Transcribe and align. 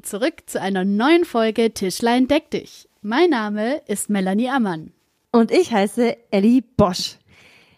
Willkommen 0.00 0.22
zurück 0.22 0.42
zu 0.46 0.60
einer 0.60 0.84
neuen 0.84 1.26
Folge 1.26 1.72
Tischlein 1.74 2.26
deck 2.26 2.50
dich. 2.50 2.88
Mein 3.02 3.30
Name 3.30 3.82
ist 3.86 4.08
Melanie 4.08 4.48
Ammann. 4.48 4.92
Und 5.30 5.50
ich 5.50 5.72
heiße 5.72 6.16
Ellie 6.30 6.62
Bosch. 6.76 7.18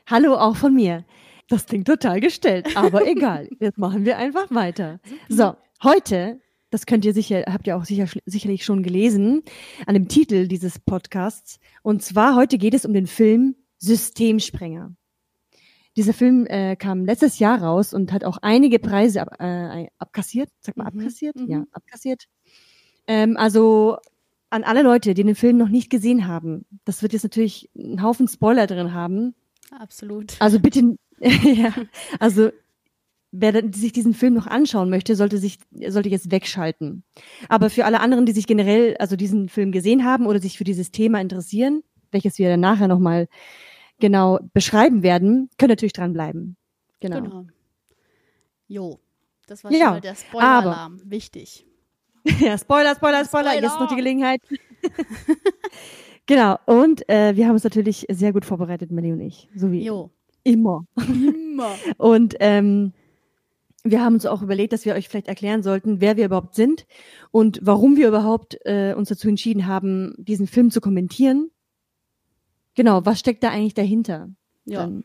Hallo 0.06 0.34
auch 0.34 0.54
von 0.54 0.72
mir. 0.72 1.04
Das 1.48 1.66
klingt 1.66 1.88
total 1.88 2.20
gestellt, 2.20 2.76
aber 2.76 3.06
egal. 3.08 3.48
Jetzt 3.58 3.78
machen 3.78 4.04
wir 4.04 4.18
einfach 4.18 4.50
weiter. 4.50 5.00
So, 5.28 5.56
heute, 5.82 6.40
das 6.70 6.86
könnt 6.86 7.04
ihr 7.04 7.12
sicher, 7.12 7.44
habt 7.48 7.66
ihr 7.66 7.76
auch 7.76 7.84
sicher, 7.84 8.06
sicherlich 8.24 8.64
schon 8.64 8.84
gelesen, 8.84 9.42
an 9.86 9.94
dem 9.94 10.06
Titel 10.06 10.46
dieses 10.46 10.78
Podcasts. 10.78 11.58
Und 11.82 12.04
zwar 12.04 12.36
heute 12.36 12.56
geht 12.56 12.74
es 12.74 12.84
um 12.84 12.92
den 12.92 13.08
Film 13.08 13.56
Systemsprenger. 13.78 14.94
Dieser 15.96 16.14
Film 16.14 16.46
äh, 16.46 16.76
kam 16.76 17.04
letztes 17.04 17.38
Jahr 17.38 17.60
raus 17.62 17.92
und 17.92 18.12
hat 18.12 18.24
auch 18.24 18.38
einige 18.40 18.78
Preise 18.78 19.20
ab, 19.22 19.36
äh, 19.40 19.86
abkassiert. 19.98 20.48
Sag 20.60 20.76
mal, 20.76 20.90
Mhm, 20.92 21.00
abkassiert? 21.00 21.36
mhm. 21.36 21.50
Ja, 21.50 21.64
abkassiert. 21.72 22.24
Ähm, 23.06 23.36
also 23.36 23.98
an 24.50 24.64
alle 24.64 24.82
Leute, 24.82 25.14
die 25.14 25.24
den 25.24 25.34
Film 25.34 25.56
noch 25.58 25.68
nicht 25.68 25.90
gesehen 25.90 26.26
haben, 26.26 26.64
das 26.84 27.02
wird 27.02 27.12
jetzt 27.12 27.22
natürlich 27.24 27.70
einen 27.76 28.02
Haufen 28.02 28.28
Spoiler 28.28 28.66
drin 28.66 28.92
haben. 28.94 29.34
Absolut. 29.70 30.34
Also 30.40 30.60
bitte, 30.60 30.96
ja, 31.20 31.72
also 32.18 32.50
wer 33.30 33.62
sich 33.72 33.92
diesen 33.92 34.12
Film 34.14 34.34
noch 34.34 34.46
anschauen 34.46 34.90
möchte, 34.90 35.16
sollte 35.16 35.38
sich, 35.38 35.58
sollte 35.88 36.10
jetzt 36.10 36.30
wegschalten. 36.30 37.02
Aber 37.48 37.70
für 37.70 37.84
alle 37.86 38.00
anderen, 38.00 38.26
die 38.26 38.32
sich 38.32 38.46
generell, 38.46 38.96
also 38.98 39.16
diesen 39.16 39.48
Film 39.48 39.72
gesehen 39.72 40.04
haben 40.04 40.26
oder 40.26 40.38
sich 40.40 40.58
für 40.58 40.64
dieses 40.64 40.90
Thema 40.90 41.20
interessieren, 41.20 41.82
welches 42.10 42.38
wir 42.38 42.50
dann 42.50 42.60
nachher 42.60 42.88
nochmal 42.88 43.28
genau 44.02 44.38
beschreiben 44.52 45.02
werden, 45.02 45.48
können 45.56 45.70
natürlich 45.70 45.94
dranbleiben. 45.94 46.56
Genau. 47.00 47.20
Genau. 47.22 47.46
Jo, 48.68 48.98
das 49.46 49.64
war 49.64 49.72
Ja, 49.72 49.78
schon 49.78 49.88
mal 49.94 50.00
der 50.02 50.14
Spoiler-Alarm. 50.16 51.00
Wichtig. 51.06 51.66
Ja, 52.24 52.56
Spoiler, 52.56 52.94
Spoiler, 52.94 53.24
Spoiler, 53.24 53.50
Spoiler. 53.50 53.54
jetzt 53.54 53.80
noch 53.80 53.88
die 53.88 53.96
Gelegenheit. 53.96 54.40
genau, 56.26 56.56
und 56.66 57.08
äh, 57.08 57.34
wir 57.34 57.46
haben 57.46 57.54
uns 57.54 57.64
natürlich 57.64 58.06
sehr 58.10 58.32
gut 58.32 58.44
vorbereitet, 58.44 58.92
Melly 58.92 59.10
und 59.12 59.20
ich, 59.20 59.48
so 59.56 59.72
wie 59.72 59.84
Jo. 59.84 60.10
immer. 60.44 60.86
Immer. 60.96 61.74
Und 61.98 62.36
ähm, 62.40 62.92
wir 63.84 64.02
haben 64.04 64.14
uns 64.14 64.24
auch 64.26 64.40
überlegt, 64.42 64.72
dass 64.72 64.84
wir 64.84 64.94
euch 64.94 65.08
vielleicht 65.08 65.26
erklären 65.28 65.62
sollten, 65.64 66.00
wer 66.00 66.16
wir 66.16 66.26
überhaupt 66.26 66.54
sind 66.54 66.86
und 67.32 67.58
warum 67.60 67.96
wir 67.96 68.06
überhaupt 68.08 68.56
äh, 68.64 68.94
uns 68.96 69.08
dazu 69.08 69.28
entschieden 69.28 69.66
haben, 69.66 70.14
diesen 70.18 70.46
Film 70.46 70.70
zu 70.70 70.80
kommentieren. 70.80 71.50
Genau, 72.74 73.04
was 73.04 73.20
steckt 73.20 73.42
da 73.42 73.50
eigentlich 73.50 73.74
dahinter? 73.74 74.28
Ja. 74.64 74.80
Dann 74.80 75.04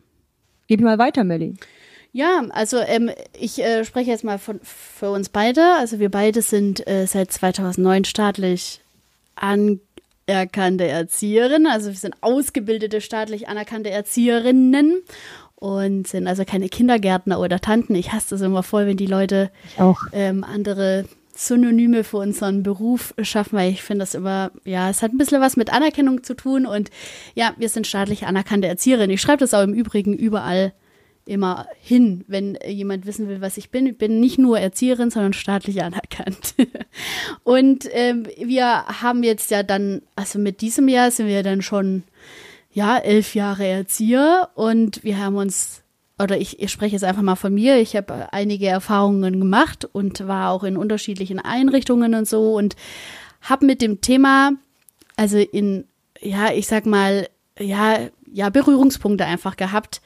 gib 0.68 0.82
mal 0.82 0.98
weiter, 0.98 1.23
Melly. 1.23 1.56
Ja, 2.12 2.44
also 2.50 2.78
ähm, 2.78 3.12
ich 3.38 3.64
äh, 3.64 3.84
spreche 3.86 4.09
jetzt 4.09 4.24
mal 4.24 4.40
von, 4.40 4.59
für 4.64 5.12
uns 5.12 5.30
beide. 5.30 5.76
Also 5.78 6.00
wir 6.00 6.09
beide 6.09 6.42
sind 6.42 6.88
äh, 6.88 7.06
seit 7.06 7.32
2009 7.32 8.06
staatlich 8.06 8.82
anerkannte 9.36 10.88
Erzieherinnen. 10.88 11.68
Also 11.68 11.90
wir 11.90 11.96
sind 11.96 12.16
ausgebildete 12.22 13.02
staatlich 13.02 13.50
anerkannte 13.50 13.90
Erzieherinnen 13.90 15.04
und 15.56 16.08
sind 16.08 16.28
also 16.28 16.46
keine 16.46 16.70
Kindergärtner 16.70 17.40
oder 17.40 17.59
Tanten. 17.59 17.96
Ich 17.96 18.12
hasse 18.14 18.31
das 18.31 18.42
immer 18.42 18.64
voll, 18.64 18.88
wenn 18.88 18.98
die 18.98 19.06
Leute 19.06 19.52
ähm, 20.14 20.44
andere 20.44 21.06
Synonyme 21.38 22.04
für 22.04 22.18
unseren 22.18 22.64
Beruf 22.64 23.14
schaffen, 23.22 23.58
weil 23.58 23.72
ich 23.72 23.84
finde 23.84 24.00
das 24.00 24.16
immer, 24.16 24.52
ja, 24.66 24.90
es 24.90 25.04
hat 25.04 25.14
ein 25.14 25.20
bisschen 25.20 25.40
was 25.40 25.56
mit 25.56 25.72
Anerkennung 25.72 26.24
zu 26.24 26.36
tun 26.36 26.66
und 26.66 26.90
ja, 27.36 27.53
wir 27.58 27.70
sind 27.70 27.86
staatlich 27.86 28.25
anerkannte 28.25 28.68
Erzieherinnen. 28.68 29.12
Ich 29.12 29.22
schreibe 29.22 29.38
das 29.38 29.53
auch 29.53 29.62
im 29.62 29.74
Übrigen 29.74 30.14
überall 30.14 30.74
immer 31.26 31.68
hin, 31.80 32.24
wenn 32.28 32.58
jemand 32.68 33.06
wissen 33.06 33.28
will, 33.28 33.40
was 33.40 33.58
ich 33.58 33.70
bin. 33.70 33.86
Ich 33.86 33.97
bin 33.97 34.20
nicht 34.20 34.40
nur 34.40 34.59
Erzieherin, 34.59 35.12
sondern 35.12 35.34
staatlich 35.34 35.84
anerkannt. 35.84 36.56
und 37.44 37.88
ähm, 37.92 38.26
wir 38.44 38.86
haben 38.86 39.22
jetzt 39.22 39.52
ja 39.52 39.62
dann, 39.62 40.02
also 40.16 40.40
mit 40.40 40.62
diesem 40.62 40.88
Jahr 40.88 41.12
sind 41.12 41.28
wir 41.28 41.44
dann 41.44 41.62
schon, 41.62 42.03
ja, 42.72 42.97
elf 42.97 43.36
Jahre 43.36 43.68
Erzieher 43.68 44.50
und 44.56 45.03
wir 45.03 45.20
haben 45.20 45.36
uns 45.36 45.84
oder 46.19 46.38
ich, 46.38 46.59
ich 46.59 46.72
spreche 46.72 46.94
jetzt 46.94 47.03
einfach 47.03 47.22
mal 47.22 47.35
von 47.35 47.53
mir. 47.53 47.79
Ich 47.79 47.95
habe 47.95 48.33
einige 48.33 48.67
Erfahrungen 48.67 49.39
gemacht 49.39 49.88
und 49.91 50.28
war 50.28 50.51
auch 50.51 50.63
in 50.63 50.78
unterschiedlichen 50.78 51.39
Einrichtungen 51.39 52.16
und 52.16 52.28
so 52.28 52.55
und 52.55 52.75
habe 53.41 53.66
mit 53.66 53.81
dem 53.81 54.01
Thema, 54.01 54.51
also 55.16 55.38
in, 55.38 55.85
ja, 56.19 56.51
ich 56.53 56.67
sag 56.67 56.85
mal, 56.85 57.28
ja, 57.59 58.00
ja, 58.31 58.50
Berührungspunkte 58.50 59.25
einfach 59.25 59.57
gehabt, 59.57 60.01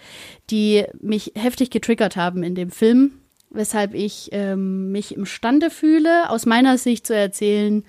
die 0.49 0.85
mich 0.99 1.33
heftig 1.35 1.69
getriggert 1.69 2.15
haben 2.15 2.43
in 2.43 2.55
dem 2.55 2.71
Film, 2.71 3.13
weshalb 3.49 3.93
ich 3.93 4.29
ähm, 4.31 4.91
mich 4.91 5.15
imstande 5.15 5.69
fühle, 5.69 6.29
aus 6.29 6.45
meiner 6.45 6.77
Sicht 6.77 7.07
zu 7.07 7.15
erzählen 7.15 7.83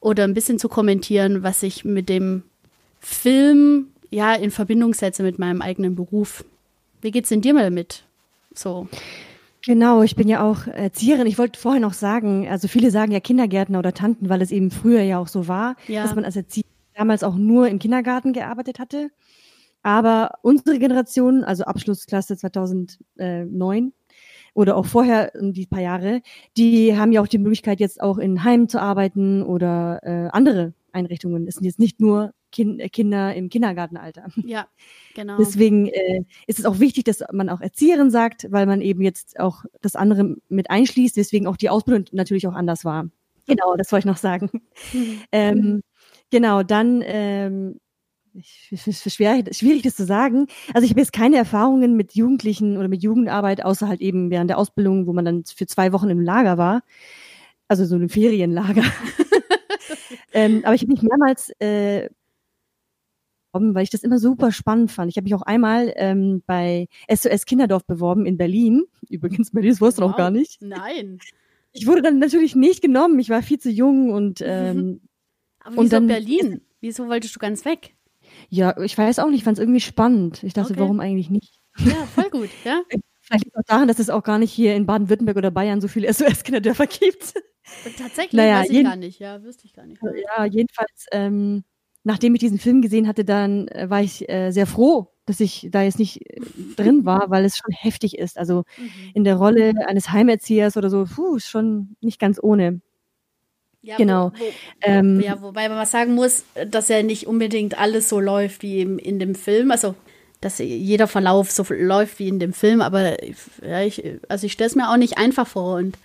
oder 0.00 0.24
ein 0.24 0.34
bisschen 0.34 0.58
zu 0.58 0.68
kommentieren, 0.68 1.42
was 1.42 1.62
ich 1.62 1.84
mit 1.84 2.08
dem 2.08 2.44
Film 3.00 3.88
ja 4.10 4.34
in 4.34 4.50
Verbindung 4.50 4.94
setze 4.94 5.22
mit 5.22 5.38
meinem 5.38 5.60
eigenen 5.60 5.94
Beruf. 5.94 6.44
Wie 7.00 7.10
geht's 7.10 7.28
denn 7.28 7.40
dir 7.40 7.54
mal 7.54 7.64
damit? 7.64 8.04
So. 8.54 8.88
Genau, 9.64 10.02
ich 10.02 10.16
bin 10.16 10.28
ja 10.28 10.42
auch 10.48 10.66
Erzieherin. 10.66 11.26
Ich 11.26 11.38
wollte 11.38 11.58
vorher 11.58 11.80
noch 11.80 11.92
sagen, 11.92 12.48
also 12.48 12.68
viele 12.68 12.90
sagen 12.90 13.12
ja 13.12 13.20
Kindergärtner 13.20 13.78
oder 13.78 13.92
Tanten, 13.92 14.28
weil 14.28 14.40
es 14.40 14.50
eben 14.52 14.70
früher 14.70 15.02
ja 15.02 15.18
auch 15.18 15.28
so 15.28 15.48
war, 15.48 15.76
Ja. 15.88 16.02
dass 16.02 16.14
man 16.14 16.24
als 16.24 16.36
Erzieher 16.36 16.64
damals 16.94 17.22
auch 17.22 17.36
nur 17.36 17.68
im 17.68 17.78
Kindergarten 17.78 18.32
gearbeitet 18.32 18.78
hatte. 18.78 19.10
Aber 19.82 20.32
unsere 20.42 20.78
Generation, 20.78 21.44
also 21.44 21.64
Abschlussklasse 21.64 22.36
2009 22.36 23.92
oder 24.54 24.76
auch 24.76 24.86
vorher 24.86 25.30
die 25.40 25.66
paar 25.66 25.80
Jahre, 25.80 26.20
die 26.56 26.96
haben 26.96 27.12
ja 27.12 27.20
auch 27.20 27.28
die 27.28 27.38
Möglichkeit 27.38 27.78
jetzt 27.80 28.00
auch 28.00 28.18
in 28.18 28.42
Heimen 28.44 28.68
zu 28.68 28.80
arbeiten 28.80 29.42
oder 29.42 30.00
äh, 30.02 30.28
andere 30.32 30.72
Einrichtungen. 30.92 31.46
Es 31.46 31.54
sind 31.54 31.64
jetzt 31.64 31.78
nicht 31.78 32.00
nur 32.00 32.32
kind, 32.52 32.80
äh, 32.80 32.88
Kinder 32.88 33.34
im 33.34 33.48
Kindergartenalter. 33.48 34.28
Ja, 34.44 34.66
genau. 35.14 35.36
Deswegen 35.38 35.86
äh, 35.88 36.22
ist 36.46 36.58
es 36.58 36.64
auch 36.64 36.78
wichtig, 36.78 37.04
dass 37.04 37.22
man 37.32 37.48
auch 37.48 37.60
Erzieherin 37.60 38.10
sagt, 38.10 38.46
weil 38.50 38.66
man 38.66 38.80
eben 38.80 39.02
jetzt 39.02 39.38
auch 39.40 39.64
das 39.80 39.96
andere 39.96 40.36
mit 40.48 40.70
einschließt, 40.70 41.16
weswegen 41.16 41.46
auch 41.46 41.56
die 41.56 41.70
Ausbildung 41.70 42.06
natürlich 42.12 42.46
auch 42.46 42.54
anders 42.54 42.84
war. 42.84 43.08
Genau, 43.46 43.76
das 43.76 43.90
wollte 43.92 44.06
ich 44.06 44.12
noch 44.12 44.18
sagen. 44.18 44.50
Ähm, 45.32 45.82
genau, 46.30 46.62
dann 46.62 47.02
ähm, 47.04 47.80
ich, 48.34 48.68
ich, 48.70 48.86
ich, 48.86 49.12
schwierig 49.12 49.82
das 49.82 49.96
zu 49.96 50.04
sagen. 50.04 50.46
Also 50.74 50.84
ich 50.84 50.90
habe 50.90 51.00
jetzt 51.00 51.12
keine 51.12 51.36
Erfahrungen 51.36 51.96
mit 51.96 52.14
Jugendlichen 52.14 52.76
oder 52.76 52.88
mit 52.88 53.02
Jugendarbeit, 53.02 53.64
außer 53.64 53.88
halt 53.88 54.00
eben 54.00 54.30
während 54.30 54.50
der 54.50 54.58
Ausbildung, 54.58 55.06
wo 55.06 55.12
man 55.12 55.24
dann 55.24 55.44
für 55.44 55.66
zwei 55.66 55.92
Wochen 55.92 56.10
im 56.10 56.20
Lager 56.20 56.58
war. 56.58 56.82
Also 57.68 57.84
so 57.84 57.96
einem 57.96 58.08
Ferienlager. 58.08 58.84
ähm, 60.32 60.62
aber 60.64 60.74
ich 60.74 60.82
habe 60.82 60.92
mich 60.92 61.02
mehrmals 61.02 61.50
äh, 61.60 62.08
weil 63.52 63.82
ich 63.82 63.90
das 63.90 64.02
immer 64.02 64.18
super 64.18 64.52
spannend 64.52 64.90
fand. 64.90 65.10
Ich 65.10 65.16
habe 65.16 65.24
mich 65.24 65.34
auch 65.34 65.42
einmal 65.42 65.92
ähm, 65.96 66.42
bei 66.46 66.86
SOS 67.12 67.46
Kinderdorf 67.46 67.84
beworben 67.86 68.26
in 68.26 68.36
Berlin. 68.36 68.84
Übrigens, 69.08 69.50
Berlin, 69.50 69.70
das 69.70 69.80
wusste 69.80 70.02
Wow. 70.02 70.10
noch 70.10 70.16
gar 70.16 70.30
nicht. 70.30 70.60
Nein. 70.62 71.18
Ich 71.72 71.86
wurde 71.86 72.02
dann 72.02 72.18
natürlich 72.18 72.54
nicht 72.56 72.82
genommen. 72.82 73.18
Ich 73.18 73.28
war 73.30 73.42
viel 73.42 73.58
zu 73.58 73.70
jung 73.70 74.10
und 74.10 74.40
ähm, 74.44 75.00
Aber 75.60 75.78
Und 75.78 75.84
wieso 75.86 75.96
dann- 75.96 76.06
Berlin? 76.08 76.60
Wieso 76.80 77.08
wolltest 77.08 77.34
du 77.34 77.38
ganz 77.40 77.64
weg? 77.64 77.94
ja, 78.50 78.78
ich 78.82 78.96
weiß 78.96 79.18
auch 79.20 79.26
nicht, 79.28 79.38
ich 79.38 79.44
fand 79.44 79.58
es 79.58 79.62
irgendwie 79.62 79.80
spannend. 79.80 80.42
Ich 80.44 80.52
dachte, 80.52 80.72
Okay. 80.74 80.80
warum 80.80 81.00
eigentlich 81.00 81.30
nicht? 81.30 81.58
Ja, 81.78 81.94
voll 82.06 82.28
gut, 82.30 82.50
ja. 82.64 82.82
Vielleicht 83.22 83.44
liegt 83.44 83.56
es 83.56 83.62
auch 83.62 83.66
daran, 83.66 83.88
dass 83.88 83.98
es 83.98 84.10
auch 84.10 84.22
gar 84.22 84.38
nicht 84.38 84.52
hier 84.52 84.74
in 84.76 84.86
Baden-Württemberg 84.86 85.36
oder 85.36 85.50
Bayern 85.50 85.80
so 85.80 85.88
viele 85.88 86.08
SOS-Kinderdörfer 86.12 86.86
gibt. 86.86 87.34
Und 87.84 87.96
tatsächlich 87.98 88.32
Naja, 88.34 88.60
weiß 88.60 88.70
ich 88.70 88.82
gar 88.84 88.96
nicht, 88.96 89.18
ja, 89.18 89.42
wüsste 89.42 89.64
ich 89.66 89.72
gar 89.74 89.86
nicht. 89.86 90.00
Ja, 90.36 90.44
jedenfalls, 90.44 91.06
ähm, 91.12 91.64
nachdem 92.08 92.34
ich 92.34 92.40
diesen 92.40 92.58
Film 92.58 92.80
gesehen 92.80 93.06
hatte, 93.06 93.24
dann 93.24 93.68
äh, 93.68 93.88
war 93.90 94.00
ich 94.02 94.28
äh, 94.30 94.50
sehr 94.50 94.66
froh, 94.66 95.08
dass 95.26 95.40
ich 95.40 95.68
da 95.70 95.82
jetzt 95.82 95.98
nicht 95.98 96.22
äh, 96.28 96.40
drin 96.74 97.04
war, 97.04 97.28
weil 97.30 97.44
es 97.44 97.58
schon 97.58 97.70
heftig 97.72 98.18
ist. 98.18 98.38
Also 98.38 98.64
Mhm. 98.78 99.10
in 99.14 99.24
der 99.24 99.36
Rolle 99.36 99.74
eines 99.86 100.10
Heimerziehers 100.10 100.76
oder 100.78 100.88
so, 100.90 101.04
puh, 101.04 101.36
ist 101.36 101.48
schon 101.50 101.96
nicht 102.00 102.18
ganz 102.18 102.40
ohne. 102.42 102.80
Ja, 103.82 103.96
Genau. 103.96 104.32
Wo, 104.36 104.44
wo, 104.44 104.50
Ähm, 104.82 105.20
ja, 105.20 105.40
wobei 105.42 105.68
man 105.68 105.84
sagen 105.86 106.14
muss, 106.14 106.44
dass 106.70 106.88
ja 106.88 107.02
nicht 107.02 107.26
unbedingt 107.26 107.78
alles 107.78 108.08
so 108.08 108.20
läuft 108.20 108.62
wie 108.62 108.80
im, 108.80 108.98
in 108.98 109.18
dem 109.18 109.34
Film. 109.34 109.70
Also, 109.70 109.94
dass 110.40 110.58
jeder 110.58 111.06
Verlauf 111.08 111.50
so 111.50 111.64
läuft 111.68 112.18
wie 112.18 112.28
in 112.28 112.38
dem 112.38 112.52
Film, 112.54 112.80
aber 112.80 113.22
ja, 113.62 113.82
ich, 113.82 114.02
also 114.28 114.46
ich 114.46 114.52
stelle 114.52 114.68
es 114.70 114.76
mir 114.76 114.88
auch 114.90 114.96
nicht 114.96 115.18
einfach 115.18 115.46
vor. 115.46 115.76
Und 115.76 115.98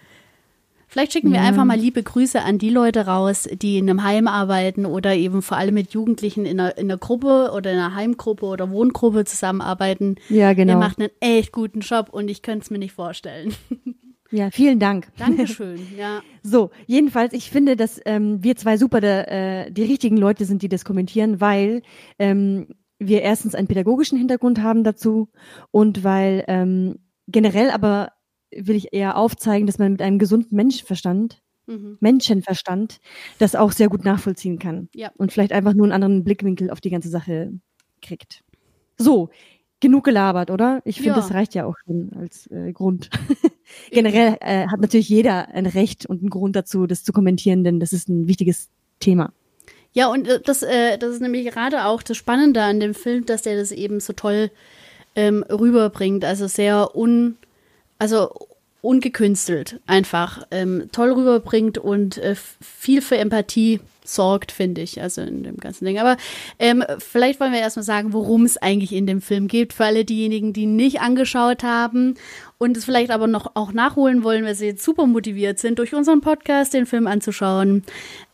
vielleicht 0.94 1.12
schicken 1.14 1.32
wir 1.32 1.42
Ja. 1.42 1.48
einfach 1.48 1.66
mal 1.66 1.78
liebe 1.78 2.02
Grüße 2.02 2.42
an 2.42 2.58
die 2.58 2.70
Leute 2.70 3.06
raus, 3.08 3.50
die 3.52 3.78
in 3.78 3.90
einem 3.90 4.04
Heim 4.04 4.28
arbeiten 4.28 4.86
oder 4.86 5.14
eben 5.16 5.42
vor 5.42 5.58
allem 5.58 5.74
mit 5.74 5.92
Jugendlichen 5.94 6.46
in 6.46 6.60
einer, 6.60 6.78
in 6.78 6.90
einer 6.90 6.98
Gruppe 6.98 7.52
oder 7.54 7.72
in 7.74 7.78
einer 7.80 7.96
Heimgruppe 7.96 8.46
oder 8.46 8.70
Wohngruppe 8.72 9.26
zusammenarbeiten. 9.26 10.16
Ja, 10.30 10.54
genau. 10.54 10.74
Ihr 10.74 10.78
macht 10.80 11.00
einen 11.00 11.10
echt 11.20 11.52
guten 11.52 11.82
Job 11.82 12.08
und 12.12 12.30
ich 12.30 12.42
könnte 12.42 12.64
es 12.64 12.70
mir 12.70 12.80
nicht 12.80 12.94
vorstellen. 12.94 13.54
Ja, 14.36 14.50
vielen 14.50 14.80
Dank. 14.80 15.10
Dankeschön, 15.20 15.80
ja. 15.98 16.22
So, 16.42 16.72
jedenfalls, 16.88 17.34
ich 17.34 17.52
finde, 17.52 17.76
dass 17.76 18.02
ähm, 18.06 18.44
wir 18.44 18.56
zwei 18.56 18.78
super 18.78 19.00
der, 19.00 19.32
äh, 19.68 19.72
die 19.72 19.84
richtigen 19.84 20.18
Leute 20.18 20.46
sind, 20.46 20.64
die 20.64 20.70
das 20.70 20.86
kommentieren, 20.86 21.40
weil 21.40 21.84
ähm, 22.18 22.66
wir 22.98 23.22
erstens 23.22 23.54
einen 23.54 23.68
pädagogischen 23.68 24.18
Hintergrund 24.18 24.64
haben 24.64 24.84
dazu 24.84 25.30
und 25.70 26.04
weil 26.04 26.44
ähm, 26.48 26.96
generell 27.28 27.70
aber 27.70 28.13
will 28.58 28.76
ich 28.76 28.94
eher 28.94 29.18
aufzeigen, 29.18 29.68
dass 29.68 29.80
man 29.80 29.94
mit 29.94 30.02
einem 30.02 30.20
gesunden 30.20 30.56
Menschenverstand, 30.56 31.42
mhm. 31.68 31.98
Menschenverstand, 32.00 33.00
das 33.40 33.56
auch 33.56 33.72
sehr 33.72 33.90
gut 33.90 34.06
nachvollziehen 34.06 34.60
kann. 34.60 34.90
Ja. 34.94 35.12
Und 35.18 35.32
vielleicht 35.32 35.54
einfach 35.54 35.74
nur 35.74 35.86
einen 35.86 35.94
anderen 35.94 36.24
Blickwinkel 36.24 36.70
auf 36.70 36.82
die 36.82 36.90
ganze 36.90 37.10
Sache 37.10 37.52
kriegt. 38.02 38.44
So, 38.98 39.30
genug 39.80 40.06
gelabert, 40.06 40.50
oder? 40.50 40.82
Ich 40.86 40.96
finde, 40.96 41.12
ja. 41.12 41.16
das 41.18 41.34
reicht 41.34 41.56
ja 41.56 41.66
auch 41.66 41.76
schon 41.86 42.12
als 42.18 42.48
äh, 42.48 42.72
Grund. 42.72 43.10
Generell 43.92 44.38
äh, 44.40 44.68
hat 44.68 44.80
natürlich 44.80 45.10
jeder 45.10 45.50
ein 45.50 45.66
Recht 45.66 46.06
und 46.06 46.22
einen 46.22 46.30
Grund 46.30 46.56
dazu, 46.56 46.88
das 46.88 47.04
zu 47.04 47.12
kommentieren, 47.12 47.64
denn 47.64 47.80
das 47.80 47.92
ist 47.92 48.08
ein 48.08 48.28
wichtiges 48.28 48.70
Thema. 49.00 49.34
Ja, 49.92 50.08
und 50.08 50.28
äh, 50.28 50.40
das, 50.40 50.64
äh, 50.64 50.98
das 50.98 51.16
ist 51.16 51.22
nämlich 51.22 51.46
gerade 51.46 51.86
auch 51.86 52.02
das 52.02 52.18
Spannende 52.18 52.62
an 52.64 52.80
dem 52.80 52.94
Film, 52.94 53.26
dass 53.26 53.44
der 53.44 53.58
das 53.58 53.72
eben 53.72 54.00
so 54.00 54.14
toll 54.14 54.52
ähm, 55.16 55.44
rüberbringt. 55.44 56.26
Also 56.26 56.48
sehr 56.48 56.96
un, 56.96 57.38
also 58.00 58.32
ungekünstelt 58.82 59.80
einfach 59.88 60.46
ähm, 60.52 60.90
toll 60.92 61.14
rüberbringt 61.14 61.78
und 61.78 62.18
äh, 62.18 62.36
viel 62.36 63.02
für 63.02 63.18
Empathie 63.18 63.80
sorgt, 64.04 64.52
finde 64.52 64.82
ich, 64.82 65.02
also 65.02 65.22
in 65.22 65.44
dem 65.44 65.56
ganzen 65.58 65.86
Ding. 65.86 66.00
Aber 66.00 66.18
ähm, 66.60 66.84
vielleicht 67.00 67.40
wollen 67.40 67.54
wir 67.54 67.60
erstmal 67.60 67.84
sagen, 67.84 68.12
worum 68.12 68.44
es 68.44 68.58
eigentlich 68.58 68.92
in 68.92 69.08
dem 69.08 69.22
Film 69.22 69.48
geht, 69.48 69.72
für 69.72 69.86
alle 69.86 70.04
diejenigen, 70.04 70.52
die 70.52 70.66
nicht 70.66 71.00
angeschaut 71.00 71.64
haben 71.64 72.16
und 72.58 72.76
es 72.76 72.84
vielleicht 72.84 73.12
aber 73.12 73.28
noch 73.28 73.56
auch 73.56 73.72
nachholen 73.72 74.24
wollen, 74.24 74.44
weil 74.44 74.56
sie 74.56 74.66
jetzt 74.66 74.84
super 74.84 75.06
motiviert 75.06 75.60
sind, 75.60 75.80
durch 75.80 75.94
unseren 75.94 76.20
Podcast 76.20 76.74
den 76.74 76.86
Film 76.86 77.08
anzuschauen. 77.08 77.84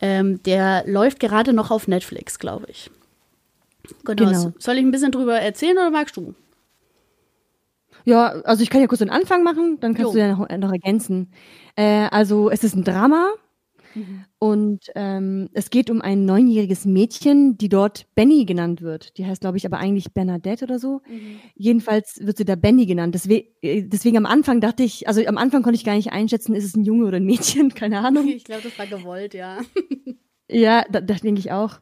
Ähm, 0.01 0.41
der 0.43 0.83
läuft 0.87 1.19
gerade 1.19 1.53
noch 1.53 1.69
auf 1.69 1.87
Netflix, 1.87 2.39
glaube 2.39 2.65
ich. 2.69 2.89
Genau. 4.03 4.25
genau. 4.25 4.53
Soll 4.57 4.77
ich 4.77 4.83
ein 4.83 4.91
bisschen 4.91 5.11
drüber 5.11 5.39
erzählen 5.39 5.77
oder 5.77 5.91
magst 5.91 6.17
du? 6.17 6.33
Ja, 8.09 8.27
also 8.43 8.63
ich 8.63 8.69
kann 8.69 8.81
ja 8.81 8.87
kurz 8.87 8.99
den 8.99 9.09
Anfang 9.09 9.43
machen, 9.43 9.77
dann 9.79 9.93
kannst 9.93 10.13
jo. 10.13 10.19
du 10.19 10.19
ja 10.19 10.35
noch, 10.35 10.49
noch 10.57 10.71
ergänzen. 10.71 11.31
Äh, 11.75 12.07
also 12.11 12.49
es 12.49 12.63
ist 12.63 12.75
ein 12.75 12.83
Drama 12.83 13.33
Mhm. 13.95 14.25
Und 14.39 14.79
ähm, 14.95 15.49
es 15.53 15.69
geht 15.69 15.89
um 15.89 16.01
ein 16.01 16.25
neunjähriges 16.25 16.85
Mädchen, 16.85 17.57
die 17.57 17.69
dort 17.69 18.05
Benny 18.15 18.45
genannt 18.45 18.81
wird. 18.81 19.17
Die 19.17 19.25
heißt, 19.25 19.41
glaube 19.41 19.57
ich, 19.57 19.65
aber 19.65 19.77
eigentlich 19.77 20.13
Bernadette 20.13 20.65
oder 20.65 20.79
so. 20.79 21.01
Mhm. 21.09 21.39
Jedenfalls 21.55 22.19
wird 22.21 22.37
sie 22.37 22.45
da 22.45 22.55
Benny 22.55 22.85
genannt. 22.85 23.15
Deswegen, 23.15 23.47
äh, 23.61 23.83
deswegen 23.83 24.17
am 24.17 24.25
Anfang 24.25 24.61
dachte 24.61 24.83
ich, 24.83 25.07
also 25.07 25.25
am 25.25 25.37
Anfang 25.37 25.63
konnte 25.63 25.75
ich 25.75 25.85
gar 25.85 25.95
nicht 25.95 26.11
einschätzen, 26.11 26.55
ist 26.55 26.65
es 26.65 26.75
ein 26.75 26.83
Junge 26.83 27.05
oder 27.05 27.17
ein 27.17 27.25
Mädchen, 27.25 27.73
keine 27.75 27.99
Ahnung. 27.99 28.27
Ich 28.27 28.45
glaube, 28.45 28.63
das 28.63 28.77
war 28.77 28.87
gewollt, 28.87 29.33
ja. 29.33 29.59
ja, 30.49 30.83
da, 30.89 31.01
das 31.01 31.21
denke 31.21 31.39
ich 31.39 31.51
auch. 31.51 31.79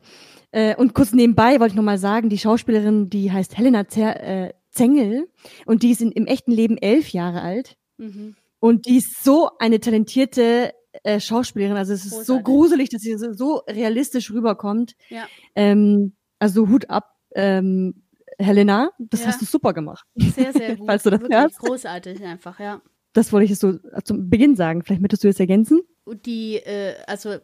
Äh, 0.52 0.76
und 0.76 0.94
kurz 0.94 1.14
nebenbei 1.14 1.60
wollte 1.60 1.74
ich 1.74 1.78
nochmal 1.78 1.98
sagen, 1.98 2.30
die 2.30 2.38
Schauspielerin, 2.38 3.10
die 3.10 3.32
heißt 3.32 3.58
Helena 3.58 3.88
Zer 3.88 4.24
äh, 4.24 4.54
Zengel 4.78 5.28
und 5.66 5.84
die 5.84 5.92
ist 5.92 6.02
in, 6.02 6.12
im 6.12 6.26
echten 6.26 6.52
Leben 6.52 6.78
elf 6.78 7.10
Jahre 7.10 7.42
alt. 7.42 7.76
Mhm. 7.98 8.36
Und 8.60 8.88
die 8.88 8.98
ist 8.98 9.24
so 9.24 9.50
eine 9.60 9.80
talentierte 9.80 10.74
äh, 11.04 11.20
Schauspielerin. 11.20 11.78
Also 11.78 11.94
es 11.94 12.06
ist 12.06 12.12
Großartig. 12.12 12.28
so 12.28 12.42
gruselig, 12.42 12.90
dass 12.90 13.02
sie 13.02 13.18
so, 13.18 13.34
so 13.34 13.56
realistisch 13.68 14.32
rüberkommt. 14.32 14.94
Ja. 15.10 15.28
Ähm, 15.56 16.16
also 16.40 16.68
Hut 16.68 16.90
ab, 16.90 17.16
ähm, 17.36 18.04
Helena, 18.40 18.92
das 19.00 19.22
ja. 19.22 19.28
hast 19.28 19.42
du 19.42 19.46
super 19.46 19.74
gemacht. 19.74 20.06
Sehr, 20.16 20.54
sehr 20.54 20.76
gut. 20.78 20.88
Falls 20.88 21.04
du 21.04 21.10
das 21.10 21.22
Wirklich 21.22 21.38
hörst. 21.38 21.60
Großartig 21.60 22.24
einfach, 22.24 22.60
ja. 22.60 22.82
Das 23.14 23.34
wollte 23.34 23.46
ich 23.46 23.50
jetzt 23.52 23.62
so 23.62 23.80
zum 24.04 24.30
Beginn 24.30 24.56
sagen. 24.56 24.84
Vielleicht 24.84 25.02
möchtest 25.02 25.24
du 25.24 25.28
jetzt 25.28 25.40
ergänzen? 25.40 25.82
Die, 26.26 26.58
äh, 26.58 26.96
also 27.08 27.38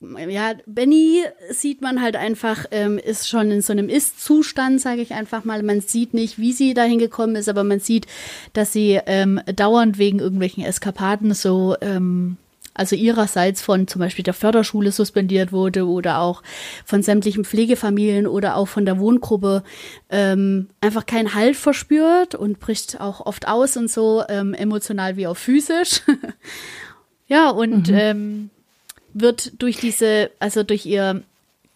ja, 0.00 0.54
Benny 0.66 1.24
sieht 1.50 1.82
man 1.82 2.00
halt 2.00 2.16
einfach, 2.16 2.64
ähm, 2.70 2.98
ist 2.98 3.28
schon 3.28 3.50
in 3.50 3.60
so 3.60 3.72
einem 3.72 3.88
Ist-Zustand, 3.88 4.80
sage 4.80 5.02
ich 5.02 5.12
einfach 5.12 5.44
mal. 5.44 5.62
Man 5.62 5.80
sieht 5.80 6.14
nicht, 6.14 6.38
wie 6.38 6.52
sie 6.52 6.72
dahin 6.72 6.98
gekommen 6.98 7.36
ist, 7.36 7.48
aber 7.48 7.64
man 7.64 7.80
sieht, 7.80 8.06
dass 8.54 8.72
sie 8.72 8.98
ähm, 9.06 9.40
dauernd 9.54 9.98
wegen 9.98 10.18
irgendwelchen 10.18 10.64
Eskapaden 10.64 11.34
so 11.34 11.76
ähm, 11.82 12.38
also 12.72 12.96
ihrerseits 12.96 13.60
von 13.60 13.88
zum 13.88 13.98
Beispiel 13.98 14.22
der 14.22 14.32
Förderschule 14.32 14.92
suspendiert 14.92 15.52
wurde 15.52 15.86
oder 15.86 16.20
auch 16.20 16.42
von 16.86 17.02
sämtlichen 17.02 17.44
Pflegefamilien 17.44 18.26
oder 18.26 18.56
auch 18.56 18.68
von 18.68 18.86
der 18.86 18.98
Wohngruppe 18.98 19.62
ähm, 20.08 20.68
einfach 20.80 21.04
keinen 21.04 21.34
Halt 21.34 21.56
verspürt 21.56 22.34
und 22.34 22.58
bricht 22.60 23.00
auch 23.00 23.26
oft 23.26 23.48
aus 23.48 23.76
und 23.76 23.90
so, 23.90 24.22
ähm, 24.28 24.54
emotional 24.54 25.16
wie 25.16 25.26
auch 25.26 25.36
physisch. 25.36 26.02
ja, 27.26 27.50
und 27.50 27.88
mhm. 27.88 28.50
Wird 29.14 29.60
durch 29.62 29.76
diese, 29.76 30.30
also 30.38 30.62
durch 30.62 30.86
ihr 30.86 31.22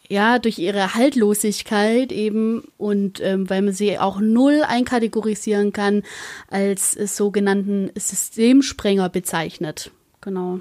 ja, 0.09 0.39
durch 0.39 0.59
ihre 0.59 0.95
Haltlosigkeit 0.95 2.13
eben 2.13 2.65
und 2.77 3.21
ähm, 3.23 3.49
weil 3.49 3.63
man 3.63 3.73
sie 3.73 3.99
auch 3.99 4.21
null 4.21 4.63
einkategorisieren 4.63 5.73
kann, 5.73 6.03
als 6.49 6.93
sogenannten 6.93 7.91
Systemsprenger 7.95 9.09
bezeichnet. 9.09 9.91
Genau. 10.21 10.61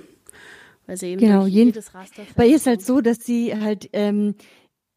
Weil 0.88 0.98
sie 0.98 1.08
eben 1.08 1.22
genau, 1.22 1.46
jedes 1.46 1.94
Raster 1.94 2.24
Bei 2.36 2.48
ihr 2.48 2.56
ist 2.56 2.68
halt 2.68 2.86
so, 2.86 3.02
dass 3.02 3.20
sie 3.20 3.54
halt 3.56 3.90
ähm, 3.94 4.36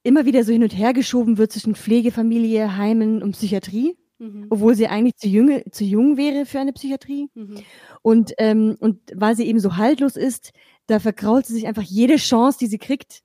immer 0.02 0.26
wieder 0.26 0.44
so 0.44 0.52
hin 0.52 0.62
und 0.62 0.76
her 0.76 0.92
geschoben 0.92 1.38
wird 1.38 1.52
zwischen 1.52 1.74
Pflegefamilie, 1.74 2.76
Heimen 2.76 3.22
und 3.22 3.32
Psychiatrie. 3.32 3.96
Mhm. 4.18 4.46
Obwohl 4.48 4.74
sie 4.74 4.88
eigentlich 4.88 5.16
zu, 5.16 5.28
jung, 5.28 5.62
zu 5.70 5.84
jung 5.84 6.16
wäre 6.16 6.46
für 6.46 6.58
eine 6.58 6.72
Psychiatrie. 6.72 7.28
Mhm. 7.34 7.56
Und, 8.02 8.32
ähm, 8.38 8.76
und 8.80 8.98
weil 9.14 9.36
sie 9.36 9.46
eben 9.46 9.60
so 9.60 9.76
haltlos 9.76 10.16
ist, 10.16 10.52
da 10.86 10.98
verkrault 10.98 11.46
sie 11.46 11.54
sich 11.54 11.66
einfach 11.66 11.82
jede 11.82 12.16
Chance, 12.16 12.58
die 12.58 12.66
sie 12.66 12.78
kriegt, 12.78 13.22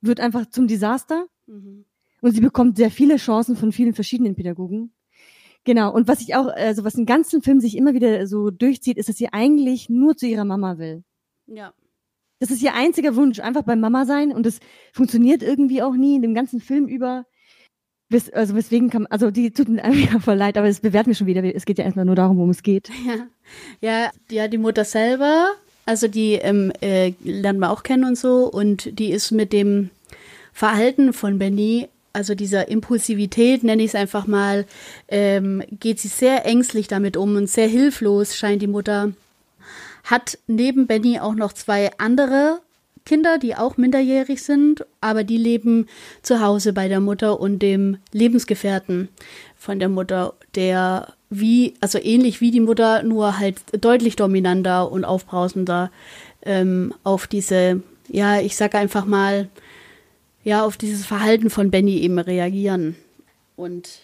wird 0.00 0.20
einfach 0.20 0.46
zum 0.46 0.66
Desaster. 0.66 1.26
Mhm. 1.46 1.84
Und 2.20 2.32
sie 2.32 2.40
bekommt 2.40 2.76
sehr 2.76 2.90
viele 2.90 3.16
Chancen 3.16 3.56
von 3.56 3.72
vielen 3.72 3.94
verschiedenen 3.94 4.34
Pädagogen. 4.34 4.92
Genau. 5.64 5.92
Und 5.92 6.08
was 6.08 6.20
ich 6.20 6.34
auch, 6.34 6.46
also 6.46 6.84
was 6.84 6.94
im 6.94 7.06
ganzen 7.06 7.42
Film 7.42 7.60
sich 7.60 7.76
immer 7.76 7.92
wieder 7.92 8.26
so 8.26 8.50
durchzieht, 8.50 8.98
ist, 8.98 9.08
dass 9.08 9.16
sie 9.16 9.32
eigentlich 9.32 9.90
nur 9.90 10.16
zu 10.16 10.26
ihrer 10.26 10.44
Mama 10.44 10.78
will. 10.78 11.04
Ja. 11.46 11.74
Das 12.38 12.50
ist 12.50 12.62
ihr 12.62 12.74
einziger 12.74 13.16
Wunsch, 13.16 13.40
einfach 13.40 13.62
bei 13.62 13.76
Mama 13.76 14.04
sein 14.04 14.32
und 14.32 14.44
das 14.44 14.60
funktioniert 14.92 15.42
irgendwie 15.42 15.82
auch 15.82 15.94
nie 15.94 16.16
in 16.16 16.22
dem 16.22 16.34
ganzen 16.34 16.60
Film 16.60 16.86
über. 16.86 17.24
Wes, 18.08 18.30
also 18.32 18.54
weswegen 18.54 18.88
kann, 18.88 19.06
also 19.06 19.32
die 19.32 19.50
tut 19.50 19.68
mir 19.68 19.82
einfach 19.84 20.22
voll 20.22 20.36
leid, 20.36 20.56
aber 20.56 20.68
es 20.68 20.80
bewerten 20.80 21.08
wir 21.08 21.14
schon 21.14 21.26
wieder. 21.26 21.42
Es 21.42 21.64
geht 21.64 21.78
ja 21.78 21.84
erstmal 21.84 22.04
nur 22.04 22.14
darum, 22.14 22.36
worum 22.36 22.50
es 22.50 22.62
geht. 22.62 22.88
Ja, 23.04 23.26
ja, 23.80 24.10
ja 24.30 24.48
die 24.48 24.58
Mutter 24.58 24.84
selber, 24.84 25.48
also 25.86 26.08
die 26.08 26.34
ähm, 26.34 26.72
äh, 26.82 27.12
lernt 27.24 27.58
man 27.58 27.70
auch 27.70 27.82
kennen 27.82 28.04
und 28.04 28.18
so. 28.18 28.44
Und 28.44 28.98
die 28.98 29.10
ist 29.10 29.30
mit 29.30 29.52
dem 29.52 29.90
Verhalten 30.52 31.12
von 31.12 31.38
Benny 31.38 31.88
also 32.16 32.34
dieser 32.34 32.68
Impulsivität, 32.68 33.62
nenne 33.62 33.82
ich 33.82 33.90
es 33.90 33.94
einfach 33.94 34.26
mal, 34.26 34.64
ähm, 35.08 35.62
geht 35.70 36.00
sie 36.00 36.08
sehr 36.08 36.46
ängstlich 36.46 36.88
damit 36.88 37.14
um 37.18 37.36
und 37.36 37.50
sehr 37.50 37.68
hilflos 37.68 38.34
scheint 38.34 38.62
die 38.62 38.66
Mutter. 38.66 39.12
Hat 40.02 40.38
neben 40.46 40.86
Benny 40.86 41.20
auch 41.20 41.34
noch 41.34 41.52
zwei 41.52 41.90
andere 41.98 42.60
Kinder, 43.04 43.36
die 43.36 43.54
auch 43.54 43.76
minderjährig 43.76 44.42
sind, 44.42 44.86
aber 45.02 45.24
die 45.24 45.36
leben 45.36 45.88
zu 46.22 46.40
Hause 46.40 46.72
bei 46.72 46.88
der 46.88 47.00
Mutter 47.00 47.38
und 47.38 47.58
dem 47.58 47.98
Lebensgefährten 48.12 49.08
von 49.58 49.78
der 49.78 49.90
Mutter, 49.90 50.32
der 50.54 51.12
wie, 51.30 51.74
also 51.80 51.98
ähnlich 51.98 52.40
wie 52.40 52.50
die 52.50 52.60
Mutter, 52.60 53.02
nur 53.02 53.38
halt 53.38 53.60
deutlich 53.84 54.16
dominanter 54.16 54.90
und 54.90 55.04
aufbrausender 55.04 55.90
ähm, 56.42 56.94
auf 57.02 57.26
diese, 57.26 57.82
ja, 58.08 58.40
ich 58.40 58.56
sage 58.56 58.78
einfach 58.78 59.04
mal, 59.04 59.48
ja, 60.44 60.64
auf 60.64 60.76
dieses 60.76 61.04
Verhalten 61.04 61.50
von 61.50 61.70
Benny 61.70 61.98
eben 61.98 62.18
reagieren. 62.18 62.94
Und 63.56 64.00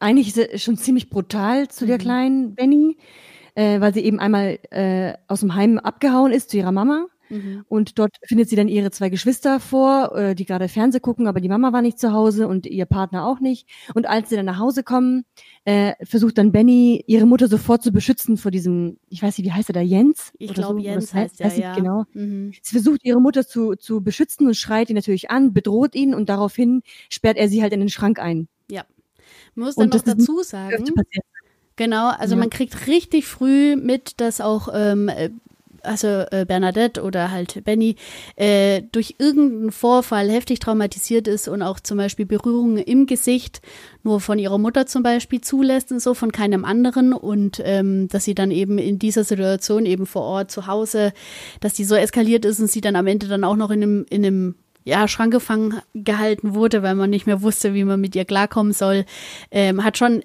eigentlich 0.00 0.36
ist 0.36 0.62
schon 0.62 0.76
ziemlich 0.76 1.08
brutal 1.08 1.68
zu 1.68 1.84
mhm. 1.84 1.88
der 1.88 1.98
kleinen 1.98 2.54
Benny 2.54 2.96
äh, 3.58 3.80
weil 3.80 3.92
sie 3.92 4.04
eben 4.04 4.20
einmal 4.20 4.60
äh, 4.70 5.14
aus 5.26 5.40
dem 5.40 5.56
Heim 5.56 5.78
abgehauen 5.78 6.30
ist 6.30 6.50
zu 6.50 6.58
ihrer 6.58 6.70
Mama. 6.70 7.06
Mhm. 7.30 7.64
Und 7.68 7.98
dort 7.98 8.16
findet 8.24 8.48
sie 8.48 8.56
dann 8.56 8.68
ihre 8.68 8.90
zwei 8.90 9.08
Geschwister 9.08 9.60
vor, 9.60 10.14
äh, 10.16 10.34
die 10.34 10.44
gerade 10.44 10.68
Fernseh 10.68 11.00
gucken, 11.00 11.26
aber 11.26 11.40
die 11.40 11.48
Mama 11.48 11.72
war 11.72 11.82
nicht 11.82 11.98
zu 11.98 12.12
Hause 12.12 12.48
und 12.48 12.66
ihr 12.66 12.86
Partner 12.86 13.26
auch 13.26 13.40
nicht. 13.40 13.68
Und 13.94 14.06
als 14.08 14.28
sie 14.28 14.36
dann 14.36 14.46
nach 14.46 14.58
Hause 14.58 14.82
kommen, 14.82 15.24
äh, 15.64 15.92
versucht 16.02 16.38
dann 16.38 16.52
Benny 16.52 17.04
ihre 17.06 17.26
Mutter 17.26 17.48
sofort 17.48 17.82
zu 17.82 17.92
beschützen 17.92 18.36
vor 18.36 18.50
diesem, 18.50 18.98
ich 19.08 19.22
weiß 19.22 19.38
nicht, 19.38 19.46
wie 19.46 19.52
heißt 19.52 19.70
er 19.70 19.74
da, 19.74 19.80
Jens? 19.80 20.32
Ich 20.38 20.54
glaube, 20.54 20.80
so, 20.80 20.86
Jens 20.86 21.14
heißt, 21.14 21.42
heißt 21.42 21.58
er, 21.58 21.62
ja. 21.62 21.74
Genau. 21.74 22.04
Mhm. 22.14 22.52
Sie 22.62 22.72
versucht 22.72 23.04
ihre 23.04 23.20
Mutter 23.20 23.46
zu, 23.46 23.74
zu 23.74 24.00
beschützen 24.02 24.46
und 24.46 24.54
schreit 24.54 24.90
ihn 24.90 24.96
natürlich 24.96 25.30
an, 25.30 25.52
bedroht 25.52 25.94
ihn 25.94 26.14
und 26.14 26.28
daraufhin 26.28 26.82
sperrt 27.08 27.36
er 27.36 27.48
sie 27.48 27.62
halt 27.62 27.72
in 27.72 27.80
den 27.80 27.88
Schrank 27.88 28.18
ein. 28.18 28.48
Ja. 28.70 28.84
Man 29.54 29.66
muss 29.66 29.74
dann 29.74 29.88
noch 29.90 30.02
dazu 30.02 30.42
sagen, 30.42 30.84
Genau, 31.78 32.08
also 32.08 32.34
ja. 32.34 32.40
man 32.40 32.50
kriegt 32.50 32.88
richtig 32.88 33.24
früh 33.26 33.76
mit, 33.76 34.20
dass 34.20 34.40
auch 34.40 34.68
ähm, 34.74 35.08
äh, 35.08 35.30
also 35.88 36.24
äh, 36.30 36.44
Bernadette 36.46 37.02
oder 37.02 37.30
halt 37.30 37.64
Benny 37.64 37.96
äh, 38.36 38.82
durch 38.92 39.16
irgendeinen 39.18 39.72
Vorfall 39.72 40.30
heftig 40.30 40.60
traumatisiert 40.60 41.26
ist 41.26 41.48
und 41.48 41.62
auch 41.62 41.80
zum 41.80 41.98
Beispiel 41.98 42.26
Berührungen 42.26 42.78
im 42.78 43.06
Gesicht 43.06 43.60
nur 44.02 44.20
von 44.20 44.38
ihrer 44.38 44.58
Mutter 44.58 44.86
zum 44.86 45.02
Beispiel 45.02 45.40
zulässt 45.40 45.90
und 45.90 46.00
so, 46.00 46.14
von 46.14 46.32
keinem 46.32 46.64
anderen 46.64 47.12
und 47.12 47.60
ähm, 47.64 48.08
dass 48.08 48.24
sie 48.24 48.34
dann 48.34 48.50
eben 48.50 48.78
in 48.78 48.98
dieser 48.98 49.24
Situation 49.24 49.86
eben 49.86 50.06
vor 50.06 50.22
Ort 50.22 50.50
zu 50.50 50.66
Hause, 50.66 51.12
dass 51.60 51.74
die 51.74 51.84
so 51.84 51.94
eskaliert 51.94 52.44
ist 52.44 52.60
und 52.60 52.70
sie 52.70 52.80
dann 52.80 52.96
am 52.96 53.06
Ende 53.06 53.26
dann 53.26 53.44
auch 53.44 53.56
noch 53.56 53.70
in 53.70 53.82
einem, 53.82 54.06
in 54.10 54.24
einem 54.24 54.54
ja, 54.84 55.06
Schrank 55.06 55.32
gefangen 55.32 55.80
gehalten 55.94 56.54
wurde, 56.54 56.82
weil 56.82 56.94
man 56.94 57.10
nicht 57.10 57.26
mehr 57.26 57.42
wusste, 57.42 57.74
wie 57.74 57.84
man 57.84 58.00
mit 58.00 58.16
ihr 58.16 58.24
klarkommen 58.24 58.72
soll, 58.72 59.04
ähm, 59.50 59.84
hat 59.84 59.98
schon 59.98 60.22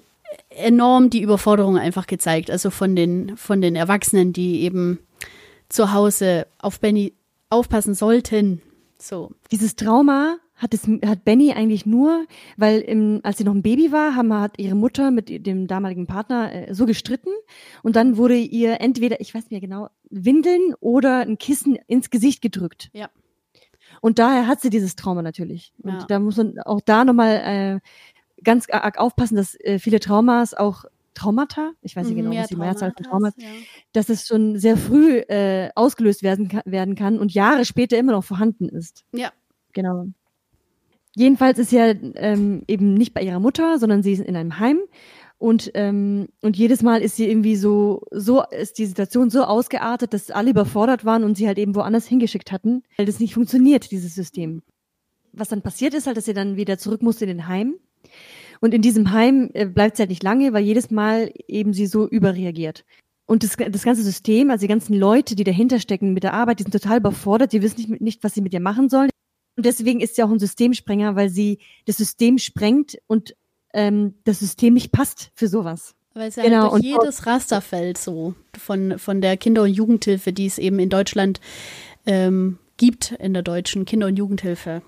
enorm 0.48 1.10
die 1.10 1.22
Überforderung 1.22 1.78
einfach 1.78 2.06
gezeigt. 2.06 2.50
Also 2.50 2.70
von 2.70 2.96
den, 2.96 3.36
von 3.36 3.60
den 3.60 3.76
Erwachsenen, 3.76 4.32
die 4.32 4.62
eben 4.62 4.98
zu 5.68 5.92
Hause 5.92 6.46
auf 6.58 6.80
Benny 6.80 7.14
aufpassen 7.50 7.94
sollten. 7.94 8.62
So. 8.98 9.30
Dieses 9.50 9.76
Trauma 9.76 10.38
hat, 10.54 10.72
es, 10.72 10.86
hat 11.04 11.24
Benny 11.24 11.52
eigentlich 11.52 11.84
nur, 11.84 12.26
weil 12.56 12.80
im, 12.80 13.20
als 13.22 13.38
sie 13.38 13.44
noch 13.44 13.54
ein 13.54 13.62
Baby 13.62 13.90
war, 13.92 14.14
haben, 14.14 14.32
hat 14.32 14.58
ihre 14.58 14.76
Mutter 14.76 15.10
mit 15.10 15.46
dem 15.46 15.66
damaligen 15.66 16.06
Partner 16.06 16.52
äh, 16.68 16.74
so 16.74 16.86
gestritten 16.86 17.30
und 17.82 17.96
dann 17.96 18.16
wurde 18.16 18.36
ihr 18.36 18.80
entweder, 18.80 19.20
ich 19.20 19.34
weiß 19.34 19.42
nicht 19.44 19.50
mehr 19.50 19.60
genau, 19.60 19.88
Windeln 20.10 20.74
oder 20.80 21.20
ein 21.20 21.38
Kissen 21.38 21.76
ins 21.88 22.10
Gesicht 22.10 22.40
gedrückt. 22.40 22.90
Ja. 22.92 23.10
Und 24.00 24.18
daher 24.18 24.46
hat 24.46 24.60
sie 24.60 24.70
dieses 24.70 24.96
Trauma 24.96 25.22
natürlich. 25.22 25.72
Und 25.82 25.92
Ja. 25.92 26.04
da 26.08 26.18
muss 26.18 26.36
man 26.36 26.58
auch 26.60 26.80
da 26.84 27.04
nochmal 27.04 27.80
äh, 27.82 28.42
ganz 28.42 28.68
arg 28.70 28.98
aufpassen, 28.98 29.36
dass 29.36 29.54
äh, 29.60 29.78
viele 29.78 29.98
Traumas 30.00 30.54
auch 30.54 30.84
Traumata, 31.14 31.72
ich 31.82 31.96
weiß 31.96 32.06
nicht 32.06 32.16
genau, 32.16 32.30
Mhm, 32.30 32.34
Ja, 32.34 32.42
was 32.42 32.48
die 32.48 32.56
Mehrzahl 32.56 32.92
von 32.92 33.04
Traumas, 33.04 33.34
Traumatas, 33.34 33.56
ja. 33.56 33.66
dass 33.92 34.08
es 34.08 34.26
schon 34.26 34.58
sehr 34.58 34.76
früh 34.76 35.18
äh, 35.18 35.70
ausgelöst 35.74 36.22
werden, 36.22 36.60
werden 36.64 36.94
kann 36.94 37.18
und 37.18 37.32
Jahre 37.32 37.64
später 37.64 37.96
immer 37.98 38.12
noch 38.12 38.24
vorhanden 38.24 38.68
ist. 38.68 39.04
Ja. 39.12 39.32
Genau. 39.72 40.06
Jedenfalls 41.16 41.58
ist 41.58 41.70
sie 41.70 41.76
ja 41.76 41.94
ähm, 42.16 42.62
eben 42.66 42.94
nicht 42.94 43.14
bei 43.14 43.22
ihrer 43.22 43.38
Mutter, 43.38 43.78
sondern 43.78 44.02
sie 44.02 44.12
ist 44.12 44.20
in 44.20 44.36
einem 44.36 44.58
Heim. 44.58 44.80
Und, 45.38 45.70
ähm, 45.74 46.28
und 46.40 46.56
jedes 46.56 46.82
Mal 46.82 47.02
ist 47.02 47.16
sie 47.16 47.28
irgendwie 47.28 47.56
so, 47.56 48.02
so 48.10 48.42
ist 48.44 48.78
die 48.78 48.86
Situation 48.86 49.30
so 49.30 49.44
ausgeartet, 49.44 50.14
dass 50.14 50.30
alle 50.30 50.50
überfordert 50.50 51.04
waren 51.04 51.22
und 51.22 51.36
sie 51.36 51.46
halt 51.46 51.58
eben 51.58 51.74
woanders 51.74 52.06
hingeschickt 52.06 52.50
hatten, 52.50 52.82
weil 52.96 53.06
das 53.06 53.20
nicht 53.20 53.34
funktioniert, 53.34 53.90
dieses 53.90 54.14
System. 54.14 54.62
Was 55.32 55.48
dann 55.48 55.62
passiert 55.62 55.94
ist 55.94 56.06
halt, 56.06 56.16
dass 56.16 56.24
sie 56.24 56.34
dann 56.34 56.56
wieder 56.56 56.78
zurück 56.78 57.02
musste 57.02 57.24
in 57.24 57.28
den 57.28 57.48
Heim. 57.48 57.74
Und 58.64 58.72
in 58.72 58.80
diesem 58.80 59.12
Heim 59.12 59.50
äh, 59.52 59.66
bleibt 59.66 59.98
sie 59.98 60.00
halt 60.00 60.08
nicht 60.08 60.22
lange, 60.22 60.54
weil 60.54 60.64
jedes 60.64 60.90
Mal 60.90 61.30
eben 61.48 61.74
sie 61.74 61.84
so 61.84 62.08
überreagiert. 62.08 62.86
Und 63.26 63.42
das, 63.42 63.58
das 63.58 63.82
ganze 63.82 64.02
System, 64.02 64.48
also 64.48 64.62
die 64.62 64.68
ganzen 64.68 64.94
Leute, 64.94 65.36
die 65.36 65.44
dahinter 65.44 65.78
stecken 65.78 66.14
mit 66.14 66.22
der 66.22 66.32
Arbeit, 66.32 66.60
die 66.60 66.62
sind 66.62 66.72
total 66.72 66.96
überfordert, 66.96 67.52
die 67.52 67.60
wissen 67.60 67.90
nicht, 67.90 68.00
nicht, 68.00 68.24
was 68.24 68.32
sie 68.32 68.40
mit 68.40 68.54
ihr 68.54 68.60
machen 68.60 68.88
sollen. 68.88 69.10
Und 69.58 69.66
deswegen 69.66 70.00
ist 70.00 70.16
sie 70.16 70.22
auch 70.22 70.30
ein 70.30 70.38
Systemsprenger, 70.38 71.14
weil 71.14 71.28
sie 71.28 71.58
das 71.84 71.98
System 71.98 72.38
sprengt 72.38 72.96
und 73.06 73.36
ähm, 73.74 74.14
das 74.24 74.38
System 74.38 74.72
nicht 74.72 74.92
passt 74.92 75.30
für 75.34 75.48
sowas. 75.48 75.94
Weil 76.14 76.30
es 76.30 76.36
ja 76.36 76.44
Genau, 76.44 76.70
durch 76.70 76.84
jedes 76.84 77.26
Raster 77.26 77.60
fällt, 77.60 77.98
so 77.98 78.34
von, 78.58 78.98
von 78.98 79.20
der 79.20 79.36
Kinder- 79.36 79.64
und 79.64 79.74
Jugendhilfe, 79.74 80.32
die 80.32 80.46
es 80.46 80.56
eben 80.56 80.78
in 80.78 80.88
Deutschland 80.88 81.38
ähm, 82.06 82.58
gibt, 82.78 83.12
in 83.12 83.34
der 83.34 83.42
deutschen 83.42 83.84
Kinder- 83.84 84.06
und 84.06 84.16
Jugendhilfe. 84.16 84.80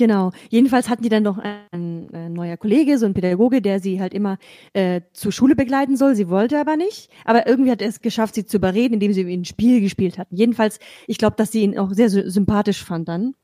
Genau. 0.00 0.32
Jedenfalls 0.48 0.88
hatten 0.88 1.02
die 1.02 1.10
dann 1.10 1.24
noch 1.24 1.36
ein, 1.36 2.08
ein 2.14 2.32
neuer 2.32 2.56
Kollege, 2.56 2.96
so 2.96 3.04
ein 3.04 3.12
Pädagoge, 3.12 3.60
der 3.60 3.80
sie 3.80 4.00
halt 4.00 4.14
immer 4.14 4.38
äh, 4.72 5.02
zur 5.12 5.30
Schule 5.30 5.54
begleiten 5.54 5.94
soll. 5.94 6.14
Sie 6.14 6.30
wollte 6.30 6.58
aber 6.58 6.78
nicht. 6.78 7.10
Aber 7.26 7.46
irgendwie 7.46 7.70
hat 7.70 7.82
er 7.82 7.88
es 7.90 8.00
geschafft, 8.00 8.34
sie 8.34 8.46
zu 8.46 8.56
überreden, 8.56 8.94
indem 8.94 9.12
sie 9.12 9.30
ein 9.30 9.44
Spiel 9.44 9.82
gespielt 9.82 10.16
hatten. 10.16 10.34
Jedenfalls, 10.34 10.78
ich 11.06 11.18
glaube, 11.18 11.36
dass 11.36 11.52
sie 11.52 11.60
ihn 11.64 11.78
auch 11.78 11.92
sehr 11.92 12.08
sy- 12.08 12.30
sympathisch 12.30 12.82
fand 12.82 13.08
dann. 13.08 13.34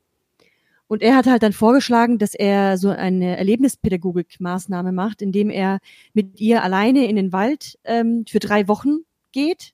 Und 0.87 1.03
er 1.03 1.15
hat 1.15 1.27
halt 1.27 1.43
dann 1.43 1.53
vorgeschlagen, 1.53 2.17
dass 2.17 2.33
er 2.33 2.79
so 2.79 2.89
eine 2.89 3.37
Erlebnispädagogik-Maßnahme 3.37 4.91
macht, 4.93 5.21
indem 5.21 5.51
er 5.51 5.77
mit 6.13 6.41
ihr 6.41 6.63
alleine 6.63 7.05
in 7.07 7.17
den 7.17 7.31
Wald 7.31 7.77
ähm, 7.83 8.25
für 8.27 8.39
drei 8.39 8.67
Wochen 8.67 9.01
geht. 9.31 9.73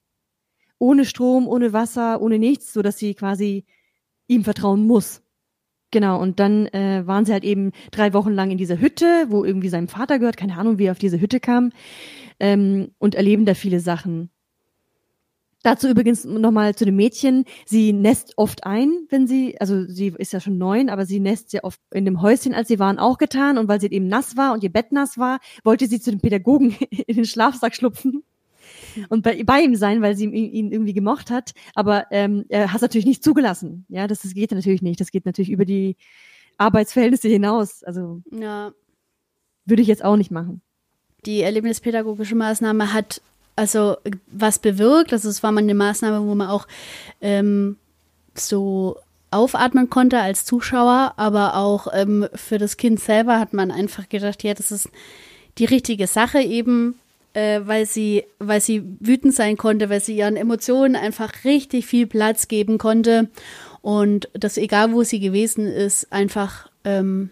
Ohne 0.79 1.05
Strom, 1.05 1.47
ohne 1.47 1.71
Wasser, 1.71 2.21
ohne 2.21 2.39
nichts, 2.39 2.73
so 2.73 2.81
dass 2.81 2.97
sie 2.97 3.13
quasi 3.13 3.63
ihm 4.27 4.43
vertrauen 4.43 4.85
muss. 4.85 5.22
Genau, 5.93 6.19
und 6.19 6.39
dann 6.39 6.65
äh, 6.69 7.05
waren 7.05 7.23
sie 7.23 7.33
halt 7.33 7.43
eben 7.43 7.71
drei 7.91 8.13
Wochen 8.13 8.31
lang 8.31 8.49
in 8.49 8.57
dieser 8.57 8.79
Hütte, 8.81 9.27
wo 9.29 9.45
irgendwie 9.45 9.69
seinem 9.69 9.87
Vater 9.87 10.17
gehört, 10.17 10.37
keine 10.37 10.57
Ahnung, 10.57 10.79
wie 10.79 10.85
er 10.85 10.91
auf 10.91 10.97
diese 10.97 11.21
Hütte 11.21 11.39
kam, 11.39 11.71
ähm, 12.39 12.89
und 12.97 13.13
erleben 13.13 13.45
da 13.45 13.53
viele 13.53 13.79
Sachen. 13.79 14.31
Dazu 15.61 15.87
übrigens 15.87 16.25
nochmal 16.25 16.73
zu 16.73 16.85
dem 16.85 16.95
Mädchen, 16.95 17.45
sie 17.67 17.93
nässt 17.93 18.33
oft 18.37 18.65
ein, 18.65 19.05
wenn 19.09 19.27
sie, 19.27 19.55
also 19.61 19.85
sie 19.85 20.15
ist 20.17 20.33
ja 20.33 20.39
schon 20.39 20.57
neun, 20.57 20.89
aber 20.89 21.05
sie 21.05 21.19
nässt 21.19 21.51
sehr 21.51 21.63
oft 21.63 21.79
in 21.93 22.05
dem 22.05 22.23
Häuschen, 22.23 22.55
als 22.55 22.69
sie 22.69 22.79
waren, 22.79 22.97
auch 22.97 23.19
getan. 23.19 23.59
Und 23.59 23.67
weil 23.67 23.79
sie 23.79 23.91
eben 23.91 24.07
nass 24.07 24.35
war 24.35 24.53
und 24.53 24.63
ihr 24.63 24.73
Bett 24.73 24.91
nass 24.91 25.19
war, 25.19 25.39
wollte 25.63 25.85
sie 25.85 26.01
zu 26.01 26.09
dem 26.09 26.21
Pädagogen 26.21 26.75
in 26.89 27.15
den 27.15 27.25
Schlafsack 27.25 27.75
schlupfen 27.75 28.23
und 29.09 29.23
bei, 29.23 29.43
bei 29.43 29.61
ihm 29.61 29.75
sein, 29.75 30.01
weil 30.01 30.15
sie 30.15 30.25
ihn, 30.25 30.33
ihn 30.33 30.71
irgendwie 30.71 30.93
gemocht 30.93 31.31
hat. 31.31 31.53
Aber 31.75 32.05
ähm, 32.11 32.45
er 32.49 32.69
hat 32.69 32.77
es 32.77 32.81
natürlich 32.81 33.05
nicht 33.05 33.23
zugelassen. 33.23 33.85
Ja, 33.89 34.07
das, 34.07 34.21
das 34.21 34.33
geht 34.33 34.51
natürlich 34.51 34.81
nicht. 34.81 34.99
Das 34.99 35.11
geht 35.11 35.25
natürlich 35.25 35.51
über 35.51 35.65
die 35.65 35.95
Arbeitsverhältnisse 36.57 37.27
hinaus. 37.27 37.83
Also 37.83 38.21
Ja. 38.31 38.73
würde 39.65 39.81
ich 39.81 39.87
jetzt 39.87 40.03
auch 40.03 40.15
nicht 40.17 40.31
machen. 40.31 40.61
Die 41.25 41.41
erlebnispädagogische 41.41 42.35
Maßnahme 42.35 42.93
hat 42.93 43.21
also 43.55 43.97
was 44.27 44.59
bewirkt. 44.59 45.13
Also 45.13 45.29
es 45.29 45.43
war 45.43 45.51
mal 45.51 45.61
eine 45.61 45.75
Maßnahme, 45.75 46.27
wo 46.27 46.35
man 46.35 46.49
auch 46.49 46.67
ähm, 47.21 47.77
so 48.35 48.97
aufatmen 49.31 49.89
konnte 49.89 50.19
als 50.19 50.45
Zuschauer, 50.45 51.13
aber 51.17 51.55
auch 51.55 51.87
ähm, 51.93 52.27
für 52.35 52.57
das 52.57 52.77
Kind 52.77 52.99
selber 52.99 53.39
hat 53.39 53.53
man 53.53 53.71
einfach 53.71 54.07
gedacht, 54.09 54.43
ja, 54.43 54.53
das 54.53 54.71
ist 54.71 54.89
die 55.57 55.65
richtige 55.65 56.07
Sache 56.07 56.39
eben, 56.41 56.99
äh, 57.33 57.61
weil 57.63 57.85
sie, 57.85 58.23
weil 58.39 58.61
sie 58.61 58.83
wütend 58.99 59.33
sein 59.33 59.57
konnte, 59.57 59.89
weil 59.89 60.01
sie 60.01 60.17
ihren 60.17 60.35
Emotionen 60.35 60.95
einfach 60.95 61.43
richtig 61.43 61.85
viel 61.85 62.07
Platz 62.07 62.47
geben 62.47 62.77
konnte. 62.77 63.29
Und 63.81 64.29
das 64.33 64.57
egal 64.57 64.93
wo 64.93 65.03
sie 65.03 65.19
gewesen 65.19 65.67
ist, 65.67 66.11
einfach 66.11 66.69
ähm, 66.85 67.29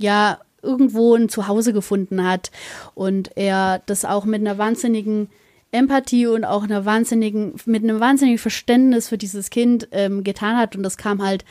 ja 0.00 0.40
irgendwo 0.62 1.14
ein 1.14 1.28
Zuhause 1.28 1.72
gefunden 1.72 2.26
hat. 2.26 2.50
Und 2.94 3.36
er 3.36 3.82
das 3.86 4.04
auch 4.04 4.24
mit 4.24 4.40
einer 4.40 4.58
wahnsinnigen 4.58 5.28
Empathie 5.70 6.26
und 6.26 6.44
auch 6.44 6.64
einer 6.64 6.84
wahnsinnigen, 6.84 7.54
mit 7.64 7.82
einem 7.82 7.98
wahnsinnigen 7.98 8.38
Verständnis 8.38 9.08
für 9.08 9.18
dieses 9.18 9.50
Kind 9.50 9.88
ähm, 9.90 10.22
getan 10.22 10.56
hat. 10.56 10.76
Und 10.76 10.82
das 10.82 10.96
kam 10.96 11.22
halt 11.22 11.44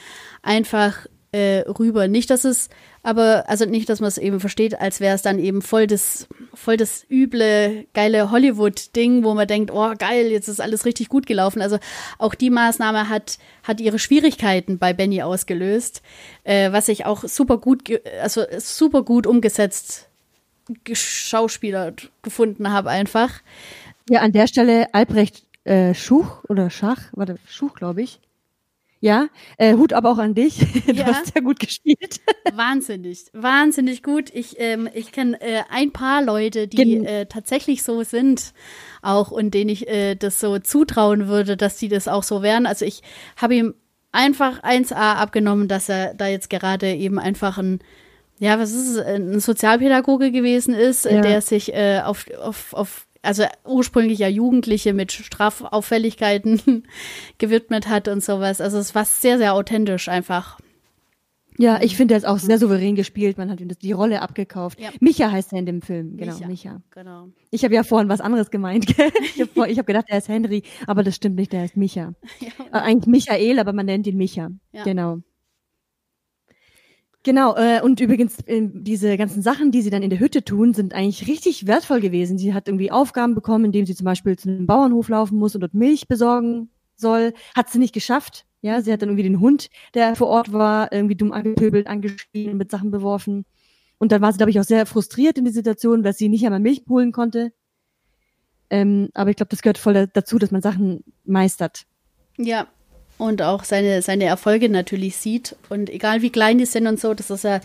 einfach 0.43 1.07
äh, 1.31 1.59
rüber. 1.67 2.07
Nicht, 2.07 2.29
dass 2.29 2.43
es, 2.43 2.69
aber, 3.03 3.45
also 3.47 3.65
nicht, 3.65 3.89
dass 3.89 4.01
man 4.01 4.09
es 4.09 4.17
eben 4.17 4.39
versteht, 4.39 4.79
als 4.79 4.99
wäre 4.99 5.15
es 5.15 5.21
dann 5.21 5.39
eben 5.39 5.61
voll 5.61 5.87
das, 5.87 6.27
voll 6.53 6.77
das 6.77 7.05
üble, 7.09 7.85
geile 7.93 8.31
Hollywood-Ding, 8.31 9.23
wo 9.23 9.33
man 9.33 9.47
denkt, 9.47 9.71
oh 9.71 9.93
geil, 9.97 10.27
jetzt 10.27 10.47
ist 10.47 10.59
alles 10.59 10.85
richtig 10.85 11.09
gut 11.09 11.25
gelaufen. 11.25 11.61
Also 11.61 11.77
auch 12.17 12.35
die 12.35 12.49
Maßnahme 12.49 13.09
hat, 13.09 13.37
hat 13.63 13.79
ihre 13.79 13.99
Schwierigkeiten 13.99 14.77
bei 14.77 14.93
Benny 14.93 15.21
ausgelöst, 15.21 16.01
äh, 16.43 16.71
was 16.71 16.89
ich 16.89 17.05
auch 17.05 17.23
super 17.23 17.57
gut, 17.57 17.83
also 18.21 18.43
super 18.59 19.03
gut 19.03 19.25
umgesetzt 19.25 20.07
geschauspielert 20.83 22.11
gefunden 22.21 22.71
habe 22.71 22.89
einfach. 22.89 23.41
Ja, 24.09 24.21
an 24.21 24.31
der 24.31 24.47
Stelle 24.47 24.93
Albrecht 24.93 25.43
äh, 25.63 25.93
Schuch 25.93 26.43
oder 26.47 26.69
Schach, 26.69 27.01
warte, 27.13 27.37
Schuch, 27.47 27.75
glaube 27.75 28.01
ich. 28.01 28.19
Ja, 29.03 29.27
äh, 29.57 29.73
Hut 29.73 29.93
aber 29.93 30.11
auch 30.11 30.19
an 30.19 30.35
dich. 30.35 30.59
Du 30.85 30.93
Ja. 30.93 31.07
hast 31.07 31.33
ja 31.35 31.41
gut 31.41 31.59
gespielt. 31.59 32.21
Wahnsinnig, 32.53 33.25
wahnsinnig 33.33 34.03
gut. 34.03 34.29
Ich, 34.33 34.55
ähm, 34.59 34.87
ich 34.93 35.11
kenne 35.11 35.41
äh, 35.41 35.63
ein 35.69 35.91
paar 35.91 36.23
Leute, 36.23 36.67
die 36.67 36.77
Gen- 36.77 37.05
äh, 37.05 37.25
tatsächlich 37.25 37.81
so 37.83 38.03
sind 38.03 38.53
auch 39.01 39.31
und 39.31 39.53
denen 39.55 39.69
ich 39.71 39.87
äh, 39.87 40.15
das 40.15 40.39
so 40.39 40.59
zutrauen 40.59 41.27
würde, 41.27 41.57
dass 41.57 41.77
die 41.77 41.87
das 41.87 42.07
auch 42.07 42.23
so 42.23 42.43
wären. 42.43 42.65
Also 42.67 42.85
ich 42.85 43.01
habe 43.37 43.55
ihm 43.55 43.73
einfach 44.11 44.61
1A 44.63 45.15
abgenommen, 45.15 45.67
dass 45.67 45.89
er 45.89 46.13
da 46.13 46.27
jetzt 46.27 46.49
gerade 46.51 46.93
eben 46.93 47.17
einfach 47.19 47.57
ein 47.57 47.79
ja, 48.39 48.57
was 48.57 48.71
ist 48.71 48.87
es, 48.87 48.97
ein 48.97 49.39
Sozialpädagoge 49.39 50.31
gewesen 50.31 50.73
ist, 50.73 51.05
Ja. 51.05 51.21
der 51.21 51.41
sich 51.41 51.73
äh, 51.75 52.01
auf, 52.03 52.25
auf, 52.39 52.73
auf, 52.73 53.07
also 53.21 53.43
ursprünglich 53.65 54.19
ja 54.19 54.27
Jugendliche 54.27 54.93
mit 54.93 55.11
Strafauffälligkeiten 55.11 56.83
gewidmet 57.37 57.87
hat 57.87 58.07
und 58.07 58.23
sowas. 58.23 58.61
Also 58.61 58.77
es 58.77 58.95
war 58.95 59.05
sehr, 59.05 59.37
sehr 59.37 59.53
authentisch 59.53 60.09
einfach. 60.09 60.59
Ja, 61.57 61.79
ich 61.81 61.95
finde, 61.95 62.15
er 62.15 62.17
ist 62.17 62.25
auch 62.25 62.39
sehr 62.39 62.57
souverän 62.57 62.95
gespielt. 62.95 63.37
Man 63.37 63.51
hat 63.51 63.59
ihm 63.59 63.67
das, 63.67 63.77
die 63.77 63.91
Rolle 63.91 64.21
abgekauft. 64.21 64.79
Ja. 64.79 64.89
Micha 64.99 65.29
heißt 65.29 65.53
er 65.53 65.59
in 65.59 65.65
dem 65.65 65.81
Film. 65.81 66.17
Genau, 66.17 66.33
Micha. 66.33 66.47
Micha. 66.47 66.81
Genau. 66.91 67.27
Ich 67.51 67.63
habe 67.63 67.75
ja 67.75 67.83
vorhin 67.83 68.09
was 68.09 68.21
anderes 68.21 68.49
gemeint. 68.49 68.87
gell? 68.87 69.11
ich 69.35 69.41
habe 69.41 69.75
hab 69.75 69.85
gedacht, 69.85 70.05
er 70.07 70.17
ist 70.17 70.29
Henry, 70.29 70.63
aber 70.87 71.03
das 71.03 71.15
stimmt 71.15 71.35
nicht, 71.35 71.53
der 71.53 71.65
ist 71.65 71.77
Micha. 71.77 72.13
Ja. 72.39 72.49
Äh, 72.71 72.81
eigentlich 72.81 73.07
Michael, 73.07 73.59
aber 73.59 73.73
man 73.73 73.85
nennt 73.85 74.07
ihn 74.07 74.17
Micha. 74.17 74.49
Ja. 74.71 74.83
Genau. 74.83 75.19
Genau, 77.23 77.55
äh, 77.55 77.81
und 77.83 77.99
übrigens, 77.99 78.39
äh, 78.47 78.67
diese 78.73 79.15
ganzen 79.15 79.43
Sachen, 79.43 79.71
die 79.71 79.83
sie 79.83 79.91
dann 79.91 80.01
in 80.01 80.09
der 80.09 80.19
Hütte 80.19 80.43
tun, 80.43 80.73
sind 80.73 80.93
eigentlich 80.95 81.27
richtig 81.27 81.67
wertvoll 81.67 81.99
gewesen. 82.01 82.39
Sie 82.39 82.53
hat 82.53 82.67
irgendwie 82.67 82.91
Aufgaben 82.91 83.35
bekommen, 83.35 83.65
indem 83.65 83.85
sie 83.85 83.93
zum 83.95 84.05
Beispiel 84.05 84.37
zu 84.39 84.49
einem 84.49 84.65
Bauernhof 84.65 85.07
laufen 85.09 85.37
muss 85.37 85.53
und 85.53 85.61
dort 85.61 85.75
Milch 85.75 86.07
besorgen 86.07 86.69
soll. 86.95 87.33
Hat 87.55 87.69
sie 87.69 87.77
nicht 87.77 87.93
geschafft. 87.93 88.45
Ja, 88.61 88.81
sie 88.81 88.91
hat 88.91 89.01
dann 89.01 89.09
irgendwie 89.09 89.23
den 89.23 89.39
Hund, 89.39 89.69
der 89.93 90.15
vor 90.15 90.27
Ort 90.27 90.51
war, 90.51 90.91
irgendwie 90.91 91.15
dumm 91.15 91.31
angepöbelt, 91.31 91.87
angeschrien, 91.87 92.57
mit 92.57 92.71
Sachen 92.71 92.89
beworfen. 92.91 93.45
Und 93.99 94.11
dann 94.11 94.21
war 94.21 94.31
sie, 94.31 94.37
glaube 94.37 94.49
ich, 94.51 94.59
auch 94.59 94.63
sehr 94.63 94.87
frustriert 94.87 95.37
in 95.37 95.43
der 95.45 95.53
Situation, 95.53 96.01
dass 96.01 96.17
sie 96.17 96.27
nicht 96.29 96.43
einmal 96.45 96.59
Milch 96.59 96.83
holen 96.89 97.11
konnte. 97.11 97.53
Ähm, 98.71 99.09
aber 99.13 99.29
ich 99.29 99.35
glaube, 99.35 99.49
das 99.49 99.61
gehört 99.61 99.77
voll 99.77 99.93
da- 99.93 100.05
dazu, 100.07 100.39
dass 100.39 100.51
man 100.51 100.61
Sachen 100.61 101.03
meistert. 101.25 101.85
Ja, 102.37 102.67
und 103.17 103.41
auch 103.41 103.63
seine, 103.63 104.01
seine 104.01 104.25
Erfolge 104.25 104.69
natürlich 104.69 105.17
sieht. 105.17 105.55
Und 105.69 105.89
egal 105.89 106.21
wie 106.21 106.31
klein 106.31 106.57
die 106.57 106.65
sind 106.65 106.87
und 106.87 106.99
so, 106.99 107.13
das 107.13 107.29
ist 107.29 107.43
ja 107.43 107.61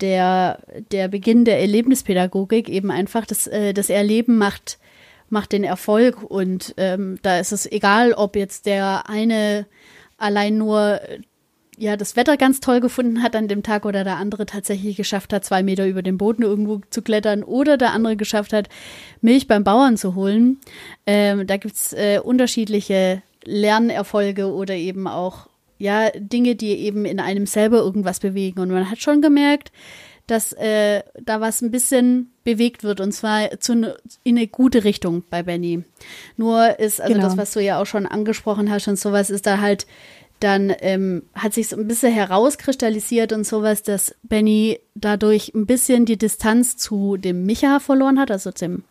der, 0.00 0.58
der 0.90 1.08
Beginn 1.08 1.44
der 1.44 1.60
Erlebnispädagogik 1.60 2.68
eben 2.68 2.90
einfach, 2.90 3.26
das, 3.26 3.46
äh, 3.46 3.72
das 3.72 3.90
Erleben 3.90 4.38
macht, 4.38 4.78
macht 5.28 5.52
den 5.52 5.64
Erfolg 5.64 6.22
und 6.22 6.74
ähm, 6.76 7.18
da 7.22 7.38
ist 7.38 7.52
es 7.52 7.70
egal, 7.70 8.12
ob 8.12 8.36
jetzt 8.36 8.66
der 8.66 9.08
eine 9.08 9.66
allein 10.18 10.56
nur 10.56 11.00
ja 11.78 11.96
das 11.96 12.16
Wetter 12.16 12.36
ganz 12.36 12.60
toll 12.60 12.80
gefunden 12.80 13.22
hat 13.22 13.36
an 13.36 13.48
dem 13.48 13.62
Tag 13.62 13.84
oder 13.84 14.02
der 14.04 14.16
andere 14.16 14.46
tatsächlich 14.46 14.96
geschafft 14.96 15.32
hat, 15.32 15.44
zwei 15.44 15.62
Meter 15.62 15.86
über 15.86 16.02
den 16.02 16.16
Boden 16.16 16.42
irgendwo 16.42 16.80
zu 16.90 17.02
klettern 17.02 17.42
oder 17.42 17.76
der 17.76 17.92
andere 17.92 18.16
geschafft 18.16 18.52
hat, 18.52 18.68
Milch 19.20 19.46
beim 19.46 19.64
Bauern 19.64 19.96
zu 19.96 20.14
holen. 20.14 20.58
Ähm, 21.06 21.46
da 21.46 21.56
gibt's 21.56 21.92
äh, 21.92 22.20
unterschiedliche 22.22 23.22
Lernerfolge 23.46 24.52
oder 24.52 24.74
eben 24.74 25.06
auch 25.06 25.48
ja 25.78 26.10
Dinge, 26.14 26.54
die 26.54 26.72
eben 26.76 27.04
in 27.04 27.20
einem 27.20 27.46
selber 27.46 27.78
irgendwas 27.78 28.20
bewegen. 28.20 28.60
Und 28.60 28.70
man 28.70 28.90
hat 28.90 29.00
schon 29.00 29.22
gemerkt, 29.22 29.72
dass 30.26 30.52
äh, 30.54 31.02
da 31.22 31.40
was 31.40 31.62
ein 31.62 31.70
bisschen 31.70 32.32
bewegt 32.42 32.82
wird 32.82 33.00
und 33.00 33.12
zwar 33.12 33.60
zu, 33.60 33.76
ne, 33.76 33.96
in 34.24 34.36
eine 34.36 34.48
gute 34.48 34.84
Richtung 34.84 35.22
bei 35.30 35.42
Benny. 35.42 35.84
Nur 36.36 36.80
ist, 36.80 37.00
also 37.00 37.14
genau. 37.14 37.26
das, 37.26 37.36
was 37.36 37.52
du 37.52 37.60
ja 37.60 37.80
auch 37.80 37.86
schon 37.86 38.06
angesprochen 38.06 38.70
hast 38.70 38.88
und 38.88 38.98
sowas, 38.98 39.30
ist 39.30 39.46
da 39.46 39.60
halt 39.60 39.86
dann 40.40 40.74
ähm, 40.80 41.22
hat 41.34 41.54
sich 41.54 41.68
so 41.68 41.76
ein 41.76 41.88
bisschen 41.88 42.12
herauskristallisiert 42.12 43.32
und 43.32 43.46
sowas, 43.46 43.82
dass 43.82 44.14
Benny 44.22 44.80
dadurch 44.94 45.54
ein 45.54 45.66
bisschen 45.66 46.04
die 46.04 46.18
Distanz 46.18 46.76
zu 46.76 47.16
dem 47.16 47.46
Micha 47.46 47.80
verloren 47.80 48.20
hat, 48.20 48.30
also 48.30 48.50
dem 48.50 48.84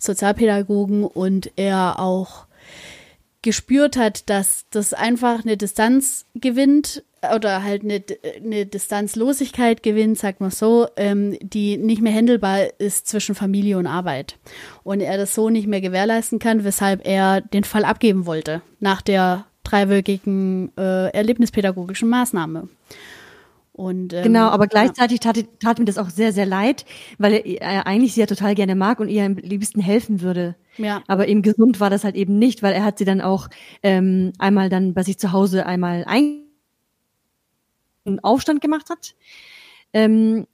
Sozialpädagogen 0.00 1.04
und 1.04 1.52
er 1.56 2.00
auch 2.00 2.47
gespürt 3.42 3.96
hat, 3.96 4.28
dass 4.28 4.66
das 4.70 4.92
einfach 4.92 5.44
eine 5.44 5.56
Distanz 5.56 6.26
gewinnt 6.34 7.04
oder 7.34 7.62
halt 7.64 7.82
eine, 7.82 8.02
eine 8.36 8.66
Distanzlosigkeit 8.66 9.82
gewinnt, 9.82 10.18
sagt 10.18 10.40
man 10.40 10.50
so, 10.50 10.86
ähm, 10.96 11.36
die 11.40 11.76
nicht 11.76 12.00
mehr 12.00 12.12
händelbar 12.12 12.80
ist 12.80 13.08
zwischen 13.08 13.34
Familie 13.34 13.78
und 13.78 13.86
Arbeit. 13.86 14.38
Und 14.84 15.00
er 15.00 15.16
das 15.16 15.34
so 15.34 15.50
nicht 15.50 15.66
mehr 15.66 15.80
gewährleisten 15.80 16.38
kann, 16.38 16.64
weshalb 16.64 17.06
er 17.06 17.40
den 17.40 17.64
Fall 17.64 17.84
abgeben 17.84 18.26
wollte 18.26 18.62
nach 18.80 19.02
der 19.02 19.46
dreiwöchigen 19.64 20.72
äh, 20.76 21.10
erlebnispädagogischen 21.10 22.08
Maßnahme. 22.08 22.68
Und, 23.72 24.12
ähm, 24.12 24.24
genau, 24.24 24.48
aber 24.48 24.66
gleichzeitig 24.66 25.20
tat, 25.20 25.38
tat, 25.60 25.78
mir 25.78 25.84
das 25.84 25.98
auch 25.98 26.10
sehr, 26.10 26.32
sehr 26.32 26.46
leid, 26.46 26.84
weil 27.18 27.34
er, 27.34 27.46
er 27.60 27.86
eigentlich 27.86 28.14
sie 28.14 28.20
ja 28.20 28.26
total 28.26 28.56
gerne 28.56 28.74
mag 28.74 28.98
und 28.98 29.08
ihr 29.08 29.24
am 29.24 29.36
liebsten 29.36 29.80
helfen 29.80 30.20
würde. 30.20 30.56
Ja. 30.78 31.02
Aber 31.06 31.28
eben 31.28 31.42
gesund 31.42 31.80
war 31.80 31.90
das 31.90 32.04
halt 32.04 32.14
eben 32.14 32.38
nicht, 32.38 32.62
weil 32.62 32.72
er 32.72 32.84
hat 32.84 32.98
sie 32.98 33.04
dann 33.04 33.20
auch 33.20 33.48
ähm, 33.82 34.32
einmal 34.38 34.68
dann 34.68 34.94
bei 34.94 35.02
sich 35.02 35.18
zu 35.18 35.32
Hause 35.32 35.66
einmal 35.66 36.04
ein 36.06 36.48
einen 38.08 38.20
Aufstand 38.20 38.60
gemacht 38.60 38.90
hat. 38.90 39.14
Ähm, 39.92 40.46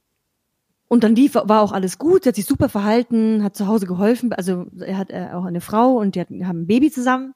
und 0.88 1.02
dann 1.02 1.16
lief, 1.16 1.34
war 1.34 1.62
auch 1.62 1.72
alles 1.72 1.98
gut, 1.98 2.24
sie 2.24 2.28
hat 2.28 2.36
sich 2.36 2.46
super 2.46 2.68
verhalten, 2.68 3.42
hat 3.42 3.56
zu 3.56 3.66
Hause 3.66 3.86
geholfen, 3.86 4.32
also 4.32 4.66
er 4.78 4.98
hat 4.98 5.10
äh, 5.10 5.30
auch 5.32 5.44
eine 5.44 5.60
Frau 5.60 5.96
und 5.96 6.14
die 6.14 6.20
hat, 6.20 6.28
haben 6.28 6.62
ein 6.62 6.66
Baby 6.66 6.90
zusammen. 6.90 7.34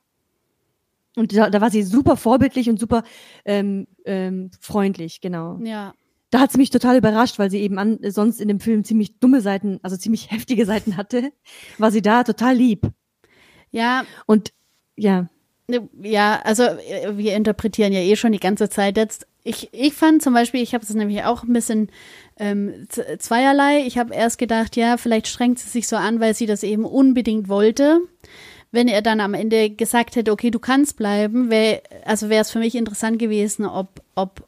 Und 1.16 1.34
da, 1.34 1.50
da 1.50 1.60
war 1.60 1.70
sie 1.70 1.82
super 1.82 2.16
vorbildlich 2.16 2.68
und 2.68 2.78
super 2.78 3.02
ähm, 3.44 3.88
ähm, 4.04 4.50
freundlich, 4.60 5.20
genau. 5.20 5.58
Ja. 5.62 5.94
Da 6.30 6.40
hat 6.40 6.52
sie 6.52 6.58
mich 6.58 6.70
total 6.70 6.98
überrascht, 6.98 7.38
weil 7.38 7.50
sie 7.50 7.60
eben 7.60 7.78
an, 7.78 7.98
sonst 8.02 8.40
in 8.40 8.48
dem 8.48 8.60
Film 8.60 8.84
ziemlich 8.84 9.18
dumme 9.18 9.40
Seiten, 9.40 9.78
also 9.82 9.96
ziemlich 9.96 10.30
heftige 10.30 10.66
Seiten 10.66 10.96
hatte, 10.96 11.32
war 11.78 11.90
sie 11.90 12.02
da 12.02 12.24
total 12.24 12.56
lieb. 12.56 12.86
Ja. 13.70 14.04
Und 14.26 14.52
ja. 14.96 15.28
Ne, 15.68 15.88
ja, 16.02 16.40
also 16.44 16.62
äh, 16.62 17.16
wir 17.16 17.36
interpretieren 17.36 17.92
ja 17.92 18.00
eh 18.00 18.16
schon 18.16 18.32
die 18.32 18.40
ganze 18.40 18.70
Zeit 18.70 18.96
jetzt. 18.96 19.26
Ich, 19.44 19.68
ich 19.72 19.94
fand 19.94 20.22
zum 20.22 20.34
Beispiel, 20.34 20.62
ich 20.62 20.74
habe 20.74 20.84
es 20.84 20.92
nämlich 20.92 21.24
auch 21.24 21.42
ein 21.42 21.52
bisschen 21.52 21.90
ähm, 22.38 22.86
zweierlei. 23.18 23.84
Ich 23.86 23.98
habe 23.98 24.14
erst 24.14 24.38
gedacht, 24.38 24.76
ja, 24.76 24.96
vielleicht 24.96 25.28
strengt 25.28 25.58
sie 25.58 25.68
sich 25.68 25.88
so 25.88 25.96
an, 25.96 26.20
weil 26.20 26.34
sie 26.34 26.46
das 26.46 26.62
eben 26.62 26.84
unbedingt 26.84 27.48
wollte 27.48 28.00
wenn 28.70 28.88
er 28.88 29.02
dann 29.02 29.20
am 29.20 29.34
Ende 29.34 29.70
gesagt 29.70 30.16
hätte, 30.16 30.32
okay, 30.32 30.50
du 30.50 30.58
kannst 30.58 30.96
bleiben, 30.96 31.50
wär, 31.50 31.82
also 32.04 32.28
wäre 32.28 32.42
es 32.42 32.50
für 32.50 32.58
mich 32.58 32.74
interessant 32.74 33.18
gewesen, 33.18 33.64
ob, 33.64 34.02
ob 34.14 34.47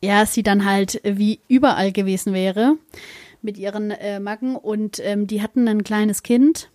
ja, 0.00 0.26
sie 0.26 0.42
dann 0.42 0.64
halt 0.64 1.00
wie 1.04 1.40
überall 1.48 1.92
gewesen 1.92 2.32
wäre 2.32 2.76
mit 3.42 3.56
ihren 3.58 3.90
äh, 3.90 4.20
Macken 4.20 4.56
und 4.56 5.00
ähm, 5.04 5.26
die 5.26 5.42
hatten 5.42 5.68
ein 5.68 5.84
kleines 5.84 6.22
Kind. 6.22 6.70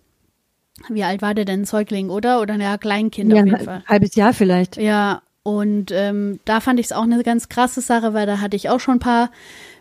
Wie 0.88 1.04
alt 1.04 1.22
war 1.22 1.34
der 1.34 1.44
denn? 1.44 1.64
Säugling, 1.64 2.10
oder? 2.10 2.40
Oder 2.40 2.56
ja, 2.56 2.78
Kleinkind 2.78 3.32
ja, 3.32 3.40
auf 3.40 3.46
jeden 3.46 3.64
Fall. 3.64 3.84
Halbes 3.86 4.14
Jahr 4.14 4.32
vielleicht. 4.32 4.76
Ja, 4.76 5.22
und 5.42 5.92
ähm, 5.92 6.40
da 6.46 6.60
fand 6.60 6.80
ich 6.80 6.86
es 6.86 6.92
auch 6.92 7.02
eine 7.02 7.22
ganz 7.22 7.48
krasse 7.48 7.80
Sache, 7.80 8.14
weil 8.14 8.26
da 8.26 8.40
hatte 8.40 8.56
ich 8.56 8.70
auch 8.70 8.80
schon 8.80 8.96
ein 8.96 9.00
paar 9.00 9.30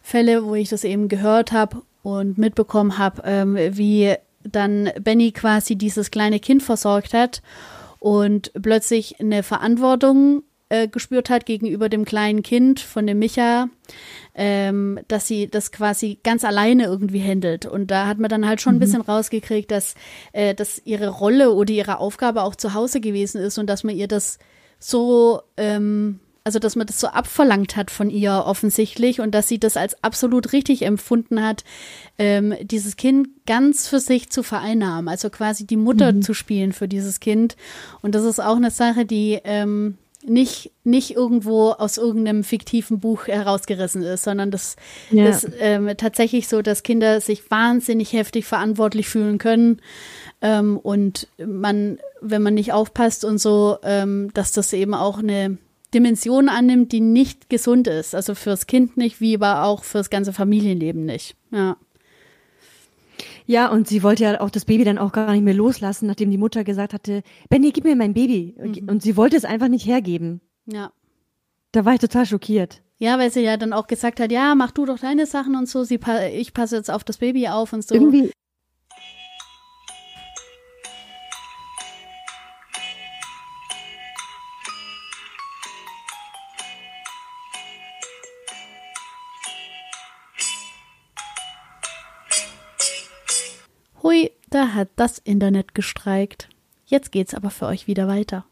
Fälle, 0.01 0.43
wo 0.45 0.55
ich 0.55 0.69
das 0.69 0.83
eben 0.83 1.07
gehört 1.07 1.51
habe 1.51 1.81
und 2.03 2.37
mitbekommen 2.37 2.97
habe, 2.97 3.23
ähm, 3.25 3.55
wie 3.55 4.13
dann 4.43 4.91
Benny 4.99 5.31
quasi 5.31 5.77
dieses 5.77 6.11
kleine 6.11 6.39
Kind 6.39 6.63
versorgt 6.63 7.13
hat 7.13 7.41
und 7.99 8.51
plötzlich 8.61 9.21
eine 9.21 9.41
Verantwortung 9.41 10.43
äh, 10.73 10.87
gespürt 10.87 11.29
hat 11.29 11.45
gegenüber 11.45 11.87
dem 11.87 12.03
kleinen 12.03 12.41
Kind 12.41 12.79
von 12.79 13.05
dem 13.05 13.19
Micha, 13.19 13.69
ähm, 14.33 14.99
dass 15.07 15.27
sie 15.27 15.47
das 15.47 15.71
quasi 15.71 16.17
ganz 16.23 16.43
alleine 16.43 16.85
irgendwie 16.85 17.21
handelt. 17.21 17.67
Und 17.67 17.91
da 17.91 18.07
hat 18.07 18.17
man 18.17 18.29
dann 18.29 18.47
halt 18.47 18.59
schon 18.59 18.73
mhm. 18.73 18.77
ein 18.77 18.79
bisschen 18.79 19.01
rausgekriegt, 19.01 19.69
dass, 19.69 19.93
äh, 20.31 20.55
dass 20.55 20.81
ihre 20.83 21.09
Rolle 21.09 21.53
oder 21.53 21.71
ihre 21.71 21.99
Aufgabe 21.99 22.41
auch 22.41 22.55
zu 22.55 22.73
Hause 22.73 23.01
gewesen 23.01 23.39
ist 23.39 23.59
und 23.59 23.67
dass 23.67 23.83
man 23.83 23.95
ihr 23.95 24.07
das 24.07 24.39
so 24.79 25.43
ähm, 25.57 26.19
also 26.45 26.59
dass 26.59 26.75
man 26.75 26.87
das 26.87 26.99
so 26.99 27.07
abverlangt 27.07 27.77
hat 27.77 27.89
von 27.89 28.09
ihr 28.09 28.43
offensichtlich 28.45 29.21
und 29.21 29.31
dass 29.31 29.47
sie 29.47 29.59
das 29.59 29.77
als 29.77 30.03
absolut 30.03 30.51
richtig 30.51 30.81
empfunden 30.81 31.41
hat, 31.41 31.63
ähm, 32.17 32.53
dieses 32.61 32.97
Kind 32.97 33.29
ganz 33.45 33.87
für 33.87 34.01
sich 34.01 34.29
zu 34.29 34.43
vereinnahmen, 34.43 35.07
also 35.07 35.29
quasi 35.29 35.65
die 35.65 35.77
Mutter 35.77 36.11
mhm. 36.11 36.21
zu 36.21 36.33
spielen 36.33 36.73
für 36.73 36.89
dieses 36.89 37.21
Kind. 37.21 37.55
Und 38.01 38.13
das 38.13 38.25
ist 38.25 38.41
auch 38.41 38.57
eine 38.57 38.71
Sache, 38.71 39.05
die 39.05 39.39
ähm, 39.45 39.97
nicht, 40.25 40.71
nicht 40.83 41.15
irgendwo 41.15 41.71
aus 41.71 41.97
irgendeinem 41.97 42.43
fiktiven 42.43 42.99
Buch 42.99 43.27
herausgerissen 43.27 44.03
ist, 44.03 44.23
sondern 44.23 44.51
das 44.51 44.75
ja. 45.11 45.27
ist 45.27 45.47
ähm, 45.59 45.91
tatsächlich 45.97 46.47
so, 46.47 46.61
dass 46.61 46.83
Kinder 46.83 47.21
sich 47.21 47.49
wahnsinnig 47.49 48.13
heftig 48.13 48.45
verantwortlich 48.45 49.07
fühlen 49.07 49.37
können. 49.37 49.81
Ähm, 50.41 50.77
und 50.77 51.27
man, 51.45 51.99
wenn 52.21 52.41
man 52.41 52.53
nicht 52.53 52.73
aufpasst 52.73 53.25
und 53.25 53.37
so, 53.37 53.77
ähm, 53.83 54.31
dass 54.33 54.51
das 54.51 54.73
eben 54.73 54.93
auch 54.93 55.19
eine 55.19 55.57
Dimension 55.93 56.49
annimmt, 56.49 56.91
die 56.91 57.01
nicht 57.01 57.49
gesund 57.49 57.87
ist. 57.87 58.15
Also 58.15 58.35
fürs 58.35 58.67
Kind 58.67 58.97
nicht, 58.97 59.21
wie 59.21 59.35
aber 59.35 59.63
auch 59.63 59.83
fürs 59.83 60.09
ganze 60.09 60.33
Familienleben 60.33 61.05
nicht. 61.05 61.35
Ja. 61.51 61.77
Ja, 63.45 63.69
und 63.69 63.87
sie 63.87 64.03
wollte 64.03 64.23
ja 64.23 64.41
auch 64.41 64.49
das 64.49 64.65
Baby 64.65 64.83
dann 64.83 64.97
auch 64.97 65.11
gar 65.11 65.31
nicht 65.31 65.43
mehr 65.43 65.53
loslassen, 65.53 66.07
nachdem 66.07 66.31
die 66.31 66.37
Mutter 66.37 66.63
gesagt 66.63 66.93
hatte, 66.93 67.23
Benny, 67.49 67.71
gib 67.71 67.83
mir 67.83 67.95
mein 67.95 68.13
Baby. 68.13 68.55
Mhm. 68.57 68.89
Und 68.89 69.03
sie 69.03 69.17
wollte 69.17 69.35
es 69.35 69.45
einfach 69.45 69.67
nicht 69.67 69.85
hergeben. 69.85 70.41
Ja. 70.65 70.91
Da 71.71 71.85
war 71.85 71.93
ich 71.93 71.99
total 71.99 72.25
schockiert. 72.25 72.81
Ja, 72.99 73.19
weil 73.19 73.31
sie 73.31 73.41
ja 73.41 73.57
dann 73.57 73.73
auch 73.73 73.87
gesagt 73.87 74.19
hat, 74.19 74.31
ja, 74.31 74.55
mach 74.55 74.71
du 74.71 74.85
doch 74.85 74.99
deine 74.99 75.25
Sachen 75.25 75.55
und 75.55 75.67
so, 75.67 75.83
sie, 75.83 75.99
ich 76.33 76.53
passe 76.53 76.77
jetzt 76.77 76.89
auf 76.91 77.03
das 77.03 77.17
Baby 77.17 77.47
auf 77.47 77.73
und 77.73 77.85
so. 77.85 77.95
Irgendwie, 77.95 78.31
da 94.53 94.73
hat 94.73 94.89
das 94.95 95.19
Internet 95.19 95.73
gestreikt. 95.73 96.49
Jetzt 96.85 97.11
geht's 97.11 97.33
aber 97.33 97.49
für 97.49 97.65
euch 97.65 97.87
wieder 97.87 98.07
weiter. 98.07 98.45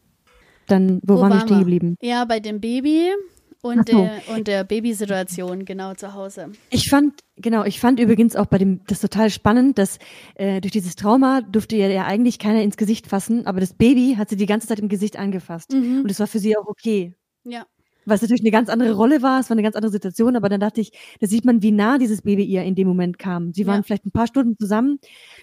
Dann, 0.67 1.01
wo, 1.03 1.15
wo 1.15 1.21
waren 1.21 1.33
wir 1.33 1.41
stehen 1.41 1.59
geblieben? 1.59 1.95
Ja, 2.01 2.25
bei 2.25 2.39
dem 2.39 2.61
Baby 2.61 3.11
und, 3.61 3.89
so. 3.89 3.97
der, 3.97 4.35
und 4.35 4.47
der 4.47 4.63
Babysituation, 4.63 5.65
genau 5.65 5.93
zu 5.93 6.13
Hause. 6.13 6.51
Ich 6.69 6.89
fand, 6.89 7.19
genau, 7.35 7.63
ich 7.65 7.79
fand 7.79 7.99
übrigens 7.99 8.35
auch 8.35 8.47
bei 8.47 8.57
dem, 8.57 8.81
das 8.87 9.01
total 9.01 9.29
spannend, 9.29 9.77
dass 9.77 9.99
äh, 10.35 10.61
durch 10.61 10.71
dieses 10.71 10.95
Trauma 10.95 11.41
durfte 11.41 11.75
ihr 11.75 11.89
ja 11.89 12.05
eigentlich 12.05 12.39
keiner 12.39 12.61
ins 12.61 12.77
Gesicht 12.77 13.07
fassen, 13.07 13.45
aber 13.45 13.59
das 13.59 13.73
Baby 13.73 14.15
hat 14.17 14.29
sie 14.29 14.37
die 14.37 14.45
ganze 14.45 14.67
Zeit 14.67 14.79
im 14.79 14.89
Gesicht 14.89 15.17
angefasst. 15.17 15.73
Mhm. 15.73 16.01
Und 16.01 16.07
das 16.09 16.19
war 16.19 16.27
für 16.27 16.39
sie 16.39 16.57
auch 16.57 16.67
okay. 16.67 17.13
Ja 17.43 17.65
es 18.05 18.21
natürlich 18.21 18.41
eine 18.41 18.51
ganz 18.51 18.69
andere 18.69 18.93
Rolle 18.93 19.21
war, 19.21 19.39
es 19.39 19.49
war 19.49 19.55
eine 19.55 19.63
ganz 19.63 19.75
andere 19.75 19.91
Situation, 19.91 20.35
aber 20.35 20.49
dann 20.49 20.59
dachte 20.59 20.81
ich, 20.81 20.91
da 21.19 21.27
sieht 21.27 21.45
man, 21.45 21.61
wie 21.61 21.71
nah 21.71 21.97
dieses 21.97 22.21
Baby 22.21 22.43
ihr 22.43 22.63
in 22.63 22.75
dem 22.75 22.87
Moment 22.87 23.19
kam. 23.19 23.53
Sie 23.53 23.67
waren 23.67 23.77
ja. 23.77 23.83
vielleicht 23.83 24.05
ein 24.05 24.11
paar 24.11 24.27
Stunden 24.27 24.57
zusammen 24.57 24.99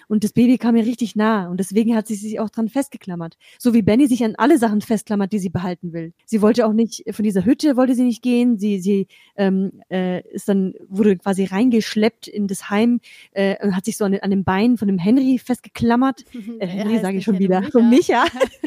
und 0.08 0.24
das 0.24 0.32
Baby 0.32 0.58
kam 0.58 0.76
ihr 0.76 0.84
richtig 0.84 1.16
nah 1.16 1.48
und 1.48 1.58
deswegen 1.60 1.94
hat 1.94 2.06
sie 2.06 2.14
sich 2.14 2.40
auch 2.40 2.50
dran 2.50 2.68
festgeklammert. 2.68 3.36
So 3.58 3.74
wie 3.74 3.82
Benny 3.82 4.06
sich 4.06 4.24
an 4.24 4.34
alle 4.36 4.58
Sachen 4.58 4.80
festklammert, 4.80 5.32
die 5.32 5.38
sie 5.38 5.50
behalten 5.50 5.92
will. 5.92 6.12
Sie 6.26 6.42
wollte 6.42 6.66
auch 6.66 6.72
nicht, 6.72 7.04
von 7.10 7.22
dieser 7.22 7.44
Hütte 7.44 7.76
wollte 7.76 7.94
sie 7.94 8.04
nicht 8.04 8.22
gehen, 8.22 8.58
sie, 8.58 8.80
sie 8.80 9.06
ähm, 9.36 9.72
äh, 9.90 10.22
ist 10.30 10.48
dann, 10.48 10.74
wurde 10.88 11.16
quasi 11.16 11.44
reingeschleppt 11.44 12.28
in 12.28 12.46
das 12.46 12.70
Heim 12.70 13.00
äh, 13.32 13.56
und 13.64 13.76
hat 13.76 13.84
sich 13.84 13.96
so 13.96 14.04
an, 14.04 14.14
an 14.14 14.30
dem 14.30 14.44
Bein 14.44 14.76
von 14.76 14.88
dem 14.88 14.98
Henry 14.98 15.38
festgeklammert. 15.38 16.24
Äh, 16.58 16.66
Henry 16.66 16.98
sage 16.98 17.18
ich 17.18 17.24
schon 17.24 17.38
wieder, 17.38 17.62
von 17.64 17.88
Micha. 17.88 18.24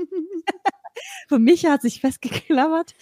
von 1.30 1.44
Micha 1.44 1.70
hat 1.70 1.82
sich 1.82 2.00
festgeklammert, 2.00 2.94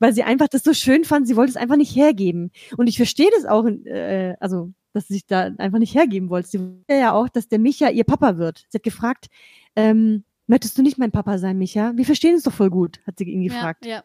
weil 0.00 0.12
sie 0.12 0.24
einfach 0.24 0.48
das 0.48 0.64
so 0.64 0.74
schön 0.74 1.04
fand. 1.04 1.28
Sie 1.28 1.36
wollte 1.36 1.50
es 1.50 1.56
einfach 1.56 1.76
nicht 1.76 1.94
hergeben. 1.94 2.50
Und 2.76 2.88
ich 2.88 2.96
verstehe 2.96 3.30
das 3.34 3.46
auch, 3.46 3.66
äh, 3.66 4.34
also 4.40 4.72
dass 4.92 5.06
sie 5.06 5.14
sich 5.14 5.26
da 5.26 5.50
einfach 5.58 5.78
nicht 5.78 5.94
hergeben 5.94 6.28
wollte. 6.28 6.48
Sie 6.48 6.58
wollte 6.58 7.00
ja 7.00 7.12
auch, 7.12 7.28
dass 7.28 7.48
der 7.48 7.60
Micha 7.60 7.88
ihr 7.88 8.02
Papa 8.02 8.36
wird. 8.36 8.66
Sie 8.68 8.78
hat 8.78 8.82
gefragt, 8.82 9.28
ähm, 9.76 10.24
möchtest 10.48 10.76
du 10.76 10.82
nicht 10.82 10.98
mein 10.98 11.12
Papa 11.12 11.38
sein, 11.38 11.56
Micha? 11.56 11.92
Wir 11.94 12.04
verstehen 12.04 12.34
es 12.34 12.42
doch 12.42 12.52
voll 12.52 12.70
gut, 12.70 12.98
hat 13.06 13.16
sie 13.16 13.24
ihn 13.24 13.44
gefragt. 13.44 13.86
Ja, 13.86 13.90
ja. 13.90 14.04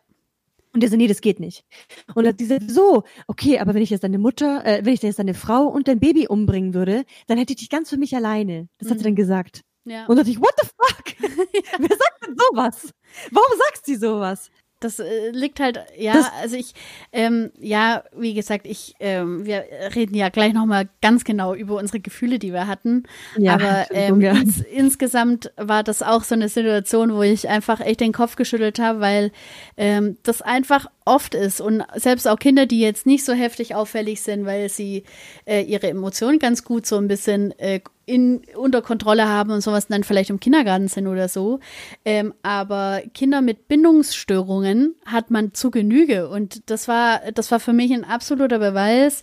Und 0.75 0.83
er 0.83 0.89
so, 0.89 0.95
nee, 0.95 1.07
das 1.07 1.21
geht 1.21 1.39
nicht. 1.39 1.65
Und 2.13 2.27
hat 2.27 2.37
gesagt, 2.37 2.69
so, 2.69 3.03
okay, 3.27 3.59
aber 3.59 3.73
wenn 3.73 3.81
ich 3.81 3.89
jetzt 3.89 4.03
deine 4.03 4.19
Mutter, 4.19 4.63
äh, 4.65 4.85
wenn 4.85 4.93
ich 4.93 5.01
jetzt 5.01 5.19
deine 5.19 5.33
Frau 5.33 5.67
und 5.67 5.87
dein 5.87 5.99
Baby 5.99 6.27
umbringen 6.27 6.75
würde, 6.75 7.05
dann 7.25 7.39
hätte 7.39 7.53
ich 7.53 7.59
dich 7.59 7.69
ganz 7.69 7.89
für 7.89 7.97
mich 7.97 8.15
alleine. 8.15 8.67
Das 8.77 8.91
hat 8.91 8.99
sie 8.99 9.03
dann 9.03 9.13
mhm. 9.13 9.17
gesagt. 9.17 9.63
Ja. 9.85 10.05
Und 10.05 10.15
da 10.15 10.23
dachte 10.23 10.31
ich, 10.31 10.39
what 10.39 10.53
the 10.61 10.67
fuck? 10.67 11.03
Wer 11.79 11.97
sagt 11.97 12.25
denn 12.25 12.35
sowas? 12.37 12.93
Warum 13.31 13.57
sagst 13.57 13.87
du 13.87 13.97
sowas? 13.97 14.49
Das 14.83 14.99
äh, 14.99 15.29
liegt 15.31 15.59
halt, 15.61 15.79
ja, 15.97 16.13
das, 16.13 16.29
also 16.41 16.57
ich, 16.57 16.73
ähm, 17.13 17.51
ja, 17.57 18.03
wie 18.15 18.33
gesagt, 18.33 18.67
ich, 18.67 18.95
ähm, 18.99 19.45
wir 19.45 19.63
reden 19.95 20.13
ja 20.13 20.27
gleich 20.27 20.53
nochmal 20.53 20.89
ganz 21.01 21.23
genau 21.23 21.53
über 21.53 21.77
unsere 21.77 22.01
Gefühle, 22.01 22.37
die 22.37 22.51
wir 22.51 22.67
hatten. 22.67 23.03
Ja, 23.37 23.53
Aber 23.53 23.85
ähm, 23.91 24.19
ja. 24.19 24.33
ins, 24.33 24.59
insgesamt 24.59 25.53
war 25.55 25.83
das 25.83 26.03
auch 26.03 26.23
so 26.23 26.35
eine 26.35 26.49
Situation, 26.49 27.13
wo 27.13 27.21
ich 27.21 27.47
einfach 27.47 27.79
echt 27.79 28.01
den 28.01 28.11
Kopf 28.11 28.35
geschüttelt 28.35 28.79
habe, 28.79 28.99
weil 28.99 29.31
ähm, 29.77 30.17
das 30.23 30.41
einfach 30.41 30.87
oft 31.05 31.33
ist 31.33 31.61
und 31.61 31.83
selbst 31.95 32.27
auch 32.27 32.37
Kinder, 32.37 32.65
die 32.65 32.81
jetzt 32.81 33.05
nicht 33.05 33.23
so 33.23 33.33
heftig 33.33 33.75
auffällig 33.75 34.21
sind, 34.21 34.45
weil 34.45 34.67
sie 34.69 35.03
äh, 35.45 35.61
ihre 35.61 35.87
Emotionen 35.87 36.39
ganz 36.39 36.63
gut 36.65 36.85
so 36.85 36.97
ein 36.97 37.07
bisschen 37.07 37.57
äh, 37.57 37.79
in, 38.05 38.41
unter 38.55 38.81
Kontrolle 38.81 39.27
haben 39.27 39.51
und 39.51 39.61
sowas 39.61 39.87
dann 39.87 40.03
vielleicht 40.03 40.29
im 40.29 40.39
Kindergarten 40.39 40.87
sind 40.87 41.07
oder 41.07 41.27
so. 41.29 41.59
Ähm, 42.05 42.33
aber 42.43 43.01
Kinder 43.13 43.41
mit 43.41 43.67
Bindungsstörungen 43.67 44.95
hat 45.05 45.31
man 45.31 45.53
zu 45.53 45.71
Genüge 45.71 46.29
und 46.29 46.69
das 46.69 46.87
war, 46.87 47.21
das 47.33 47.51
war 47.51 47.59
für 47.59 47.73
mich 47.73 47.93
ein 47.93 48.03
absoluter 48.03 48.59
Beweis 48.59 49.21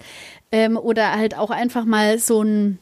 ähm, 0.52 0.76
oder 0.76 1.12
halt 1.12 1.36
auch 1.36 1.50
einfach 1.50 1.84
mal 1.84 2.18
so 2.18 2.42
ein 2.42 2.78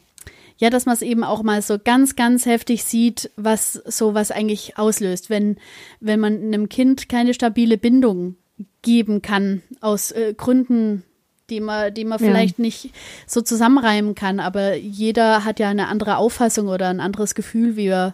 ja, 0.59 0.69
dass 0.69 0.85
man 0.85 0.93
es 0.93 1.01
eben 1.01 1.23
auch 1.23 1.41
mal 1.41 1.61
so 1.61 1.77
ganz, 1.81 2.17
ganz 2.17 2.45
heftig 2.45 2.83
sieht, 2.83 3.31
was 3.37 3.73
sowas 3.73 4.29
eigentlich 4.29 4.77
auslöst, 4.77 5.29
wenn, 5.29 5.55
wenn 6.01 6.19
man 6.19 6.43
einem 6.43 6.67
Kind 6.67 7.07
keine 7.07 7.33
stabile 7.33 7.77
Bindung 7.77 8.35
geben 8.81 9.21
kann, 9.21 9.61
aus 9.79 10.11
äh, 10.11 10.33
Gründen, 10.35 11.03
die 11.49 11.59
man, 11.59 11.93
die 11.93 12.05
man 12.05 12.19
ja. 12.19 12.27
vielleicht 12.27 12.59
nicht 12.59 12.91
so 13.27 13.41
zusammenreimen 13.41 14.15
kann. 14.15 14.39
Aber 14.39 14.75
jeder 14.75 15.45
hat 15.45 15.59
ja 15.59 15.69
eine 15.69 15.87
andere 15.87 16.17
Auffassung 16.17 16.67
oder 16.67 16.87
ein 16.89 16.99
anderes 16.99 17.35
Gefühl, 17.35 17.75
wie 17.75 17.87
er, 17.87 18.13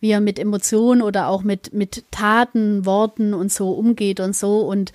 wie 0.00 0.10
er 0.10 0.20
mit 0.20 0.38
Emotionen 0.38 1.02
oder 1.02 1.28
auch 1.28 1.42
mit, 1.42 1.72
mit 1.72 2.04
Taten, 2.10 2.86
Worten 2.86 3.34
und 3.34 3.52
so 3.52 3.72
umgeht 3.72 4.20
und 4.20 4.34
so. 4.34 4.60
Und 4.60 4.92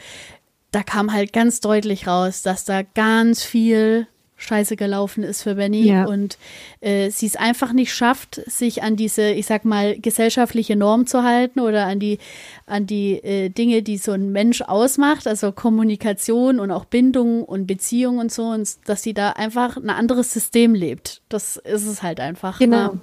da 0.72 0.84
kam 0.84 1.14
halt 1.14 1.34
ganz 1.34 1.60
deutlich 1.60 2.08
raus, 2.08 2.42
dass 2.42 2.66
da 2.66 2.82
ganz 2.82 3.44
viel 3.44 4.08
scheiße 4.44 4.76
gelaufen 4.76 5.24
ist 5.24 5.44
für 5.44 5.56
Benny 5.56 5.84
ja. 5.84 6.06
und 6.06 6.38
äh, 6.82 7.10
sie 7.10 7.26
es 7.26 7.36
einfach 7.36 7.74
nicht 7.74 7.94
schafft, 7.94 8.42
sich 8.46 8.84
an 8.84 8.96
diese, 8.96 9.30
ich 9.32 9.46
sag 9.46 9.66
mal, 9.66 9.98
gesellschaftliche 9.98 10.76
Norm 10.76 11.08
zu 11.08 11.24
halten 11.24 11.60
oder 11.60 11.86
an 11.88 12.00
die, 12.00 12.20
an 12.66 12.86
die 12.86 13.14
äh, 13.24 13.50
Dinge, 13.50 13.82
die 13.82 13.98
so 13.98 14.12
ein 14.12 14.32
Mensch 14.32 14.62
ausmacht, 14.62 15.28
also 15.28 15.52
Kommunikation 15.52 16.60
und 16.60 16.72
auch 16.72 16.86
Bindung 16.86 17.44
und 17.44 17.66
Beziehung 17.66 18.18
und 18.18 18.32
so, 18.32 18.44
und 18.44 18.70
dass 18.88 19.02
sie 19.04 19.14
da 19.14 19.32
einfach 19.32 19.78
ein 19.78 19.90
anderes 19.90 20.34
System 20.34 20.76
lebt. 20.76 21.22
Das 21.30 21.58
ist 21.58 21.86
es 21.86 22.04
halt 22.04 22.20
einfach. 22.20 22.60
Genau. 22.60 22.94
Ne? 22.94 23.02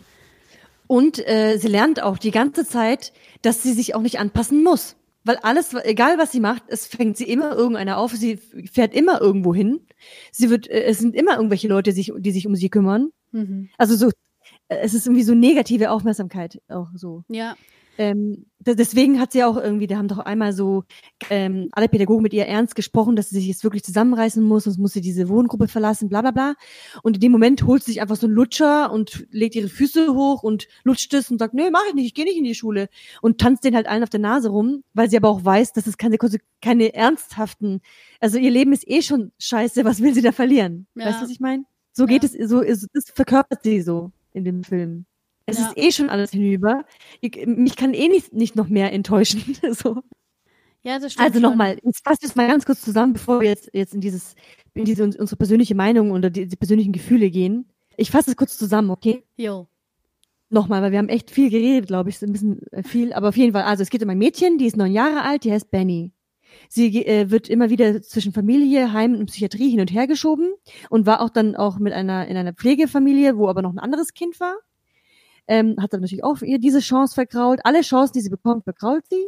Und 0.87 1.24
äh, 1.29 1.57
sie 1.57 1.68
lernt 1.68 2.03
auch 2.03 2.18
die 2.18 2.33
ganze 2.33 2.66
Zeit, 2.66 3.12
dass 3.42 3.62
sie 3.62 3.72
sich 3.72 3.94
auch 3.94 4.00
nicht 4.00 4.18
anpassen 4.18 4.64
muss. 4.64 4.96
Weil 5.25 5.37
alles, 5.37 5.75
egal 5.85 6.19
was 6.19 6.33
sie 6.33 6.41
macht, 6.41 6.65
es 6.69 6.87
fängt 6.87 7.17
sie 7.17 7.29
immer 7.29 7.55
irgendeiner 7.55 7.99
auf, 7.99 8.13
sie 8.13 8.37
fährt 8.37 8.95
immer 8.95 9.21
irgendwo 9.21 9.55
hin. 9.55 9.81
Sie 10.33 10.49
wird, 10.49 10.69
äh, 10.69 10.85
es 10.85 10.99
sind 10.99 11.15
immer 11.15 11.37
irgendwelche 11.37 11.69
Leute, 11.69 11.91
die 11.91 11.97
sich, 11.97 12.13
die 12.17 12.31
sich 12.31 12.47
um 12.47 12.57
sie 12.57 12.71
kümmern. 12.71 13.11
Mhm. 13.33 13.69
Also 13.77 13.97
so, 13.97 14.09
äh, 14.69 14.77
es 14.77 14.95
ist 14.95 15.07
irgendwie 15.07 15.25
so 15.25 15.35
negative 15.35 15.91
Aufmerksamkeit 15.91 16.61
auch 16.69 16.89
so. 16.95 17.25
Ja. 17.29 17.57
Ähm, 18.01 18.47
deswegen 18.61 19.21
hat 19.21 19.33
sie 19.33 19.45
auch 19.45 19.59
irgendwie, 19.59 19.87
da 19.87 19.99
haben 19.99 20.09
doch 20.09 20.21
einmal 20.21 20.55
so 20.55 20.85
ähm, 21.29 21.69
alle 21.73 21.87
Pädagogen 21.87 22.23
mit 22.23 22.33
ihr 22.33 22.47
ernst 22.47 22.75
gesprochen, 22.75 23.15
dass 23.15 23.29
sie 23.29 23.37
sich 23.37 23.47
jetzt 23.47 23.63
wirklich 23.63 23.85
zusammenreißen 23.85 24.43
muss, 24.43 24.65
sonst 24.65 24.79
muss 24.79 24.95
sie 24.95 25.03
diese 25.03 25.29
Wohngruppe 25.29 25.69
verlassen, 25.69 26.09
bla 26.09 26.23
bla 26.23 26.31
bla. 26.31 26.55
Und 27.03 27.17
in 27.17 27.21
dem 27.21 27.31
Moment 27.31 27.63
holt 27.65 27.85
sie 27.85 27.93
sich 27.93 28.01
einfach 28.01 28.17
so 28.17 28.27
einen 28.27 28.35
Lutscher 28.35 28.91
und 28.91 29.27
legt 29.31 29.55
ihre 29.55 29.69
Füße 29.69 30.15
hoch 30.15 30.43
und 30.43 30.67
lutscht 30.83 31.13
es 31.13 31.31
und 31.31 31.39
sagt, 31.39 31.53
nee, 31.53 31.71
mach 31.71 31.83
ich 31.89 31.95
nicht, 31.95 32.07
ich 32.07 32.15
gehe 32.15 32.25
nicht 32.25 32.39
in 32.39 32.45
die 32.45 32.55
Schule. 32.55 32.89
Und 33.21 33.37
tanzt 33.37 33.65
den 33.65 33.77
halt 33.77 33.87
allen 33.87 34.03
auf 34.03 34.09
der 34.09 34.21
Nase 34.21 34.49
rum, 34.49 34.83
weil 34.95 35.11
sie 35.11 35.19
aber 35.19 35.29
auch 35.29 35.45
weiß, 35.45 35.75
dass 35.75 35.87
es 35.87 35.99
keine, 35.99 36.17
keine 36.63 36.95
ernsthaften, 36.95 37.83
also 38.19 38.39
ihr 38.39 38.51
Leben 38.51 38.73
ist 38.73 38.89
eh 38.89 39.03
schon 39.03 39.33
scheiße, 39.39 39.85
was 39.85 40.01
will 40.01 40.15
sie 40.15 40.23
da 40.23 40.33
verlieren? 40.33 40.87
Ja. 40.95 41.05
Weißt 41.05 41.21
du, 41.21 41.25
was 41.25 41.31
ich 41.31 41.41
meine? 41.41 41.65
So 41.93 42.07
geht 42.07 42.23
ja. 42.23 42.31
es, 42.33 42.49
so 42.49 42.63
ist, 42.63 42.87
das 42.95 43.11
verkörpert 43.15 43.63
sie 43.63 43.83
so 43.83 44.11
in 44.33 44.47
dem 44.47 44.65
Film. 44.65 45.05
Es 45.51 45.59
ja. 45.59 45.69
ist 45.69 45.77
eh 45.77 45.93
schon 45.93 46.11
alles 46.11 46.31
hinüber. 46.31 46.85
Ich, 47.21 47.45
mich 47.47 47.77
kann 47.77 47.95
eh 47.95 48.09
nicht, 48.09 48.33
nicht 48.33 48.57
noch 48.57 48.69
mehr 48.69 48.93
enttäuschen. 48.93 49.57
so. 49.73 50.03
Ja, 50.83 50.99
das 50.99 51.13
stimmt. 51.13 51.29
Also 51.29 51.41
nochmal, 51.41 51.79
jetzt 51.85 52.03
fasse 52.05 52.21
ich 52.23 52.31
es 52.31 52.37
mal 52.37 52.49
ganz 52.49 52.65
kurz 52.65 52.81
zusammen, 52.81 53.13
bevor 53.13 53.41
wir 53.41 53.49
jetzt, 53.49 53.71
jetzt 53.73 53.95
in 53.95 54.01
dieses, 54.01 54.35
in 54.75 54.85
diese 54.85 55.05
unsere 55.05 55.37
persönliche 55.37 55.75
Meinung 55.75 56.11
oder 56.11 56.31
die, 56.31 56.47
die 56.47 56.57
persönlichen 56.57 56.93
Gefühle 56.93 57.31
gehen. 57.31 57.71
Ich 57.97 58.11
fasse 58.11 58.31
es 58.31 58.37
kurz 58.37 58.57
zusammen, 58.57 58.91
okay? 58.91 59.25
Jo. 59.37 59.69
Nochmal, 60.49 60.83
weil 60.83 60.93
wir 60.93 60.99
haben 60.99 61.09
echt 61.09 61.31
viel 61.31 61.51
geredet, 61.51 61.87
glaube 61.87 62.09
ich, 62.09 62.19
so 62.19 62.27
ein 62.27 62.33
bisschen 62.33 62.63
äh, 62.73 62.83
viel, 62.83 63.13
aber 63.13 63.29
auf 63.29 63.37
jeden 63.37 63.53
Fall, 63.53 63.65
also 63.65 63.83
es 63.83 63.91
geht 63.91 64.03
um 64.03 64.09
ein 64.09 64.19
Mädchen, 64.19 64.59
die 64.59 64.67
ist 64.67 64.77
neun 64.77 64.93
Jahre 64.93 65.23
alt, 65.23 65.45
die 65.45 65.53
heißt 65.53 65.71
Benny. 65.71 66.13
Sie 66.69 67.07
äh, 67.07 67.31
wird 67.31 67.49
immer 67.49 67.71
wieder 67.71 68.03
zwischen 68.03 68.33
Familie, 68.33 68.93
Heim 68.93 69.15
und 69.15 69.27
Psychiatrie 69.27 69.71
hin 69.71 69.81
und 69.81 69.93
her 69.93 70.07
geschoben 70.07 70.53
und 70.89 71.07
war 71.07 71.21
auch 71.21 71.31
dann 71.31 71.55
auch 71.55 71.79
mit 71.79 71.93
einer 71.93 72.27
in 72.27 72.37
einer 72.37 72.53
Pflegefamilie, 72.53 73.37
wo 73.37 73.49
aber 73.49 73.63
noch 73.63 73.73
ein 73.73 73.79
anderes 73.79 74.15
Kind 74.15 74.41
war 74.41 74.57
ähm, 75.51 75.77
hat 75.79 75.93
dann 75.93 76.01
natürlich 76.01 76.25
auch 76.25 76.41
ihr 76.43 76.59
diese 76.59 76.79
Chance 76.79 77.15
vergrault. 77.15 77.61
Alle 77.65 77.81
Chancen, 77.81 78.13
die 78.15 78.21
sie 78.21 78.31
bekommt, 78.31 78.65
vergrault 78.65 79.05
sie. 79.11 79.27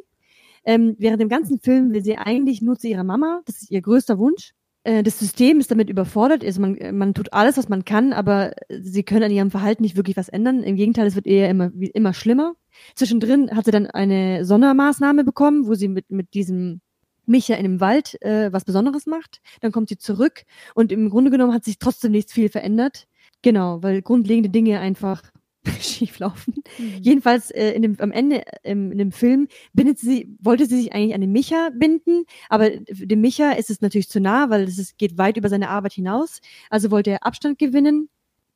Ähm, 0.64 0.94
während 0.98 1.20
dem 1.20 1.28
ganzen 1.28 1.58
Film 1.58 1.92
will 1.92 2.04
sie 2.04 2.16
eigentlich 2.16 2.62
nur 2.62 2.78
zu 2.78 2.86
ihrer 2.86 3.02
Mama. 3.02 3.42
Das 3.44 3.60
ist 3.60 3.70
ihr 3.72 3.82
größter 3.82 4.18
Wunsch. 4.18 4.54
Äh, 4.84 5.02
das 5.02 5.18
System 5.18 5.58
ist 5.58 5.72
damit 5.72 5.90
überfordert. 5.90 6.44
Also 6.44 6.60
man, 6.60 6.78
man 6.96 7.12
tut 7.12 7.32
alles, 7.32 7.56
was 7.56 7.68
man 7.68 7.84
kann, 7.84 8.12
aber 8.12 8.52
sie 8.70 9.02
können 9.02 9.24
an 9.24 9.32
ihrem 9.32 9.50
Verhalten 9.50 9.82
nicht 9.82 9.96
wirklich 9.96 10.16
was 10.16 10.28
ändern. 10.28 10.62
Im 10.62 10.76
Gegenteil, 10.76 11.08
es 11.08 11.16
wird 11.16 11.26
eher 11.26 11.50
immer, 11.50 11.72
immer 11.74 12.14
schlimmer. 12.14 12.54
Zwischendrin 12.94 13.50
hat 13.50 13.64
sie 13.64 13.72
dann 13.72 13.88
eine 13.88 14.44
Sondermaßnahme 14.44 15.24
bekommen, 15.24 15.66
wo 15.66 15.74
sie 15.74 15.88
mit, 15.88 16.08
mit 16.12 16.34
diesem 16.34 16.80
Micha 17.26 17.54
in 17.54 17.64
dem 17.64 17.80
Wald 17.80 18.22
äh, 18.22 18.52
was 18.52 18.64
Besonderes 18.64 19.06
macht. 19.06 19.40
Dann 19.60 19.72
kommt 19.72 19.88
sie 19.88 19.98
zurück 19.98 20.44
und 20.76 20.92
im 20.92 21.10
Grunde 21.10 21.32
genommen 21.32 21.52
hat 21.52 21.64
sich 21.64 21.80
trotzdem 21.80 22.12
nichts 22.12 22.32
viel 22.32 22.48
verändert. 22.48 23.08
Genau, 23.42 23.82
weil 23.82 24.02
grundlegende 24.02 24.50
Dinge 24.50 24.78
einfach 24.78 25.31
schieflaufen. 25.80 26.54
Mhm. 26.78 26.98
Jedenfalls 27.00 27.50
äh, 27.50 27.70
in 27.72 27.82
dem, 27.82 27.96
am 28.00 28.10
Ende 28.10 28.42
ähm, 28.64 28.92
in 28.92 28.98
dem 28.98 29.12
Film 29.12 29.48
bindet 29.72 29.98
sie, 29.98 30.36
wollte 30.40 30.66
sie 30.66 30.76
sich 30.76 30.92
eigentlich 30.92 31.14
an 31.14 31.20
den 31.20 31.32
Micha 31.32 31.70
binden, 31.74 32.24
aber 32.48 32.70
dem 32.70 33.20
Micha 33.20 33.52
ist 33.52 33.70
es 33.70 33.80
natürlich 33.80 34.08
zu 34.08 34.20
nah, 34.20 34.50
weil 34.50 34.62
es 34.64 34.78
ist, 34.78 34.98
geht 34.98 35.18
weit 35.18 35.36
über 35.36 35.48
seine 35.48 35.68
Arbeit 35.68 35.92
hinaus. 35.92 36.40
Also 36.70 36.90
wollte 36.90 37.10
er 37.10 37.26
Abstand 37.26 37.58
gewinnen. 37.58 38.08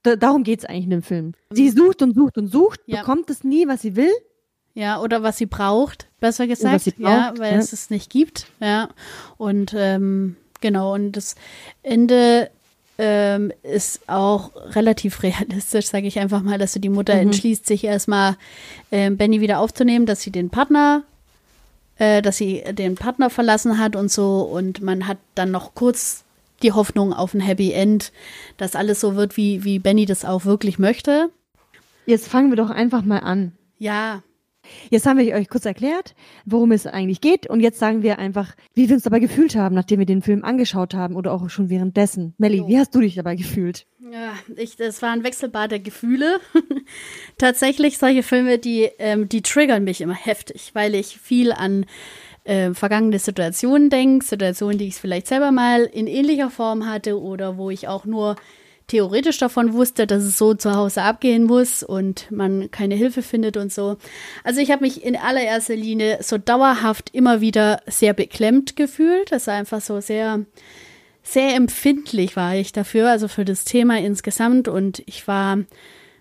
Da, 0.02 0.16
darum 0.16 0.42
geht's 0.42 0.64
eigentlich 0.64 0.84
in 0.84 0.90
dem 0.90 1.02
Film. 1.02 1.32
Sie 1.50 1.70
mhm. 1.70 1.76
sucht 1.76 2.02
und 2.02 2.14
sucht 2.14 2.38
und 2.38 2.48
sucht, 2.48 2.80
ja. 2.86 3.00
bekommt 3.00 3.30
es 3.30 3.44
nie, 3.44 3.66
was 3.68 3.82
sie 3.82 3.96
will. 3.96 4.12
Ja, 4.74 5.00
oder 5.00 5.22
was 5.22 5.38
sie 5.38 5.46
braucht, 5.46 6.08
besser 6.20 6.46
gesagt. 6.46 6.84
Braucht, 6.84 6.98
ja, 6.98 7.32
weil 7.38 7.52
ja. 7.52 7.58
es 7.58 7.72
es 7.72 7.88
nicht 7.88 8.10
gibt. 8.10 8.46
Ja. 8.60 8.90
Und 9.38 9.74
ähm, 9.74 10.36
genau, 10.60 10.92
und 10.94 11.12
das 11.12 11.34
Ende 11.82 12.50
ähm, 12.98 13.52
ist 13.62 14.09
auch 14.09 14.50
relativ 14.74 15.22
realistisch, 15.22 15.87
sage 15.87 16.06
ich 16.06 16.18
einfach 16.18 16.42
mal, 16.42 16.59
dass 16.59 16.72
so 16.72 16.80
die 16.80 16.88
Mutter 16.88 17.14
mhm. 17.14 17.22
entschließt, 17.22 17.66
sich 17.66 17.85
erstmal 17.85 18.37
äh, 18.90 19.11
Benny 19.11 19.40
wieder 19.40 19.61
aufzunehmen, 19.61 20.06
dass 20.06 20.22
sie 20.22 20.30
den 20.30 20.50
Partner, 20.50 21.04
äh, 21.98 22.22
dass 22.22 22.37
sie 22.37 22.64
den 22.72 22.94
Partner 22.94 23.30
verlassen 23.30 23.78
hat 23.78 23.96
und 23.96 24.11
so. 24.11 24.40
Und 24.40 24.82
man 24.82 25.06
hat 25.06 25.18
dann 25.35 25.50
noch 25.50 25.74
kurz 25.74 26.24
die 26.62 26.72
Hoffnung 26.72 27.12
auf 27.12 27.35
ein 27.35 27.40
Happy 27.40 27.72
End, 27.72 28.12
dass 28.56 28.76
alles 28.76 29.00
so 29.00 29.14
wird, 29.14 29.37
wie, 29.37 29.64
wie 29.64 29.78
Benny 29.78 30.06
das 30.06 30.24
auch 30.24 30.44
wirklich 30.44 30.78
möchte. 30.78 31.30
Jetzt 32.06 32.28
fangen 32.28 32.50
wir 32.50 32.56
doch 32.56 32.70
einfach 32.70 33.02
mal 33.04 33.18
an. 33.18 33.52
Ja, 33.78 34.22
Jetzt 34.90 35.07
haben 35.07 35.18
wir 35.18 35.35
euch 35.35 35.48
kurz 35.48 35.64
erklärt, 35.64 36.14
worum 36.44 36.72
es 36.72 36.87
eigentlich 36.87 37.20
geht 37.20 37.46
und 37.46 37.61
jetzt 37.61 37.79
sagen 37.79 38.02
wir 38.02 38.18
einfach, 38.18 38.55
wie 38.74 38.88
wir 38.88 38.94
uns 38.94 39.05
dabei 39.05 39.18
gefühlt 39.18 39.57
haben, 39.57 39.74
nachdem 39.74 39.98
wir 39.98 40.07
den 40.07 40.22
Film 40.22 40.44
angeschaut 40.44 40.94
haben 40.94 41.16
oder 41.16 41.33
auch 41.33 41.48
schon 41.50 41.70
währenddessen. 41.70 42.35
Melly, 42.38 42.64
wie 42.66 42.79
hast 42.79 42.94
du 42.94 43.00
dich 43.00 43.14
dabei 43.14 43.37
gefühlt? 43.37 43.87
Ja, 44.12 44.35
ich, 44.57 44.76
das 44.76 45.02
war 45.02 45.11
ein 45.11 45.24
Wechselbad 45.24 45.70
der 45.70 45.81
Gefühle. 45.81 46.40
Tatsächlich 47.38 47.98
solche 47.98 48.22
Filme, 48.22 48.59
die, 48.59 48.88
ähm, 48.98 49.29
die 49.29 49.42
triggern 49.42 49.85
mich 49.85 50.00
immer 50.00 50.14
heftig, 50.14 50.70
weil 50.74 50.94
ich 50.94 51.18
viel 51.18 51.52
an 51.52 51.87
äh, 52.44 52.74
vergangene 52.74 53.18
Situationen 53.18 53.90
denke, 53.90 54.24
Situationen, 54.24 54.79
die 54.79 54.88
ich 54.88 54.94
vielleicht 54.94 55.26
selber 55.26 55.50
mal 55.50 55.83
in 55.85 56.07
ähnlicher 56.07 56.50
Form 56.50 56.87
hatte 56.87 57.20
oder 57.20 57.57
wo 57.57 57.70
ich 57.70 57.88
auch 57.88 58.05
nur 58.05 58.37
theoretisch 58.87 59.38
davon 59.38 59.72
wusste, 59.72 60.07
dass 60.07 60.22
es 60.22 60.38
so 60.38 60.55
zu 60.55 60.75
Hause 60.75 61.03
abgehen 61.03 61.44
muss 61.44 61.83
und 61.83 62.31
man 62.31 62.70
keine 62.70 62.94
Hilfe 62.94 63.22
findet 63.22 63.57
und 63.57 63.72
so. 63.72 63.96
Also 64.44 64.61
ich 64.61 64.70
habe 64.70 64.85
mich 64.85 65.05
in 65.05 65.16
allererster 65.16 65.75
Linie 65.75 66.18
so 66.22 66.38
dauerhaft 66.38 67.11
immer 67.12 67.40
wieder 67.40 67.83
sehr 67.87 68.12
beklemmt 68.12 68.77
gefühlt. 68.77 69.33
Das 69.33 69.49
war 69.49 69.55
einfach 69.55 69.81
so 69.81 70.01
sehr, 70.01 70.44
sehr 71.22 71.57
empfindlich 71.57 72.37
war 72.37 72.55
ich 72.55 72.72
dafür, 72.72 73.11
also 73.11 73.27
für 73.27 73.44
das 73.44 73.64
Thema 73.64 73.99
insgesamt. 73.99 74.68
Und 74.68 75.03
ich 75.07 75.27
war 75.27 75.59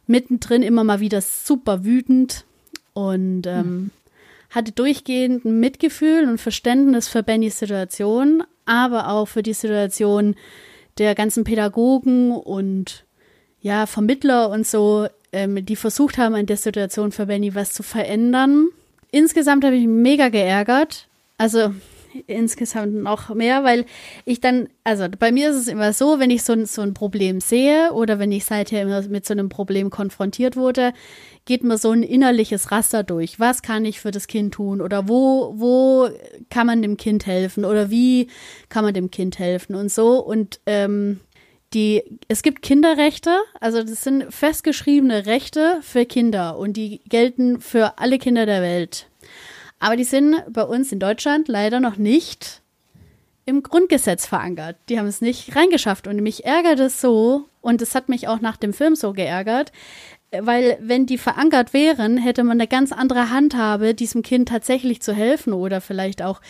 mittendrin 0.08 0.64
immer 0.64 0.84
mal 0.84 1.00
wieder 1.00 1.22
super 1.22 1.86
wütend 1.86 2.46
und 2.94 3.46
ähm, 3.46 3.64
hm. 3.64 3.92
hatte 4.50 4.72
durchgehend 4.72 5.46
ein 5.46 5.60
Mitgefühl 5.60 6.28
und 6.28 6.40
Verständnis 6.40 7.08
für 7.08 7.22
Bennys 7.22 7.60
Situation, 7.60 8.44
aber 8.66 9.10
auch 9.10 9.28
für 9.28 9.44
die 9.44 9.54
Situation 9.54 10.36
der 10.98 11.16
ganzen 11.16 11.44
Pädagogen 11.44 12.32
und 12.32 13.06
ja, 13.60 13.86
Vermittler 13.86 14.50
und 14.50 14.66
so, 14.66 15.08
ähm, 15.32 15.66
die 15.66 15.76
versucht 15.76 16.18
haben, 16.18 16.36
an 16.36 16.46
der 16.46 16.58
Situation 16.58 17.12
für 17.12 17.26
Benny 17.26 17.56
was 17.56 17.74
zu 17.74 17.84
verändern. 17.84 18.68
Insgesamt 19.12 19.64
habe 19.64 19.76
ich 19.76 19.88
mich 19.88 20.02
mega 20.02 20.30
geärgert. 20.30 21.08
Also 21.38 21.74
insgesamt 22.28 22.96
noch 22.96 23.34
mehr, 23.34 23.64
weil 23.64 23.86
ich 24.26 24.42
dann, 24.42 24.68
also 24.84 25.06
bei 25.20 25.32
mir 25.32 25.50
ist 25.50 25.56
es 25.56 25.68
immer 25.68 25.94
so, 25.94 26.20
wenn 26.20 26.30
ich 26.30 26.44
so, 26.44 26.66
so 26.66 26.82
ein 26.82 26.94
Problem 26.94 27.40
sehe 27.40 27.92
oder 27.94 28.20
wenn 28.20 28.32
ich 28.32 28.46
seither 28.46 28.82
immer 28.82 29.02
mit 29.04 29.26
so 29.26 29.34
einem 29.34 29.50
Problem 29.50 29.90
konfrontiert 29.90 30.56
wurde, 30.56 30.94
geht 31.46 31.64
mir 31.64 31.78
so 31.78 31.92
ein 31.92 32.04
innerliches 32.04 32.72
Raster 32.72 33.04
durch. 33.04 33.40
Was 33.40 33.62
kann 33.62 33.86
ich 33.86 34.00
für 34.00 34.12
das 34.12 34.28
Kind 34.28 34.54
tun? 34.54 34.82
Oder 34.82 35.08
wo, 35.08 35.54
wo 35.56 36.10
kann 36.50 36.68
man 36.68 36.82
dem 36.82 36.98
Kind 36.98 37.28
helfen? 37.28 37.66
Oder 37.66 37.90
wie 37.90 38.28
kann 38.70 38.84
man 38.84 38.94
dem 38.94 39.12
Kind 39.12 39.38
helfen? 39.38 39.76
Und 39.76 39.92
so. 39.92 40.20
Und 40.24 40.60
ähm, 40.66 41.20
die, 41.74 42.04
es 42.28 42.42
gibt 42.42 42.62
Kinderrechte, 42.62 43.38
also 43.60 43.84
das 43.84 44.04
sind 44.04 44.34
festgeschriebene 44.34 45.26
Rechte 45.26 45.80
für 45.82 46.06
Kinder 46.06 46.58
und 46.58 46.78
die 46.78 47.02
gelten 47.10 47.60
für 47.60 48.00
alle 48.00 48.18
Kinder 48.18 48.46
der 48.46 48.62
Welt. 48.62 49.08
Aber 49.86 49.98
die 49.98 50.04
sind 50.04 50.38
bei 50.50 50.64
uns 50.64 50.92
in 50.92 50.98
Deutschland 50.98 51.48
leider 51.48 51.80
noch 51.80 51.98
nicht 51.98 52.64
im 53.46 53.62
Grundgesetz 53.62 54.26
verankert. 54.26 54.78
Die 54.90 54.98
haben 54.98 55.06
es 55.06 55.22
nicht 55.22 55.56
reingeschafft 55.56 56.08
und 56.08 56.24
mich 56.24 56.44
ärgert 56.44 56.80
es 56.80 57.00
so 57.00 57.46
und 57.62 57.84
es 57.84 57.94
hat 57.94 58.10
mich 58.10 58.28
auch 58.28 58.42
nach 58.42 58.58
dem 58.58 58.74
Film 58.74 58.96
so 58.96 59.14
geärgert, 59.14 59.72
weil 60.32 60.80
wenn 60.82 61.06
die 61.06 61.20
verankert 61.20 61.72
wären, 61.74 62.18
hätte 62.18 62.44
man 62.44 62.60
eine 62.60 62.68
ganz 62.68 62.94
andere 62.94 63.30
Handhabe, 63.30 63.94
diesem 63.94 64.24
Kind 64.24 64.50
tatsächlich 64.50 65.04
zu 65.04 65.14
helfen 65.14 65.54
oder 65.54 65.82
vielleicht 65.82 66.24
auch 66.24 66.42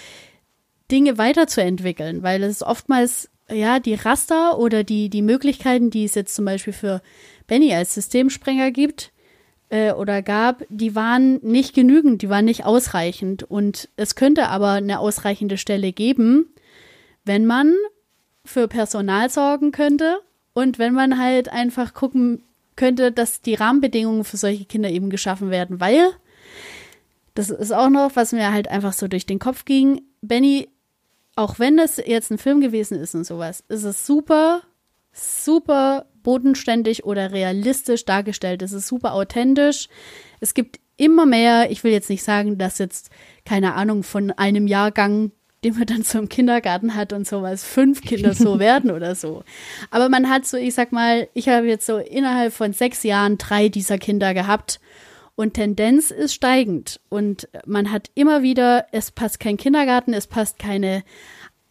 Dinge 0.89 1.17
weiterzuentwickeln, 1.17 2.23
weil 2.23 2.41
es 2.41 2.63
oftmals 2.63 3.29
ja 3.51 3.79
die 3.79 3.95
Raster 3.95 4.57
oder 4.59 4.85
die 4.85 5.09
die 5.09 5.21
Möglichkeiten, 5.21 5.89
die 5.89 6.05
es 6.05 6.15
jetzt 6.15 6.35
zum 6.35 6.45
Beispiel 6.45 6.71
für 6.71 7.01
Benny 7.47 7.73
als 7.73 7.95
Systemsprenger 7.95 8.71
gibt 8.71 9.11
äh, 9.75 9.91
oder 9.91 10.21
gab, 10.21 10.63
die 10.69 10.95
waren 10.95 11.41
nicht 11.41 11.75
genügend, 11.75 12.21
die 12.21 12.29
waren 12.29 12.45
nicht 12.45 12.63
ausreichend 12.65 13.43
und 13.43 13.89
es 13.97 14.15
könnte 14.15 14.47
aber 14.47 14.71
eine 14.71 14.99
ausreichende 14.99 15.57
Stelle 15.57 15.91
geben, 15.91 16.47
wenn 17.25 17.45
man 17.45 17.73
für 18.45 18.69
Personal 18.69 19.29
sorgen 19.29 19.73
könnte 19.73 20.21
und 20.53 20.79
wenn 20.79 20.93
man 20.93 21.19
halt 21.19 21.49
einfach 21.49 21.93
gucken 21.93 22.41
könnte, 22.77 23.11
dass 23.11 23.41
die 23.41 23.55
Rahmenbedingungen 23.55 24.23
für 24.23 24.37
solche 24.37 24.63
Kinder 24.63 24.89
eben 24.89 25.09
geschaffen 25.09 25.51
werden, 25.51 25.81
weil 25.81 26.11
das 27.33 27.49
ist 27.49 27.73
auch 27.73 27.89
noch, 27.89 28.15
was 28.15 28.31
mir 28.31 28.53
halt 28.53 28.69
einfach 28.69 28.93
so 28.93 29.09
durch 29.09 29.25
den 29.25 29.39
Kopf 29.39 29.65
ging. 29.65 30.03
Benny, 30.21 30.69
auch 31.35 31.59
wenn 31.59 31.75
das 31.75 31.97
jetzt 31.97 32.31
ein 32.31 32.37
Film 32.37 32.61
gewesen 32.61 32.97
ist 32.97 33.13
und 33.13 33.25
sowas, 33.25 33.61
ist 33.67 33.83
es 33.83 34.05
super, 34.05 34.61
super 35.11 36.05
bodenständig 36.25 37.05
oder 37.05 37.31
realistisch 37.31 38.03
dargestellt. 38.03 38.61
Es 38.61 38.73
ist 38.73 38.87
super 38.87 39.13
authentisch. 39.13 39.87
Es 40.41 40.53
gibt 40.53 40.81
immer 40.97 41.25
mehr, 41.25 41.71
ich 41.71 41.83
will 41.85 41.93
jetzt 41.93 42.09
nicht 42.09 42.23
sagen, 42.23 42.57
dass 42.57 42.79
jetzt, 42.79 43.09
keine 43.45 43.75
Ahnung, 43.75 44.03
von 44.03 44.31
einem 44.31 44.67
Jahrgang 44.67 45.31
den 45.63 45.73
man 45.73 45.87
dann 45.87 46.03
so 46.03 46.19
im 46.19 46.29
Kindergarten 46.29 46.93
hat 46.93 47.11
und 47.11 47.27
sowas, 47.27 47.63
fünf 47.63 48.01
Kinder 48.01 48.35
so 48.35 48.59
werden 48.59 48.91
oder 48.91 49.15
so. 49.15 49.43
Aber 49.89 50.09
man 50.09 50.29
hat 50.29 50.45
so, 50.45 50.57
ich 50.57 50.75
sag 50.75 50.91
mal, 50.91 51.27
ich 51.33 51.49
habe 51.49 51.65
jetzt 51.65 51.87
so 51.87 51.97
innerhalb 51.97 52.53
von 52.53 52.71
sechs 52.71 53.01
Jahren 53.01 53.39
drei 53.39 53.67
dieser 53.67 53.97
Kinder 53.97 54.35
gehabt 54.35 54.79
und 55.35 55.55
Tendenz 55.55 56.11
ist 56.11 56.35
steigend. 56.35 56.99
Und 57.09 57.49
man 57.65 57.91
hat 57.91 58.11
immer 58.13 58.43
wieder, 58.43 58.85
es 58.91 59.09
passt 59.09 59.39
kein 59.39 59.57
Kindergarten, 59.57 60.13
es 60.13 60.27
passt 60.27 60.59
keine 60.59 61.03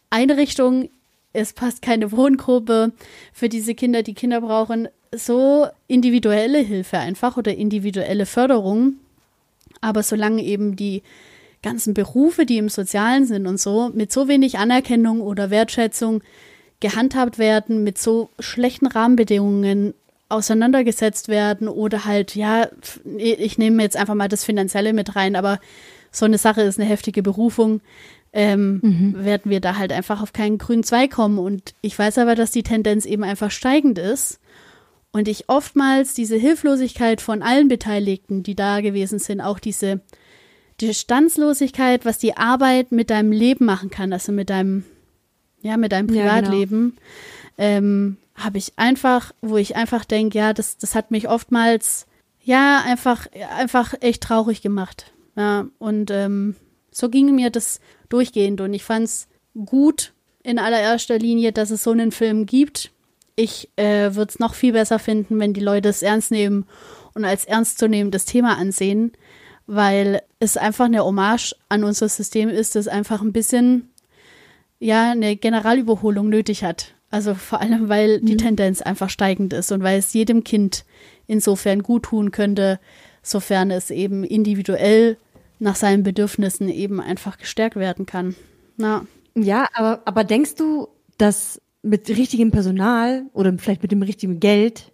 Einrichtung, 0.09 0.89
es 1.35 1.53
passt 1.53 1.81
keine 1.81 2.11
Wohngruppe 2.11 2.91
für 3.33 3.49
diese 3.49 3.75
Kinder, 3.75 4.03
die 4.03 4.13
Kinder 4.13 4.41
brauchen. 4.41 4.87
So 5.11 5.67
individuelle 5.87 6.59
Hilfe 6.59 6.97
einfach 6.97 7.37
oder 7.37 7.53
individuelle 7.55 8.25
Förderung. 8.25 8.95
Aber 9.81 10.01
solange 10.03 10.43
eben 10.43 10.75
die 10.75 11.03
ganzen 11.61 11.93
Berufe, 11.93 12.45
die 12.45 12.57
im 12.57 12.69
Sozialen 12.69 13.25
sind 13.25 13.47
und 13.47 13.59
so, 13.59 13.91
mit 13.93 14.11
so 14.11 14.27
wenig 14.27 14.57
Anerkennung 14.57 15.21
oder 15.21 15.49
Wertschätzung 15.49 16.21
gehandhabt 16.79 17.37
werden, 17.37 17.83
mit 17.83 17.97
so 17.97 18.29
schlechten 18.39 18.87
Rahmenbedingungen 18.87 19.93
auseinandergesetzt 20.29 21.27
werden 21.27 21.67
oder 21.67 22.05
halt, 22.05 22.35
ja, 22.35 22.67
ich 23.17 23.57
nehme 23.57 23.83
jetzt 23.83 23.97
einfach 23.97 24.15
mal 24.15 24.27
das 24.27 24.43
Finanzielle 24.43 24.93
mit 24.93 25.15
rein, 25.15 25.35
aber 25.35 25.59
so 26.11 26.25
eine 26.25 26.37
Sache 26.37 26.61
ist 26.61 26.79
eine 26.79 26.89
heftige 26.89 27.21
Berufung, 27.21 27.81
ähm, 28.35 28.81
mhm. 28.83 29.25
werden 29.25 29.49
wir 29.49 29.61
da 29.61 29.77
halt 29.77 29.93
einfach 29.93 30.21
auf 30.21 30.33
keinen 30.33 30.57
grünen 30.57 30.83
Zweig 30.83 31.11
kommen. 31.11 31.39
Und 31.39 31.73
ich 31.81 31.97
weiß 31.97 32.17
aber, 32.17 32.35
dass 32.35 32.51
die 32.51 32.63
Tendenz 32.63 33.05
eben 33.05 33.23
einfach 33.23 33.49
steigend 33.49 33.97
ist. 33.97 34.39
Und 35.11 35.29
ich 35.29 35.47
oftmals 35.47 36.13
diese 36.13 36.35
Hilflosigkeit 36.35 37.21
von 37.21 37.41
allen 37.41 37.69
Beteiligten, 37.69 38.43
die 38.43 38.53
da 38.53 38.81
gewesen 38.81 39.19
sind, 39.19 39.39
auch 39.39 39.59
diese 39.59 40.01
die 40.81 40.93
Standslosigkeit, 40.93 42.03
was 42.03 42.17
die 42.17 42.35
Arbeit 42.35 42.91
mit 42.91 43.09
deinem 43.09 43.31
Leben 43.31 43.63
machen 43.63 43.89
kann, 43.89 44.11
also 44.11 44.33
mit 44.33 44.49
deinem, 44.49 44.83
ja, 45.61 45.77
mit 45.77 45.93
deinem 45.93 46.07
Privatleben, 46.07 46.97
ja, 47.57 47.77
genau. 47.77 47.77
ähm, 47.77 48.17
habe 48.35 48.57
ich 48.57 48.73
einfach, 48.75 49.31
wo 49.41 49.55
ich 49.55 49.77
einfach 49.77 50.03
denke, 50.03 50.37
ja, 50.37 50.51
das, 50.51 50.77
das 50.77 50.93
hat 50.93 51.11
mich 51.11 51.29
oftmals, 51.29 52.07
ja, 52.43 52.83
einfach, 52.85 53.27
einfach 53.57 53.93
echt 54.01 54.23
traurig 54.23 54.61
gemacht. 54.61 55.13
Ja, 55.37 55.67
und 55.79 56.11
ähm, 56.11 56.57
so 56.91 57.09
ging 57.09 57.33
mir 57.35 57.49
das 57.49 57.79
durchgehend 58.09 58.61
und 58.61 58.73
ich 58.73 58.83
fand 58.83 59.05
es 59.05 59.27
gut 59.65 60.13
in 60.43 60.59
allererster 60.59 61.17
Linie, 61.17 61.51
dass 61.51 61.71
es 61.71 61.83
so 61.83 61.91
einen 61.91 62.11
Film 62.11 62.45
gibt. 62.45 62.91
Ich 63.35 63.69
äh, 63.75 64.15
würde 64.15 64.29
es 64.29 64.39
noch 64.39 64.53
viel 64.53 64.73
besser 64.73 64.99
finden, 64.99 65.39
wenn 65.39 65.53
die 65.53 65.61
Leute 65.61 65.89
es 65.89 66.01
ernst 66.01 66.31
nehmen 66.31 66.65
und 67.13 67.25
als 67.25 67.45
ernstzunehmendes 67.45 68.25
Thema 68.25 68.57
ansehen 68.57 69.11
weil 69.67 70.21
es 70.39 70.57
einfach 70.57 70.85
eine 70.85 71.03
Hommage 71.03 71.55
an 71.69 71.83
unser 71.83 72.09
System 72.09 72.49
ist, 72.49 72.75
das 72.75 72.87
einfach 72.87 73.21
ein 73.21 73.33
bisschen 73.33 73.89
ja 74.79 75.11
eine 75.11 75.35
Generalüberholung 75.35 76.29
nötig 76.29 76.63
hat. 76.63 76.93
Also 77.09 77.33
vor 77.33 77.61
allem, 77.61 77.89
weil 77.89 78.19
mhm. 78.19 78.25
die 78.25 78.37
Tendenz 78.37 78.81
einfach 78.81 79.09
steigend 79.09 79.53
ist 79.53 79.71
und 79.71 79.83
weil 79.83 79.99
es 79.99 80.13
jedem 80.13 80.43
Kind 80.43 80.85
insofern 81.27 81.81
gut 81.81 82.03
tun 82.03 82.31
könnte, 82.31 82.79
sofern 83.23 83.71
es 83.71 83.89
eben 83.89 84.23
individuell 84.23 85.17
nach 85.65 85.75
seinen 85.75 86.03
Bedürfnissen 86.03 86.69
eben 86.69 87.01
einfach 87.01 87.37
gestärkt 87.37 87.75
werden 87.75 88.05
kann. 88.05 88.35
Na. 88.77 89.05
Ja, 89.35 89.67
aber, 89.73 90.01
aber 90.05 90.23
denkst 90.23 90.55
du, 90.55 90.87
dass 91.17 91.61
mit 91.81 92.07
richtigem 92.07 92.51
Personal 92.51 93.25
oder 93.33 93.51
vielleicht 93.57 93.81
mit 93.81 93.91
dem 93.91 94.03
richtigen 94.03 94.39
Geld, 94.39 94.93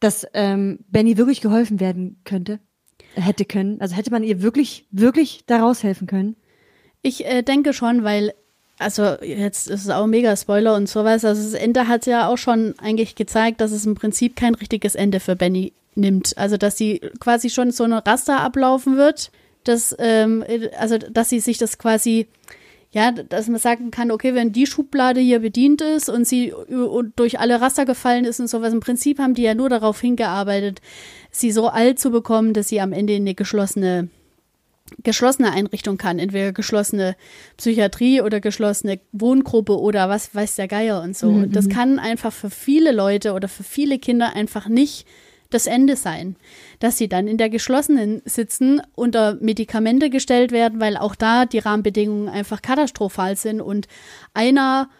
dass 0.00 0.26
ähm, 0.34 0.80
Benny 0.88 1.16
wirklich 1.16 1.40
geholfen 1.40 1.80
werden 1.80 2.20
könnte? 2.24 2.60
hätte 3.16 3.44
können? 3.44 3.80
Also 3.80 3.96
hätte 3.96 4.10
man 4.10 4.22
ihr 4.22 4.42
wirklich, 4.42 4.86
wirklich 4.90 5.44
daraus 5.46 5.82
helfen 5.82 6.06
können? 6.06 6.36
Ich 7.02 7.24
äh, 7.26 7.42
denke 7.42 7.72
schon, 7.72 8.04
weil, 8.04 8.34
also 8.78 9.16
jetzt 9.22 9.68
ist 9.68 9.84
es 9.84 9.90
auch 9.90 10.06
mega 10.06 10.36
Spoiler 10.36 10.74
und 10.74 10.88
sowas. 10.88 11.24
Also 11.24 11.42
das 11.42 11.54
Ende 11.54 11.88
hat 11.88 12.06
ja 12.06 12.28
auch 12.28 12.38
schon 12.38 12.74
eigentlich 12.78 13.14
gezeigt, 13.14 13.60
dass 13.60 13.72
es 13.72 13.86
im 13.86 13.94
Prinzip 13.94 14.36
kein 14.36 14.54
richtiges 14.54 14.96
Ende 14.96 15.20
für 15.20 15.36
Benny 15.36 15.72
nimmt. 15.94 16.36
Also 16.36 16.56
dass 16.56 16.76
sie 16.76 17.00
quasi 17.20 17.50
schon 17.50 17.70
so 17.70 17.84
eine 17.84 18.04
Raster 18.04 18.40
ablaufen 18.40 18.96
wird, 18.96 19.30
dass, 19.64 19.94
ähm, 19.98 20.44
also 20.78 20.98
dass 20.98 21.28
sie 21.28 21.40
sich 21.40 21.58
das 21.58 21.78
quasi 21.78 22.28
ja, 22.94 23.10
dass 23.10 23.48
man 23.48 23.58
sagen 23.58 23.90
kann, 23.90 24.12
okay, 24.12 24.34
wenn 24.34 24.52
die 24.52 24.68
Schublade 24.68 25.18
hier 25.18 25.40
bedient 25.40 25.80
ist 25.80 26.08
und 26.08 26.28
sie 26.28 26.54
durch 27.16 27.40
alle 27.40 27.60
Raster 27.60 27.86
gefallen 27.86 28.24
ist 28.24 28.38
und 28.38 28.46
sowas, 28.46 28.72
im 28.72 28.78
Prinzip 28.78 29.18
haben 29.18 29.34
die 29.34 29.42
ja 29.42 29.54
nur 29.54 29.68
darauf 29.68 30.00
hingearbeitet, 30.00 30.80
sie 31.32 31.50
so 31.50 31.66
alt 31.66 31.98
zu 31.98 32.10
bekommen, 32.10 32.52
dass 32.52 32.68
sie 32.68 32.80
am 32.80 32.92
Ende 32.92 33.14
in 33.14 33.22
eine 33.22 33.34
geschlossene 33.34 34.08
geschlossene 35.02 35.50
Einrichtung 35.50 35.96
kann, 35.96 36.18
entweder 36.18 36.52
geschlossene 36.52 37.16
Psychiatrie 37.56 38.20
oder 38.20 38.40
geschlossene 38.40 39.00
Wohngruppe 39.12 39.78
oder 39.78 40.08
was 40.08 40.34
weiß 40.34 40.56
der 40.56 40.68
Geier 40.68 41.02
und 41.02 41.16
so. 41.16 41.30
Mhm. 41.30 41.42
Und 41.44 41.56
das 41.56 41.64
mhm. 41.66 41.70
kann 41.70 41.98
einfach 41.98 42.32
für 42.32 42.50
viele 42.50 42.92
Leute 42.92 43.32
oder 43.32 43.48
für 43.48 43.64
viele 43.64 43.98
Kinder 43.98 44.36
einfach 44.36 44.68
nicht 44.68 45.06
das 45.54 45.66
Ende 45.66 45.96
sein, 45.96 46.36
dass 46.80 46.98
sie 46.98 47.08
dann 47.08 47.28
in 47.28 47.38
der 47.38 47.48
geschlossenen 47.48 48.22
sitzen, 48.24 48.82
unter 48.94 49.36
Medikamente 49.36 50.10
gestellt 50.10 50.52
werden, 50.52 50.80
weil 50.80 50.96
auch 50.96 51.14
da 51.14 51.46
die 51.46 51.60
Rahmenbedingungen 51.60 52.28
einfach 52.28 52.60
katastrophal 52.60 53.36
sind 53.36 53.60
und 53.60 53.88
einer, 54.34 54.90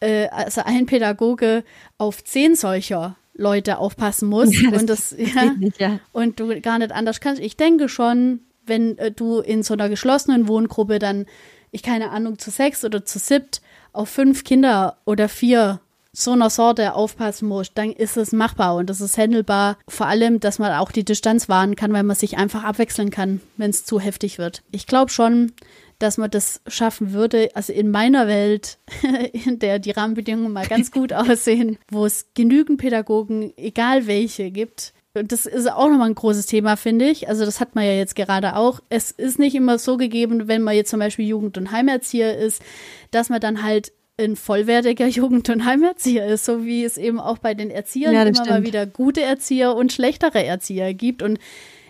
äh, 0.00 0.28
also 0.28 0.62
ein 0.64 0.86
Pädagoge 0.86 1.64
auf 1.98 2.22
zehn 2.22 2.54
solcher 2.54 3.16
Leute 3.34 3.78
aufpassen 3.78 4.28
musst 4.28 4.54
Ja, 4.54 4.70
und 4.70 4.88
das 4.88 5.14
ja, 5.18 5.52
nicht, 5.58 5.80
ja. 5.80 6.00
und 6.12 6.38
du 6.38 6.60
gar 6.60 6.78
nicht 6.78 6.92
anders 6.92 7.20
kannst. 7.20 7.40
Ich 7.40 7.56
denke 7.56 7.88
schon, 7.88 8.40
wenn 8.64 8.98
äh, 8.98 9.10
du 9.10 9.40
in 9.40 9.62
so 9.62 9.74
einer 9.74 9.88
geschlossenen 9.88 10.48
Wohngruppe 10.48 10.98
dann, 10.98 11.26
ich 11.70 11.82
keine 11.82 12.10
Ahnung, 12.10 12.38
zu 12.38 12.50
sechs 12.50 12.84
oder 12.84 13.04
zu 13.04 13.18
siebt 13.18 13.62
auf 13.92 14.08
fünf 14.08 14.44
Kinder 14.44 14.98
oder 15.04 15.28
vier 15.28 15.80
so 16.14 16.32
einer 16.32 16.50
Sorte 16.50 16.94
aufpassen 16.94 17.48
musst, 17.48 17.72
dann 17.76 17.90
ist 17.90 18.16
es 18.16 18.32
machbar 18.32 18.76
und 18.76 18.90
das 18.90 19.00
ist 19.00 19.16
handelbar. 19.16 19.78
Vor 19.88 20.06
allem, 20.06 20.40
dass 20.40 20.58
man 20.58 20.72
auch 20.72 20.92
die 20.92 21.04
Distanz 21.04 21.48
wahren 21.48 21.74
kann, 21.74 21.92
weil 21.92 22.02
man 22.02 22.16
sich 22.16 22.36
einfach 22.36 22.64
abwechseln 22.64 23.10
kann, 23.10 23.40
wenn 23.56 23.70
es 23.70 23.84
zu 23.84 23.98
heftig 23.98 24.38
wird. 24.38 24.62
Ich 24.70 24.86
glaube 24.86 25.10
schon, 25.10 25.52
dass 25.98 26.18
man 26.18 26.30
das 26.30 26.60
schaffen 26.66 27.12
würde. 27.12 27.50
Also 27.54 27.72
in 27.72 27.90
meiner 27.90 28.26
Welt, 28.26 28.78
in 29.32 29.58
der 29.58 29.78
die 29.78 29.92
Rahmenbedingungen 29.92 30.52
mal 30.52 30.66
ganz 30.66 30.90
gut 30.90 31.12
aussehen, 31.12 31.78
wo 31.90 32.04
es 32.04 32.26
genügend 32.34 32.78
Pädagogen, 32.78 33.52
egal 33.56 34.06
welche, 34.06 34.50
gibt. 34.50 34.92
Und 35.14 35.30
das 35.30 35.44
ist 35.44 35.70
auch 35.70 35.88
nochmal 35.90 36.08
ein 36.08 36.14
großes 36.14 36.46
Thema, 36.46 36.76
finde 36.76 37.08
ich. 37.08 37.28
Also 37.28 37.44
das 37.44 37.60
hat 37.60 37.74
man 37.74 37.84
ja 37.84 37.92
jetzt 37.92 38.16
gerade 38.16 38.56
auch. 38.56 38.80
Es 38.88 39.10
ist 39.10 39.38
nicht 39.38 39.54
immer 39.54 39.78
so 39.78 39.98
gegeben, 39.98 40.48
wenn 40.48 40.62
man 40.62 40.74
jetzt 40.74 40.90
zum 40.90 41.00
Beispiel 41.00 41.26
Jugend- 41.26 41.58
und 41.58 41.70
Heimerzieher 41.70 42.36
ist, 42.38 42.62
dass 43.10 43.28
man 43.28 43.40
dann 43.40 43.62
halt 43.62 43.92
ein 44.24 44.36
vollwertiger 44.36 45.06
Jugend- 45.08 45.48
und 45.50 45.64
Heimerzieher 45.64 46.26
ist, 46.26 46.44
so 46.44 46.64
wie 46.64 46.84
es 46.84 46.96
eben 46.96 47.20
auch 47.20 47.38
bei 47.38 47.54
den 47.54 47.70
Erziehern 47.70 48.14
Ja, 48.14 48.22
immer 48.22 48.30
das 48.30 48.38
mal 48.40 48.46
stimmt. 48.46 48.66
wieder 48.66 48.86
gute 48.86 49.22
Erzieher 49.22 49.74
und 49.74 49.92
schlechtere 49.92 50.44
Erzieher 50.44 50.94
gibt. 50.94 51.22
Und 51.22 51.38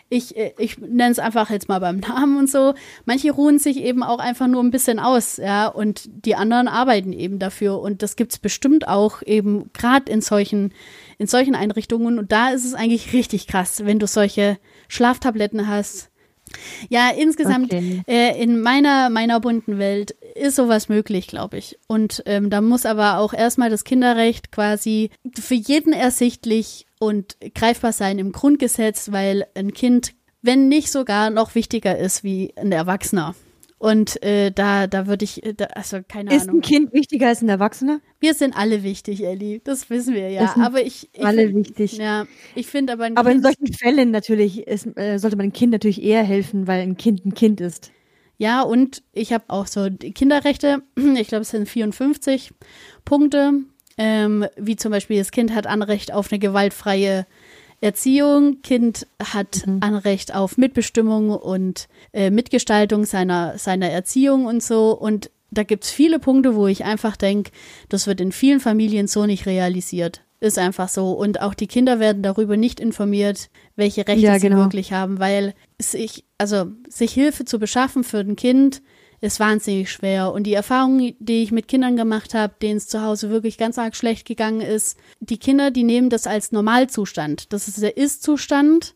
ich, 0.09 0.37
äh, 0.37 0.53
ich 0.59 0.79
nenne 0.79 1.11
es 1.11 1.19
einfach 1.19 1.51
jetzt 1.51 1.69
mal 1.69 1.79
beim 1.81 1.97
Namen 2.09 2.37
und 2.37 2.51
so. 2.51 2.75
Manche 3.07 3.33
ruhen 3.33 3.59
sich 3.59 3.79
eben 3.79 4.03
auch 4.03 4.19
einfach 4.19 4.47
nur 4.47 4.63
ein 4.63 4.71
bisschen 4.71 4.99
aus, 4.99 5.39
ja, 5.39 5.67
und 5.67 6.09
die 6.27 6.35
anderen 6.35 6.69
arbeiten 6.69 7.13
eben 7.13 7.39
dafür. 7.39 7.81
Und 7.81 8.03
das 8.03 8.17
gibt's 8.17 8.39
bestimmt 8.39 8.87
auch 8.89 9.23
eben 9.23 9.71
gerade 9.73 10.13
in 10.13 10.21
solchen, 10.21 10.73
in 11.19 11.27
solchen 11.27 11.55
Einrichtungen. 11.55 12.19
Und 12.19 12.31
da 12.31 12.51
ist 12.51 12.65
es 12.65 12.75
eigentlich 12.75 13.13
richtig 13.13 13.47
krass, 13.47 13.85
wenn 13.85 13.99
du 13.99 14.07
solche 14.07 14.59
Schlaftabletten 14.89 15.67
hast. 15.67 16.11
Ja, 16.89 17.11
insgesamt 17.11 17.73
Okay. 17.73 18.03
äh, 18.07 18.43
in 18.43 18.61
meiner, 18.61 19.09
meiner 19.11 19.41
bunten 19.41 19.79
Welt 19.79 20.11
ist 20.35 20.57
sowas 20.57 20.89
möglich, 20.89 21.27
glaube 21.27 21.57
ich. 21.59 21.79
Und 21.87 22.23
ähm, 22.27 22.51
da 22.51 22.61
muss 22.61 22.85
aber 22.87 23.19
auch 23.19 23.33
erstmal 23.33 23.71
das 23.71 23.85
Kinderrecht 23.85 24.53
quasi 24.53 25.11
für 25.39 25.55
jeden 25.55 25.93
ersichtlich 25.93 26.87
und 26.99 27.37
greifbar 27.55 27.93
sein 27.93 28.19
im 28.19 28.33
Grundgesetz, 28.33 29.13
weil 29.13 29.47
ein 29.55 29.73
Kind, 29.73 30.13
wenn 30.43 30.69
nicht 30.69 30.91
sogar 30.91 31.31
noch 31.31 31.55
wichtiger 31.55 31.97
ist 31.99 32.23
wie 32.23 32.53
ein 32.57 32.73
Erwachsener. 32.73 33.35
Und 33.83 34.23
äh, 34.23 34.53
da, 34.53 34.87
da 34.87 35.09
würde 35.09 35.25
ich, 35.25 35.45
äh, 35.45 35.55
da, 35.55 35.65
also 35.75 35.99
keine 36.07 36.33
Ist 36.33 36.43
Ahnung. 36.49 36.61
ein 36.61 36.63
Kind 36.63 36.93
wichtiger 36.93 37.27
als 37.27 37.43
ein 37.43 37.49
Erwachsener? 37.49 38.01
Wir 38.21 38.33
sind 38.35 38.57
alle 38.57 38.85
wichtig, 38.85 39.25
Ellie. 39.27 39.59
Das 39.65 39.91
wissen 39.91 40.15
wir 40.15 40.31
ja. 40.31 40.55
Aber 40.61 40.83
ich, 40.83 41.11
ich 41.13 41.27
Alle 41.27 41.53
wichtig. 41.53 41.97
ja, 41.99 42.27
ich 42.55 42.69
finde 42.69 42.93
aber 42.93 43.03
ein 43.05 43.17
Aber 43.17 43.33
in 43.33 43.43
Kind- 43.43 43.57
solchen 43.59 43.73
Fällen 43.75 44.13
natürlich 44.13 44.69
ist, 44.69 44.87
äh, 44.97 45.19
sollte 45.19 45.37
man 45.37 45.49
dem 45.49 45.53
Kind 45.53 45.73
natürlich 45.73 46.01
eher 46.01 46.23
helfen, 46.23 46.69
weil 46.69 46.81
ein 46.83 46.97
Kind 46.97 47.27
ein 47.27 47.35
Kind 47.35 47.61
ist. 47.61 47.91
Ja, 48.39 48.63
und 48.63 49.03
ich 49.13 49.33
habe 49.33 49.47
auch 49.49 49.67
so 49.67 49.89
die 49.89 50.13
Kinderrechte, 50.13 50.83
ich 51.17 51.27
glaube, 51.27 51.43
es 51.43 51.51
sind 51.51 51.69
54 51.69 52.53
Punkte, 53.05 53.53
ähm, 53.99 54.47
wie 54.57 54.77
zum 54.77 54.93
Beispiel 54.93 55.19
das 55.19 55.33
Kind 55.33 55.53
hat 55.53 55.67
Anrecht 55.67 56.13
auf 56.15 56.31
eine 56.31 56.39
gewaltfreie 56.39 57.27
Erziehung, 57.83 58.63
Kind 58.63 59.09
hat 59.23 59.65
Anrecht 59.81 60.35
auf 60.35 60.57
Mitbestimmung 60.57 61.31
und 61.31 61.89
äh, 62.13 62.31
Mitgestaltung 62.31 63.05
seiner, 63.05 63.59
seiner 63.59 63.91
Erziehung 63.91 64.47
und 64.47 64.63
so. 64.63 64.93
Und 64.93 65.31
da 65.51 65.65
gibt's 65.65 65.91
viele 65.91 66.21
Punkte, 66.21 66.55
wo 66.55 66.69
ich 66.69 66.85
einfach 66.85 67.17
denke, 67.17 67.51
das 67.89 68.07
wird 68.07 68.21
in 68.21 68.31
vielen 68.31 68.61
Familien 68.61 69.09
so 69.09 69.27
nicht 69.27 69.47
realisiert. 69.47 70.23
Ist 70.39 70.59
einfach 70.59 70.89
so. 70.89 71.13
Und 71.13 71.41
auch 71.41 71.55
die 71.55 71.67
Kinder 71.67 71.99
werden 71.99 72.23
darüber 72.23 72.57
nicht 72.57 72.79
informiert, 72.79 73.51
welche 73.75 74.07
Rechte 74.07 74.27
Ja, 74.27 74.35
sie 74.39 74.49
genau. 74.49 74.59
wirklich 74.59 74.93
haben, 74.93 75.19
weil 75.19 75.55
sich, 75.81 76.25
also 76.39 76.67
sich 76.89 77.13
Hilfe 77.13 77.45
zu 77.45 77.59
beschaffen 77.59 78.05
für 78.05 78.19
ein 78.19 78.37
Kind 78.37 78.81
ist 79.23 79.41
wahnsinnig 79.41 79.91
schwer. 79.91 80.33
Und 80.33 80.43
die 80.45 80.53
Erfahrung, 80.53 81.15
die 81.19 81.43
ich 81.43 81.53
mit 81.53 81.69
Kindern 81.69 81.97
gemacht 81.97 82.35
habe, 82.35 82.55
denen 82.61 82.77
es 82.77 82.89
zu 82.89 83.03
Hause 83.03 83.31
wirklich 83.31 83.57
ganz 83.57 83.79
arg 83.79 83.95
schlecht 83.97 84.27
gegangen 84.27 84.61
ist, 84.61 84.99
die 85.21 85.39
Kinder, 85.39 85.71
die 85.71 85.85
nehmen 85.85 86.11
das 86.11 86.27
als 86.27 86.51
Normalzustand. 86.53 87.53
Das 87.53 87.69
ist 87.69 87.81
der 87.81 87.97
Ist-Zustand. 87.97 88.95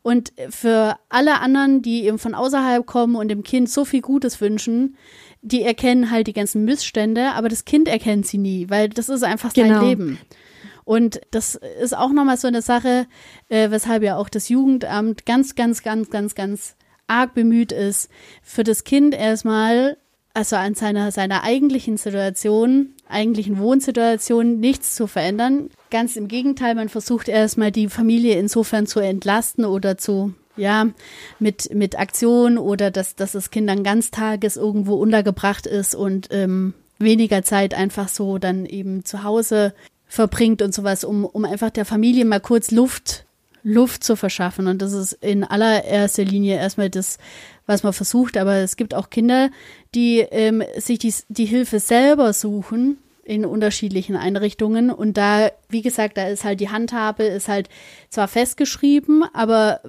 Und 0.00 0.32
für 0.48 0.96
alle 1.10 1.40
anderen, 1.40 1.82
die 1.82 2.04
eben 2.04 2.18
von 2.18 2.34
außerhalb 2.34 2.86
kommen 2.86 3.16
und 3.16 3.28
dem 3.28 3.42
Kind 3.42 3.68
so 3.68 3.84
viel 3.84 4.00
Gutes 4.00 4.40
wünschen, 4.40 4.96
die 5.42 5.62
erkennen 5.62 6.10
halt 6.10 6.26
die 6.26 6.32
ganzen 6.32 6.64
Missstände, 6.64 7.32
aber 7.32 7.48
das 7.48 7.64
Kind 7.64 7.86
erkennt 7.86 8.26
sie 8.26 8.38
nie, 8.38 8.70
weil 8.70 8.88
das 8.88 9.08
ist 9.08 9.24
einfach 9.24 9.52
sein 9.54 9.68
Genau. 9.68 9.84
Leben. 9.84 10.18
Und 10.84 11.20
das 11.32 11.56
ist 11.82 11.96
auch 11.96 12.12
nochmal 12.12 12.36
so 12.36 12.48
eine 12.48 12.62
Sache, 12.62 13.06
äh, 13.48 13.70
weshalb 13.70 14.04
ja 14.04 14.16
auch 14.16 14.28
das 14.28 14.48
Jugendamt 14.48 15.26
ganz, 15.26 15.54
ganz, 15.56 15.82
ganz, 15.82 16.08
ganz, 16.08 16.34
ganz 16.34 16.76
arg 17.06 17.34
bemüht 17.34 17.72
ist, 17.72 18.10
für 18.42 18.64
das 18.64 18.84
Kind 18.84 19.14
erstmal, 19.14 19.96
also 20.34 20.56
an 20.56 20.74
seiner, 20.74 21.12
seiner 21.12 21.42
eigentlichen 21.42 21.96
Situation, 21.96 22.94
eigentlichen 23.08 23.58
Wohnsituation 23.58 24.60
nichts 24.60 24.94
zu 24.94 25.06
verändern. 25.06 25.70
Ganz 25.90 26.16
im 26.16 26.28
Gegenteil, 26.28 26.74
man 26.74 26.88
versucht 26.88 27.28
erstmal 27.28 27.72
die 27.72 27.88
Familie 27.88 28.38
insofern 28.38 28.86
zu 28.86 29.00
entlasten 29.00 29.64
oder 29.64 29.96
zu, 29.96 30.34
ja, 30.56 30.88
mit, 31.38 31.74
mit 31.74 31.98
Aktion 31.98 32.58
oder 32.58 32.90
dass, 32.90 33.14
dass 33.14 33.32
das 33.32 33.50
Kind 33.50 33.68
dann 33.68 33.84
ganztages 33.84 34.56
irgendwo 34.56 34.94
untergebracht 34.94 35.66
ist 35.66 35.94
und 35.94 36.28
ähm, 36.30 36.74
weniger 36.98 37.42
Zeit 37.42 37.74
einfach 37.74 38.08
so 38.08 38.38
dann 38.38 38.66
eben 38.66 39.04
zu 39.04 39.22
Hause 39.22 39.74
verbringt 40.06 40.62
und 40.62 40.74
sowas, 40.74 41.04
um, 41.04 41.24
um 41.24 41.44
einfach 41.44 41.70
der 41.70 41.84
Familie 41.84 42.24
mal 42.24 42.40
kurz 42.40 42.70
Luft, 42.70 43.25
Luft 43.66 44.04
zu 44.04 44.14
verschaffen. 44.14 44.68
Und 44.68 44.80
das 44.80 44.92
ist 44.92 45.12
in 45.12 45.42
allererster 45.42 46.24
Linie 46.24 46.56
erstmal 46.56 46.88
das, 46.88 47.18
was 47.66 47.82
man 47.82 47.92
versucht. 47.92 48.36
Aber 48.36 48.54
es 48.54 48.76
gibt 48.76 48.94
auch 48.94 49.10
Kinder, 49.10 49.50
die 49.94 50.20
ähm, 50.20 50.62
sich 50.76 51.00
die, 51.00 51.12
die 51.28 51.46
Hilfe 51.46 51.80
selber 51.80 52.32
suchen 52.32 52.98
in 53.24 53.44
unterschiedlichen 53.44 54.14
Einrichtungen. 54.14 54.88
Und 54.88 55.16
da, 55.16 55.50
wie 55.68 55.82
gesagt, 55.82 56.16
da 56.16 56.28
ist 56.28 56.44
halt 56.44 56.60
die 56.60 56.68
Handhabe, 56.68 57.24
ist 57.24 57.48
halt 57.48 57.68
zwar 58.08 58.28
festgeschrieben, 58.28 59.24
aber 59.34 59.80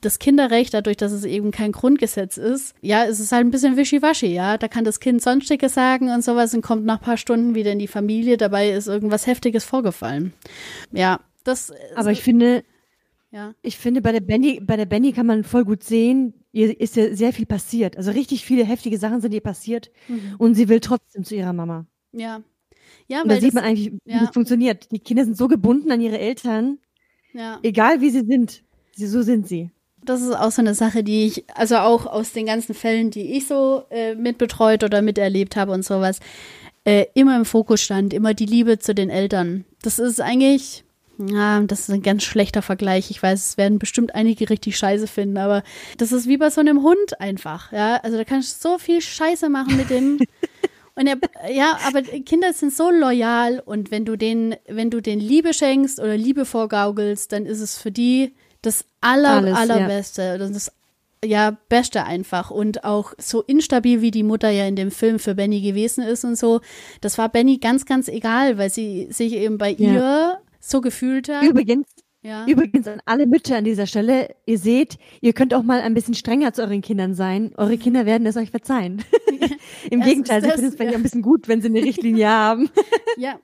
das 0.00 0.20
Kinderrecht, 0.20 0.72
dadurch, 0.72 0.96
dass 0.96 1.10
es 1.10 1.24
eben 1.24 1.50
kein 1.50 1.72
Grundgesetz 1.72 2.36
ist, 2.36 2.76
ja, 2.82 3.04
es 3.04 3.18
ist 3.18 3.32
halt 3.32 3.44
ein 3.44 3.50
bisschen 3.50 3.76
wischiwaschi, 3.76 4.32
ja. 4.32 4.58
Da 4.58 4.68
kann 4.68 4.84
das 4.84 5.00
Kind 5.00 5.20
Sonstiges 5.20 5.74
sagen 5.74 6.08
und 6.08 6.22
sowas 6.22 6.54
und 6.54 6.62
kommt 6.62 6.84
nach 6.84 6.98
ein 6.98 7.04
paar 7.04 7.16
Stunden 7.16 7.56
wieder 7.56 7.72
in 7.72 7.80
die 7.80 7.88
Familie. 7.88 8.36
Dabei 8.36 8.70
ist 8.70 8.86
irgendwas 8.86 9.26
Heftiges 9.26 9.64
vorgefallen. 9.64 10.32
Ja, 10.92 11.18
das. 11.42 11.72
Aber 11.96 12.12
ich 12.12 12.22
finde, 12.22 12.62
ja. 13.34 13.54
ich 13.62 13.76
finde, 13.76 14.00
bei 14.00 14.12
der 14.12 14.20
Benny, 14.20 14.60
bei 14.60 14.76
der 14.76 14.86
Benny 14.86 15.12
kann 15.12 15.26
man 15.26 15.42
voll 15.42 15.64
gut 15.64 15.82
sehen, 15.82 16.34
ihr 16.52 16.80
ist 16.80 16.94
ja 16.94 17.14
sehr 17.14 17.32
viel 17.32 17.46
passiert. 17.46 17.96
Also 17.96 18.12
richtig 18.12 18.44
viele 18.44 18.64
heftige 18.64 18.96
Sachen 18.96 19.20
sind 19.20 19.34
ihr 19.34 19.40
passiert 19.40 19.90
und 20.38 20.54
sie 20.54 20.68
will 20.68 20.78
trotzdem 20.78 21.24
zu 21.24 21.34
ihrer 21.34 21.52
Mama. 21.52 21.86
Ja. 22.12 22.42
Ja, 23.08 23.22
Und 23.22 23.28
da 23.28 23.34
weil 23.34 23.40
sieht 23.40 23.48
das, 23.48 23.54
man 23.54 23.64
eigentlich, 23.64 23.92
wie 24.04 24.12
ja. 24.12 24.20
das 24.20 24.30
funktioniert. 24.30 24.90
Die 24.92 25.00
Kinder 25.00 25.24
sind 25.24 25.36
so 25.36 25.48
gebunden 25.48 25.90
an 25.90 26.00
ihre 26.00 26.18
Eltern, 26.18 26.78
ja. 27.32 27.58
egal 27.62 28.00
wie 28.00 28.10
sie 28.10 28.24
sind. 28.24 28.62
Sie, 28.92 29.06
so 29.06 29.22
sind 29.22 29.48
sie. 29.48 29.70
Das 30.04 30.22
ist 30.22 30.32
auch 30.32 30.52
so 30.52 30.62
eine 30.62 30.74
Sache, 30.74 31.02
die 31.02 31.26
ich, 31.26 31.44
also 31.56 31.78
auch 31.78 32.06
aus 32.06 32.32
den 32.32 32.46
ganzen 32.46 32.74
Fällen, 32.74 33.10
die 33.10 33.36
ich 33.36 33.48
so 33.48 33.84
äh, 33.90 34.14
mitbetreut 34.14 34.84
oder 34.84 35.02
miterlebt 35.02 35.56
habe 35.56 35.72
und 35.72 35.84
sowas, 35.84 36.20
äh, 36.84 37.06
immer 37.14 37.36
im 37.36 37.44
Fokus 37.44 37.80
stand, 37.80 38.12
immer 38.14 38.34
die 38.34 38.46
Liebe 38.46 38.78
zu 38.78 38.94
den 38.94 39.10
Eltern. 39.10 39.64
Das 39.82 39.98
ist 39.98 40.20
eigentlich, 40.20 40.83
ja, 41.18 41.60
das 41.60 41.80
ist 41.80 41.90
ein 41.90 42.02
ganz 42.02 42.22
schlechter 42.24 42.62
Vergleich. 42.62 43.10
Ich 43.10 43.22
weiß, 43.22 43.46
es 43.46 43.56
werden 43.56 43.78
bestimmt 43.78 44.14
einige 44.14 44.50
richtig 44.50 44.76
scheiße 44.76 45.06
finden, 45.06 45.38
aber 45.38 45.62
das 45.98 46.12
ist 46.12 46.28
wie 46.28 46.36
bei 46.36 46.50
so 46.50 46.60
einem 46.60 46.82
Hund 46.82 47.20
einfach, 47.20 47.72
ja. 47.72 47.96
Also 48.02 48.16
da 48.16 48.24
kannst 48.24 48.64
du 48.64 48.70
so 48.70 48.78
viel 48.78 49.00
Scheiße 49.00 49.48
machen 49.48 49.76
mit 49.76 49.90
dem. 49.90 50.18
Und 50.96 51.08
er, 51.08 51.16
ja, 51.52 51.76
aber 51.88 52.02
Kinder 52.02 52.52
sind 52.52 52.72
so 52.72 52.88
loyal 52.88 53.60
und 53.66 53.90
wenn 53.90 54.04
du 54.04 54.14
denen, 54.14 54.54
wenn 54.68 54.90
du 54.90 55.00
denen 55.00 55.20
Liebe 55.20 55.52
schenkst 55.52 55.98
oder 55.98 56.16
Liebe 56.16 56.44
vorgaukelst, 56.44 57.32
dann 57.32 57.46
ist 57.46 57.58
es 57.58 57.76
für 57.76 57.90
die 57.90 58.32
das 58.62 58.84
aller, 59.00 59.30
Alles, 59.30 59.50
ja. 59.50 59.56
allerbeste. 59.56 60.38
Das 60.38 60.50
ist 60.50 60.72
ja 61.24 61.56
Beste 61.68 62.04
einfach. 62.04 62.52
Und 62.52 62.84
auch 62.84 63.12
so 63.18 63.42
instabil, 63.42 64.02
wie 64.02 64.12
die 64.12 64.22
Mutter 64.22 64.50
ja 64.50 64.66
in 64.68 64.76
dem 64.76 64.92
Film 64.92 65.18
für 65.18 65.34
Benny 65.34 65.62
gewesen 65.62 66.04
ist 66.04 66.22
und 66.24 66.36
so, 66.38 66.60
das 67.00 67.18
war 67.18 67.28
Benny 67.28 67.58
ganz, 67.58 67.86
ganz 67.86 68.06
egal, 68.06 68.56
weil 68.56 68.70
sie 68.70 69.08
sich 69.10 69.32
eben 69.32 69.58
bei 69.58 69.70
Ja. 69.70 69.92
ihr 69.92 70.38
so 70.70 70.80
gefühlt 70.80 71.28
hat. 71.28 71.44
Übrigens, 71.44 71.86
ja. 72.22 72.46
übrigens 72.46 72.86
an 72.88 73.00
alle 73.04 73.26
Mütter 73.26 73.56
an 73.56 73.64
dieser 73.64 73.86
Stelle, 73.86 74.34
ihr 74.46 74.58
seht, 74.58 74.98
ihr 75.20 75.32
könnt 75.32 75.54
auch 75.54 75.62
mal 75.62 75.80
ein 75.80 75.94
bisschen 75.94 76.14
strenger 76.14 76.52
zu 76.52 76.62
euren 76.62 76.80
Kindern 76.80 77.14
sein. 77.14 77.52
Eure 77.56 77.78
Kinder 77.78 78.06
werden 78.06 78.26
es 78.26 78.36
euch 78.36 78.50
verzeihen. 78.50 79.04
Im 79.90 80.00
Das 80.00 80.08
Gegenteil, 80.08 80.40
sie 80.40 80.48
das, 80.48 80.56
finden 80.56 80.70
es 80.70 80.76
vielleicht 80.76 80.92
ja. 80.92 80.96
auch 80.96 81.00
ein 81.00 81.02
bisschen 81.02 81.22
gut, 81.22 81.48
wenn 81.48 81.60
sie 81.60 81.68
eine 81.68 81.82
Richtlinie 81.82 82.28
haben. 82.30 82.70
Ja. 83.16 83.38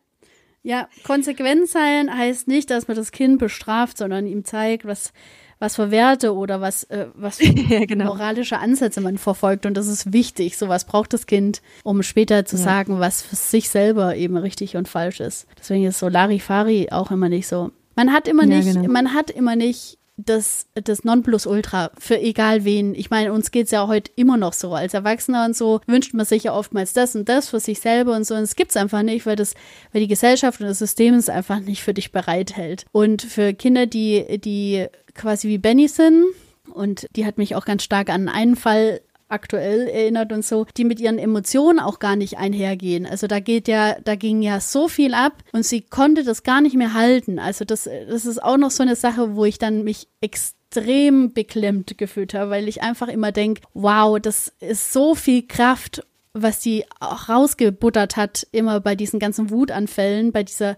Ja, 0.62 0.89
konsequent 1.05 1.68
sein 1.68 2.14
heißt 2.14 2.47
nicht, 2.47 2.68
dass 2.68 2.87
man 2.87 2.97
das 2.97 3.12
Kind 3.12 3.39
bestraft, 3.39 3.97
sondern 3.97 4.27
ihm 4.27 4.45
zeigt, 4.45 4.85
was, 4.85 5.14
was 5.61 5.76
für 5.76 5.90
Werte 5.92 6.34
oder 6.34 6.61
was, 6.61 6.82
äh, 6.84 7.06
was 7.14 7.36
für 7.36 7.44
ja, 7.72 7.84
genau. 7.84 8.06
moralische 8.06 8.58
Ansätze 8.58 9.00
man 9.00 9.18
verfolgt. 9.18 9.66
Und 9.66 9.74
das 9.74 9.86
ist 9.86 10.12
wichtig. 10.12 10.58
Sowas 10.58 10.84
braucht 10.86 11.12
das 11.12 11.26
Kind, 11.26 11.62
um 11.84 12.02
später 12.02 12.44
zu 12.44 12.56
Ja. 12.56 12.62
sagen, 12.62 12.98
was 12.98 13.22
für 13.22 13.36
sich 13.36 13.68
selber 13.68 14.16
eben 14.16 14.36
richtig 14.36 14.76
und 14.76 14.88
falsch 14.88 15.20
ist. 15.20 15.46
Deswegen 15.58 15.84
ist 15.84 15.98
so 16.00 16.08
Larifari 16.08 16.88
auch 16.90 17.11
immer 17.12 17.28
nicht 17.28 17.46
so. 17.46 17.70
Man 17.94 18.12
hat 18.12 18.26
immer 18.26 18.42
Ja, 18.44 18.56
nicht, 18.56 18.72
genau. 18.74 18.90
man 18.90 19.14
hat 19.14 19.30
immer 19.30 19.54
nicht 19.54 19.98
das, 20.16 20.66
das 20.74 21.02
Nonplusultra 21.04 21.92
für 21.98 22.18
egal 22.20 22.64
wen. 22.66 22.94
Ich 22.94 23.08
meine, 23.08 23.32
uns 23.32 23.50
geht's 23.52 23.70
ja 23.70 23.86
heute 23.86 24.11
immer 24.16 24.36
noch 24.36 24.52
so. 24.52 24.74
Als 24.74 24.92
Erwachsener 24.92 25.46
und 25.46 25.56
so 25.56 25.80
wünscht 25.86 26.12
man 26.12 26.26
sich 26.26 26.44
ja 26.44 26.52
oftmals 26.54 26.92
das 26.92 27.16
und 27.16 27.28
das 27.30 27.48
für 27.48 27.58
sich 27.61 27.80
selber 27.80 28.14
und 28.14 28.24
so. 28.26 28.34
Und 28.34 28.42
es 28.42 28.54
gibt's 28.56 28.76
einfach 28.76 29.02
nicht, 29.02 29.24
weil 29.24 29.36
das, 29.36 29.54
weil 29.92 30.02
die 30.02 30.08
Gesellschaft 30.08 30.61
und 30.61 30.66
das 30.66 30.78
System 30.78 31.14
es 31.14 31.30
einfach 31.30 31.61
nicht 31.61 31.82
für 31.82 31.94
dich 31.94 32.12
bereithält. 32.12 32.84
Und 32.92 33.22
für 33.22 33.54
Kinder, 33.54 33.86
die, 33.86 34.38
die 34.44 34.86
quasi 35.14 35.48
wie 35.48 35.58
Benny 35.58 35.88
sind, 35.88 36.24
und 36.70 37.06
die 37.16 37.26
hat 37.26 37.38
mich 37.38 37.54
auch 37.54 37.64
ganz 37.64 37.82
stark 37.82 38.11
an 38.11 38.28
einen 38.28 38.56
Fall 38.56 39.00
aktuell 39.28 39.86
erinnert 39.86 40.32
und 40.32 40.44
so, 40.44 40.66
die 40.76 40.84
mit 40.84 40.98
ihren 40.98 41.18
Emotionen 41.18 41.78
auch 41.78 42.00
gar 42.00 42.16
nicht 42.16 42.38
einhergehen. 42.38 43.06
Also 43.06 43.26
da 43.28 43.38
geht 43.38 43.68
ja, 43.68 43.96
da 44.00 44.16
ging 44.16 44.42
ja 44.42 44.61
so 44.61 44.88
viel 44.88 45.14
ab 45.14 45.34
und 45.52 45.64
sie 45.64 45.82
konnte 45.82 46.24
das 46.24 46.42
gar 46.42 46.61
nicht 46.61 46.74
mehr 46.76 46.94
halten. 46.94 47.38
Also 47.38 47.64
das, 47.64 47.84
das 47.84 48.26
ist 48.26 48.42
auch 48.42 48.56
noch 48.56 48.72
so 48.72 48.82
eine 48.82 48.96
Sache, 48.96 49.36
wo 49.36 49.44
ich 49.44 49.58
dann 49.58 49.84
mich 49.84 50.08
extrem 50.20 51.32
beklemmt 51.32 51.96
gefühlt 51.96 52.34
habe, 52.34 52.50
weil 52.50 52.68
ich 52.68 52.82
einfach 52.82 53.08
immer 53.08 53.30
denke, 53.30 53.62
wow, 53.72 54.18
das 54.20 54.52
ist 54.58 54.92
so 54.92 55.14
viel 55.14 55.46
Kraft, 55.46 56.04
was 56.32 56.58
die 56.58 56.84
auch 56.98 57.28
rausgebuttert 57.28 58.16
hat, 58.16 58.46
immer 58.50 58.80
bei 58.80 58.96
diesen 58.96 59.20
ganzen 59.20 59.50
Wutanfällen, 59.50 60.32
bei 60.32 60.42
dieser, 60.42 60.76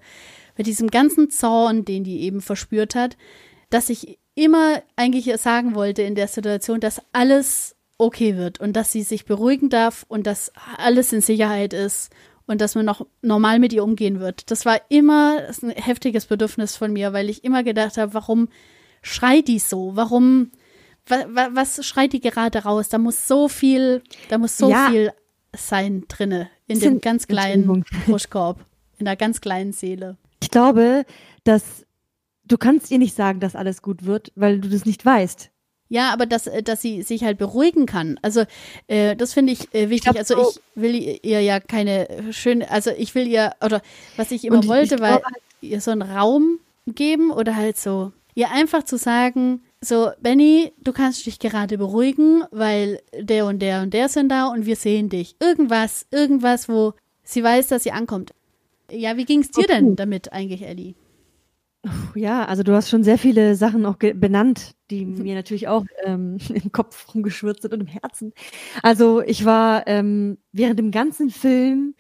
bei 0.57 0.63
diesem 0.63 0.91
ganzen 0.91 1.31
Zorn, 1.31 1.87
den 1.87 2.05
die 2.05 2.21
eben 2.21 2.43
verspürt 2.43 2.95
hat, 2.95 3.17
dass 3.71 3.89
ich 3.89 4.19
immer 4.35 4.83
eigentlich 4.97 5.35
sagen 5.41 5.75
wollte 5.75 6.03
in 6.03 6.15
der 6.15 6.29
Situation, 6.29 6.81
dass 6.81 7.03
alles 7.13 7.77
okay 7.99 8.37
wird 8.37 8.61
und 8.61 8.75
dass 8.75 8.93
sie 8.93 9.03
sich 9.03 9.25
beruhigen 9.25 9.69
darf 9.69 10.05
und 10.09 10.27
dass 10.27 10.53
alles 10.77 11.13
in 11.13 11.21
Sicherheit 11.21 11.73
ist 11.73 12.11
und 12.47 12.61
dass 12.61 12.75
man 12.75 12.85
noch 12.85 13.07
normal 13.21 13.59
mit 13.59 13.73
ihr 13.73 13.85
umgehen 13.85 14.19
wird. 14.21 14.51
Das 14.51 14.65
war 14.65 14.81
immer 14.89 15.43
ein 15.63 15.71
heftiges 15.71 16.27
Bedürfnis 16.27 16.77
von 16.77 16.93
mir, 16.93 17.13
weil 17.13 17.31
ich 17.31 17.45
immer 17.45 17.63
gedacht 17.63 17.99
habe, 17.99 18.15
warum 18.15 18.49
schreit 19.03 19.49
die 19.49 19.59
so? 19.59 19.95
Warum, 19.95 20.51
wa, 21.07 21.25
wa, 21.29 21.49
was 21.53 21.85
schreit 21.87 22.13
die 22.13 22.21
gerade 22.21 22.61
raus? 22.65 22.89
Da 22.89 22.99
muss 22.99 23.29
so 23.29 23.49
viel, 23.49 24.03
da 24.29 24.39
muss 24.39 24.59
so 24.59 24.71
Ja. 24.71 24.89
viel 24.91 25.13
sein 25.57 26.05
drinne 26.09 26.49
in 26.67 26.81
dem 26.81 27.01
ganz 27.01 27.27
kleinen. 27.29 27.85
Brustkorb, 28.07 28.65
in 28.99 29.05
der 29.05 29.17
ganz 29.17 29.41
kleinen 29.41 29.73
Seele. 29.73 30.17
Ich 30.43 30.51
glaube, 30.51 31.05
dass 31.45 31.85
du 32.53 32.59
kannst 32.59 32.91
ihr 32.91 32.99
nicht 32.99 33.17
sagen, 33.17 33.41
dass 33.41 33.57
alles 33.57 33.81
gut 33.83 34.05
wird, 34.05 34.31
weil 34.37 34.61
du 34.61 34.69
das 34.69 34.85
nicht 34.85 35.05
weißt. 35.05 35.51
Ja, 35.89 36.11
aber 36.13 36.25
dass, 36.27 36.47
äh, 36.47 36.63
dass 36.63 36.81
sie 36.81 37.03
sich 37.03 37.23
halt 37.25 37.37
beruhigen 37.39 37.85
kann. 37.87 38.19
Also 38.23 38.45
äh, 38.87 39.15
das 39.17 39.33
finde 39.35 39.53
ich 39.53 39.75
äh, 39.75 39.91
wichtig. 39.91 40.05
glaub, 40.05 40.17
also 40.17 40.43
so- 40.43 40.51
ich 40.51 40.61
will 40.83 40.95
ihr 41.23 41.41
ja 41.43 41.61
keine 41.61 42.09
äh, 42.09 42.33
schöne, 42.33 42.71
also 42.71 42.91
ich 42.97 43.15
will 43.15 43.27
ihr, 43.27 43.53
oder 43.65 43.83
was 44.17 44.31
ich 44.31 44.45
immer 44.45 44.57
Und 44.57 44.65
ich- 44.65 44.71
wollte, 44.71 44.95
ich 44.97 45.01
war 45.01 45.19
glaube 45.21 45.35
ihr 45.61 45.81
so 45.81 45.91
einen 45.91 46.03
Raum 46.03 46.59
geben 46.87 47.31
oder 47.31 47.55
halt 47.57 47.77
so, 47.77 48.13
ihr 48.35 48.51
einfach 48.51 48.85
zu 48.85 48.97
sagen, 48.97 49.63
so, 49.81 50.11
Benny, 50.21 50.73
du 50.83 50.93
kannst 50.93 51.27
dich 51.27 51.39
gerade 51.39 51.77
beruhigen, 51.77 52.45
weil 52.53 53.01
der 53.19 53.47
und 53.47 53.59
der 53.61 53.83
und 53.83 53.93
der 53.93 54.09
sind 54.09 54.29
da 54.31 54.47
und 54.49 54.65
wir 54.65 54.77
sehen 54.77 55.09
dich. 55.09 55.37
Irgendwas, 55.41 56.07
irgendwas, 56.11 56.69
wo 56.69 56.95
sie 57.25 57.43
weiß, 57.43 57.67
dass 57.69 57.83
sie 57.83 57.93
ankommt. 57.93 58.33
Ja, 58.91 59.17
wie 59.17 59.25
ging's 59.25 59.51
dir 59.51 59.65
Okay. 59.65 59.75
denn 59.75 59.97
damit 59.97 60.33
eigentlich, 60.33 60.63
Ellie? 60.63 60.95
Ja, 62.15 62.45
also 62.45 62.63
du 62.63 62.75
hast 62.75 62.91
schon 62.91 63.03
sehr 63.03 63.19
viele 63.19 63.57
Sachen 63.57 63.85
auch 63.87 63.97
benannt, 63.97 64.75
die 64.91 65.05
mir 65.27 65.35
natürlich 65.35 65.69
auch 65.69 65.85
ähm, 66.05 66.39
im 66.55 66.71
Kopf 66.73 67.15
rumgeschwirrt 67.15 67.63
sind 67.63 67.75
und 67.75 67.81
im 67.81 67.87
Herzen. 67.87 68.33
Also 68.83 69.21
ich 69.23 69.45
war 69.45 69.87
ähm, 69.87 70.39
während 70.53 70.79
dem 70.79 70.91
ganzen 70.91 71.31
Film 71.31 71.95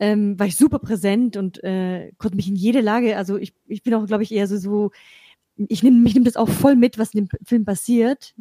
ähm, 0.00 0.38
war 0.38 0.46
ich 0.46 0.56
super 0.56 0.78
präsent 0.78 1.36
und 1.36 1.62
äh, 1.64 2.12
konnte 2.18 2.36
mich 2.36 2.48
in 2.48 2.56
jede 2.56 2.80
Lage, 2.80 3.16
also 3.16 3.36
ich, 3.38 3.54
ich 3.66 3.82
bin 3.82 3.94
auch, 3.94 4.06
glaube 4.06 4.24
ich, 4.24 4.32
eher 4.32 4.48
so, 4.48 4.58
so 4.58 4.90
ich 5.56 5.82
nehme 5.82 5.98
mich 6.00 6.14
nimmt 6.14 6.26
das 6.26 6.36
auch 6.36 6.48
voll 6.48 6.76
mit, 6.76 6.98
was 6.98 7.14
in 7.14 7.26
dem 7.26 7.28
Film 7.44 7.64
passiert. 7.64 8.34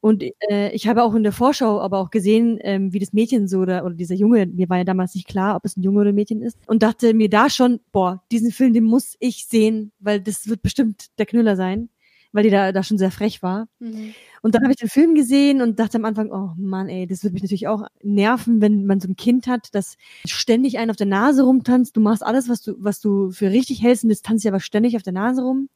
Und 0.00 0.22
äh, 0.50 0.70
ich 0.72 0.88
habe 0.88 1.02
auch 1.02 1.14
in 1.14 1.22
der 1.22 1.32
Vorschau 1.32 1.80
aber 1.80 1.98
auch 1.98 2.10
gesehen, 2.10 2.58
ähm, 2.62 2.92
wie 2.92 2.98
das 2.98 3.12
Mädchen 3.12 3.48
so 3.48 3.60
oder, 3.60 3.84
oder 3.84 3.94
dieser 3.94 4.14
Junge, 4.14 4.46
mir 4.46 4.68
war 4.68 4.78
ja 4.78 4.84
damals 4.84 5.14
nicht 5.14 5.26
klar, 5.28 5.56
ob 5.56 5.64
es 5.64 5.76
ein 5.76 5.82
Junge 5.82 6.00
oder 6.00 6.10
ein 6.10 6.14
Mädchen 6.14 6.42
ist. 6.42 6.58
Und 6.66 6.82
dachte 6.82 7.14
mir 7.14 7.30
da 7.30 7.48
schon, 7.48 7.80
boah, 7.92 8.22
diesen 8.30 8.52
Film, 8.52 8.74
den 8.74 8.84
muss 8.84 9.16
ich 9.20 9.46
sehen, 9.46 9.92
weil 9.98 10.20
das 10.20 10.48
wird 10.48 10.62
bestimmt 10.62 11.06
der 11.18 11.26
Knüller 11.26 11.56
sein, 11.56 11.88
weil 12.32 12.44
die 12.44 12.50
da, 12.50 12.72
da 12.72 12.82
schon 12.82 12.98
sehr 12.98 13.10
frech 13.10 13.42
war. 13.42 13.68
Mhm. 13.78 14.14
Und 14.42 14.54
dann 14.54 14.62
habe 14.62 14.72
ich 14.72 14.78
den 14.78 14.88
Film 14.88 15.14
gesehen 15.14 15.60
und 15.60 15.78
dachte 15.78 15.98
am 15.98 16.04
Anfang, 16.04 16.30
oh 16.30 16.52
Mann, 16.56 16.88
ey, 16.88 17.06
das 17.06 17.22
wird 17.22 17.34
mich 17.34 17.42
natürlich 17.42 17.68
auch 17.68 17.86
nerven, 18.02 18.60
wenn 18.60 18.86
man 18.86 19.00
so 19.00 19.08
ein 19.08 19.16
Kind 19.16 19.46
hat, 19.46 19.68
das 19.72 19.96
ständig 20.24 20.78
einen 20.78 20.90
auf 20.90 20.96
der 20.96 21.06
Nase 21.06 21.42
rumtanzt. 21.42 21.96
Du 21.96 22.00
machst 22.00 22.22
alles, 22.24 22.48
was 22.48 22.62
du, 22.62 22.74
was 22.78 23.00
du 23.00 23.30
für 23.32 23.50
richtig 23.50 23.82
hältst, 23.82 24.04
und 24.04 24.10
das 24.10 24.22
tanzt 24.22 24.44
ja 24.44 24.50
aber 24.50 24.60
ständig 24.60 24.96
auf 24.96 25.02
der 25.02 25.12
Nase 25.12 25.42
rum. 25.42 25.68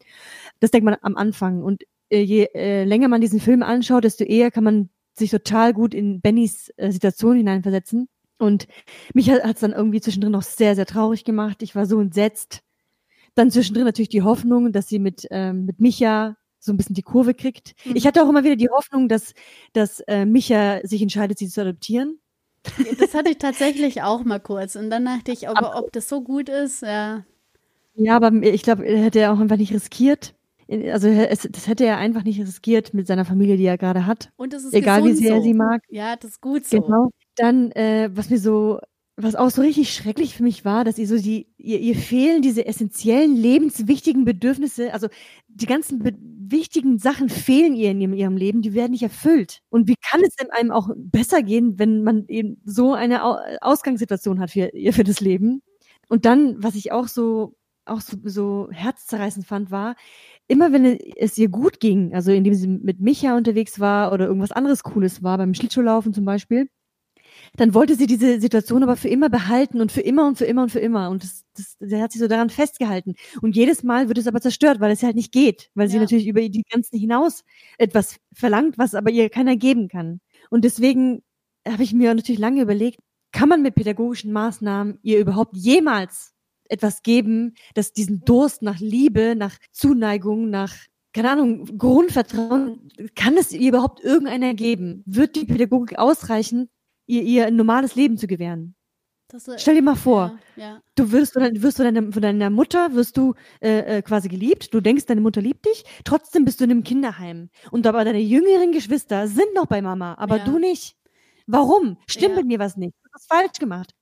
Das 0.65 0.71
denkt 0.71 0.87
man 0.87 0.97
am 1.03 1.19
Anfang. 1.19 1.62
Und 1.62 1.83
äh, 2.09 2.23
je 2.23 2.45
äh, 2.55 2.85
länger 2.85 3.09
man 3.09 3.21
diesen 3.21 3.39
Film 3.39 3.62
anschaut, 3.62 4.03
desto 4.03 4.25
eher 4.25 4.51
kann 4.51 4.65
man 4.65 4.89
sich 5.12 5.31
total 5.31 5.75
gut 5.75 5.93
in 5.93 6.23
Bennys 6.23 6.73
äh, 6.79 6.91
Situation 6.91 7.37
hineinversetzen. 7.37 8.09
Und 8.39 8.67
mich 9.12 9.29
hat 9.29 9.43
es 9.45 9.61
dann 9.61 9.75
irgendwie 9.75 10.01
zwischendrin 10.01 10.33
noch 10.33 10.41
sehr, 10.41 10.75
sehr 10.75 10.87
traurig 10.87 11.25
gemacht. 11.25 11.62
Ich 11.62 11.77
war 11.77 11.85
so 11.85 12.01
entsetzt. 12.01 12.62
Dann 13.35 13.51
zwischendrin 13.51 13.85
natürlich 13.85 14.09
die 14.09 14.23
Hoffnung, 14.23 14.73
dass 14.73 14.89
sie 14.89 14.99
mit, 14.99 15.27
ähm, 15.31 15.67
mit 15.67 15.81
Micha 15.81 16.39
so 16.61 16.73
ein 16.73 16.79
bisschen 16.79 16.95
die 16.95 17.03
Kurve 17.03 17.35
kriegt. 17.35 17.75
Mhm. 17.85 17.97
Ich 17.97 18.07
hatte 18.07 18.23
auch 18.23 18.29
immer 18.31 18.43
wieder 18.43 18.57
die 18.57 18.71
Hoffnung, 18.71 19.11
dass, 19.11 19.35
dass 19.75 20.01
äh, 20.01 20.25
Micha 20.25 20.81
sich 20.83 21.03
entscheidet, 21.03 21.37
sie 21.37 21.51
zu 21.51 21.61
adoptieren. 21.61 22.21
Das 22.99 23.12
hatte 23.12 23.29
ich 23.29 23.37
tatsächlich 23.37 24.01
auch 24.01 24.25
mal 24.25 24.41
kurz. 24.41 24.77
Und 24.77 24.89
dann 24.89 25.05
dachte 25.05 25.31
ich, 25.31 25.47
ob, 25.47 25.61
ob 25.61 25.93
das 25.93 26.09
so 26.09 26.23
gut 26.23 26.49
ist, 26.49 26.81
ja. 26.81 27.27
Ja, 27.97 28.17
aber 28.17 28.33
ich 28.43 28.62
glaube, 28.62 28.87
er 28.87 29.05
hätte 29.05 29.21
er 29.21 29.35
auch 29.35 29.39
einfach 29.39 29.59
nicht 29.59 29.75
riskiert. 29.75 30.35
Also 30.69 31.09
es, 31.09 31.49
das 31.51 31.67
hätte 31.69 31.85
er 31.85 31.99
einfach 31.99 32.25
nicht 32.25 32.41
riskiert 32.41 32.95
mit 32.95 33.07
seiner 33.07 33.25
Familie, 33.25 33.57
die 33.57 33.65
er 33.67 33.79
gerade 33.79 34.07
hat. 34.07 34.31
Und 34.37 34.55
es 34.55 34.65
ist 34.65 34.73
Egal 34.75 35.05
wie 35.05 35.12
sehr 35.15 35.33
er 35.33 35.37
so. 35.39 35.43
sie 35.45 35.55
mag. 35.55 35.83
Ja, 35.89 36.17
das 36.17 36.33
ist 36.33 36.41
gut 36.41 36.65
so. 36.67 36.81
Genau. 36.81 37.11
Dann, 37.37 37.71
äh, 37.73 38.09
was 38.12 38.31
mir 38.31 38.39
so, 38.39 38.79
was 39.17 39.37
auch 39.37 39.51
so 39.51 39.62
richtig 39.62 39.93
schrecklich 39.95 40.35
für 40.35 40.43
mich 40.43 40.65
war, 40.65 40.85
dass 40.85 40.99
ihr 40.99 41.07
so 41.07 41.17
die, 41.19 41.47
ihr, 41.59 41.79
ihr 41.81 41.95
fehlen 41.95 42.43
diese 42.43 42.67
essentiellen, 42.67 43.37
lebenswichtigen 43.37 44.25
Bedürfnisse, 44.25 44.93
also 44.93 45.09
die 45.49 45.67
ganzen 45.67 46.03
wichtigen 46.49 46.99
Sachen 46.99 47.29
fehlen 47.29 47.75
ihr 47.75 47.91
in 47.93 48.01
ihrem, 48.01 48.12
ihrem 48.15 48.37
Leben, 48.37 48.61
die 48.62 48.75
werden 48.75 48.91
nicht 48.93 49.03
erfüllt. 49.05 49.61
Und 49.71 49.87
wie 49.89 49.95
kann 50.11 50.21
es 50.27 50.35
denn 50.37 50.51
einem 50.51 50.71
auch 50.73 50.89
besser 50.97 51.43
gehen, 51.43 51.79
wenn 51.79 52.03
man 52.03 52.25
eben 52.29 52.61
so 52.65 52.93
eine 52.95 53.25
Au 53.25 53.37
Ausgangssituation 53.61 54.41
hat 54.41 54.51
für, 54.51 54.71
ihr- 54.75 54.93
für 54.93 55.05
das 55.05 55.21
Leben? 55.21 55.62
Und 56.09 56.25
dann, 56.25 56.62
was 56.62 56.75
ich 56.75 56.91
auch 56.93 57.07
so, 57.09 57.55
auch 57.87 58.01
so, 58.01 58.17
so 58.25 58.69
herzzerreißend 58.73 59.47
fand, 59.47 59.71
war, 59.71 59.95
immer 60.49 60.72
wenn 60.72 60.84
es 61.16 61.38
ihr 61.38 61.49
gut 61.49 61.80
ging, 61.80 62.14
also 62.14 62.32
indem 62.32 62.55
sie 62.55 62.68
mit 62.68 63.01
Micha 63.01 63.36
unterwegs 63.36 63.80
war 63.80 64.12
oder 64.12 64.26
irgendwas 64.26 64.53
anderes 64.53 64.82
Cooles 64.82 65.22
war, 65.22 65.38
beim 65.38 65.55
Schlittschuhlaufen 65.55 66.12
zum 66.14 66.24
Beispiel, 66.24 66.68
dann 67.57 67.74
wollte 67.74 67.97
sie 67.97 68.07
diese 68.07 68.40
Situation 68.40 68.82
aber 68.82 68.97
für 68.97 69.09
immer 69.09 69.30
behalten 69.30 69.80
und 69.80 69.92
für 69.92 70.01
immer 70.01 70.26
und 70.26 70.38
für 70.38 70.45
immer 70.47 70.62
und 70.64 70.70
für 70.72 70.80
immer. 70.80 71.11
Und 71.11 71.22
das, 71.24 71.45
das, 71.57 71.76
der 71.80 72.03
hat 72.03 72.12
sich 72.12 72.20
so 72.20 72.28
daran 72.28 72.51
festgehalten. 72.51 73.14
Und 73.42 73.57
jedes 73.57 73.82
Mal 73.82 74.09
wird 74.09 74.18
es 74.18 74.26
aber 74.26 74.40
zerstört, 74.40 74.80
weil 74.80 74.92
es 74.92 75.03
halt 75.03 75.16
nicht 75.16 75.32
geht, 75.32 75.70
weil 75.74 75.88
sie 75.88 75.97
Ja. 75.97 76.03
natürlich 76.03 76.26
über 76.28 76.40
die 76.49 76.64
ganzen 76.70 76.99
hinaus 76.99 77.42
etwas 77.78 78.18
verlangt, 78.34 78.78
was 78.78 78.95
aber 78.95 79.11
ihr 79.11 79.30
keiner 79.30 79.57
geben 79.57 79.88
kann. 79.88 80.20
Und 80.51 80.64
deswegen 80.64 81.22
habe 81.66 81.82
ich 81.82 81.92
mir 81.95 82.14
natürlich 82.14 82.40
lange 82.40 82.62
überlegt, 82.62 83.01
kann 83.32 83.49
man 83.49 83.62
mit 83.62 83.74
pädagogischen 83.74 84.32
Maßnahmen 84.32 84.99
ihr 85.03 85.18
überhaupt 85.20 85.57
jemals 85.57 86.34
etwas 86.69 87.03
geben, 87.03 87.55
das 87.75 87.93
diesen 87.93 88.25
Durst 88.25 88.62
nach 88.62 88.79
Liebe, 88.79 89.35
nach 89.37 89.57
Zuneigung, 89.73 90.51
nach 90.51 90.75
keine 91.12 91.31
Ahnung, 91.31 91.79
Grundvertrauen, 91.79 92.89
kann 93.15 93.37
es 93.37 93.53
ihr 93.53 93.69
überhaupt 93.69 94.03
irgendeiner 94.03 94.53
geben? 94.55 95.03
Wird 95.07 95.37
die 95.37 95.45
Pädagogik 95.45 95.97
ausreichen, 95.97 96.69
ihr, 97.07 97.23
ihr 97.23 97.47
ein 97.47 97.55
normales 97.57 97.95
Leben 97.95 98.19
zu 98.19 98.27
gewähren? 98.27 98.75
Äh, 99.33 99.39
Stell 99.59 99.77
dir 99.77 99.83
mal 99.83 99.95
vor, 99.97 100.39
Ja, 100.57 100.62
ja. 100.65 100.81
du 100.97 101.11
wirst, 101.12 101.33
von 101.35 101.43
wirst 101.62 101.77
von, 101.77 101.85
deiner, 101.85 102.12
von 102.12 102.21
deiner 102.23 102.51
Mutter 102.51 102.95
wirst 102.95 103.17
du 103.17 103.35
äh, 103.61 103.99
äh, 103.99 104.03
quasi 104.03 104.29
geliebt, 104.29 104.73
du 104.75 104.81
denkst, 104.81 105.07
deine 105.07 105.21
Mutter 105.21 105.41
liebt 105.41 105.65
dich, 105.67 105.85
trotzdem 106.05 106.45
bist 106.45 106.61
du 106.61 106.65
in 106.65 106.71
einem 106.73 106.83
Kinderheim. 106.85 107.49
Und 107.71 107.87
aber 107.87 108.05
deine 108.05 108.21
jüngeren 108.21 108.73
Geschwister 108.73 109.27
sind 109.29 109.55
noch 109.55 109.67
bei 109.67 109.83
Mama, 109.83 110.15
aber 110.19 110.39
Ja. 110.39 110.45
du 110.45 110.59
nicht. 110.59 110.97
Warum? 111.47 111.99
Stimmt 112.09 112.37
mit 112.37 112.47
mir 112.47 112.59
was 112.59 112.77
nicht? 112.77 112.95
Du 113.03 113.11
hast 113.12 113.29
falsch 113.29 113.59
gemacht. 113.59 113.93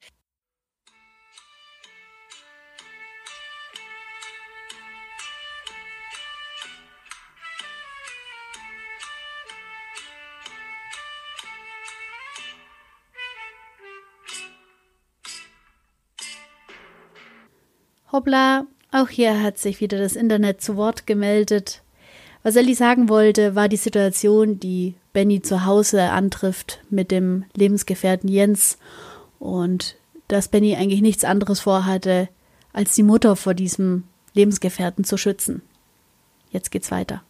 Hoppla, 18.13 18.67
auch 18.91 19.09
hier 19.09 19.43
hat 19.43 19.57
sich 19.57 19.81
wieder 19.81 19.97
das 19.99 20.17
Internet 20.17 20.61
zu 20.61 20.77
Wort 20.77 21.07
gemeldet. 21.07 21.83
Was 22.43 22.57
Ellie 22.57 22.75
sagen 22.75 23.09
wollte, 23.09 23.55
war 23.55 23.71
die 23.71 23.79
Situation, 23.79 24.61
die 24.61 24.97
Benny 25.15 25.41
zu 25.41 25.65
Hause 25.65 26.11
antrifft 26.11 26.81
mit 26.91 27.11
dem 27.11 27.47
Lebensgefährten 27.55 28.29
Jens 28.29 28.77
und 29.39 29.97
dass 30.29 30.49
Benny 30.49 30.77
eigentlich 30.77 31.01
nichts 31.01 31.25
anderes 31.25 31.61
vorhatte, 31.61 32.29
als 32.75 32.95
die 32.95 33.03
Mutter 33.03 33.35
vor 33.35 33.55
diesem 33.55 34.05
Lebensgefährten 34.35 35.05
zu 35.05 35.17
schützen. 35.17 35.63
jetzt 36.51 36.71
geht's 36.71 36.91
weiter. 36.91 37.23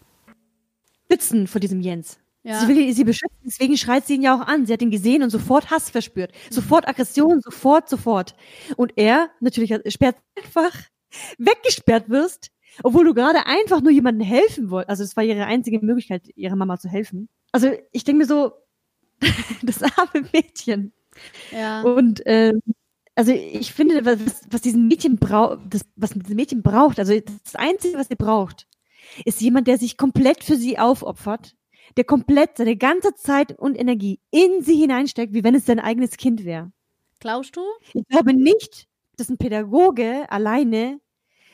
Sitzen 1.08 1.46
vor 1.46 1.60
diesem 1.60 1.80
Jens. 1.80 2.18
Ja. 2.44 2.60
Sie 2.60 2.68
will 2.68 2.92
sie 2.92 3.04
beschützen, 3.04 3.38
deswegen 3.44 3.76
schreit 3.76 4.06
sie 4.06 4.16
ihn 4.16 4.22
ja 4.22 4.34
auch 4.34 4.46
an. 4.46 4.66
Sie 4.66 4.72
hat 4.72 4.82
ihn 4.82 4.90
gesehen 4.90 5.22
und 5.22 5.30
sofort 5.30 5.70
Hass 5.70 5.90
verspürt. 5.90 6.32
Sofort 6.50 6.88
Aggression, 6.88 7.40
sofort, 7.40 7.88
sofort. 7.88 8.34
Und 8.76 8.92
er, 8.96 9.30
natürlich, 9.40 9.72
sperrt 9.92 10.16
einfach 10.36 10.72
weggesperrt 11.38 12.08
wirst, 12.08 12.50
obwohl 12.82 13.04
du 13.04 13.14
gerade 13.14 13.46
einfach 13.46 13.80
nur 13.80 13.92
jemandem 13.92 14.26
helfen 14.26 14.70
wolltest. 14.70 14.90
Also 14.90 15.04
es 15.04 15.16
war 15.16 15.22
ihre 15.22 15.44
einzige 15.46 15.78
Möglichkeit, 15.80 16.28
ihrer 16.34 16.56
Mama 16.56 16.78
zu 16.78 16.88
helfen. 16.88 17.28
Also 17.52 17.70
ich 17.92 18.02
denke 18.02 18.18
mir 18.18 18.26
so, 18.26 18.52
das 19.62 19.82
arme 19.82 20.26
Mädchen. 20.32 20.92
Ja. 21.52 21.82
Und 21.82 22.26
äh, 22.26 22.54
also 23.14 23.32
ich 23.32 23.72
finde, 23.72 24.04
was, 24.04 24.18
was 24.50 24.62
diesen 24.62 24.88
Mädchen 24.88 25.16
braucht, 25.16 25.60
was 25.96 26.10
dieses 26.10 26.34
Mädchen 26.34 26.62
braucht, 26.62 26.98
also 26.98 27.12
das 27.44 27.54
Einzige, 27.54 27.98
was 27.98 28.08
sie 28.08 28.16
braucht, 28.16 28.66
ist 29.24 29.40
jemand, 29.40 29.68
der 29.68 29.78
sich 29.78 29.96
komplett 29.96 30.42
für 30.42 30.56
sie 30.56 30.78
aufopfert, 30.78 31.54
der 31.96 32.04
komplett 32.04 32.56
seine 32.56 32.76
ganze 32.76 33.14
Zeit 33.14 33.58
und 33.58 33.78
Energie 33.78 34.20
in 34.30 34.62
sie 34.62 34.76
hineinsteckt, 34.76 35.34
wie 35.34 35.44
wenn 35.44 35.54
es 35.54 35.66
sein 35.66 35.80
eigenes 35.80 36.16
Kind 36.16 36.44
wäre. 36.44 36.72
Glaubst 37.20 37.56
du? 37.56 37.60
Ich 37.94 38.06
glaube 38.08 38.34
nicht, 38.34 38.88
dass 39.16 39.28
ein 39.28 39.38
Pädagoge 39.38 40.30
alleine 40.30 41.00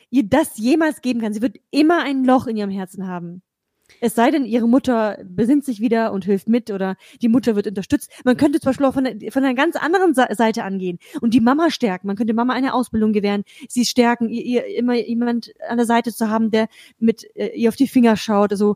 ihr 0.09 0.23
das 0.23 0.57
jemals 0.57 1.01
geben 1.01 1.21
kann. 1.21 1.33
Sie 1.33 1.41
wird 1.41 1.57
immer 1.71 2.03
ein 2.03 2.23
Loch 2.23 2.47
in 2.47 2.57
ihrem 2.57 2.71
Herzen 2.71 3.07
haben. 3.07 3.43
Es 4.01 4.15
sei 4.15 4.31
denn, 4.31 4.45
ihre 4.45 4.67
Mutter 4.67 5.17
besinnt 5.23 5.65
sich 5.65 5.79
wieder 5.79 6.11
und 6.11 6.25
hilft 6.25 6.47
mit 6.47 6.71
oder 6.71 6.95
die 7.21 7.27
Mutter 7.27 7.55
wird 7.55 7.67
unterstützt. 7.67 8.11
Man 8.23 8.37
könnte 8.37 8.59
zum 8.59 8.69
Beispiel 8.69 8.85
auch 8.85 8.93
von, 8.93 9.03
der, 9.03 9.31
von 9.31 9.43
einer 9.43 9.55
ganz 9.55 9.75
anderen 9.75 10.13
Seite 10.13 10.63
angehen 10.63 10.99
und 11.21 11.33
die 11.33 11.41
Mama 11.41 11.69
stärken. 11.71 12.07
Man 12.07 12.15
könnte 12.15 12.33
Mama 12.33 12.53
eine 12.53 12.73
Ausbildung 12.73 13.13
gewähren, 13.13 13.43
sie 13.67 13.85
stärken, 13.85 14.29
ihr, 14.29 14.43
ihr 14.45 14.77
immer 14.77 14.95
jemand 14.95 15.51
an 15.67 15.77
der 15.77 15.85
Seite 15.85 16.13
zu 16.13 16.29
haben, 16.29 16.51
der 16.51 16.67
mit 16.99 17.23
äh, 17.35 17.47
ihr 17.55 17.69
auf 17.69 17.75
die 17.75 17.87
Finger 17.87 18.15
schaut. 18.15 18.51
Also 18.51 18.75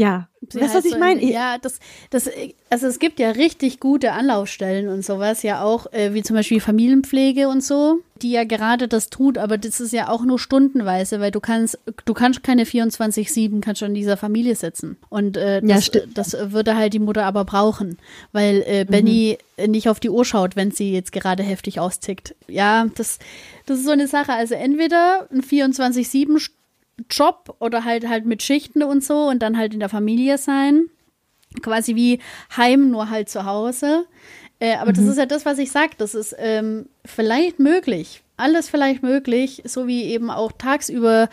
ja, 0.00 0.28
Sie 0.48 0.58
du, 0.58 0.64
was 0.64 0.84
ich 0.86 0.96
meine? 0.96 1.22
Ja, 1.22 1.58
das, 1.58 1.78
das, 2.08 2.30
also 2.70 2.86
es 2.86 2.98
gibt 2.98 3.20
ja 3.20 3.32
richtig 3.32 3.78
gute 3.78 4.12
Anlaufstellen 4.12 4.88
und 4.88 5.04
sowas, 5.04 5.42
ja 5.42 5.62
auch, 5.62 5.92
äh, 5.92 6.14
wie 6.14 6.22
zum 6.22 6.36
Beispiel 6.36 6.60
Familienpflege 6.60 7.46
und 7.46 7.62
so, 7.62 7.98
die 8.22 8.30
ja 8.30 8.44
gerade 8.44 8.88
das 8.88 9.10
tut, 9.10 9.36
aber 9.36 9.58
das 9.58 9.78
ist 9.80 9.92
ja 9.92 10.08
auch 10.08 10.24
nur 10.24 10.38
stundenweise, 10.38 11.20
weil 11.20 11.30
du 11.30 11.40
kannst, 11.40 11.78
du 12.06 12.14
kannst 12.14 12.42
keine 12.42 12.64
24-7, 12.64 13.60
kannst 13.60 13.80
schon 13.80 13.88
in 13.88 13.94
dieser 13.94 14.16
Familie 14.16 14.56
sitzen. 14.56 14.96
Und 15.10 15.36
äh, 15.36 15.60
das, 15.60 15.90
Ja, 15.92 16.00
das 16.14 16.34
würde 16.52 16.74
halt 16.74 16.94
die 16.94 16.98
Mutter 17.00 17.26
aber 17.26 17.44
brauchen, 17.44 17.98
weil 18.32 18.64
äh, 18.66 18.86
Benny 18.88 19.36
nicht 19.66 19.90
auf 19.90 20.00
die 20.00 20.08
Uhr 20.08 20.24
schaut, 20.24 20.56
wenn 20.56 20.70
sie 20.70 20.90
jetzt 20.90 21.12
gerade 21.12 21.42
heftig 21.42 21.80
austickt. 21.80 22.34
Ja, 22.48 22.86
das, 22.94 23.18
das 23.66 23.80
ist 23.80 23.84
so 23.84 23.90
eine 23.90 24.08
Sache. 24.08 24.32
Also 24.32 24.54
entweder 24.54 25.28
ein 25.30 25.42
24-7 25.42 26.38
Job 27.08 27.56
oder 27.60 27.84
halt 27.84 28.08
halt 28.08 28.26
mit 28.26 28.42
Schichten 28.42 28.82
und 28.82 29.04
so 29.04 29.28
und 29.28 29.40
dann 29.40 29.56
halt 29.56 29.74
in 29.74 29.80
der 29.80 29.88
Familie 29.88 30.38
sein. 30.38 30.86
Quasi 31.62 31.96
wie 31.96 32.20
Heim, 32.56 32.90
nur 32.90 33.10
halt 33.10 33.28
zu 33.28 33.44
Hause. 33.44 34.06
Äh, 34.60 34.76
aber 34.76 34.92
das 34.92 35.04
ist 35.04 35.16
ja 35.16 35.26
das, 35.26 35.46
was 35.46 35.58
ich 35.58 35.72
sag. 35.72 35.96
Das 35.98 36.14
ist 36.14 36.36
ähm, 36.38 36.86
vielleicht 37.04 37.58
möglich. 37.58 38.22
Alles 38.36 38.68
vielleicht 38.68 39.02
möglich, 39.02 39.62
so 39.66 39.86
wie 39.86 40.04
eben 40.04 40.30
auch 40.30 40.52
tagsüber 40.52 41.28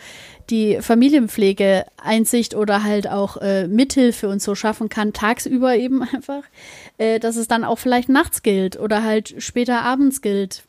die 0.50 0.80
Familienpflege 0.80 1.84
Einsicht 1.96 2.54
oder 2.54 2.84
halt 2.84 3.08
auch 3.08 3.36
äh, 3.38 3.66
Mithilfe 3.66 4.28
und 4.28 4.42
so 4.42 4.54
schaffen 4.54 4.88
kann, 4.88 5.12
tagsüber 5.12 5.76
eben 5.76 6.02
einfach, 6.14 6.42
äh, 6.98 7.18
dass 7.18 7.36
es 7.36 7.48
dann 7.48 7.64
auch 7.64 7.78
vielleicht 7.78 8.08
nachts 8.08 8.42
gilt 8.42 8.78
oder 8.78 9.04
halt 9.04 9.34
später 9.38 9.82
abends 9.82 10.20
gilt. 10.20 10.64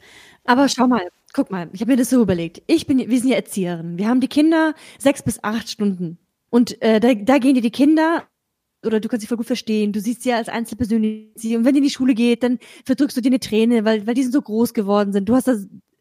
Aber 0.46 0.68
schau 0.70 0.88
mal, 0.88 1.08
guck 1.34 1.52
mal, 1.52 1.70
ich 1.74 1.82
habe 1.82 1.92
mir 1.92 1.98
das 1.98 2.10
so 2.10 2.22
überlegt. 2.22 2.62
Ich 2.68 2.88
bin, 2.88 2.98
wir 2.98 3.20
sind 3.20 3.30
ja 3.30 3.36
Erzieherin. 3.36 3.98
Wir 3.98 4.08
haben 4.08 4.22
die 4.22 4.28
Kinder 4.28 4.74
sechs 4.98 5.24
bis 5.24 5.44
acht 5.44 5.70
Stunden. 5.70 6.18
Und 6.50 6.82
äh, 6.82 7.00
da, 7.00 7.14
da 7.14 7.38
gehen 7.38 7.56
dir 7.56 7.62
die 7.62 7.72
Kinder, 7.72 8.24
oder 8.86 9.00
du 9.00 9.08
kannst 9.10 9.22
sie 9.22 9.28
voll 9.28 9.38
gut 9.38 9.46
verstehen, 9.46 9.92
du 9.92 10.00
siehst 10.00 10.24
sie 10.24 10.34
als 10.34 10.50
Einzelpersönlichkeit. 10.50 11.58
Und 11.58 11.66
wenn 11.66 11.74
die 11.74 11.80
in 11.80 11.84
die 11.84 11.90
Schule 11.90 12.16
geht, 12.16 12.44
dann 12.44 12.60
verdrückst 12.86 13.18
du 13.18 13.22
dir 13.22 13.30
eine 13.30 13.40
Träne, 13.40 13.86
weil, 13.86 14.08
weil 14.08 14.14
die 14.14 14.24
sind 14.24 14.32
so 14.32 14.42
groß 14.42 14.74
geworden 14.74 15.12
sind. 15.12 15.28
Du 15.28 15.36
hast 15.36 15.48
da 15.48 15.56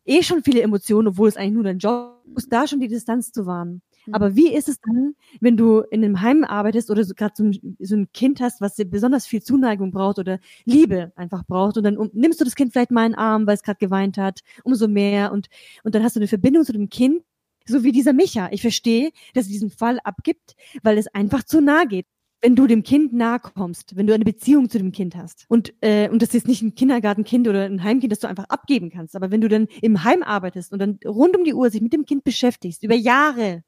eh 0.07 0.23
schon 0.23 0.43
viele 0.43 0.63
Emotionen, 0.63 1.09
obwohl 1.09 1.29
es 1.29 1.37
eigentlich 1.37 1.55
nur 1.55 1.65
dein 1.65 1.79
Job 1.79 2.23
ist, 2.37 2.53
da 2.53 2.67
schon 2.67 2.81
die 2.81 2.89
Distanz 2.89 3.33
zu 3.33 3.47
wahren. 3.47 3.83
Aber 4.11 4.37
wie 4.37 4.53
ist 4.53 4.69
es 4.69 4.81
dann, 4.81 5.15
wenn 5.41 5.57
du 5.57 5.81
in 5.91 6.05
einem 6.05 6.21
Heim 6.23 6.45
arbeitest 6.45 6.91
oder 6.91 7.05
so, 7.05 7.15
gerade 7.15 7.35
so, 7.37 7.45
ein- 7.45 7.77
so 7.81 7.95
ein 7.97 8.09
Kind 8.13 8.41
hast, 8.41 8.61
was 8.61 8.75
dir 8.77 8.85
besonders 8.87 9.27
viel 9.27 9.43
Zuneigung 9.43 9.91
braucht 9.91 10.19
oder 10.19 10.39
Liebe 10.65 11.13
einfach 11.17 11.45
braucht 11.45 11.77
und 11.77 11.85
dann 11.85 11.97
um, 11.99 12.11
nimmst 12.15 12.41
du 12.41 12.45
das 12.45 12.55
Kind 12.55 12.73
vielleicht 12.73 12.91
mal 12.91 13.05
in 13.07 13.13
den 13.13 13.19
Arm, 13.19 13.47
weil 13.47 13.55
es 13.55 13.63
gerade 13.63 13.79
geweint 13.79 14.17
hat, 14.19 14.41
umso 14.65 14.89
mehr 14.89 15.33
und, 15.33 15.49
und 15.85 15.95
dann 15.95 16.03
hast 16.03 16.17
du 16.17 16.21
eine 16.21 16.29
Verbindung 16.29 16.65
zu 16.65 16.73
dem 16.73 16.89
Kind, 16.89 17.23
so 17.67 17.85
wie 17.85 17.93
dieser 17.93 18.13
Micha. 18.13 18.49
Ich 18.53 18.63
verstehe, 18.63 19.11
dass 19.35 19.47
er 19.47 19.53
diesen 19.53 19.71
Fall 19.71 19.99
abgibt, 20.05 20.55
weil 20.83 20.97
es 20.99 21.07
einfach 21.09 21.43
zu 21.45 21.61
nah 21.61 21.85
geht. 21.85 22.07
Wenn 22.41 22.55
du 22.55 22.69
dem 22.69 22.85
Kind 22.85 23.13
nahe 23.13 23.41
kommst, 23.41 23.97
wenn 23.97 24.07
du 24.07 24.15
eine 24.15 24.25
Beziehung 24.25 24.71
zu 24.71 24.79
dem 24.79 24.93
Kind 24.93 25.17
hast 25.17 25.45
und 25.49 25.75
äh, 25.81 26.09
und 26.09 26.23
das 26.23 26.35
ist 26.35 26.47
nicht 26.47 26.63
ein 26.63 26.77
Kindergartenkind 26.77 27.49
oder 27.49 27.65
ein 27.65 27.83
Heimkind, 27.83 28.13
das 28.13 28.21
du 28.21 28.29
einfach 28.29 28.45
abgeben 28.49 28.91
kannst, 28.91 29.17
aber 29.17 29.33
wenn 29.33 29.41
du 29.41 29.49
dann 29.49 29.67
im 29.83 30.05
Heim 30.05 30.23
arbeitest 30.23 30.73
und 30.73 30.79
dann 30.79 31.01
rund 31.05 31.37
um 31.37 31.43
die 31.43 31.53
Uhr 31.53 31.69
sich 31.71 31.81
mit 31.83 31.93
dem 31.93 32.05
Kind 32.05 32.23
beschäftigst 32.23 32.85
über 32.85 32.95
Jahre, 32.95 33.65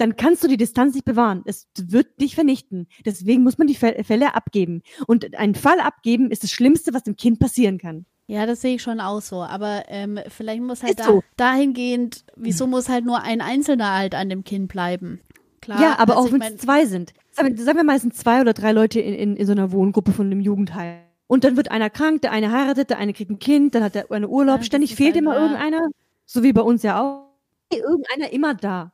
dann 0.00 0.16
kannst 0.16 0.42
du 0.42 0.48
die 0.48 0.56
Distanz 0.56 0.94
nicht 0.94 1.04
bewahren. 1.04 1.42
Es 1.44 1.68
wird 1.78 2.20
dich 2.20 2.34
vernichten. 2.34 2.88
Deswegen 3.04 3.42
muss 3.42 3.58
man 3.58 3.66
die 3.66 3.76
Fä- 3.76 4.02
Fälle 4.02 4.34
abgeben. 4.34 4.82
Und 5.06 5.36
einen 5.36 5.54
Fall 5.54 5.78
abgeben 5.80 6.30
ist 6.30 6.42
das 6.42 6.50
Schlimmste, 6.50 6.94
was 6.94 7.02
dem 7.02 7.16
Kind 7.16 7.38
passieren 7.38 7.78
kann. 7.78 8.06
Ja, 8.26 8.46
das 8.46 8.60
sehe 8.60 8.76
ich 8.76 8.82
schon 8.82 9.00
auch 9.00 9.20
so. 9.20 9.42
Aber 9.42 9.84
ähm, 9.88 10.18
vielleicht 10.28 10.62
muss 10.62 10.82
halt 10.82 11.00
da, 11.00 11.04
so. 11.04 11.22
dahingehend, 11.36 12.24
wieso 12.36 12.66
muss 12.66 12.88
halt 12.88 13.04
nur 13.04 13.22
ein 13.22 13.40
Einzelner 13.40 13.94
halt 13.96 14.14
an 14.14 14.28
dem 14.28 14.44
Kind 14.44 14.68
bleiben? 14.68 15.20
Klar, 15.60 15.80
ja, 15.82 15.98
aber 15.98 16.16
also 16.16 16.28
auch 16.28 16.32
wenn 16.32 16.40
es 16.40 16.56
zwei 16.58 16.86
sind. 16.86 17.12
Sagen 17.32 17.56
wir, 17.56 17.64
sagen 17.64 17.76
wir 17.76 17.84
mal, 17.84 17.96
es 17.96 18.02
sind 18.02 18.14
zwei 18.16 18.40
oder 18.40 18.54
drei 18.54 18.72
Leute 18.72 19.00
in, 19.00 19.14
in, 19.14 19.36
in 19.36 19.46
so 19.46 19.52
einer 19.52 19.72
Wohngruppe 19.72 20.12
von 20.12 20.26
einem 20.26 20.40
Jugendheim. 20.40 21.00
Und 21.26 21.44
dann 21.44 21.56
wird 21.56 21.70
einer 21.70 21.90
krank, 21.90 22.22
der 22.22 22.32
eine 22.32 22.50
heiratet, 22.50 22.90
der 22.90 22.98
eine 22.98 23.12
kriegt 23.12 23.30
ein 23.30 23.38
Kind, 23.38 23.74
dann 23.74 23.82
hat 23.84 23.94
der 23.94 24.10
eine 24.10 24.28
Urlaub. 24.28 24.58
Ja, 24.58 24.64
Ständig 24.64 24.94
fehlt 24.96 25.14
halt 25.14 25.18
immer 25.18 25.38
irgendeiner. 25.38 25.88
So 26.24 26.42
wie 26.42 26.52
bei 26.52 26.62
uns 26.62 26.82
ja 26.82 27.00
auch. 27.00 27.30
Irgendeiner 27.72 28.32
immer 28.32 28.54
da. 28.54 28.92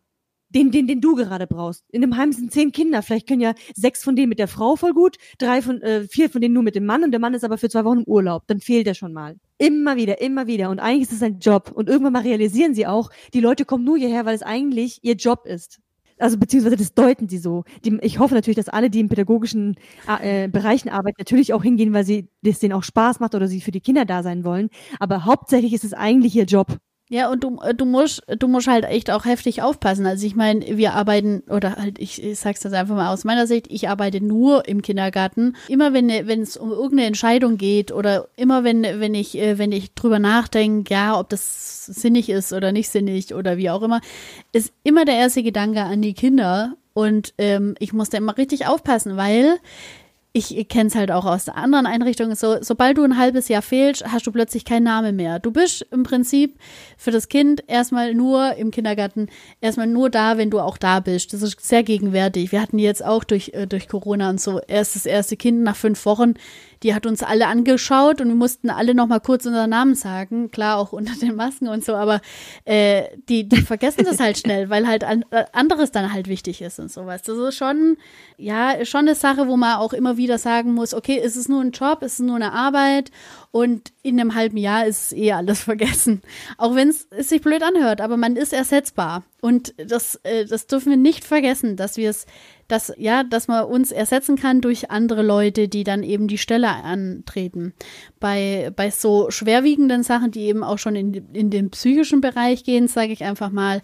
Den, 0.56 0.70
den, 0.70 0.86
den 0.86 1.02
du 1.02 1.14
gerade 1.16 1.46
brauchst. 1.46 1.84
In 1.92 2.00
dem 2.00 2.16
Heim 2.16 2.32
sind 2.32 2.50
zehn 2.50 2.72
Kinder. 2.72 3.02
Vielleicht 3.02 3.28
können 3.28 3.42
ja 3.42 3.52
sechs 3.74 4.02
von 4.02 4.16
denen 4.16 4.30
mit 4.30 4.38
der 4.38 4.48
Frau 4.48 4.74
voll 4.76 4.94
gut, 4.94 5.18
drei 5.36 5.60
von, 5.60 5.82
äh, 5.82 6.08
vier 6.08 6.30
von 6.30 6.40
denen 6.40 6.54
nur 6.54 6.62
mit 6.62 6.74
dem 6.74 6.86
Mann 6.86 7.04
und 7.04 7.10
der 7.10 7.20
Mann 7.20 7.34
ist 7.34 7.44
aber 7.44 7.58
für 7.58 7.68
zwei 7.68 7.84
Wochen 7.84 7.98
im 7.98 8.04
Urlaub. 8.04 8.44
Dann 8.46 8.60
fehlt 8.60 8.86
er 8.86 8.94
schon 8.94 9.12
mal. 9.12 9.36
Immer 9.58 9.96
wieder, 9.96 10.22
immer 10.22 10.46
wieder. 10.46 10.70
Und 10.70 10.78
eigentlich 10.78 11.10
ist 11.10 11.12
es 11.12 11.22
ein 11.22 11.40
Job. 11.40 11.72
Und 11.74 11.90
irgendwann 11.90 12.14
mal 12.14 12.22
realisieren 12.22 12.74
sie 12.74 12.86
auch, 12.86 13.10
die 13.34 13.40
Leute 13.40 13.66
kommen 13.66 13.84
nur 13.84 13.98
hierher, 13.98 14.24
weil 14.24 14.34
es 14.34 14.42
eigentlich 14.42 15.00
ihr 15.02 15.16
Job 15.16 15.44
ist. 15.44 15.78
Also 16.18 16.38
beziehungsweise 16.38 16.76
das 16.76 16.94
deuten 16.94 17.28
sie 17.28 17.36
so. 17.36 17.64
Die, 17.84 17.98
ich 18.00 18.18
hoffe 18.18 18.34
natürlich, 18.34 18.56
dass 18.56 18.70
alle, 18.70 18.88
die 18.88 19.00
in 19.00 19.10
pädagogischen 19.10 19.76
äh, 20.22 20.48
Bereichen 20.48 20.88
arbeiten, 20.88 21.16
natürlich 21.18 21.52
auch 21.52 21.62
hingehen, 21.62 21.92
weil 21.92 22.06
sie 22.06 22.30
das 22.40 22.60
denen 22.60 22.72
auch 22.72 22.82
Spaß 22.82 23.20
macht 23.20 23.34
oder 23.34 23.46
sie 23.46 23.60
für 23.60 23.72
die 23.72 23.82
Kinder 23.82 24.06
da 24.06 24.22
sein 24.22 24.42
wollen. 24.42 24.70
Aber 25.00 25.26
hauptsächlich 25.26 25.74
ist 25.74 25.84
es 25.84 25.92
eigentlich 25.92 26.34
ihr 26.34 26.44
Job. 26.44 26.78
Ja, 27.08 27.30
und 27.30 27.44
du, 27.44 27.60
äh, 27.62 27.72
du 27.72 27.84
musst, 27.84 28.22
du 28.26 28.48
musst 28.48 28.66
halt 28.66 28.84
echt 28.84 29.12
auch 29.12 29.24
heftig 29.24 29.62
aufpassen. 29.62 30.06
Also 30.06 30.26
ich 30.26 30.34
meine, 30.34 30.76
wir 30.76 30.94
arbeiten, 30.94 31.44
oder 31.48 31.76
halt, 31.76 32.00
ich, 32.00 32.20
ich 32.20 32.38
sag's 32.38 32.60
das 32.60 32.72
einfach 32.72 32.96
mal 32.96 33.12
aus 33.12 33.22
meiner 33.22 33.46
Sicht, 33.46 33.68
ich 33.70 33.88
arbeite 33.88 34.20
nur 34.20 34.66
im 34.66 34.82
Kindergarten. 34.82 35.56
Immer 35.68 35.92
wenn 35.92 36.08
wenn 36.08 36.42
es 36.42 36.56
um 36.56 36.70
irgendeine 36.72 37.06
Entscheidung 37.06 37.58
geht 37.58 37.92
oder 37.92 38.28
immer 38.36 38.64
wenn, 38.64 38.82
wenn 38.82 39.14
ich, 39.14 39.38
äh, 39.38 39.56
wenn 39.56 39.70
ich 39.70 39.94
drüber 39.94 40.18
nachdenke, 40.18 40.92
ja, 40.92 41.18
ob 41.18 41.28
das 41.28 41.86
sinnig 41.86 42.28
ist 42.28 42.52
oder 42.52 42.72
nicht 42.72 42.88
sinnig 42.88 43.32
oder 43.34 43.56
wie 43.56 43.70
auch 43.70 43.82
immer, 43.82 44.00
ist 44.52 44.72
immer 44.82 45.04
der 45.04 45.16
erste 45.16 45.44
Gedanke 45.44 45.82
an 45.82 46.02
die 46.02 46.14
Kinder. 46.14 46.74
Und 46.92 47.34
ähm, 47.38 47.76
ich 47.78 47.92
muss 47.92 48.08
da 48.10 48.18
immer 48.18 48.36
richtig 48.36 48.66
aufpassen, 48.66 49.16
weil 49.16 49.58
ich 50.36 50.68
kenne 50.68 50.88
es 50.88 50.94
halt 50.94 51.10
auch 51.10 51.24
aus 51.24 51.46
der 51.46 51.56
anderen 51.56 51.86
Einrichtung, 51.86 52.34
so, 52.34 52.58
sobald 52.60 52.98
du 52.98 53.04
ein 53.04 53.16
halbes 53.16 53.48
Jahr 53.48 53.62
fehlst, 53.62 54.04
hast 54.06 54.26
du 54.26 54.32
plötzlich 54.32 54.66
keinen 54.66 54.82
Namen 54.82 55.16
mehr. 55.16 55.38
Du 55.38 55.50
bist 55.50 55.86
im 55.90 56.02
Prinzip 56.02 56.58
für 56.98 57.10
das 57.10 57.28
Kind 57.28 57.64
erstmal 57.66 58.14
nur 58.14 58.54
im 58.56 58.70
Kindergarten, 58.70 59.28
erstmal 59.62 59.86
nur 59.86 60.10
da, 60.10 60.36
wenn 60.36 60.50
du 60.50 60.60
auch 60.60 60.76
da 60.76 61.00
bist. 61.00 61.32
Das 61.32 61.40
ist 61.40 61.58
sehr 61.66 61.82
gegenwärtig. 61.82 62.52
Wir 62.52 62.60
hatten 62.60 62.78
jetzt 62.78 63.02
auch 63.02 63.24
durch, 63.24 63.52
äh, 63.54 63.66
durch 63.66 63.88
Corona 63.88 64.28
und 64.28 64.38
so 64.38 64.60
erst 64.60 64.94
das 64.94 65.06
erste 65.06 65.38
Kind 65.38 65.62
nach 65.62 65.76
fünf 65.76 66.04
Wochen, 66.04 66.34
die 66.86 66.94
hat 66.94 67.04
uns 67.04 67.24
alle 67.24 67.48
angeschaut 67.48 68.20
und 68.20 68.28
wir 68.28 68.36
mussten 68.36 68.70
alle 68.70 68.94
noch 68.94 69.08
mal 69.08 69.18
kurz 69.18 69.44
unseren 69.44 69.70
Namen 69.70 69.96
sagen. 69.96 70.52
Klar, 70.52 70.78
auch 70.78 70.92
unter 70.92 71.14
den 71.20 71.34
Masken 71.34 71.66
und 71.66 71.84
so, 71.84 71.96
aber 71.96 72.20
äh, 72.64 73.02
die, 73.28 73.48
die 73.48 73.60
vergessen 73.60 74.04
das 74.04 74.20
halt 74.20 74.38
schnell, 74.38 74.70
weil 74.70 74.86
halt 74.86 75.02
an, 75.02 75.24
äh, 75.32 75.46
anderes 75.52 75.90
dann 75.90 76.12
halt 76.12 76.28
wichtig 76.28 76.62
ist 76.62 76.78
und 76.78 76.92
sowas. 76.92 77.22
Das 77.22 77.36
ist 77.36 77.56
schon, 77.56 77.96
ja, 78.36 78.84
schon 78.84 79.00
eine 79.00 79.16
Sache, 79.16 79.48
wo 79.48 79.56
man 79.56 79.78
auch 79.78 79.92
immer 79.92 80.16
wieder 80.16 80.38
sagen 80.38 80.74
muss, 80.74 80.94
okay, 80.94 81.18
ist 81.18 81.34
es 81.34 81.48
nur 81.48 81.60
ein 81.60 81.72
Job, 81.72 82.02
ist 82.02 82.14
es 82.14 82.18
nur 82.20 82.36
eine 82.36 82.52
Arbeit 82.52 83.10
und 83.50 83.92
in 84.02 84.20
einem 84.20 84.36
halben 84.36 84.56
Jahr 84.56 84.86
ist 84.86 85.06
es 85.06 85.18
eh 85.18 85.32
alles 85.32 85.60
vergessen. 85.64 86.22
Auch 86.56 86.76
wenn 86.76 86.90
es 86.90 87.08
sich 87.18 87.40
blöd 87.40 87.64
anhört, 87.64 88.00
aber 88.00 88.16
man 88.16 88.36
ist 88.36 88.52
ersetzbar. 88.52 89.24
Und 89.40 89.74
das, 89.76 90.20
äh, 90.22 90.44
das 90.44 90.66
dürfen 90.66 90.90
wir 90.90 90.96
nicht 90.96 91.24
vergessen, 91.24 91.76
dass 91.76 91.96
wir 91.96 92.10
es, 92.10 92.26
dass, 92.68 92.92
ja, 92.96 93.22
dass 93.22 93.48
man 93.48 93.64
uns 93.64 93.92
ersetzen 93.92 94.36
kann 94.36 94.60
durch 94.60 94.90
andere 94.90 95.22
Leute, 95.22 95.68
die 95.68 95.84
dann 95.84 96.02
eben 96.02 96.28
die 96.28 96.38
Stelle 96.38 96.68
antreten. 96.68 97.74
Bei, 98.20 98.72
bei 98.74 98.90
so 98.90 99.30
schwerwiegenden 99.30 100.02
Sachen, 100.02 100.30
die 100.30 100.42
eben 100.42 100.64
auch 100.64 100.78
schon 100.78 100.96
in, 100.96 101.14
in 101.32 101.50
den 101.50 101.70
psychischen 101.70 102.20
Bereich 102.20 102.64
gehen, 102.64 102.88
sage 102.88 103.12
ich 103.12 103.24
einfach 103.24 103.50
mal, 103.50 103.82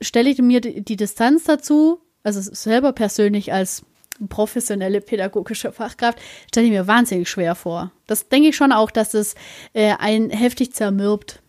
stelle 0.00 0.30
ich 0.30 0.38
mir 0.38 0.60
die, 0.60 0.96
Distanz 0.96 1.44
dazu, 1.44 2.00
also 2.22 2.40
selber 2.40 2.92
persönlich 2.92 3.52
als 3.52 3.84
professionelle 4.28 5.00
pädagogische 5.00 5.72
Fachkraft, 5.72 6.18
stelle 6.48 6.66
ich 6.66 6.72
mir 6.72 6.86
wahnsinnig 6.86 7.28
schwer 7.28 7.54
vor. 7.54 7.92
Das 8.06 8.28
denke 8.28 8.48
ich 8.48 8.56
schon 8.56 8.72
auch, 8.72 8.90
dass 8.90 9.14
es 9.14 9.34
äh, 9.74 9.92
einen 9.98 10.30
heftig 10.30 10.72
zermürbt. 10.72 11.42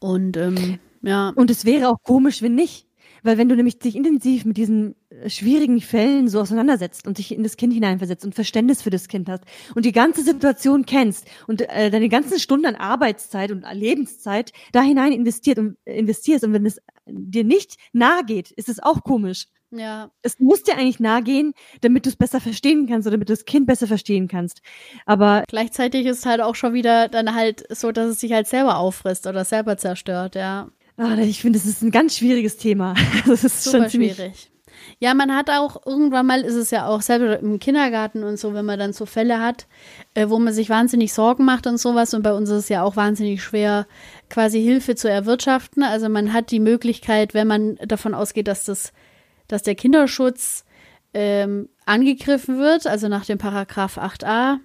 Und 0.00 0.36
ähm, 0.36 0.78
ja. 1.02 1.32
Und 1.34 1.50
es 1.50 1.64
wäre 1.64 1.88
auch 1.88 2.02
komisch, 2.02 2.42
wenn 2.42 2.54
nicht. 2.54 2.86
Weil 3.22 3.38
wenn 3.38 3.48
du 3.48 3.56
nämlich 3.56 3.78
dich 3.78 3.96
intensiv 3.96 4.44
mit 4.44 4.56
diesen 4.56 4.94
äh, 5.10 5.28
schwierigen 5.28 5.80
Fällen 5.80 6.28
so 6.28 6.40
auseinandersetzt 6.40 7.06
und 7.06 7.18
dich 7.18 7.32
in 7.32 7.42
das 7.42 7.56
Kind 7.56 7.72
hineinversetzt 7.72 8.24
und 8.24 8.34
Verständnis 8.34 8.82
für 8.82 8.90
das 8.90 9.08
Kind 9.08 9.28
hast 9.28 9.44
und 9.74 9.84
die 9.84 9.92
ganze 9.92 10.22
Situation 10.22 10.86
kennst 10.86 11.26
und 11.46 11.62
äh, 11.62 11.90
deine 11.90 12.08
ganzen 12.08 12.38
Stunden 12.38 12.66
an 12.66 12.76
Arbeitszeit 12.76 13.50
und 13.50 13.64
Lebenszeit 13.72 14.52
da 14.72 14.82
hinein 14.82 15.12
investiert 15.12 15.58
und 15.58 15.76
äh, 15.84 15.98
investierst 15.98 16.44
und 16.44 16.52
wenn 16.52 16.66
es 16.66 16.80
dir 17.06 17.44
nicht 17.44 17.76
nahe 17.92 18.24
geht, 18.24 18.50
ist 18.50 18.68
es 18.68 18.80
auch 18.80 19.02
komisch. 19.02 19.46
Ja. 19.72 20.10
Es 20.22 20.40
muss 20.40 20.64
dir 20.64 20.76
eigentlich 20.76 20.98
nahe 20.98 21.22
gehen, 21.22 21.54
damit 21.80 22.04
du 22.04 22.10
es 22.10 22.16
besser 22.16 22.40
verstehen 22.40 22.88
kannst 22.88 23.06
oder 23.06 23.16
damit 23.16 23.28
du 23.28 23.32
das 23.32 23.44
Kind 23.44 23.66
besser 23.66 23.86
verstehen 23.86 24.26
kannst. 24.26 24.62
Aber 25.06 25.44
gleichzeitig 25.46 26.06
ist 26.06 26.18
es 26.18 26.26
halt 26.26 26.40
auch 26.40 26.56
schon 26.56 26.74
wieder 26.74 27.08
dann 27.08 27.34
halt 27.34 27.64
so, 27.74 27.92
dass 27.92 28.08
es 28.08 28.20
sich 28.20 28.32
halt 28.32 28.48
selber 28.48 28.78
auffrisst 28.78 29.26
oder 29.26 29.44
selber 29.44 29.76
zerstört, 29.76 30.34
ja. 30.34 30.70
Ah, 31.00 31.16
ich 31.16 31.40
finde, 31.40 31.58
das 31.58 31.66
ist 31.66 31.80
ein 31.80 31.90
ganz 31.90 32.18
schwieriges 32.18 32.58
Thema. 32.58 32.94
Das 33.26 33.42
ist 33.42 33.64
Super 33.64 33.78
schon 33.78 33.90
schwierig. 33.90 34.50
Ja, 34.98 35.14
man 35.14 35.34
hat 35.34 35.48
auch 35.48 35.86
irgendwann 35.86 36.26
mal, 36.26 36.42
ist 36.42 36.54
es 36.54 36.70
ja 36.70 36.86
auch 36.86 37.00
selber 37.00 37.38
im 37.38 37.58
Kindergarten 37.58 38.22
und 38.22 38.38
so, 38.38 38.52
wenn 38.52 38.66
man 38.66 38.78
dann 38.78 38.92
so 38.92 39.06
Fälle 39.06 39.40
hat, 39.40 39.66
äh, 40.12 40.28
wo 40.28 40.38
man 40.38 40.52
sich 40.52 40.68
wahnsinnig 40.68 41.14
Sorgen 41.14 41.46
macht 41.46 41.66
und 41.66 41.78
sowas. 41.78 42.12
Und 42.12 42.22
bei 42.22 42.34
uns 42.34 42.50
ist 42.50 42.56
es 42.56 42.68
ja 42.68 42.82
auch 42.82 42.96
wahnsinnig 42.96 43.42
schwer, 43.42 43.86
quasi 44.28 44.62
Hilfe 44.62 44.94
zu 44.94 45.08
erwirtschaften. 45.08 45.82
Also 45.82 46.10
man 46.10 46.34
hat 46.34 46.50
die 46.50 46.60
Möglichkeit, 46.60 47.32
wenn 47.32 47.46
man 47.46 47.76
davon 47.76 48.12
ausgeht, 48.12 48.46
dass 48.46 48.66
das, 48.66 48.92
dass 49.48 49.62
der 49.62 49.76
Kinderschutz 49.76 50.66
ähm, 51.14 51.70
angegriffen 51.86 52.58
wird, 52.58 52.86
also 52.86 53.08
nach 53.08 53.24
dem 53.24 53.38
Paragraph 53.38 53.96
8a, 53.96 54.58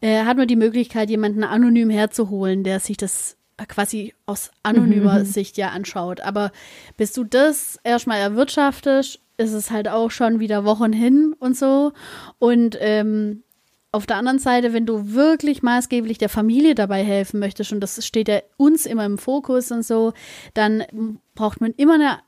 äh, 0.00 0.22
hat 0.22 0.36
man 0.36 0.46
die 0.46 0.56
Möglichkeit, 0.56 1.10
jemanden 1.10 1.42
anonym 1.42 1.90
herzuholen, 1.90 2.62
der 2.62 2.78
sich 2.78 2.96
das 2.96 3.38
quasi 3.68 4.14
aus 4.26 4.50
anonymer 4.62 5.20
mhm. 5.20 5.24
Sicht 5.24 5.56
ja 5.56 5.70
anschaut. 5.70 6.20
Aber 6.20 6.52
bis 6.96 7.12
du 7.12 7.24
das 7.24 7.78
erstmal 7.84 8.18
erwirtschaftest, 8.18 9.20
ist 9.36 9.52
es 9.52 9.70
halt 9.70 9.88
auch 9.88 10.10
schon 10.10 10.40
wieder 10.40 10.64
Wochen 10.64 10.92
hin 10.92 11.34
und 11.38 11.56
so. 11.56 11.92
Und 12.38 12.76
ähm, 12.80 13.42
auf 13.92 14.06
der 14.06 14.16
anderen 14.16 14.40
Seite, 14.40 14.72
wenn 14.72 14.86
du 14.86 15.12
wirklich 15.12 15.62
maßgeblich 15.62 16.18
der 16.18 16.28
Familie 16.28 16.74
dabei 16.74 17.04
helfen 17.04 17.38
möchtest, 17.38 17.72
und 17.72 17.80
das 17.80 18.04
steht 18.04 18.28
ja 18.28 18.40
uns 18.56 18.86
immer 18.86 19.04
im 19.04 19.18
Fokus 19.18 19.70
und 19.70 19.84
so, 19.84 20.12
dann 20.52 20.84
braucht 21.34 21.60
man 21.60 21.72
immer 21.76 21.94
eine 21.94 22.18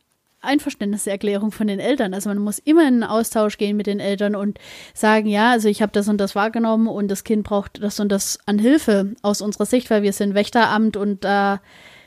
Einverständniserklärung 0.47 1.53
von 1.53 1.67
den 1.67 1.81
Eltern. 1.81 2.15
Also 2.15 2.29
man 2.29 2.39
muss 2.39 2.59
immer 2.59 2.83
in 2.83 2.87
einen 2.87 3.05
Austausch 3.05 3.59
gehen 3.59 3.77
mit 3.77 3.87
den 3.87 4.01
Eltern 4.01 4.35
und 4.35 4.59
sagen, 4.95 5.29
ja, 5.29 5.51
also 5.51 5.69
ich 5.69 5.83
habe 5.83 5.93
das 5.93 6.09
und 6.09 6.19
das 6.19 6.35
wahrgenommen 6.35 6.89
und 6.89 7.09
das 7.09 7.25
Kind 7.25 7.45
braucht 7.45 7.83
das 7.83 8.01
und 8.01 8.11
das 8.11 8.39
an 8.47 8.59
Hilfe 8.59 9.15
aus 9.23 9.41
unserer 9.41 9.67
Sicht, 9.67 9.91
weil 9.91 10.03
wir 10.03 10.13
sind 10.13 10.35
Wächteramt 10.35 10.97
und 10.97 11.25
da 11.25 11.61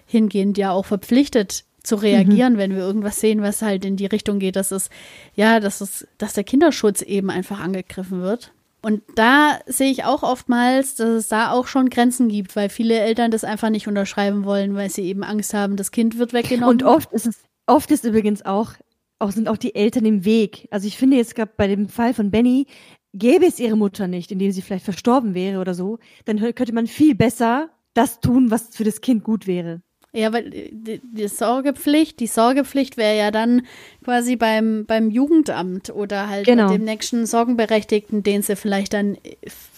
hingehend 0.05 0.57
ja 0.57 0.71
auch 0.71 0.85
verpflichtet 0.85 1.65
zu 1.83 1.95
reagieren, 1.95 2.53
mhm. 2.53 2.57
wenn 2.57 2.75
wir 2.75 2.81
irgendwas 2.81 3.19
sehen, 3.19 3.41
was 3.41 3.61
halt 3.61 3.85
in 3.85 3.95
die 3.95 4.05
Richtung 4.05 4.39
geht, 4.39 4.55
dass 4.55 4.71
es, 4.71 4.89
ja, 5.35 5.59
dass 5.59 5.81
es, 5.81 6.07
dass 6.17 6.33
der 6.33 6.43
Kinderschutz 6.43 7.01
eben 7.01 7.29
einfach 7.29 7.59
angegriffen 7.59 8.21
wird. 8.21 8.51
Und 8.81 9.01
da 9.15 9.59
sehe 9.65 9.91
ich 9.91 10.05
auch 10.05 10.23
oftmals, 10.23 10.95
dass 10.95 11.09
es 11.09 11.27
da 11.27 11.51
auch 11.51 11.67
schon 11.67 11.89
Grenzen 11.89 12.29
gibt, 12.29 12.55
weil 12.55 12.69
viele 12.69 12.97
Eltern 12.97 13.29
das 13.29 13.43
einfach 13.43 13.69
nicht 13.69 13.87
unterschreiben 13.87 14.45
wollen, 14.45 14.75
weil 14.75 14.89
sie 14.89 15.03
eben 15.03 15.23
Angst 15.23 15.53
haben, 15.53 15.75
das 15.75 15.91
Kind 15.91 16.17
wird 16.17 16.31
weggenommen. 16.31 16.75
Und 16.75 16.83
oft 16.83 17.11
ist 17.11 17.27
es 17.27 17.39
Oft 17.69 17.91
ist 17.91 18.03
übrigens 18.03 18.43
auch, 18.43 18.71
auch 19.19 19.31
sind 19.31 19.47
auch 19.47 19.57
die 19.57 19.75
Eltern 19.75 20.03
im 20.05 20.25
Weg. 20.25 20.67
Also 20.71 20.87
ich 20.87 20.97
finde 20.97 21.17
jetzt 21.17 21.35
gerade 21.35 21.51
bei 21.55 21.67
dem 21.67 21.87
Fall 21.87 22.15
von 22.15 22.31
Benny, 22.31 22.65
gäbe 23.13 23.45
es 23.45 23.59
ihre 23.59 23.77
Mutter 23.77 24.07
nicht, 24.07 24.31
indem 24.31 24.51
sie 24.51 24.63
vielleicht 24.63 24.85
verstorben 24.85 25.35
wäre 25.35 25.61
oder 25.61 25.75
so, 25.75 25.99
dann 26.25 26.39
könnte 26.55 26.73
man 26.73 26.87
viel 26.87 27.13
besser 27.13 27.69
das 27.93 28.21
tun, 28.21 28.49
was 28.49 28.75
für 28.75 28.83
das 28.83 29.01
Kind 29.01 29.23
gut 29.23 29.45
wäre. 29.45 29.81
Ja, 30.11 30.33
weil 30.33 30.49
die, 30.49 30.99
die 31.03 31.27
Sorgepflicht, 31.27 32.19
die 32.19 32.25
Sorgepflicht 32.25 32.97
wäre 32.97 33.15
ja 33.15 33.29
dann 33.29 33.61
quasi 34.03 34.35
beim, 34.35 34.85
beim 34.87 35.11
Jugendamt 35.11 35.91
oder 35.91 36.27
halt 36.27 36.47
genau. 36.47 36.71
dem 36.71 36.83
nächsten 36.83 37.27
Sorgenberechtigten, 37.27 38.23
den 38.23 38.41
sie 38.41 38.55
vielleicht 38.55 38.93
dann 38.93 39.17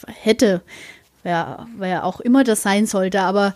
hätte. 0.08 0.62
Wer, 1.24 1.68
wer 1.78 2.06
auch 2.06 2.20
immer 2.20 2.44
das 2.44 2.64
sein 2.64 2.86
sollte, 2.86 3.22
aber 3.22 3.54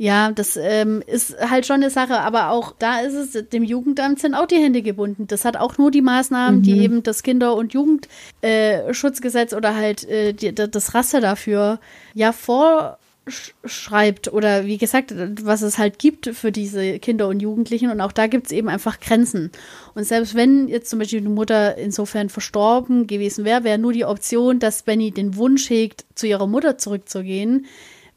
ja, 0.00 0.30
das 0.30 0.56
ähm, 0.56 1.02
ist 1.04 1.36
halt 1.40 1.66
schon 1.66 1.76
eine 1.76 1.90
Sache, 1.90 2.20
aber 2.20 2.50
auch 2.50 2.72
da 2.78 3.00
ist 3.00 3.14
es, 3.14 3.48
dem 3.48 3.64
Jugendamt 3.64 4.20
sind 4.20 4.34
auch 4.34 4.46
die 4.46 4.62
Hände 4.62 4.80
gebunden. 4.80 5.26
Das 5.26 5.44
hat 5.44 5.56
auch 5.56 5.76
nur 5.76 5.90
die 5.90 6.02
Maßnahmen, 6.02 6.60
mhm. 6.60 6.62
die 6.62 6.78
eben 6.78 7.02
das 7.02 7.24
Kinder- 7.24 7.56
und 7.56 7.72
Jugendschutzgesetz 7.72 9.52
oder 9.52 9.74
halt 9.74 10.08
äh, 10.08 10.32
die, 10.34 10.54
das 10.54 10.94
Raster 10.94 11.20
dafür 11.20 11.80
ja 12.14 12.30
vorschreibt 13.30 14.32
oder 14.32 14.66
wie 14.66 14.78
gesagt, 14.78 15.14
was 15.42 15.62
es 15.62 15.78
halt 15.78 15.98
gibt 15.98 16.26
für 16.34 16.52
diese 16.52 16.98
Kinder 16.98 17.28
und 17.28 17.40
Jugendlichen. 17.40 17.90
Und 17.90 18.00
auch 18.00 18.12
da 18.12 18.26
gibt 18.26 18.46
es 18.46 18.52
eben 18.52 18.68
einfach 18.68 19.00
Grenzen. 19.00 19.50
Und 19.94 20.04
selbst 20.04 20.34
wenn 20.34 20.68
jetzt 20.68 20.90
zum 20.90 20.98
Beispiel 20.98 21.20
die 21.20 21.28
Mutter 21.28 21.76
insofern 21.76 22.28
verstorben 22.28 23.06
gewesen 23.06 23.44
wäre, 23.44 23.64
wäre 23.64 23.78
nur 23.78 23.92
die 23.92 24.04
Option, 24.04 24.58
dass 24.58 24.82
Benny 24.82 25.10
den 25.10 25.36
Wunsch 25.36 25.70
hegt, 25.70 26.04
zu 26.14 26.26
ihrer 26.26 26.46
Mutter 26.46 26.78
zurückzugehen 26.78 27.66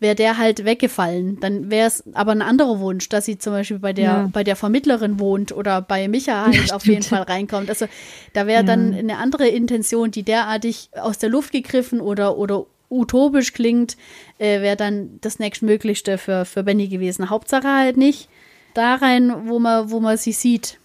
wäre 0.01 0.15
der 0.15 0.39
halt 0.39 0.65
weggefallen. 0.65 1.39
Dann 1.41 1.69
wäre 1.69 1.87
es 1.87 2.03
aber 2.15 2.31
ein 2.31 2.41
anderer 2.41 2.79
Wunsch, 2.79 3.07
dass 3.07 3.25
sie 3.25 3.37
zum 3.37 3.53
Beispiel 3.53 3.77
bei 3.77 3.93
der, 3.93 4.03
ja. 4.03 4.29
bei 4.33 4.43
der 4.43 4.55
Vermittlerin 4.55 5.19
wohnt 5.19 5.51
oder 5.51 5.79
bei 5.79 6.07
Micha 6.07 6.45
halt 6.47 6.69
ja, 6.69 6.75
auf 6.75 6.87
jeden 6.87 7.03
Fall 7.03 7.21
reinkommt. 7.21 7.69
Also 7.69 7.85
da 8.33 8.47
wäre 8.47 8.61
ja. 8.61 8.65
dann 8.65 8.95
eine 8.95 9.19
andere 9.19 9.47
Intention, 9.47 10.09
die 10.09 10.23
derartig 10.23 10.89
aus 10.99 11.19
der 11.19 11.29
Luft 11.29 11.51
gegriffen 11.51 12.01
oder, 12.01 12.35
oder 12.39 12.65
utopisch 12.91 13.53
klingt, 13.53 13.97
äh, 14.37 14.61
wäre 14.61 14.75
dann 14.75 15.17
das 15.21 15.39
nächstmöglichste 15.39 16.17
für, 16.17 16.45
für 16.45 16.63
Benny 16.63 16.87
gewesen. 16.87 17.29
Hauptsache 17.29 17.67
halt 17.67 17.97
nicht 17.97 18.29
da 18.73 18.95
rein, 18.95 19.47
wo 19.47 19.59
man, 19.59 19.89
wo 19.89 19.99
man 19.99 20.17
sie 20.17 20.33
sieht. 20.33 20.77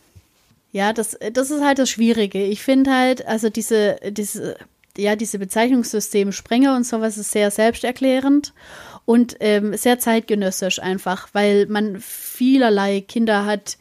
Ja, 0.73 0.93
das, 0.93 1.19
das 1.33 1.51
ist 1.51 1.63
halt 1.63 1.79
das 1.79 1.91
Schwierige. 1.91 2.43
Ich 2.45 2.63
finde 2.63 2.93
halt, 2.93 3.27
also 3.27 3.51
diese, 3.51 3.97
diese, 4.11 4.57
ja, 4.97 5.17
diese 5.17 5.39
Bezeichnungssystem 5.39 6.33
Sprenger 6.33 6.77
und 6.77 6.85
sowas 6.85 7.19
ist 7.19 7.33
sehr 7.33 7.51
selbsterklärend 7.51 8.53
und 9.05 9.37
ähm, 9.41 9.77
sehr 9.77 9.99
zeitgenössisch 9.99 10.81
einfach, 10.81 11.29
weil 11.33 11.67
man 11.67 12.01
vielerlei 12.01 13.01
Kinder 13.01 13.47
hat, 13.47 13.79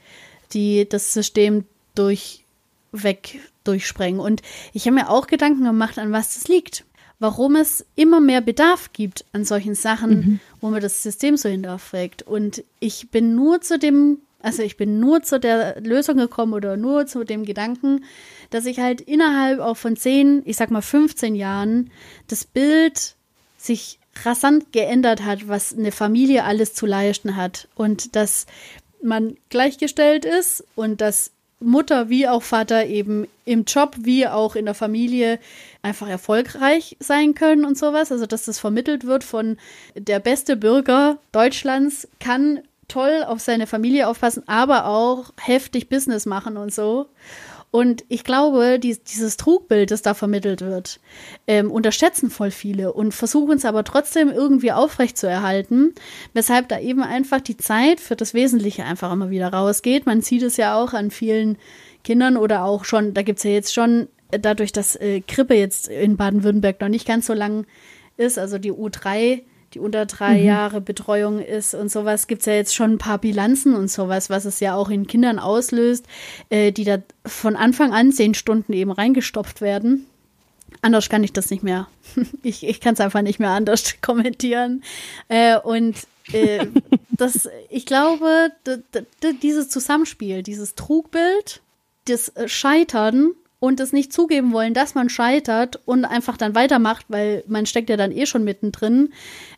die 0.53 0.88
das 0.88 1.13
System 1.13 1.65
durchweg 1.95 3.41
durchsprengen. 3.63 4.21
Und 4.21 4.41
ich 4.73 4.86
habe 4.86 4.95
mir 4.95 5.09
auch 5.09 5.28
Gedanken 5.28 5.63
gemacht, 5.63 5.97
an 5.97 6.11
was 6.11 6.36
das 6.36 6.47
liegt. 6.47 6.86
Warum 7.20 7.55
es 7.55 7.86
immer 7.95 8.20
mehr 8.20 8.41
Bedarf 8.41 8.91
gibt 8.93 9.26
an 9.32 9.45
solchen 9.45 9.76
Sachen, 9.76 10.09
mhm. 10.09 10.39
wo 10.61 10.70
man 10.70 10.82
das 10.82 11.01
System 11.01 11.38
so 11.38 11.47
hinterfragt. 11.49 12.24
Und 12.24 12.63
ich 12.80 13.09
bin 13.09 13.36
nur 13.36 13.61
zu 13.61 13.80
dem, 13.80 14.20
also 14.39 14.63
ich 14.63 14.78
bin 14.78 14.99
nur 14.99 15.24
zu 15.24 15.39
der 15.39 15.80
Lösung 15.82 16.18
gekommen 16.18 16.53
oder 16.53 16.78
nur 16.78 17.07
zu 17.07 17.24
dem 17.24 17.45
Gedanken, 17.45 18.03
dass 18.49 18.66
ich 18.66 18.80
halt 18.80 19.01
innerhalb 19.01 19.59
auch 19.59 19.78
von 19.78 19.95
10, 19.95 20.43
ich 20.45 20.57
sag 20.57 20.72
mal 20.72 20.82
15 20.82 21.36
Jahren 21.36 21.89
das 22.28 22.43
Bild 22.45 23.16
sich 23.57 23.99
rasant 24.24 24.72
geändert 24.72 25.24
hat, 25.24 25.47
was 25.47 25.74
eine 25.74 25.91
Familie 25.91 26.43
alles 26.43 26.74
zu 26.74 26.86
leisten 26.86 27.36
hat 27.36 27.68
und 27.76 28.16
dass 28.16 28.45
man 29.01 29.38
gleichgestellt 29.49 30.26
ist 30.26 30.63
und 30.76 31.01
dass 31.01 31.32
Mutter 31.60 32.10
wie 32.10 32.28
auch 32.28 32.43
Vater 32.43 32.86
eben 32.86 33.28
im 33.45 33.64
Job 33.66 33.95
wie 33.99 34.28
auch 34.28 34.56
in 34.56 34.66
der 34.66 34.74
Familie 34.74 35.39
einfach 35.82 36.08
erfolgreich 36.08 36.97
sein 36.99 37.34
können 37.34 37.66
und 37.66 37.78
sowas. 37.78 38.12
Also 38.12 38.26
dass 38.26 38.45
das 38.45 38.60
vermittelt 38.60 39.06
wird 39.06 39.24
von 39.24 39.58
der 39.95 40.20
beste 40.20 40.56
Bürger 40.58 41.18
Deutschlands 41.32 42.08
kann 42.20 42.62
toll 42.88 43.24
auf 43.26 43.39
seine 43.39 43.68
Familie 43.68 44.08
aufpassen, 44.08 44.43
aber 44.47 44.86
auch 44.86 45.32
heftig 45.41 45.89
Business 45.89 46.26
machen 46.26 46.58
und 46.58 46.74
so. 46.74 47.08
Und 47.76 48.05
ich 48.07 48.23
glaube, 48.23 48.80
die, 48.80 48.97
dieses 48.97 49.36
Trugbild, 49.36 49.91
das 49.91 50.01
da 50.01 50.13
vermittelt 50.13 50.61
wird, 50.61 51.01
ähm, 51.45 51.69
unterschätzen 51.69 52.30
voll 52.30 52.51
viele 52.51 52.93
und 52.93 53.13
versuchen 53.13 53.57
es 53.57 53.65
aber 53.65 53.84
trotzdem 53.84 54.30
irgendwie 54.30 54.71
aufrechtzuerhalten, 54.71 55.93
weshalb 56.34 56.69
da 56.69 56.80
eben 56.80 57.03
einfach 57.03 57.41
die 57.41 57.57
Zeit 57.57 57.99
für 57.99 58.15
das 58.15 58.34
Wesentliche 58.34 58.86
einfach 58.86 59.11
immer 59.11 59.30
wieder 59.30 59.49
rausgeht. 59.49 60.05
Man 60.05 60.21
sieht 60.21 60.43
es 60.43 60.55
ja 60.55 60.82
auch 60.82 60.93
an 60.93 61.11
vielen 61.11 61.57
Kindern 62.05 62.38
oder 62.38 62.63
auch 62.63 62.86
schon, 62.86 63.13
da 63.13 63.23
gibt 63.23 63.39
es 63.39 63.43
ja 63.43 63.51
jetzt 63.51 63.73
schon, 63.73 64.07
dadurch, 64.32 64.71
dass 64.71 64.95
äh, 64.95 65.19
Krippe 65.19 65.55
jetzt 65.55 65.89
in 65.89 66.15
Baden-Württemberg 66.15 66.80
noch 66.80 66.88
nicht 66.88 67.05
ganz 67.05 67.26
so 67.28 67.34
lang 67.34 67.67
ist, 68.15 68.39
also 68.39 68.57
die 68.57 68.71
U3 68.71 69.41
die 69.76 69.80
unter 69.80 70.05
drei 70.05 70.39
mhm. 70.39 70.45
Jahre 70.45 70.82
Betreuung 70.82 71.39
ist 71.39 71.76
und 71.76 71.91
sowas, 71.91 72.28
gibt 72.28 72.41
es 72.41 72.45
ja 72.45 72.53
jetzt 72.53 72.73
schon 72.73 72.93
ein 72.93 72.97
paar 72.97 73.17
Bilanzen 73.17 73.76
und 73.76 73.91
sowas, 73.91 74.30
was 74.30 74.45
es 74.45 74.61
ja 74.61 74.73
auch 74.73 74.89
in 74.89 75.05
Kindern 75.05 75.38
auslöst, 75.38 76.05
äh, 76.49 76.71
die 76.71 76.86
da 76.86 76.99
von 77.26 77.57
Anfang 77.57 77.93
an 77.93 78.13
zehn 78.13 78.34
Stunden 78.34 78.71
eben 78.71 78.91
reingestopft 78.91 79.59
werden. 79.59 80.07
Anders 80.82 81.09
kann 81.09 81.23
ich 81.23 81.34
das 81.34 81.51
nicht 81.51 81.63
mehr. 81.63 81.88
Ich, 82.41 82.65
ich 82.65 82.80
kann 82.80 82.93
es 82.93 83.01
einfach 83.01 83.21
nicht 83.21 83.39
mehr 83.39 83.49
anders 83.49 83.95
kommentieren. 84.01 84.84
Äh, 85.28 85.57
und 85.59 85.95
äh, 86.32 86.67
das, 87.11 87.49
ich 87.69 87.86
glaube, 87.86 88.51
dieses 89.41 89.69
Zusammenspiel, 89.69 90.41
dieses 90.41 90.76
Trugbild, 90.76 91.61
das 92.05 92.30
äh, 92.30 92.47
Scheitern 92.47 93.32
und 93.59 93.80
das 93.80 93.93
nicht 93.93 94.13
zugeben 94.13 94.53
wollen, 94.53 94.73
dass 94.73 94.95
man 94.95 95.09
scheitert 95.09 95.80
und 95.86 96.05
einfach 96.05 96.38
dann 96.38 96.55
weitermacht, 96.55 97.05
weil 97.09 97.43
man 97.47 97.65
steckt 97.65 97.89
ja 97.89 97.97
dann 97.97 98.11
eh 98.11 98.26
schon 98.26 98.43
mittendrin, 98.43 99.11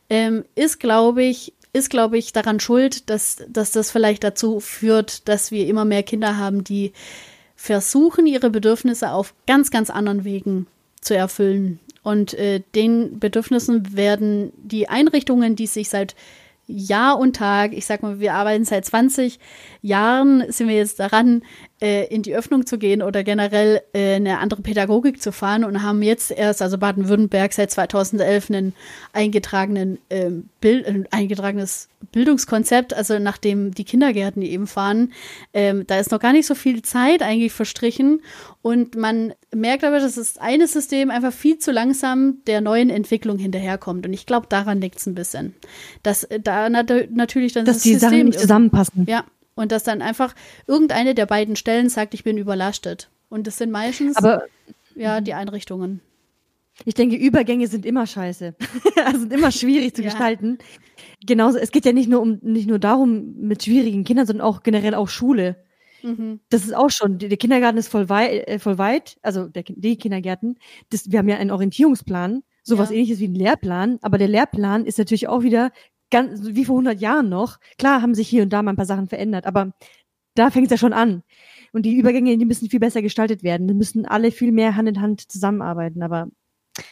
ähm, 0.10 0.45
ist, 0.55 0.80
glaube 0.80 1.24
ich, 1.24 1.53
ist, 1.74 1.89
glaube 1.89 2.18
ich, 2.18 2.34
daran 2.34 2.60
schuld, 2.60 3.10
dass, 3.10 3.38
dass 3.47 3.72
das 3.72 3.91
vielleicht 3.91 4.24
dazu 4.24 4.60
führt, 4.60 5.28
dass 5.28 5.51
wir 5.51 5.68
immer 5.68 5.86
mehr 5.86 6.03
Kinder 6.03 6.38
haben, 6.38 6.64
die 6.64 6.93
versuchen, 7.55 8.26
ihre 8.26 8.49
Bedürfnisse 8.49 9.12
auf 9.12 9.34
ganz, 9.45 9.72
ganz 9.72 9.89
anderen 9.89 10.24
Wegen 10.24 10.68
zu 11.01 11.16
erfüllen. 11.16 11.80
Und 12.03 12.34
äh, 12.36 12.62
den 12.76 13.20
Bedürfnissen 13.20 13.95
werden 13.95 14.53
die 14.55 14.88
Einrichtungen, 14.88 15.55
die 15.55 15.68
sich 15.68 15.89
seit 15.89 16.16
Jahr 16.68 17.18
und 17.18 17.36
Tag, 17.36 17.74
ich 17.74 17.86
sag 17.86 18.03
mal, 18.03 18.20
wir 18.20 18.34
arbeiten 18.34 18.66
seit 18.66 18.86
20 18.86 19.39
Jahren, 19.82 20.51
sind 20.51 20.68
wir 20.68 20.76
jetzt 20.76 20.99
daran, 20.99 21.43
in 21.80 22.24
die 22.24 22.36
Öffnung 22.36 22.66
zu 22.66 22.80
gehen 22.80 23.04
oder 23.04 23.24
generell 23.24 23.82
äh, 23.94 24.16
eine 24.16 24.40
andere 24.40 24.64
Pädagogik 24.64 25.22
zu 25.22 25.32
fahren 25.32 25.64
und 25.64 25.84
haben 25.84 26.02
jetzt 26.02 26.32
erst, 26.32 26.62
also 26.62 26.80
Baden-Württemberg 26.80 27.54
seit 27.54 27.70
2011 27.70 28.50
einen 28.50 28.74
eingetragenen 29.14 30.00
äh, 30.10 30.32
Bild, 30.60 30.88
ein 30.88 31.08
eingetragenes 31.12 31.90
Bildungskonzept, 32.12 32.96
also 32.96 33.20
nachdem 33.20 33.76
die 33.76 33.84
Kindergärten 33.84 34.42
eben 34.42 34.66
fahren, 34.66 35.14
ähm, 35.54 35.86
da 35.86 36.00
ist 36.00 36.12
noch 36.12 36.20
gar 36.20 36.34
nicht 36.34 36.48
so 36.48 36.56
viel 36.56 36.82
Zeit 36.82 37.22
eigentlich 37.22 37.54
verstrichen 37.54 38.22
und 38.64 38.96
man 38.96 39.34
merkt 39.54 39.84
aber, 39.84 40.00
dass 40.00 40.16
das 40.16 40.40
eine 40.40 40.68
System 40.68 41.12
einfach 41.12 41.34
viel 41.34 41.60
zu 41.60 41.72
langsam 41.72 42.38
der 42.48 42.62
neuen 42.62 42.90
Entwicklung 42.90 43.38
hinterherkommt 43.38 44.06
und 44.08 44.14
ich 44.14 44.26
glaube, 44.26 44.48
daran 44.50 44.82
liegt 44.82 44.98
es 44.98 45.06
ein 45.06 45.14
bisschen, 45.14 45.54
dass 46.02 46.24
äh, 46.24 46.40
da 46.40 46.70
nat 46.70 46.92
natürlich 47.12 47.54
dann 47.54 47.66
dass 47.66 47.78
das 47.78 47.84
die 47.84 47.94
System 47.94 48.10
Sachen 48.10 48.26
nicht 48.26 48.40
zusammenpassen. 48.40 49.06
Ja, 49.08 49.24
und 49.58 49.72
dass 49.72 49.84
dann 49.84 50.01
einfach 50.01 50.34
irgendeine 50.68 51.16
der 51.16 51.26
beiden 51.26 51.58
Stellen 51.58 51.89
sagt, 51.89 52.14
ich 52.14 52.24
bin 52.24 52.38
überlastet. 52.38 53.10
Und 53.28 53.47
das 53.47 53.58
sind 53.58 53.72
meistens 53.72 54.16
Aber, 54.16 54.43
ja 54.95 55.20
die 55.20 55.34
Einrichtungen. 55.34 55.99
Ich 56.86 56.93
denke, 56.93 57.16
Übergänge 57.16 57.68
sind 57.68 57.86
immer 57.86 58.05
scheiße. 58.05 58.55
also 59.05 59.20
sind 59.20 59.34
immer 59.34 59.51
schwierig 59.51 59.95
zu 59.95 60.03
ja. 60.03 60.10
gestalten. 60.10 60.60
Genauso, 61.26 61.58
es 61.58 61.72
geht 61.72 61.86
ja 61.86 61.91
nicht 61.91 62.08
nur 62.08 62.22
um 62.22 62.39
nicht 62.43 62.70
nur 62.70 62.78
darum 62.78 63.34
mit 63.36 63.64
schwierigen 63.64 64.03
Kindern, 64.03 64.28
sondern 64.28 64.45
auch 64.45 64.62
generell 64.62 64.93
auch 64.93 65.10
Schule. 65.10 65.58
Mhm. 66.03 66.39
Das 66.49 66.64
ist 66.64 66.76
auch 66.76 66.91
schon, 66.91 67.18
der 67.18 67.36
Kindergarten 67.36 67.80
ist 67.80 67.88
voll 67.88 68.10
weit, 68.10 68.47
äh, 68.47 68.60
voll 68.60 68.78
weit 68.78 69.18
also 69.24 69.47
der, 69.47 69.64
die 69.68 69.97
Kindergärten. 69.97 70.60
Das, 70.91 71.12
wir 71.12 71.18
haben 71.18 71.30
ja 71.30 71.38
einen 71.38 71.49
Orientierungsplan, 71.49 72.43
sowas 72.62 72.91
ja. 72.91 72.97
ähnliches 72.97 73.20
wie 73.20 73.28
ein 73.28 73.34
Lehrplan, 73.34 73.97
aber 74.03 74.20
der 74.20 74.28
Lehrplan 74.28 74.86
ist 74.86 74.99
natürlich 74.99 75.28
auch 75.28 75.41
wieder 75.41 75.72
ganz, 76.12 76.39
wie 76.43 76.66
vor 76.66 76.76
100 76.76 76.99
Jahren 76.99 77.30
noch. 77.30 77.60
Klar 77.78 78.01
haben 78.01 78.16
sich 78.16 78.28
hier 78.28 78.43
und 78.43 78.53
da 78.53 78.62
mal 78.62 78.74
ein 78.74 78.78
paar 78.78 78.86
Sachen 78.86 79.08
verändert, 79.08 79.45
aber 79.45 79.72
da 80.36 80.51
fängt 80.51 80.68
es 80.68 80.72
ja 80.72 80.78
schon 80.78 80.93
an. 80.93 81.24
Und 81.74 81.84
die 81.84 81.95
Übergänge, 81.95 82.38
die 82.38 82.45
müssen 82.45 82.70
viel 82.70 82.80
besser 82.80 83.01
gestaltet 83.01 83.43
werden. 83.43 83.68
Die 83.68 83.74
müssen 83.74 84.05
alle 84.05 84.32
viel 84.32 84.51
mehr 84.51 84.76
Hand 84.76 84.89
in 84.89 85.01
Hand 85.01 85.30
zusammenarbeiten. 85.32 86.01
Aber 86.01 86.28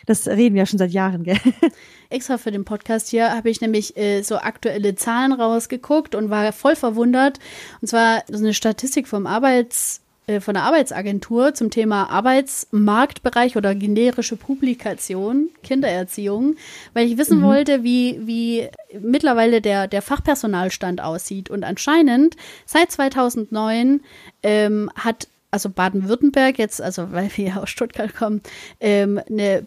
das 0.06 0.28
reden 0.28 0.56
wir 0.56 0.64
ja 0.64 0.66
schon 0.66 0.80
seit 0.80 0.92
Jahren, 0.92 1.24
gell? 1.24 1.38
Extra 2.10 2.38
für 2.38 2.52
den 2.52 2.66
Podcast 2.66 3.10
hier 3.10 3.32
habe 3.32 3.50
ich 3.50 3.62
nämlich 3.62 3.96
äh, 3.98 4.22
so 4.22 4.38
aktuelle 4.38 4.96
Zahlen 4.96 5.32
rausgeguckt 5.34 6.16
und 6.16 6.30
war 6.30 6.52
voll 6.54 6.76
verwundert. 6.76 7.40
Und 7.82 7.88
zwar 7.88 8.24
so 8.28 8.38
eine 8.38 8.54
Statistik 8.54 9.08
vom 9.08 9.28
Arbeits 9.28 10.02
von 10.40 10.56
der 10.56 10.64
Arbeitsagentur 10.64 11.54
zum 11.54 11.70
Thema 11.70 12.10
Arbeitsmarktbereich 12.10 13.58
oder 13.58 13.76
generische 13.76 14.36
Publikation, 14.36 15.50
Kindererziehung, 15.62 16.56
weil 16.94 17.08
ich 17.08 17.18
wissen 17.18 17.40
mhm. 17.40 17.44
wollte, 17.44 17.84
wie, 17.84 18.20
wie 18.26 18.68
mittlerweile 19.00 19.62
der, 19.62 19.88
der 19.88 20.02
Fachpersonalstand 20.02 21.02
aussieht. 21.02 21.50
Und 21.50 21.64
anscheinend 21.64 22.36
seit 22.66 22.92
2009 22.92 24.02
ähm, 24.42 24.90
hat 24.96 25.28
also 25.52 25.70
Baden-Württemberg 25.70 26.58
jetzt, 26.58 26.82
also 26.82 27.12
weil 27.12 27.30
wir 27.36 27.46
ja 27.46 27.56
aus 27.62 27.70
Stuttgart 27.70 28.16
kommen, 28.16 28.42
ähm, 28.80 29.22
eine 29.30 29.66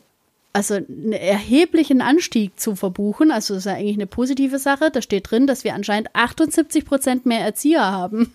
also 0.52 0.74
einen 0.74 1.12
erheblichen 1.12 2.00
Anstieg 2.00 2.58
zu 2.58 2.74
verbuchen. 2.74 3.30
Also 3.30 3.54
das 3.54 3.64
ist 3.64 3.70
ja 3.70 3.76
eigentlich 3.76 3.96
eine 3.96 4.06
positive 4.06 4.58
Sache. 4.58 4.90
Da 4.90 5.02
steht 5.02 5.30
drin, 5.30 5.46
dass 5.46 5.62
wir 5.62 5.74
anscheinend 5.74 6.14
78 6.14 6.84
Prozent 6.84 7.26
mehr 7.26 7.40
Erzieher 7.40 7.84
haben. 7.84 8.34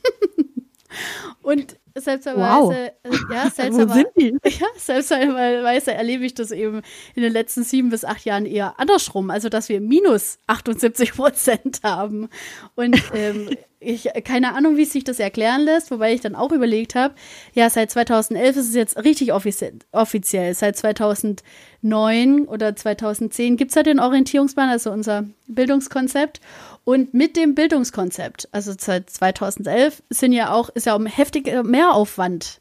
Und 1.42 1.76
Seltsamerweise, 1.96 2.92
wow. 3.04 3.12
Äh, 3.30 3.34
ja, 3.34 3.50
seltsamer, 3.54 3.98
ja, 4.18 4.68
seltsamerweise 4.78 5.94
erlebe 5.94 6.26
ich 6.26 6.34
das 6.34 6.50
eben 6.52 6.82
in 7.14 7.22
den 7.22 7.32
letzten 7.32 7.64
sieben 7.64 7.92
bis 7.92 8.04
acht 8.04 8.26
Jahren 8.26 8.48
eher 8.48 8.80
andersrum, 8.80 9.30
also 9.30 9.48
dass 9.48 9.70
wir 9.70 9.80
minus 9.80 10.40
78 10.48 11.14
Prozent 11.14 11.82
haben. 11.84 12.30
Und 12.76 13.00
ähm, 13.14 13.52
ich 13.80 14.10
keine 14.24 14.56
Ahnung, 14.56 14.76
wie 14.76 14.86
sich 14.86 15.04
das 15.04 15.20
erklären 15.20 15.62
lässt, 15.62 15.92
wobei 15.92 16.14
ich 16.14 16.22
dann 16.22 16.36
auch 16.36 16.52
überlegt 16.52 16.96
habe, 16.96 17.14
ja, 17.54 17.70
seit 17.70 17.92
2011 17.92 18.58
ist 18.58 18.70
es 18.70 18.76
jetzt 18.76 18.98
richtig 19.04 19.32
offiziell. 19.32 19.74
offiziell. 19.92 20.56
Seit 20.56 20.76
2009 20.78 22.48
oder 22.48 22.76
2010 22.76 23.56
gibt 23.56 23.70
es 23.70 23.76
ja 23.76 23.84
den 23.84 24.00
Orientierungsplan, 24.00 24.70
also 24.70 24.90
unser 24.90 25.26
Bildungskonzept. 25.48 26.42
Und 26.86 27.14
mit 27.14 27.38
dem 27.38 27.56
Bildungskonzept, 27.56 28.50
also 28.52 28.74
seit 28.78 29.10
2011, 29.10 30.04
sind 30.10 30.34
ja 30.34 30.52
auch, 30.52 30.70
ist 30.70 30.86
ja 30.86 30.96
auch 30.96 31.00
ein 31.00 31.06
heftiger 31.06 31.64
Mehraufwand 31.64 32.60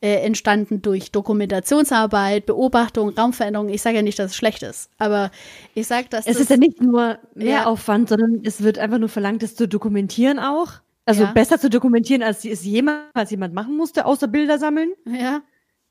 äh, 0.00 0.16
entstanden 0.24 0.80
durch 0.82 1.10
Dokumentationsarbeit, 1.10 2.46
Beobachtung, 2.46 3.08
Raumveränderung. 3.10 3.68
Ich 3.68 3.82
sage 3.82 3.96
ja 3.96 4.02
nicht, 4.02 4.18
dass 4.18 4.32
es 4.32 4.36
schlecht 4.36 4.62
ist, 4.62 4.90
aber 4.98 5.30
ich 5.74 5.86
sage, 5.86 6.08
dass 6.08 6.26
es 6.26 6.38
ist 6.38 6.50
ja 6.50 6.56
nicht 6.56 6.80
nur 6.80 7.18
Mehraufwand, 7.34 8.10
ja. 8.10 8.16
sondern 8.16 8.42
es 8.44 8.62
wird 8.62 8.78
einfach 8.78 8.98
nur 8.98 9.08
verlangt, 9.08 9.42
das 9.42 9.56
zu 9.56 9.66
dokumentieren 9.66 10.38
auch. 10.38 10.72
Also 11.06 11.24
ja. 11.24 11.32
besser 11.32 11.58
zu 11.58 11.68
dokumentieren, 11.68 12.22
als 12.22 12.44
es 12.44 12.64
jemals 12.64 13.30
jemand 13.30 13.54
machen 13.54 13.76
musste, 13.76 14.06
außer 14.06 14.28
Bilder 14.28 14.58
sammeln. 14.58 14.92
Ja. 15.06 15.42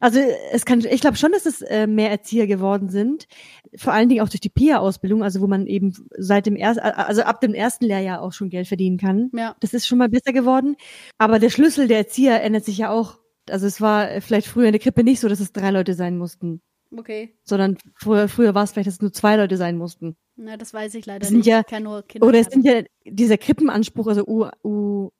Also 0.03 0.19
es 0.51 0.65
kann, 0.65 0.81
ich 0.81 0.99
glaube 0.99 1.15
schon, 1.15 1.31
dass 1.31 1.45
es 1.45 1.61
äh, 1.61 1.87
mehr 1.87 2.11
Erzieher 2.11 2.45
geworden 2.45 2.89
sind. 2.89 3.25
Vor 3.77 3.93
allen 3.93 4.09
Dingen 4.09 4.19
auch 4.19 4.27
durch 4.27 4.41
die 4.41 4.49
PIA-Ausbildung, 4.49 5.23
also 5.23 5.39
wo 5.39 5.47
man 5.47 5.65
eben 5.65 5.93
seit 6.17 6.45
dem 6.45 6.57
ersten, 6.57 6.81
also 6.81 7.21
ab 7.21 7.39
dem 7.39 7.53
ersten 7.53 7.85
Lehrjahr 7.85 8.21
auch 8.21 8.33
schon 8.33 8.49
Geld 8.49 8.67
verdienen 8.67 8.97
kann. 8.97 9.31
Ja. 9.33 9.55
Das 9.61 9.73
ist 9.73 9.87
schon 9.87 9.99
mal 9.99 10.09
besser 10.09 10.33
geworden. 10.33 10.75
Aber 11.17 11.39
der 11.39 11.49
Schlüssel 11.49 11.87
der 11.87 11.99
Erzieher 11.99 12.43
ändert 12.43 12.65
sich 12.65 12.79
ja 12.79 12.89
auch. 12.89 13.17
Also 13.49 13.65
es 13.65 13.79
war 13.79 14.19
vielleicht 14.19 14.47
früher 14.47 14.65
in 14.65 14.73
der 14.73 14.81
Krippe 14.81 15.05
nicht 15.05 15.21
so, 15.21 15.29
dass 15.29 15.39
es 15.39 15.53
drei 15.53 15.71
Leute 15.71 15.93
sein 15.93 16.17
mussten. 16.17 16.61
Okay. 16.93 17.37
Sondern 17.45 17.77
früher, 17.95 18.27
früher 18.27 18.53
war 18.53 18.65
es 18.65 18.73
vielleicht, 18.73 18.87
dass 18.87 18.95
es 18.95 19.01
nur 19.01 19.13
zwei 19.13 19.37
Leute 19.37 19.55
sein 19.55 19.77
mussten. 19.77 20.17
Na, 20.35 20.57
das 20.57 20.73
weiß 20.73 20.95
ich 20.95 21.05
leider 21.05 21.19
das 21.19 21.29
sind 21.29 21.37
nicht. 21.37 21.47
Ja, 21.47 21.61
ich 21.61 21.67
kann 21.67 21.83
nur 21.83 22.03
Kinder 22.03 22.27
oder 22.27 22.39
es 22.39 22.47
sind 22.47 22.65
ja 22.65 22.81
dieser 23.05 23.37
Krippenanspruch, 23.37 24.07
also 24.07 24.25
U, 24.27 24.49
U, 24.65 25.11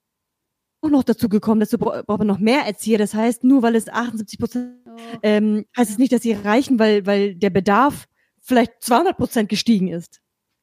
auch 0.84 0.90
noch 0.90 1.04
dazu 1.04 1.28
gekommen, 1.28 1.60
dass 1.60 1.70
du 1.70 1.78
braucht 1.78 2.06
man 2.06 2.26
noch 2.26 2.38
mehr 2.38 2.62
Erzieher. 2.66 2.98
Das 2.98 3.14
heißt, 3.14 3.44
nur 3.44 3.62
weil 3.62 3.74
es 3.74 3.88
78 3.88 4.38
Prozent, 4.38 4.72
oh. 4.86 4.90
ähm, 5.22 5.64
heißt 5.76 5.90
es 5.90 5.98
nicht, 5.98 6.12
dass 6.12 6.22
sie 6.22 6.32
reichen, 6.32 6.78
weil, 6.78 7.06
weil 7.06 7.34
der 7.34 7.50
Bedarf 7.50 8.06
vielleicht 8.40 8.72
200 8.80 9.16
Prozent 9.16 9.48
gestiegen 9.48 9.88
ist. 9.88 10.20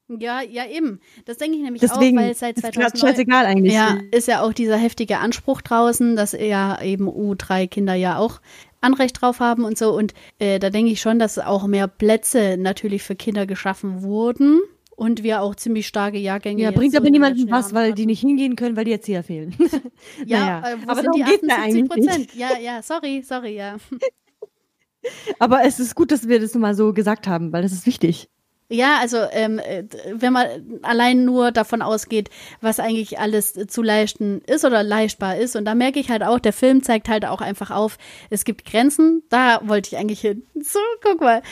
Ja, 0.08 0.42
ja, 0.42 0.66
eben. 0.66 1.00
Das 1.24 1.38
denke 1.38 1.56
ich 1.56 1.62
nämlich 1.62 1.80
Deswegen 1.80 2.18
auch, 2.18 2.22
weil 2.22 2.34
seit 2.34 2.58
2009 2.58 2.92
ist 2.92 3.00
scheißegal 3.00 3.46
eigentlich. 3.46 3.72
Ja, 3.72 3.98
ist 4.10 4.28
ja 4.28 4.42
auch 4.42 4.52
dieser 4.52 4.76
heftige 4.76 5.18
Anspruch 5.18 5.62
draußen, 5.62 6.16
dass 6.16 6.32
ja 6.32 6.80
eben 6.82 7.08
U3-Kinder 7.08 7.94
ja 7.94 8.18
auch 8.18 8.40
Anrecht 8.80 9.22
drauf 9.22 9.40
haben 9.40 9.64
und 9.64 9.78
so. 9.78 9.94
Und 9.94 10.12
äh, 10.38 10.58
da 10.58 10.70
denke 10.70 10.92
ich 10.92 11.00
schon, 11.00 11.18
dass 11.18 11.38
auch 11.38 11.66
mehr 11.66 11.88
Plätze 11.88 12.56
natürlich 12.58 13.02
für 13.02 13.14
Kinder 13.14 13.46
geschaffen 13.46 14.02
wurden 14.02 14.60
und 14.96 15.22
wir 15.22 15.42
auch 15.42 15.54
ziemlich 15.54 15.86
starke 15.86 16.18
Jahrgänge. 16.18 16.62
Ja, 16.62 16.70
bringt 16.70 16.96
aber 16.96 17.10
niemandem 17.10 17.50
was, 17.50 17.74
weil 17.74 17.92
die 17.92 18.06
nicht 18.06 18.20
hingehen 18.20 18.56
können, 18.56 18.76
weil 18.76 18.84
die 18.84 18.92
Erzieher 18.92 19.22
fehlen. 19.22 19.54
ja, 20.26 20.40
naja. 20.40 20.74
äh, 20.74 20.76
aber 20.86 21.02
sind 21.02 21.16
die 21.16 21.24
78 21.24 21.88
Prozent? 21.88 22.34
Ja, 22.34 22.58
ja, 22.58 22.82
sorry, 22.82 23.22
sorry, 23.26 23.56
ja. 23.56 23.76
aber 25.38 25.64
es 25.64 25.80
ist 25.80 25.94
gut, 25.94 26.12
dass 26.12 26.28
wir 26.28 26.40
das 26.40 26.54
mal 26.54 26.74
so 26.74 26.92
gesagt 26.92 27.26
haben, 27.26 27.52
weil 27.52 27.62
das 27.62 27.72
ist 27.72 27.86
wichtig. 27.86 28.28
Ja, 28.68 28.98
also 29.00 29.18
ähm, 29.32 29.58
äh, 29.58 29.84
wenn 30.14 30.32
man 30.32 30.80
allein 30.80 31.26
nur 31.26 31.52
davon 31.52 31.82
ausgeht, 31.82 32.30
was 32.62 32.80
eigentlich 32.80 33.18
alles 33.18 33.52
zu 33.52 33.82
leisten 33.82 34.40
ist 34.46 34.64
oder 34.64 34.82
leistbar 34.82 35.36
ist. 35.36 35.56
Und 35.56 35.66
da 35.66 35.74
merke 35.74 36.00
ich 36.00 36.08
halt 36.08 36.22
auch, 36.22 36.38
der 36.38 36.54
Film 36.54 36.82
zeigt 36.82 37.10
halt 37.10 37.26
auch 37.26 37.42
einfach 37.42 37.70
auf, 37.70 37.98
es 38.30 38.44
gibt 38.44 38.64
Grenzen. 38.64 39.24
Da 39.28 39.60
wollte 39.64 39.88
ich 39.88 39.98
eigentlich 39.98 40.22
hin. 40.22 40.44
So, 40.54 40.78
guck 41.02 41.20
mal 41.20 41.42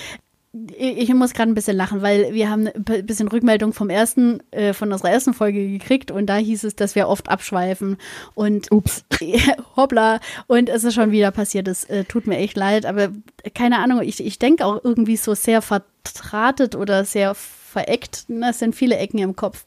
ich 0.52 1.14
muss 1.14 1.32
gerade 1.32 1.52
ein 1.52 1.54
bisschen 1.54 1.76
lachen, 1.76 2.02
weil 2.02 2.34
wir 2.34 2.50
haben 2.50 2.66
ein 2.66 3.06
bisschen 3.06 3.28
Rückmeldung 3.28 3.72
vom 3.72 3.88
ersten, 3.88 4.42
äh, 4.50 4.72
von 4.72 4.92
unserer 4.92 5.10
ersten 5.10 5.32
Folge 5.32 5.70
gekriegt 5.70 6.10
und 6.10 6.26
da 6.26 6.36
hieß 6.36 6.64
es, 6.64 6.74
dass 6.74 6.96
wir 6.96 7.08
oft 7.08 7.28
abschweifen 7.28 7.98
und 8.34 8.72
Ups. 8.72 9.04
hoppla 9.76 10.18
und 10.48 10.68
es 10.68 10.82
ist 10.82 10.94
schon 10.94 11.12
wieder 11.12 11.30
passiert. 11.30 11.68
Es 11.68 11.84
äh, 11.84 12.04
tut 12.04 12.26
mir 12.26 12.38
echt 12.38 12.56
leid, 12.56 12.84
aber 12.84 13.10
keine 13.54 13.78
Ahnung, 13.78 14.02
ich, 14.02 14.24
ich 14.24 14.40
denke 14.40 14.66
auch 14.66 14.82
irgendwie 14.82 15.16
so 15.16 15.34
sehr 15.34 15.62
vertratet 15.62 16.74
oder 16.74 17.04
sehr 17.04 17.36
vereckt. 17.36 18.24
Das 18.28 18.58
sind 18.58 18.74
viele 18.74 18.96
Ecken 18.96 19.18
im 19.18 19.36
Kopf. 19.36 19.64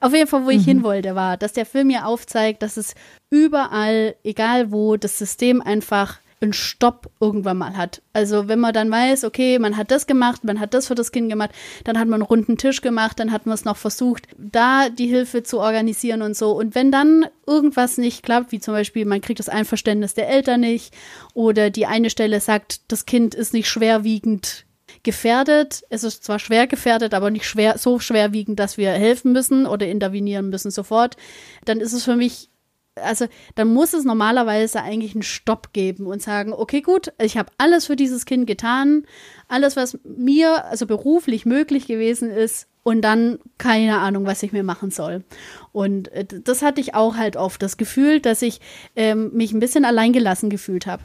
Auf 0.00 0.12
jeden 0.12 0.26
Fall, 0.26 0.44
wo 0.44 0.50
ich 0.50 0.62
mhm. 0.62 0.64
hin 0.64 0.82
wollte, 0.82 1.14
war, 1.14 1.36
dass 1.36 1.52
der 1.52 1.66
Film 1.66 1.86
mir 1.86 2.06
aufzeigt, 2.06 2.62
dass 2.62 2.76
es 2.76 2.96
überall, 3.30 4.16
egal 4.24 4.72
wo, 4.72 4.96
das 4.96 5.16
System 5.16 5.62
einfach 5.62 6.18
einen 6.44 6.52
Stopp 6.52 7.10
irgendwann 7.20 7.58
mal 7.58 7.76
hat. 7.76 8.02
Also 8.12 8.48
wenn 8.48 8.60
man 8.60 8.72
dann 8.72 8.90
weiß, 8.90 9.24
okay, 9.24 9.58
man 9.58 9.76
hat 9.76 9.90
das 9.90 10.06
gemacht, 10.06 10.44
man 10.44 10.60
hat 10.60 10.74
das 10.74 10.86
für 10.86 10.94
das 10.94 11.12
Kind 11.12 11.28
gemacht, 11.28 11.50
dann 11.84 11.98
hat 11.98 12.06
man 12.06 12.20
einen 12.20 12.28
runden 12.28 12.56
Tisch 12.56 12.80
gemacht, 12.80 13.18
dann 13.18 13.32
hat 13.32 13.46
man 13.46 13.54
es 13.54 13.64
noch 13.64 13.76
versucht, 13.76 14.28
da 14.38 14.88
die 14.88 15.06
Hilfe 15.06 15.42
zu 15.42 15.58
organisieren 15.58 16.22
und 16.22 16.36
so. 16.36 16.52
Und 16.52 16.74
wenn 16.74 16.92
dann 16.92 17.26
irgendwas 17.46 17.98
nicht 17.98 18.22
klappt, 18.22 18.52
wie 18.52 18.60
zum 18.60 18.74
Beispiel, 18.74 19.04
man 19.04 19.20
kriegt 19.20 19.40
das 19.40 19.48
Einverständnis 19.48 20.14
der 20.14 20.28
Eltern 20.28 20.60
nicht 20.60 20.94
oder 21.34 21.70
die 21.70 21.86
eine 21.86 22.10
Stelle 22.10 22.40
sagt, 22.40 22.80
das 22.92 23.06
Kind 23.06 23.34
ist 23.34 23.52
nicht 23.52 23.68
schwerwiegend 23.68 24.64
gefährdet. 25.02 25.84
Es 25.90 26.04
ist 26.04 26.24
zwar 26.24 26.38
schwer 26.38 26.66
gefährdet, 26.66 27.14
aber 27.14 27.30
nicht 27.30 27.46
schwer, 27.46 27.78
so 27.78 27.98
schwerwiegend, 27.98 28.58
dass 28.58 28.76
wir 28.76 28.90
helfen 28.90 29.32
müssen 29.32 29.66
oder 29.66 29.86
intervenieren 29.86 30.50
müssen 30.50 30.70
sofort. 30.70 31.16
Dann 31.64 31.80
ist 31.80 31.92
es 31.92 32.04
für 32.04 32.16
mich 32.16 32.48
also 32.96 33.26
dann 33.54 33.68
muss 33.68 33.92
es 33.92 34.04
normalerweise 34.04 34.82
eigentlich 34.82 35.14
einen 35.14 35.22
Stopp 35.22 35.72
geben 35.72 36.06
und 36.06 36.22
sagen, 36.22 36.52
okay, 36.52 36.80
gut, 36.80 37.12
ich 37.18 37.36
habe 37.36 37.50
alles 37.58 37.86
für 37.86 37.96
dieses 37.96 38.24
Kind 38.24 38.46
getan, 38.46 39.04
alles, 39.48 39.76
was 39.76 39.98
mir 40.04 40.64
also 40.66 40.86
beruflich 40.86 41.46
möglich 41.46 41.86
gewesen 41.86 42.30
ist, 42.30 42.68
und 42.84 43.00
dann 43.00 43.38
keine 43.58 43.98
Ahnung, 43.98 44.26
was 44.26 44.42
ich 44.42 44.52
mir 44.52 44.62
machen 44.62 44.92
soll. 44.92 45.24
Und 45.72 46.12
äh, 46.12 46.24
das 46.26 46.62
hatte 46.62 46.80
ich 46.80 46.94
auch 46.94 47.16
halt 47.16 47.36
oft 47.36 47.60
das 47.62 47.76
Gefühl, 47.76 48.20
dass 48.20 48.42
ich 48.42 48.60
ähm, 48.94 49.32
mich 49.32 49.52
ein 49.52 49.60
bisschen 49.60 49.84
alleingelassen 49.84 50.50
gefühlt 50.50 50.86
habe. 50.86 51.02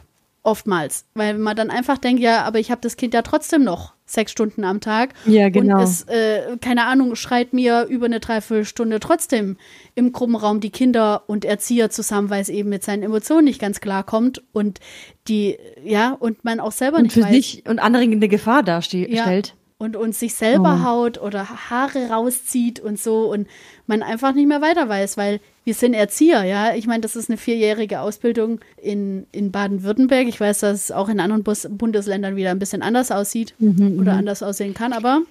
Oftmals, 0.49 1.05
weil 1.13 1.37
man 1.37 1.55
dann 1.55 1.69
einfach 1.69 1.99
denkt, 1.99 2.23
ja, 2.23 2.43
aber 2.43 2.57
ich 2.57 2.71
habe 2.71 2.81
das 2.81 2.97
Kind 2.97 3.13
ja 3.13 3.21
trotzdem 3.21 3.63
noch 3.63 3.93
sechs 4.07 4.31
Stunden 4.31 4.63
am 4.63 4.81
Tag. 4.81 5.13
Ja, 5.27 5.49
genau. 5.49 5.77
Und 5.77 5.83
es, 5.83 6.01
äh, 6.07 6.57
keine 6.59 6.85
Ahnung, 6.85 7.13
schreit 7.15 7.53
mir 7.53 7.85
über 7.87 8.07
eine 8.07 8.19
Dreiviertelstunde 8.19 8.99
trotzdem 8.99 9.57
im 9.93 10.11
Gruppenraum 10.11 10.59
die 10.59 10.71
Kinder 10.71 11.21
und 11.27 11.45
Erzieher 11.45 11.91
zusammen, 11.91 12.31
weil 12.31 12.41
es 12.41 12.49
eben 12.49 12.69
mit 12.69 12.83
seinen 12.83 13.03
Emotionen 13.03 13.45
nicht 13.45 13.61
ganz 13.61 13.79
klar 13.79 14.03
kommt 14.03 14.41
und 14.51 14.79
die, 15.27 15.59
ja, 15.83 16.17
und 16.19 16.43
man 16.43 16.59
auch 16.59 16.71
selber 16.71 16.97
und 16.97 17.03
nicht 17.03 17.13
für 17.13 17.21
weiß. 17.21 17.31
sich 17.31 17.63
und 17.67 17.77
andere 17.77 18.01
eine 18.01 18.27
Gefahr 18.27 18.63
darstellt. 18.63 19.11
Ja. 19.11 19.41
Und 19.81 19.95
uns 19.95 20.19
sich 20.19 20.33
selber 20.35 20.81
Oh. 20.81 20.85
haut 20.85 21.21
oder 21.21 21.47
Haare 21.69 22.09
rauszieht 22.09 22.81
und 22.81 22.99
so 22.99 23.31
und 23.31 23.47
man 23.87 24.03
einfach 24.03 24.33
nicht 24.33 24.47
mehr 24.47 24.61
weiter 24.61 24.89
weiß, 24.89 25.15
weil 25.15 25.39
wir 25.63 25.73
sind 25.73 25.93
Erzieher, 25.93 26.43
ja. 26.43 26.75
Ich 26.75 26.85
meine, 26.85 26.99
das 26.99 27.15
ist 27.15 27.29
eine 27.29 27.37
vierjährige 27.37 28.01
Ausbildung 28.01 28.59
in, 28.81 29.25
in 29.31 29.51
Baden-Württemberg. 29.51 30.27
Ich 30.27 30.37
weiß, 30.39 30.59
dass 30.59 30.83
es 30.83 30.91
auch 30.91 31.07
in 31.07 31.21
anderen 31.21 31.43
Bus 31.43 31.65
Bundesländern 31.71 32.35
wieder 32.35 32.51
ein 32.51 32.59
bisschen 32.59 32.81
anders 32.81 33.09
aussieht 33.09 33.53
Mhm, 33.59 33.99
oder 34.01 34.11
mhm. 34.13 34.19
anders 34.19 34.43
aussehen 34.43 34.73
kann, 34.73 34.91
aber 34.91 35.21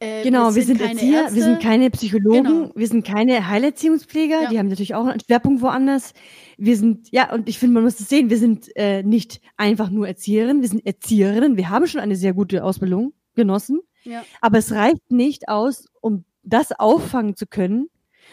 äh, 0.00 0.22
Genau, 0.22 0.54
wir 0.54 0.62
sind, 0.62 0.78
keine 0.78 0.92
Erzieher, 0.92 1.20
Ärzte. 1.22 1.36
wir 1.36 1.42
sind 1.44 1.60
keine 1.62 1.90
Psychologen, 1.90 2.44
Genau. 2.44 2.70
wir 2.74 2.86
sind 2.88 3.06
keine 3.06 3.48
Heilerziehungspfleger, 3.48 4.42
Ja. 4.42 4.48
die 4.50 4.58
haben 4.58 4.68
natürlich 4.68 4.94
auch 4.94 5.06
einen 5.06 5.20
Schwerpunkt 5.20 5.62
woanders. 5.62 6.12
Wir 6.58 6.76
sind, 6.76 7.10
ja, 7.10 7.32
und 7.32 7.48
ich 7.48 7.58
finde, 7.58 7.72
man 7.74 7.84
muss 7.84 7.96
das 7.96 8.08
sehen, 8.10 8.28
wir 8.30 8.36
sind 8.38 8.68
äh, 8.76 9.02
nicht 9.02 9.40
einfach 9.56 9.88
nur 9.90 10.06
Erzieherinnen, 10.06 10.60
wir 10.60 10.68
sind 10.68 10.84
Erzieherinnen, 10.84 11.56
wir 11.56 11.70
haben 11.70 11.86
schon 11.86 12.00
eine 12.02 12.16
sehr 12.16 12.34
gute 12.34 12.64
Ausbildung 12.64 13.12
genossen, 13.34 13.80
ja. 14.04 14.24
aber 14.40 14.58
es 14.58 14.72
reicht 14.72 15.10
nicht 15.10 15.48
aus, 15.48 15.86
um 16.00 16.24
das 16.42 16.72
auffangen 16.72 17.36
zu 17.36 17.46
können. 17.46 17.88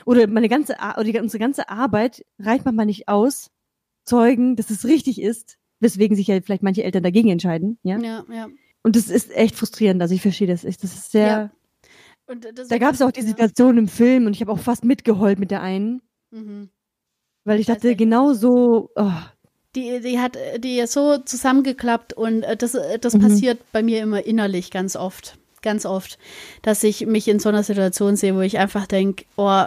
Oder 0.05 0.27
meine 0.27 0.47
ganze, 0.49 0.75
oder 0.97 1.21
unsere 1.21 1.39
ganze 1.39 1.69
Arbeit 1.69 2.23
reicht 2.39 2.65
manchmal 2.65 2.85
nicht 2.85 3.07
aus, 3.07 3.49
Zeugen, 4.05 4.55
dass 4.55 4.69
es 4.69 4.85
richtig 4.85 5.21
ist, 5.21 5.57
weswegen 5.81 6.15
sich 6.15 6.27
ja 6.27 6.39
vielleicht 6.41 6.63
manche 6.63 6.83
Eltern 6.83 7.03
dagegen 7.03 7.29
entscheiden, 7.29 7.77
ja. 7.83 7.97
ja, 7.99 8.23
ja. 8.31 8.47
Und 8.83 8.95
das 8.95 9.09
ist 9.09 9.35
echt 9.35 9.55
frustrierend, 9.55 10.01
also 10.01 10.15
ich 10.15 10.21
verstehe 10.21 10.47
das 10.47 10.63
echt, 10.63 10.81
das 10.83 10.93
ist 10.93 11.11
sehr, 11.11 11.27
Ja. 11.27 11.51
Und 12.25 12.45
das- 12.57 12.67
da 12.69 12.77
gab 12.77 12.93
es 12.93 13.01
auch 13.01 13.11
die. 13.11 13.21
Situation 13.21 13.77
im 13.77 13.87
Film 13.87 14.25
und 14.25 14.33
ich 14.33 14.41
habe 14.41 14.51
auch 14.51 14.59
fast 14.59 14.83
mitgeheult 14.85 15.39
mit 15.39 15.51
der 15.51 15.61
einen, 15.61 16.01
Mhm. 16.31 16.69
weil 17.43 17.59
ich 17.59 17.65
dachte, 17.65 17.95
genau 17.95 18.33
so, 18.33 18.91
oh, 18.95 19.11
Die, 19.77 20.01
die 20.01 20.19
hat 20.19 20.37
die 20.57 20.79
ist 20.79 20.91
so 20.93 21.17
zusammengeklappt 21.19 22.11
und 22.13 22.43
äh, 22.43 22.57
das, 22.57 22.73
äh, 22.73 22.97
das 22.99 23.13
Mhm. 23.13 23.19
passiert 23.21 23.59
bei 23.71 23.81
mir 23.83 24.01
immer 24.01 24.25
innerlich 24.25 24.71
ganz 24.71 24.95
oft. 24.95 25.37
Ganz 25.61 25.85
oft, 25.85 26.17
dass 26.63 26.83
ich 26.83 27.05
mich 27.05 27.27
in 27.27 27.39
so 27.39 27.49
einer 27.49 27.63
Situation 27.63 28.15
sehe, 28.15 28.35
wo 28.35 28.41
ich 28.41 28.57
einfach 28.57 28.87
denke, 28.87 29.25
oh, 29.37 29.63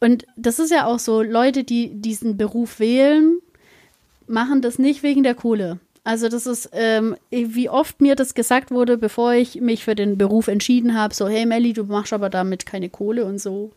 und 0.00 0.26
das 0.36 0.58
ist 0.58 0.70
ja 0.70 0.86
auch 0.86 0.98
so, 0.98 1.22
Leute, 1.22 1.64
die 1.64 1.90
diesen 2.00 2.36
Beruf 2.36 2.78
wählen, 2.80 3.38
machen 4.26 4.60
das 4.62 4.78
nicht 4.78 5.02
wegen 5.02 5.22
der 5.22 5.34
Kohle. 5.34 5.78
Also 6.06 6.28
das 6.28 6.46
ist, 6.46 6.68
ähm, 6.72 7.16
wie 7.30 7.70
oft 7.70 8.00
mir 8.02 8.14
das 8.14 8.34
gesagt 8.34 8.70
wurde, 8.70 8.98
bevor 8.98 9.32
ich 9.32 9.60
mich 9.62 9.84
für 9.84 9.94
den 9.94 10.18
Beruf 10.18 10.48
entschieden 10.48 10.94
habe, 10.94 11.14
so, 11.14 11.28
hey 11.28 11.46
Melli, 11.46 11.72
du 11.72 11.84
machst 11.84 12.12
aber 12.12 12.28
damit 12.28 12.66
keine 12.66 12.90
Kohle 12.90 13.24
und 13.24 13.38
so. 13.40 13.70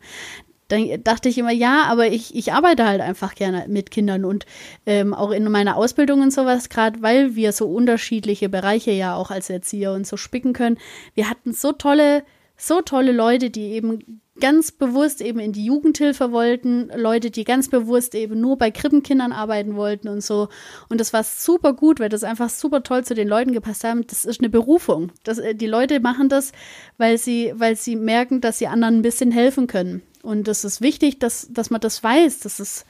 Dann 0.68 1.02
dachte 1.02 1.28
ich 1.28 1.38
immer, 1.38 1.50
ja, 1.50 1.84
aber 1.84 2.08
ich, 2.08 2.34
ich 2.34 2.52
arbeite 2.52 2.86
halt 2.86 3.00
einfach 3.00 3.34
gerne 3.34 3.66
mit 3.68 3.90
Kindern 3.90 4.24
und 4.24 4.44
ähm, 4.86 5.14
auch 5.14 5.30
in 5.30 5.50
meiner 5.50 5.76
Ausbildung 5.76 6.20
und 6.20 6.32
sowas, 6.32 6.68
gerade 6.68 7.00
weil 7.02 7.34
wir 7.34 7.52
so 7.52 7.66
unterschiedliche 7.66 8.48
Bereiche 8.48 8.90
ja 8.90 9.14
auch 9.14 9.30
als 9.30 9.48
Erzieher 9.50 9.92
und 9.92 10.06
so 10.06 10.16
spicken 10.16 10.52
können. 10.52 10.78
Wir 11.14 11.30
hatten 11.30 11.52
so 11.52 11.72
tolle, 11.72 12.22
so 12.56 12.82
tolle 12.82 13.12
Leute, 13.12 13.50
die 13.50 13.72
eben 13.72 14.20
ganz 14.40 14.72
bewusst 14.72 15.20
eben 15.20 15.40
in 15.40 15.52
die 15.52 15.64
Jugendhilfe 15.64 16.32
wollten, 16.32 16.90
Leute, 16.94 17.30
die 17.30 17.44
ganz 17.44 17.68
bewusst 17.68 18.14
eben 18.14 18.40
nur 18.40 18.56
bei 18.56 18.70
Krippenkindern 18.70 19.32
arbeiten 19.32 19.76
wollten 19.76 20.08
und 20.08 20.22
so. 20.22 20.48
Und 20.88 21.00
das 21.00 21.12
war 21.12 21.24
super 21.24 21.72
gut, 21.72 22.00
weil 22.00 22.08
das 22.08 22.24
einfach 22.24 22.48
super 22.50 22.82
toll 22.82 23.04
zu 23.04 23.14
den 23.14 23.28
Leuten 23.28 23.52
gepasst 23.52 23.84
haben. 23.84 24.06
Das 24.06 24.24
ist 24.24 24.40
eine 24.40 24.48
Berufung. 24.48 25.12
Das, 25.24 25.38
äh, 25.38 25.54
die 25.54 25.66
Leute 25.66 26.00
machen 26.00 26.28
das, 26.28 26.52
weil 26.96 27.18
sie, 27.18 27.52
weil 27.54 27.76
sie 27.76 27.96
merken, 27.96 28.40
dass 28.40 28.58
sie 28.58 28.68
anderen 28.68 28.98
ein 28.98 29.02
bisschen 29.02 29.32
helfen 29.32 29.66
können. 29.66 30.02
Und 30.28 30.46
das 30.46 30.62
ist 30.62 30.82
wichtig, 30.82 31.18
dass, 31.20 31.48
dass 31.50 31.70
man 31.70 31.80
das 31.80 32.04
weiß. 32.04 32.40
Das 32.40 32.60
ist 32.60 32.84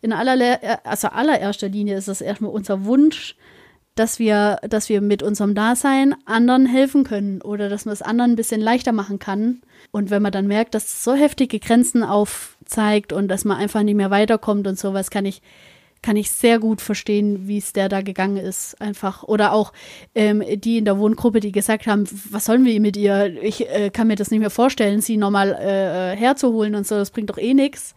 in 0.00 0.12
aller, 0.12 0.58
also 0.84 1.06
allererster 1.06 1.68
Linie 1.68 1.96
ist 1.96 2.08
das 2.08 2.20
erstmal 2.20 2.50
unser 2.50 2.84
Wunsch, 2.84 3.36
dass 3.94 4.18
wir, 4.18 4.58
dass 4.68 4.88
wir 4.88 5.00
mit 5.00 5.22
unserem 5.22 5.54
Dasein 5.54 6.16
anderen 6.24 6.66
helfen 6.66 7.04
können 7.04 7.42
oder 7.42 7.68
dass 7.68 7.84
man 7.84 7.92
es 7.92 8.02
anderen 8.02 8.32
ein 8.32 8.36
bisschen 8.36 8.60
leichter 8.60 8.90
machen 8.90 9.20
kann. 9.20 9.62
Und 9.92 10.10
wenn 10.10 10.20
man 10.20 10.32
dann 10.32 10.48
merkt, 10.48 10.74
dass 10.74 10.86
es 10.86 11.04
so 11.04 11.14
heftige 11.14 11.60
Grenzen 11.60 12.02
aufzeigt 12.02 13.12
und 13.12 13.28
dass 13.28 13.44
man 13.44 13.58
einfach 13.58 13.84
nicht 13.84 13.94
mehr 13.94 14.10
weiterkommt 14.10 14.66
und 14.66 14.76
sowas, 14.76 15.10
kann 15.10 15.26
ich, 15.26 15.42
kann 16.02 16.16
ich 16.16 16.30
sehr 16.30 16.58
gut 16.58 16.80
verstehen, 16.80 17.46
wie 17.46 17.58
es 17.58 17.72
der 17.72 17.88
da 17.88 18.00
gegangen 18.00 18.38
ist, 18.38 18.80
einfach. 18.80 19.22
Oder 19.22 19.52
auch 19.52 19.72
ähm, 20.14 20.42
die 20.56 20.78
in 20.78 20.84
der 20.84 20.98
Wohngruppe, 20.98 21.40
die 21.40 21.52
gesagt 21.52 21.86
haben, 21.86 22.04
was 22.30 22.46
sollen 22.46 22.64
wir 22.64 22.80
mit 22.80 22.96
ihr? 22.96 23.42
Ich 23.42 23.68
äh, 23.68 23.90
kann 23.90 24.06
mir 24.06 24.16
das 24.16 24.30
nicht 24.30 24.40
mehr 24.40 24.50
vorstellen, 24.50 25.00
sie 25.00 25.16
nochmal 25.16 25.52
äh, 25.52 26.16
herzuholen 26.16 26.74
und 26.74 26.86
so, 26.86 26.96
das 26.96 27.10
bringt 27.10 27.30
doch 27.30 27.38
eh 27.38 27.54
nichts. 27.54 27.94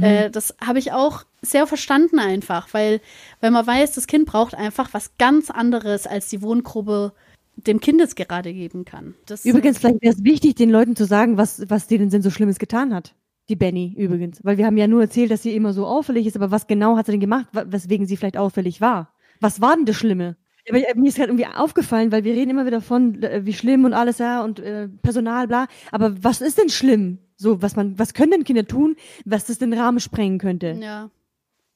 Äh, 0.00 0.30
das 0.30 0.56
habe 0.64 0.78
ich 0.78 0.92
auch 0.92 1.24
sehr 1.42 1.66
verstanden 1.66 2.18
einfach, 2.18 2.68
weil, 2.72 3.00
weil 3.40 3.52
man 3.52 3.66
weiß, 3.66 3.92
das 3.92 4.06
Kind 4.06 4.26
braucht 4.26 4.54
einfach 4.54 4.92
was 4.92 5.16
ganz 5.16 5.50
anderes, 5.50 6.06
als 6.06 6.28
die 6.28 6.42
Wohngruppe 6.42 7.12
dem 7.56 7.80
Kind 7.80 8.00
es 8.00 8.14
gerade 8.14 8.52
geben 8.52 8.84
kann. 8.84 9.14
Das, 9.26 9.44
Übrigens, 9.44 9.78
vielleicht 9.78 10.02
wäre 10.02 10.14
es 10.14 10.24
wichtig, 10.24 10.56
den 10.56 10.70
Leuten 10.70 10.96
zu 10.96 11.04
sagen, 11.04 11.36
was, 11.38 11.62
was 11.68 11.86
denen 11.86 12.10
denn 12.10 12.22
so 12.22 12.30
Schlimmes 12.30 12.58
getan 12.58 12.94
hat. 12.94 13.14
Die 13.48 13.56
Benny 13.56 13.94
übrigens. 13.96 14.40
Weil 14.44 14.58
wir 14.58 14.66
haben 14.66 14.76
ja 14.76 14.86
nur 14.88 15.02
erzählt, 15.02 15.30
dass 15.30 15.42
sie 15.42 15.54
immer 15.54 15.72
so 15.72 15.86
auffällig 15.86 16.26
ist, 16.26 16.36
aber 16.36 16.50
was 16.50 16.66
genau 16.66 16.96
hat 16.96 17.06
sie 17.06 17.12
denn 17.12 17.20
gemacht, 17.20 17.46
weswegen 17.52 18.06
sie 18.06 18.16
vielleicht 18.16 18.36
auffällig 18.36 18.80
war? 18.80 19.12
Was 19.40 19.60
war 19.60 19.76
denn 19.76 19.84
das 19.84 19.96
Schlimme? 19.96 20.36
Aber 20.68 20.78
ich- 20.78 20.94
mir 20.96 21.08
ist 21.08 21.16
gerade 21.16 21.30
irgendwie 21.30 21.46
aufgefallen, 21.46 22.10
weil 22.10 22.24
wir 22.24 22.34
reden 22.34 22.50
immer 22.50 22.66
wieder 22.66 22.80
von, 22.80 23.22
äh, 23.22 23.46
wie 23.46 23.52
schlimm 23.52 23.84
und 23.84 23.92
alles, 23.92 24.18
ja, 24.18 24.42
und 24.42 24.58
äh, 24.58 24.88
Personal, 24.88 25.46
bla. 25.46 25.68
Aber 25.92 26.24
was 26.24 26.40
ist 26.40 26.58
denn 26.58 26.70
schlimm? 26.70 27.18
So, 27.36 27.62
was 27.62 27.76
man, 27.76 27.96
was 27.98 28.14
können 28.14 28.32
denn 28.32 28.44
Kinder 28.44 28.66
tun, 28.66 28.96
was 29.24 29.44
das 29.44 29.58
den 29.58 29.72
Rahmen 29.72 30.00
sprengen 30.00 30.38
könnte? 30.38 30.76
ja. 30.80 31.10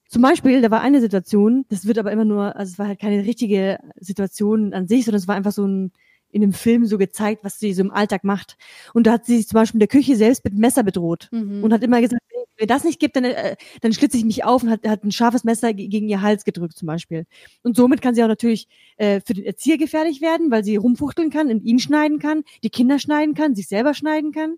Zum 0.09 0.23
Beispiel, 0.23 0.61
da 0.61 0.69
war 0.69 0.81
eine 0.81 0.99
Situation, 0.99 1.63
das 1.69 1.85
wird 1.87 1.97
aber 1.97 2.11
immer 2.11 2.25
nur, 2.25 2.57
also 2.57 2.69
es 2.73 2.77
war 2.77 2.87
halt 2.87 2.99
keine 2.99 3.23
richtige 3.23 3.79
Situation 3.97 4.73
an 4.73 4.85
sich, 4.85 5.05
sondern 5.05 5.19
es 5.19 5.27
war 5.29 5.35
einfach 5.35 5.53
so 5.53 5.65
ein, 5.65 5.93
in 6.31 6.43
einem 6.43 6.53
Film 6.53 6.85
so 6.85 6.97
gezeigt, 6.97 7.43
was 7.43 7.59
sie 7.59 7.73
so 7.73 7.81
im 7.81 7.91
Alltag 7.91 8.23
macht. 8.23 8.57
Und 8.93 9.07
da 9.07 9.13
hat 9.13 9.25
sie 9.25 9.37
sich 9.37 9.47
zum 9.47 9.55
Beispiel 9.55 9.77
in 9.77 9.79
der 9.79 9.87
Küche 9.87 10.15
selbst 10.15 10.43
mit 10.43 10.53
Messer 10.55 10.83
bedroht 10.83 11.27
Mhm. 11.31 11.63
und 11.63 11.73
hat 11.73 11.83
immer 11.83 12.01
gesagt, 12.01 12.21
wenn 12.57 12.67
das 12.67 12.83
nicht 12.83 12.99
gibt, 12.99 13.15
dann, 13.15 13.23
äh, 13.23 13.55
dann 13.81 13.91
schlitze 13.93 14.17
ich 14.17 14.25
mich 14.25 14.43
auf 14.43 14.61
und 14.61 14.69
hat, 14.69 14.87
hat 14.87 15.03
ein 15.03 15.11
scharfes 15.11 15.43
Messer 15.43 15.73
ge- 15.73 15.87
gegen 15.87 16.07
ihr 16.07 16.21
Hals 16.21 16.43
gedrückt 16.45 16.77
zum 16.77 16.85
Beispiel. 16.85 17.25
Und 17.63 17.75
somit 17.75 18.01
kann 18.01 18.13
sie 18.13 18.23
auch 18.23 18.27
natürlich 18.27 18.67
äh, 18.97 19.19
für 19.25 19.33
den 19.33 19.45
Erzieher 19.45 19.77
gefährlich 19.79 20.21
werden, 20.21 20.51
weil 20.51 20.63
sie 20.63 20.75
rumfuchteln 20.75 21.31
kann 21.31 21.49
und 21.49 21.63
ihn 21.63 21.79
schneiden 21.79 22.19
kann, 22.19 22.43
die 22.63 22.69
Kinder 22.69 22.99
schneiden 22.99 23.33
kann, 23.33 23.55
sich 23.55 23.67
selber 23.67 23.93
schneiden 23.95 24.31
kann. 24.31 24.57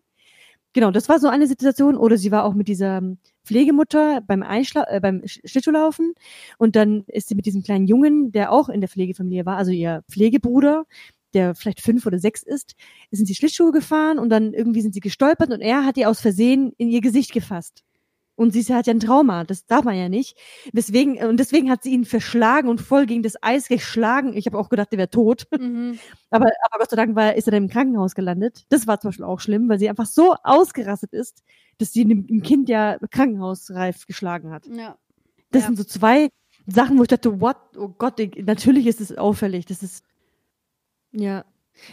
Genau, 0.74 0.90
das 0.92 1.08
war 1.08 1.20
so 1.20 1.28
eine 1.28 1.46
Situation. 1.48 1.96
Oder 1.96 2.18
sie 2.18 2.32
war 2.32 2.44
auch 2.46 2.56
mit 2.56 2.68
dieser 2.68 2.98
ähm, 2.98 3.20
Pflegemutter 3.46 4.22
beim 4.22 4.42
Einschla 4.44 4.86
äh, 4.90 5.00
beim 5.00 5.20
Sch- 5.22 5.40
Schlittschuhlaufen 5.48 6.14
und 6.58 6.76
dann 6.76 7.04
ist 7.08 7.30
sie 7.30 7.36
mit 7.36 7.46
diesem 7.46 7.62
kleinen 7.64 7.86
Jungen, 7.88 8.32
der 8.32 8.52
auch 8.52 8.70
in 8.70 8.82
der 8.82 8.90
Pflegefamilie 8.90 9.46
war, 9.46 9.58
also 9.58 9.72
ihr 9.72 10.04
Pflegebruder, 10.12 10.86
der 11.34 11.56
vielleicht 11.56 11.82
fünf 11.82 12.06
oder 12.06 12.20
sechs 12.20 12.44
ist, 12.44 12.76
sind 13.12 13.26
sie 13.26 13.36
Schlittschuhe 13.36 13.72
gefahren 13.72 14.20
und 14.20 14.30
dann 14.30 14.54
irgendwie 14.54 14.82
sind 14.82 14.94
sie 14.94 15.00
gestolpert 15.00 15.52
und 15.52 15.62
er 15.62 15.86
hat 15.86 15.98
ihr 15.98 16.10
aus 16.10 16.22
Versehen 16.22 16.74
in 16.78 16.90
ihr 16.90 17.02
Gesicht 17.02 17.32
gefasst. 17.34 17.84
Und 18.36 18.52
sie 18.52 18.64
hat 18.74 18.88
ja 18.88 18.94
ein 18.96 19.00
Trauma, 19.00 19.44
das 19.44 19.68
darf 19.68 19.84
man 19.86 19.96
ja 19.96 20.10
nicht. 20.10 20.36
Deswegen, 20.72 21.24
und 21.24 21.38
deswegen 21.40 21.70
hat 21.70 21.84
sie 21.84 21.92
ihn 21.92 22.04
verschlagen 22.04 22.68
und 22.68 22.82
voll 22.82 23.06
gegen 23.06 23.22
das 23.22 23.36
Eis 23.44 23.68
geschlagen. 23.68 24.36
Ich 24.36 24.48
habe 24.48 24.58
auch 24.58 24.70
gedacht, 24.70 24.92
der 24.92 24.98
wäre 24.98 25.10
tot. 25.12 25.46
Mhm. 25.52 26.00
Aber, 26.32 26.46
aber 26.48 26.80
Gott 26.80 26.90
sei 26.90 26.96
Dank 26.96 27.16
war, 27.16 27.36
ist 27.36 27.48
er 27.48 27.52
dann 27.52 27.66
im 27.66 27.70
Krankenhaus 27.70 28.16
gelandet. 28.16 28.64
Das 28.70 28.88
war 28.88 29.00
zum 29.00 29.10
Beispiel 29.10 29.26
auch 29.26 29.40
schlimm, 29.40 29.70
weil 29.70 29.78
sie 29.78 29.88
einfach 29.88 30.08
so 30.08 30.34
ausgerastet 30.44 31.14
ist, 31.14 31.44
dass 31.78 31.94
sie 31.94 32.06
dem, 32.06 32.26
dem 32.26 32.42
Kind 32.42 32.70
ja 32.70 32.98
krankenhausreif 33.12 34.08
geschlagen 34.08 34.50
hat. 34.52 34.66
ja. 34.68 34.98
Das 35.52 35.62
Ja. 35.62 35.68
sind 35.68 35.76
so 35.78 35.84
zwei 35.84 36.30
Sachen, 36.66 36.98
wo 36.98 37.04
ich 37.04 37.10
dachte, 37.10 37.40
what? 37.40 37.58
Oh 37.78 37.90
Gott, 37.90 38.20
natürlich 38.44 38.88
ist 38.88 39.00
es 39.00 39.16
auffällig. 39.16 39.68
Das 39.68 39.84
ist, 39.84 40.04
ja. 41.14 41.46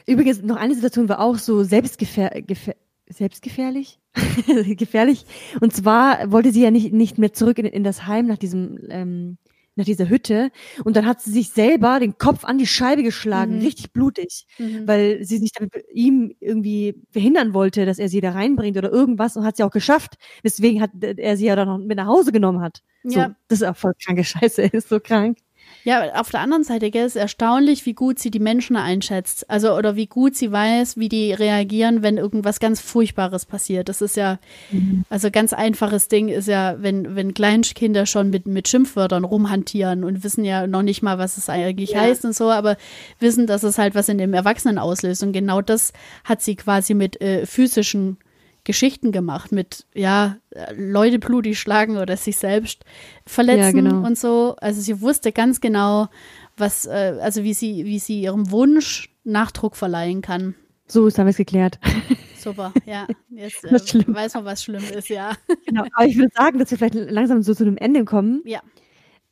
Übrigens, 0.07 0.43
noch 0.43 0.57
eine 0.57 0.75
Situation 0.75 1.09
war 1.09 1.21
auch 1.21 1.39
so 1.39 1.63
selbstgefähr 1.63 2.43
gefähr 2.43 2.77
selbstgefährlich. 3.13 3.99
gefährlich. 4.77 5.25
Und 5.61 5.75
zwar 5.75 6.31
wollte 6.31 6.53
sie 6.53 6.63
ja 6.63 6.71
nicht, 6.71 6.93
nicht 6.93 7.19
mehr 7.19 7.33
zurück 7.33 7.59
in, 7.59 7.67
in 7.67 7.85
das 7.85 8.07
Heim 8.07 8.27
nach 8.27 8.39
diesem, 8.39 8.79
ähm, 8.89 9.39
nach 9.77 9.85
dieser 9.85 10.09
Hütte. 10.09 10.51
Und 10.85 10.97
dann 10.97 11.07
hat 11.07 11.21
sie 11.21 11.31
sich 11.31 11.51
selber 11.51 11.99
den 12.01 12.19
Kopf 12.19 12.45
an 12.45 12.59
die 12.59 12.67
Scheibe 12.67 13.03
geschlagen, 13.03 13.57
mhm. 13.57 13.63
richtig 13.63 13.93
blutig, 13.93 14.47
mhm. 14.59 14.87
weil 14.87 15.25
sie 15.25 15.39
sich 15.39 15.53
damit 15.53 15.73
ihm 15.93 16.35
irgendwie 16.41 17.03
verhindern 17.11 17.55
wollte, 17.55 17.87
dass 17.87 17.99
er 17.99 18.09
sie 18.09 18.21
da 18.21 18.33
reinbringt 18.33 18.77
oder 18.77 18.91
irgendwas 18.91 19.37
und 19.37 19.45
hat 19.45 19.57
sie 19.57 19.65
auch 19.65 19.71
geschafft. 19.71 20.15
Deswegen 20.45 20.81
hat 20.81 20.91
er 21.01 21.37
sie 21.37 21.47
ja 21.47 21.57
dann 21.57 21.69
noch 21.69 21.79
mit 21.79 21.97
nach 21.97 22.07
Hause 22.07 22.33
genommen 22.33 22.61
hat. 22.61 22.83
Ja. 23.03 23.29
So, 23.29 23.35
das 23.49 23.61
ist 23.63 23.69
auch 23.69 23.77
voll 23.77 23.93
kranke 24.05 24.25
Scheiße, 24.25 24.63
er 24.63 24.75
ist 24.75 24.89
so 24.89 25.01
krank. 25.01 25.39
Ja, 25.85 26.15
auf 26.15 26.31
der 26.31 26.41
anderen 26.41 26.65
Seite 26.65 26.91
gell, 26.91 27.07
ist 27.07 27.17
erstaunlich, 27.17 27.87
wie 27.87 27.95
gut 27.95 28.19
sie 28.19 28.31
die 28.31 28.39
Menschen 28.39 28.77
einschätzt. 28.77 29.49
Also, 29.49 29.75
oder 29.75 29.97
wie 29.97 30.07
gut 30.07 30.37
sie 30.37 30.53
weiß, 30.53 30.97
wie 30.99 31.09
die 31.09 31.33
reagieren, 31.33 32.03
wenn 32.03 32.19
irgendwas 32.19 32.61
ganz 32.61 32.81
Furchtbares 32.81 33.47
passiert. 33.47 33.89
Das 33.89 34.03
ist 34.03 34.17
ja, 34.17 34.39
mhm. 34.71 35.05
also 35.09 35.31
ganz 35.31 35.53
einfaches 35.53 36.09
Ding 36.09 36.29
ist 36.29 36.49
ja, 36.49 36.77
wenn, 36.81 37.17
wenn 37.17 37.35
Kleinkinder 37.35 38.07
schon 38.07 38.31
mit, 38.31 38.47
mit 38.47 38.69
Schimpfwörtern 38.69 39.25
rumhantieren 39.25 40.05
und 40.05 40.23
wissen 40.23 40.45
ja 40.45 40.67
noch 40.67 40.83
nicht 40.83 41.03
mal, 41.03 41.19
was 41.19 41.37
es 41.37 41.49
eigentlich 41.49 41.91
ja. 41.91 42.01
heißt 42.01 42.25
und 42.25 42.35
so, 42.35 42.51
aber 42.51 42.77
wissen, 43.19 43.47
dass 43.47 43.63
es 43.63 43.79
halt 43.79 43.95
was 43.95 44.09
in 44.09 44.19
dem 44.19 44.35
Erwachsenen 44.35 44.79
auslöst. 44.79 45.23
Und 45.23 45.33
genau 45.33 45.63
das 45.63 45.93
hat 46.25 46.43
sie 46.43 46.57
quasi 46.57 46.95
mit 46.95 47.21
äh, 47.21 47.47
physischen 47.47 48.19
Geschichten 48.65 49.13
gemacht 49.13 49.53
mit, 49.53 49.87
ja, 49.95 50.37
Leute 50.77 51.19
blutig 51.19 51.59
schlagen 51.59 51.97
oder 51.97 52.17
sich 52.17 52.37
selbst 52.37 52.85
verletzen 53.27 53.61
ja, 53.63 53.71
genau. 53.71 54.07
und 54.07 54.19
so. 54.19 54.57
Also 54.61 54.81
sie 54.81 55.01
wusste 55.01 55.33
ganz 55.33 55.61
genau, 55.61 56.09
was, 56.57 56.87
äh, 56.87 57.19
also 57.21 57.43
wie 57.43 57.55
sie, 57.55 57.85
wie 57.87 57.99
sie 57.99 58.21
ihrem 58.21 58.51
Wunsch 58.51 59.11
Nachdruck 59.25 59.77
verleihen 59.77 60.23
kann. 60.23 60.55
So 60.87 61.07
ist 61.07 61.19
damit 61.19 61.37
geklärt. 61.37 61.79
Super, 62.37 62.73
ja. 62.87 63.07
Jetzt 63.29 63.65
äh, 63.65 64.05
weiß 64.07 64.35
man, 64.35 64.45
was 64.45 64.65
schlimm 64.65 64.83
ist, 64.83 65.09
ja. 65.09 65.33
Genau, 65.67 65.85
aber 65.95 66.07
ich 66.07 66.17
würde 66.17 66.33
sagen, 66.35 66.59
dass 66.59 66.71
wir 66.71 66.79
vielleicht 66.79 66.95
langsam 66.95 67.43
so 67.43 67.55
zu 67.55 67.65
einem 67.65 67.77
Ende 67.77 68.05
kommen. 68.05 68.43
Ja. 68.45 68.61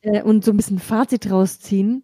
Äh, 0.01 0.21
und 0.21 0.45
so 0.45 0.51
ein 0.51 0.57
bisschen 0.57 0.79
Fazit 0.79 1.29
rausziehen, 1.29 2.03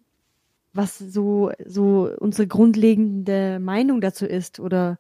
was 0.74 0.98
so, 0.98 1.52
so 1.66 2.10
unsere 2.20 2.48
grundlegende 2.48 3.60
Meinung 3.60 4.02
dazu 4.02 4.26
ist 4.26 4.60
oder 4.60 4.98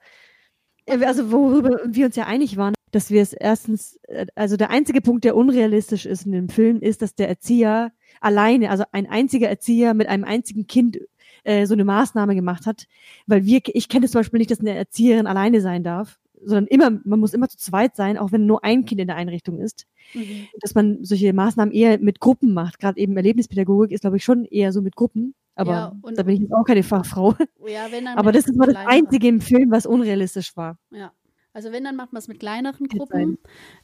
also 0.87 1.31
worüber 1.31 1.79
wir 1.85 2.05
uns 2.05 2.15
ja 2.15 2.25
einig 2.25 2.57
waren, 2.57 2.73
dass 2.91 3.09
wir 3.09 3.21
es 3.21 3.33
erstens, 3.33 3.99
äh, 4.03 4.25
also 4.35 4.57
der 4.57 4.69
einzige 4.69 5.01
Punkt, 5.01 5.23
der 5.23 5.35
unrealistisch 5.35 6.05
ist 6.05 6.25
in 6.25 6.31
dem 6.31 6.49
Film, 6.49 6.79
ist, 6.79 7.01
dass 7.01 7.15
der 7.15 7.27
Erzieher 7.27 7.91
alleine, 8.21 8.69
also 8.69 8.83
ein 8.91 9.07
einziger 9.07 9.49
Erzieher 9.49 9.93
mit 9.93 10.07
einem 10.07 10.23
einzigen 10.23 10.67
Kind 10.67 10.99
äh, 11.43 11.65
so 11.65 11.73
eine 11.73 11.85
Maßnahme 11.85 12.35
gemacht 12.35 12.65
hat, 12.65 12.87
weil 13.27 13.45
wir, 13.45 13.61
ich 13.65 13.89
kenne 13.89 14.07
zum 14.07 14.19
Beispiel 14.19 14.37
nicht, 14.37 14.51
dass 14.51 14.59
eine 14.59 14.75
Erzieherin 14.75 15.27
alleine 15.27 15.61
sein 15.61 15.83
darf, 15.83 16.19
sondern 16.43 16.67
immer, 16.67 16.91
man 17.03 17.19
muss 17.19 17.33
immer 17.33 17.49
zu 17.49 17.57
zweit 17.57 17.95
sein, 17.95 18.17
auch 18.17 18.31
wenn 18.31 18.45
nur 18.45 18.63
ein 18.63 18.85
Kind 18.85 19.01
in 19.01 19.07
der 19.07 19.15
Einrichtung 19.15 19.59
ist. 19.59 19.87
Mhm. 20.13 20.47
Dass 20.61 20.75
man 20.75 21.03
solche 21.03 21.33
Maßnahmen 21.33 21.73
eher 21.73 21.99
mit 21.99 22.19
Gruppen 22.19 22.53
macht. 22.53 22.79
Gerade 22.79 22.99
eben 22.99 23.17
Erlebnispädagogik 23.17 23.91
ist, 23.91 24.01
glaube 24.01 24.17
ich, 24.17 24.23
schon 24.23 24.45
eher 24.45 24.71
so 24.71 24.81
mit 24.81 24.95
Gruppen. 24.95 25.33
Aber 25.55 25.71
ja, 25.71 25.93
da 26.15 26.23
bin 26.23 26.35
ich 26.35 26.41
jetzt 26.41 26.53
auch 26.53 26.65
keine 26.65 26.83
Fachfrau. 26.83 27.33
Ja, 27.65 27.87
aber 28.15 28.31
das 28.31 28.45
ist 28.45 28.55
mal 28.55 28.67
das 28.67 28.85
Einzige 28.85 29.27
im 29.27 29.41
Film, 29.41 29.71
was 29.71 29.85
unrealistisch 29.85 30.55
war. 30.55 30.77
Ja. 30.91 31.11
Also 31.55 31.71
wenn, 31.71 31.85
dann 31.85 31.95
macht 31.95 32.11
man 32.11 32.19
es 32.19 32.27
mit 32.27 32.41
kleineren 32.41 32.89
Gruppen, 32.89 33.37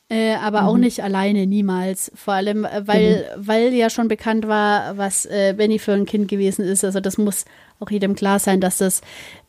äh, 0.09 0.33
aber 0.35 0.63
mhm. 0.63 0.67
auch 0.67 0.77
nicht 0.77 1.03
alleine, 1.03 1.47
niemals. 1.47 2.11
Vor 2.15 2.33
allem, 2.33 2.65
äh, 2.65 2.85
weil, 2.85 3.25
mhm. 3.37 3.47
weil 3.47 3.73
ja 3.73 3.89
schon 3.89 4.09
bekannt 4.09 4.45
war, 4.45 4.97
was 4.97 5.25
äh, 5.25 5.53
Benny 5.57 5.79
für 5.79 5.93
ein 5.93 6.05
Kind 6.05 6.27
gewesen 6.27 6.65
ist. 6.65 6.83
Also 6.83 6.99
das 6.99 7.17
muss 7.17 7.45
auch 7.79 7.89
jedem 7.89 8.13
klar 8.13 8.39
sein, 8.39 8.59
dass 8.59 8.79
das 8.79 9.01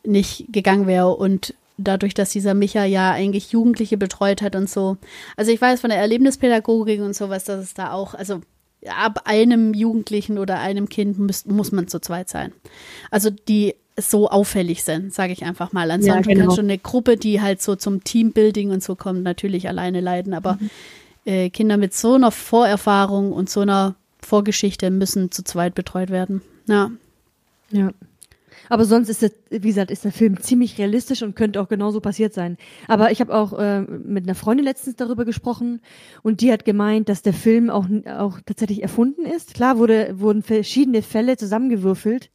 nicht 0.05 0.53
gegangen 0.53 0.87
wäre. 0.87 1.13
Und 1.13 1.53
dadurch, 1.77 2.13
dass 2.13 2.29
dieser 2.29 2.53
Micha 2.53 2.85
ja 2.85 3.11
eigentlich 3.11 3.51
Jugendliche 3.51 3.97
betreut 3.97 4.41
hat 4.41 4.55
und 4.55 4.69
so. 4.69 4.95
Also 5.35 5.51
ich 5.51 5.59
weiß 5.59 5.81
von 5.81 5.89
der 5.89 5.99
Erlebnispädagogik 5.99 7.01
und 7.01 7.15
sowas, 7.15 7.43
dass 7.43 7.61
es 7.61 7.73
da 7.73 7.91
auch, 7.91 8.13
also 8.13 8.39
ab 8.89 9.21
einem 9.25 9.73
Jugendlichen 9.73 10.37
oder 10.37 10.59
einem 10.59 10.89
Kind 10.89 11.19
muss, 11.19 11.45
muss 11.45 11.71
man 11.71 11.87
zu 11.87 11.99
zweit 11.99 12.29
sein. 12.29 12.51
Also 13.11 13.29
die 13.29 13.75
so 13.97 14.29
auffällig 14.29 14.83
sind, 14.83 15.13
sage 15.13 15.33
ich 15.33 15.43
einfach 15.43 15.71
mal. 15.71 15.91
Ansonsten 15.91 16.29
ja, 16.29 16.35
genau. 16.35 16.47
kann 16.47 16.55
schon 16.55 16.65
eine 16.65 16.77
Gruppe, 16.77 17.17
die 17.17 17.41
halt 17.41 17.61
so 17.61 17.75
zum 17.75 18.03
Teambuilding 18.03 18.71
und 18.71 18.83
so 18.83 18.95
kommt, 18.95 19.23
natürlich 19.23 19.67
alleine 19.67 20.01
leiden. 20.01 20.33
Aber 20.33 20.57
mhm. 20.59 20.69
äh, 21.25 21.49
Kinder 21.49 21.77
mit 21.77 21.93
so 21.93 22.15
einer 22.15 22.31
Vorerfahrung 22.31 23.31
und 23.31 23.49
so 23.49 23.61
einer 23.61 23.95
Vorgeschichte 24.21 24.89
müssen 24.89 25.31
zu 25.31 25.43
zweit 25.43 25.75
betreut 25.75 26.09
werden. 26.09 26.41
Ja. 26.67 26.91
Ja. 27.71 27.91
Aber 28.69 28.85
sonst 28.85 29.09
ist 29.09 29.21
der, 29.21 29.31
wie 29.49 29.59
gesagt, 29.59 29.91
ist 29.91 30.05
der 30.05 30.11
Film 30.11 30.39
ziemlich 30.39 30.77
realistisch 30.77 31.21
und 31.21 31.35
könnte 31.35 31.61
auch 31.61 31.67
genauso 31.67 31.99
passiert 31.99 32.33
sein. 32.33 32.57
Aber 32.87 33.11
ich 33.11 33.19
habe 33.19 33.33
auch 33.33 33.53
äh, 33.53 33.81
mit 33.81 34.25
einer 34.25 34.35
Freundin 34.35 34.65
letztens 34.65 34.95
darüber 34.95 35.25
gesprochen 35.25 35.81
und 36.21 36.41
die 36.41 36.51
hat 36.51 36.65
gemeint, 36.65 37.09
dass 37.09 37.21
der 37.21 37.33
Film 37.33 37.69
auch, 37.69 37.85
auch 38.17 38.39
tatsächlich 38.45 38.81
erfunden 38.81 39.25
ist. 39.25 39.53
Klar 39.53 39.77
wurde, 39.77 40.19
wurden 40.19 40.43
verschiedene 40.43 41.01
Fälle 41.01 41.37
zusammengewürfelt. 41.37 42.29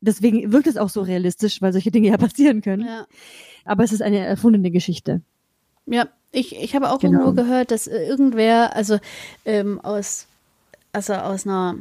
Deswegen 0.00 0.52
wirkt 0.52 0.66
es 0.66 0.76
auch 0.76 0.88
so 0.88 1.02
realistisch, 1.02 1.62
weil 1.62 1.72
solche 1.72 1.90
Dinge 1.90 2.08
ja 2.08 2.16
passieren 2.18 2.60
können. 2.60 2.86
Ja. 2.86 3.06
Aber 3.64 3.84
es 3.84 3.92
ist 3.92 4.02
eine 4.02 4.18
erfundene 4.18 4.70
Geschichte. 4.70 5.22
Ja, 5.86 6.08
ich, 6.30 6.56
ich 6.56 6.74
habe 6.74 6.90
auch 6.90 6.98
genau. 7.00 7.20
irgendwo 7.20 7.42
gehört, 7.42 7.70
dass 7.70 7.86
irgendwer, 7.86 8.74
also 8.74 8.98
ähm, 9.44 9.80
aus, 9.80 10.26
also 10.92 11.14
aus 11.14 11.46
einer 11.46 11.76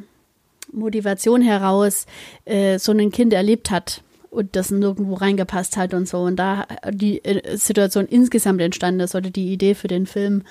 Motivation 0.71 1.41
heraus 1.41 2.05
äh, 2.45 2.79
so 2.79 2.91
ein 2.91 3.11
Kind 3.11 3.33
erlebt 3.33 3.71
hat 3.71 4.03
und 4.31 4.55
das 4.55 4.71
nirgendwo 4.71 5.13
reingepasst 5.15 5.77
hat 5.77 5.93
und 5.93 6.07
so. 6.07 6.19
Und 6.19 6.37
da 6.37 6.65
die 6.89 7.23
äh, 7.23 7.57
Situation 7.57 8.05
insgesamt 8.07 8.61
entstanden 8.61 9.01
ist 9.01 9.13
oder 9.13 9.29
die 9.29 9.51
Idee 9.51 9.75
für 9.75 9.89
den 9.89 10.07
Film, 10.07 10.43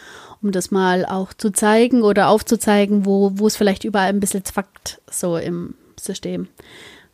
um 0.42 0.52
das 0.52 0.70
mal 0.70 1.04
auch 1.06 1.32
zu 1.32 1.50
zeigen 1.50 2.02
oder 2.02 2.28
aufzuzeigen, 2.28 3.06
wo, 3.06 3.32
wo 3.34 3.46
es 3.46 3.56
vielleicht 3.56 3.84
überall 3.84 4.10
ein 4.10 4.20
bisschen 4.20 4.44
zwackt, 4.44 5.00
so 5.10 5.36
im 5.36 5.74
System. 5.98 6.48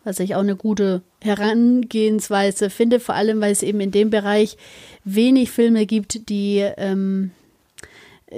Was 0.05 0.21
ich 0.21 0.35
auch 0.35 0.41
eine 0.41 0.57
gute 0.57 1.03
Herangehensweise 1.23 2.71
finde, 2.71 3.01
vor 3.01 3.15
allem, 3.15 3.41
weil 3.41 3.53
es 3.53 3.63
eben 3.63 3.81
in 3.81 3.91
dem 3.91 4.11
Bereich 4.11 4.57
wenig 5.05 5.51
Filme 5.51 5.87
gibt, 5.87 6.29
die 6.29 6.59
ähm, 6.77 7.31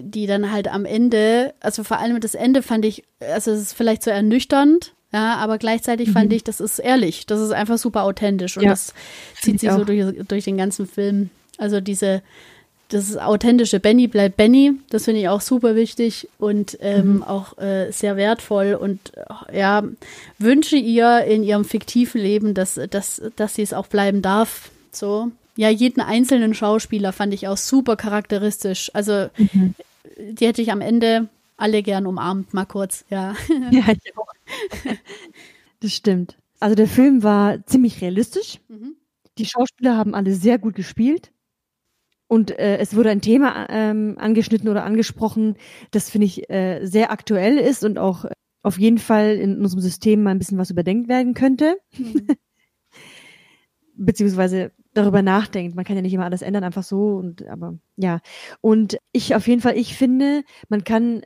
die 0.01 0.27
dann 0.27 0.53
halt 0.53 0.69
am 0.69 0.85
Ende, 0.85 1.55
also 1.61 1.85
vor 1.85 1.99
allem 1.99 2.21
das 2.21 2.35
Ende 2.35 2.63
fand 2.63 2.85
ich, 2.85 3.05
also 3.21 3.51
es 3.51 3.61
ist 3.61 3.73
vielleicht 3.75 4.03
so 4.03 4.11
ernüchternd, 4.11 4.93
ja, 5.13 5.37
aber 5.37 5.59
gleichzeitig 5.59 6.09
mhm. 6.09 6.13
fand 6.13 6.33
ich, 6.33 6.45
das 6.45 6.61
ist 6.61 6.79
ehrlich, 6.79 7.27
das 7.27 7.41
ist 7.41 7.53
einfach 7.53 7.79
super 7.79 8.03
authentisch 8.05 8.57
und 8.57 8.65
ja, 8.65 8.71
das 8.71 8.95
zieht 9.41 9.61
sich 9.61 9.71
so 9.71 9.85
durch, 9.85 10.15
durch 10.27 10.45
den 10.45 10.59
ganzen 10.59 10.87
Film. 10.87 11.31
Also 11.57 11.81
diese, 11.81 12.23
das 12.89 13.17
authentische 13.17 13.81
Benny 13.81 14.07
bleibt 14.07 14.37
Benny, 14.37 14.73
das 14.91 15.05
finde 15.05 15.21
ich 15.21 15.29
auch 15.29 15.41
super 15.41 15.77
wichtig 15.77 16.29
und 16.39 16.77
ähm, 16.81 17.17
mhm. 17.17 17.23
auch 17.23 17.57
äh, 17.59 17.91
sehr 17.91 18.17
wertvoll 18.17 18.75
und 18.75 19.13
ja, 19.53 19.83
wünsche 20.39 20.77
ihr 20.77 21.25
in 21.25 21.43
ihrem 21.43 21.65
fiktiven 21.65 22.21
Leben, 22.21 22.55
dass, 22.55 22.81
dass, 22.91 23.23
dass 23.37 23.55
sie 23.55 23.63
es 23.63 23.73
auch 23.73 23.87
bleiben 23.87 24.23
darf. 24.23 24.71
So, 24.93 25.31
ja, 25.59 25.71
jeden 25.71 26.01
einzelnen 26.01 26.55
Schauspieler 26.55 27.13
fand 27.13 27.35
ich 27.35 27.49
auch 27.49 27.57
super 27.57 27.97
charakteristisch. 27.97 28.93
Also, 28.95 29.29
mhm. 29.37 29.75
Die 30.17 30.47
hätte 30.47 30.63
ich 30.63 30.73
am 30.73 30.81
Ende 30.81 31.29
alle 31.57 31.83
gern 31.83 32.07
umarmt, 32.07 32.55
mal 32.55 32.67
kurz, 32.67 33.05
ja. 33.11 33.35
Ja, 33.71 33.85
ich 33.91 34.17
auch. 34.17 34.33
Das 35.81 35.93
stimmt. 35.93 36.37
Also 36.59 36.75
der 36.75 36.89
Film 36.89 37.23
war 37.23 37.65
ziemlich 37.67 38.01
realistisch. 38.01 38.59
Mhm. 38.69 38.97
Die 39.39 39.47
Schauspieler 39.47 39.97
haben 39.97 40.15
alle 40.15 40.35
sehr 40.35 40.59
gut 40.59 40.75
gespielt. 40.75 41.31
Und 42.27 42.51
äh, 42.59 42.79
es 42.79 42.95
wurde 42.95 43.11
ein 43.11 43.21
Thema 43.23 43.69
ähm, 43.71 44.17
angeschnitten 44.19 44.69
oder 44.69 44.85
angesprochen, 44.85 45.57
das 45.93 46.11
finde 46.11 46.27
ich 46.27 46.51
äh, 46.51 46.85
sehr 46.85 47.11
aktuell 47.11 47.57
ist 47.57 47.85
und 47.85 47.99
auch 47.99 48.27
auf 48.63 48.79
jeden 48.79 48.99
Fall 48.99 49.37
in 49.37 49.61
unserem 49.61 49.81
System 49.81 50.23
mal 50.23 50.31
ein 50.33 50.39
bisschen 50.39 50.59
was 50.59 50.71
überdenkt 50.71 51.09
werden 51.09 51.33
könnte. 51.33 51.79
Mhm. 51.97 52.27
Beziehungsweise 53.97 54.73
darüber 54.99 55.23
nachdenkt. 55.23 55.75
Man 55.75 55.85
kann 55.85 55.97
ja 55.97 56.03
nicht 56.03 56.15
immer 56.15 56.25
alles 56.25 56.43
ändern, 56.43 56.65
einfach 56.65 56.83
so 56.83 57.17
und 57.17 57.47
aber 57.49 57.79
ja. 57.97 58.21
Und 58.61 58.99
ich 59.13 59.35
auf 59.35 59.47
jeden 59.49 59.61
Fall, 59.61 59.77
ich 59.77 59.97
finde, 59.97 60.43
man 60.69 60.85
kann 60.85 61.23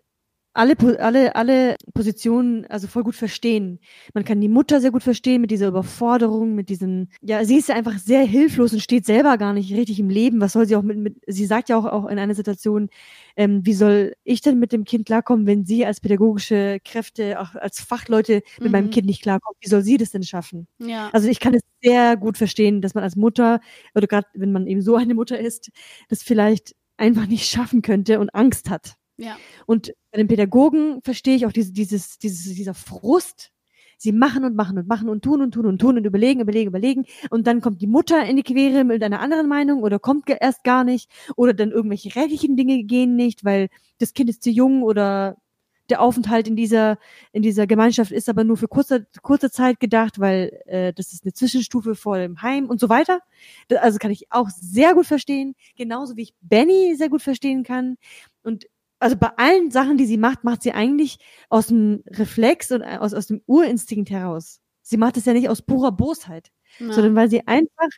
alle, 0.55 0.77
alle, 1.01 1.35
alle 1.35 1.77
Positionen 1.95 2.67
also 2.67 2.87
voll 2.87 3.05
gut 3.05 3.15
verstehen. 3.15 3.81
Man 4.13 4.25
kann 4.25 4.41
die 4.41 4.49
Mutter 4.49 4.81
sehr 4.81 4.91
gut 4.91 5.03
verstehen 5.03 5.41
mit 5.41 5.51
dieser 5.51 5.69
Überforderung, 5.69 6.55
mit 6.55 6.69
diesen, 6.69 7.11
ja, 7.23 7.45
sie 7.45 7.57
ist 7.57 7.69
ja 7.69 7.75
einfach 7.75 7.99
sehr 7.99 8.23
hilflos 8.25 8.73
und 8.73 8.81
steht 8.81 9.07
selber 9.07 9.39
gar 9.39 9.55
nicht 9.55 9.73
richtig 9.73 9.99
im 9.99 10.11
Leben. 10.11 10.41
Was 10.41 10.53
soll 10.53 10.67
sie 10.67 10.77
auch 10.77 10.83
mit, 10.83 10.99
mit 10.99 11.17
sie 11.27 11.47
sagt 11.47 11.71
ja 11.71 11.79
auch, 11.79 11.87
auch 11.87 12.07
in 12.07 12.19
einer 12.19 12.35
Situation, 12.35 12.91
ähm, 13.37 13.65
wie 13.65 13.73
soll 13.73 14.15
ich 14.25 14.43
denn 14.43 14.59
mit 14.59 14.73
dem 14.73 14.85
Kind 14.85 15.07
klarkommen, 15.07 15.47
wenn 15.47 15.65
sie 15.65 15.87
als 15.87 16.01
pädagogische 16.01 16.81
Kräfte, 16.85 17.41
auch 17.41 17.55
als 17.55 17.81
Fachleute 17.81 18.43
mit 18.59 18.67
mhm. 18.67 18.73
meinem 18.73 18.91
Kind 18.91 19.07
nicht 19.07 19.23
klarkommt? 19.23 19.57
Wie 19.61 19.69
soll 19.69 19.83
sie 19.83 19.97
das 19.97 20.11
denn 20.11 20.23
schaffen? 20.23 20.67
Ja. 20.79 21.09
Also 21.13 21.29
ich 21.29 21.41
kann 21.41 21.55
es 21.55 21.63
sehr 21.83 22.17
gut 22.17 22.37
verstehen, 22.37 22.83
dass 22.83 22.95
man 22.95 23.05
als 23.05 23.17
Mutter, 23.17 23.61
oder 23.95 24.07
gerade 24.07 24.27
wenn 24.35 24.53
man 24.53 24.67
eben 24.67 24.83
so 24.83 24.97
eine 24.97 25.15
Mutter 25.15 25.39
ist, 25.39 25.71
das 26.09 26.23
vielleicht 26.23 26.75
einfach 26.99 27.27
nicht 27.27 27.49
schaffen 27.49 27.81
könnte 27.81 28.21
und 28.21 28.35
Angst 28.35 28.69
hat. 28.69 28.97
Ja. 29.23 29.37
Und 29.67 29.95
bei 30.11 30.19
den 30.19 30.29
Pädagogen 30.29 31.01
verstehe 31.03 31.37
ich 31.37 31.47
auch 31.47 31.53
diese, 31.53 31.73
dieses, 31.73 32.19
dieses, 32.19 32.55
dieser 32.55 32.75
Frust. 32.75 33.51
Sie 33.97 34.11
machen 34.11 34.45
und 34.45 34.57
machen 34.57 34.79
und 34.79 34.89
machen 34.89 35.09
und 35.09 35.23
tun 35.23 35.43
und 35.43 35.53
tun 35.55 35.65
und 35.65 35.79
tun 35.79 35.97
und 35.97 36.05
überlegen, 36.05 36.41
überlegen, 36.41 36.69
überlegen. 36.69 37.05
Und 37.31 37.47
dann 37.47 37.61
kommt 37.61 37.81
die 37.81 37.87
Mutter 37.87 38.25
in 38.25 38.37
die 38.37 38.43
Quere 38.43 38.83
mit 38.83 39.01
einer 39.03 39.21
anderen 39.21 39.49
Meinung 39.49 39.85
oder 39.85 40.01
kommt 40.01 40.29
erst 40.29 40.65
gar 40.65 40.83
nicht. 40.83 41.09
Oder 41.37 41.55
dann 41.55 41.71
irgendwelche 41.71 42.15
rechtlichen 42.17 42.57
Dinge 42.57 42.83
gehen 42.83 43.15
nicht, 43.15 43.45
weil 43.45 43.69
das 43.99 44.13
Kind 44.13 44.29
ist 44.29 44.43
zu 44.43 44.51
jung 44.51 44.83
oder 44.83 45.37
der 45.89 46.01
Aufenthalt 46.01 46.49
in 46.49 46.57
dieser, 46.57 46.99
in 47.33 47.43
dieser 47.43 47.67
Gemeinschaft 47.67 48.13
ist 48.13 48.29
aber 48.29 48.45
nur 48.45 48.57
für 48.57 48.67
kurze, 48.67 49.07
kurze 49.23 49.51
Zeit 49.51 49.79
gedacht, 49.79 50.19
weil 50.19 50.61
äh, 50.67 50.93
das 50.93 51.13
ist 51.13 51.25
eine 51.25 51.33
Zwischenstufe 51.33 51.95
vor 51.95 52.19
dem 52.19 52.41
Heim 52.43 52.71
und 52.71 52.81
so 52.81 52.89
weiter. 52.89 53.21
Das, 53.69 53.81
also 53.81 53.99
kann 53.99 54.11
ich 54.11 54.33
auch 54.33 54.49
sehr 54.49 54.95
gut 54.95 55.07
verstehen, 55.07 55.55
genauso 55.77 56.17
wie 56.17 56.23
ich 56.23 56.35
Benny 56.41 56.95
sehr 56.97 57.09
gut 57.09 57.23
verstehen 57.23 57.63
kann. 57.63 57.97
Und 58.43 58.67
also 59.03 59.17
bei 59.17 59.31
allen 59.37 59.71
Sachen, 59.71 59.97
die 59.97 60.07
sie 60.07 60.17
macht, 60.17 60.45
macht 60.45 60.63
sie 60.63 60.73
eigentlich 60.73 61.19
aus 61.49 61.67
dem 61.67 62.03
Reflex 62.07 62.71
und 62.71 62.83
äh, 62.83 62.99
aus, 62.99 63.13
aus 63.15 63.27
dem 63.27 63.43
Urinstinkt 63.47 64.11
heraus. 64.11 64.61
Sie 64.83 64.97
macht 64.97 65.17
es 65.17 65.25
ja 65.25 65.33
nicht 65.33 65.49
aus 65.49 65.63
purer 65.63 65.93
Bosheit, 65.93 66.51
ja. 66.79 66.93
sondern 66.93 67.15
weil 67.15 67.29
sie 67.29 67.47
einfach 67.47 67.89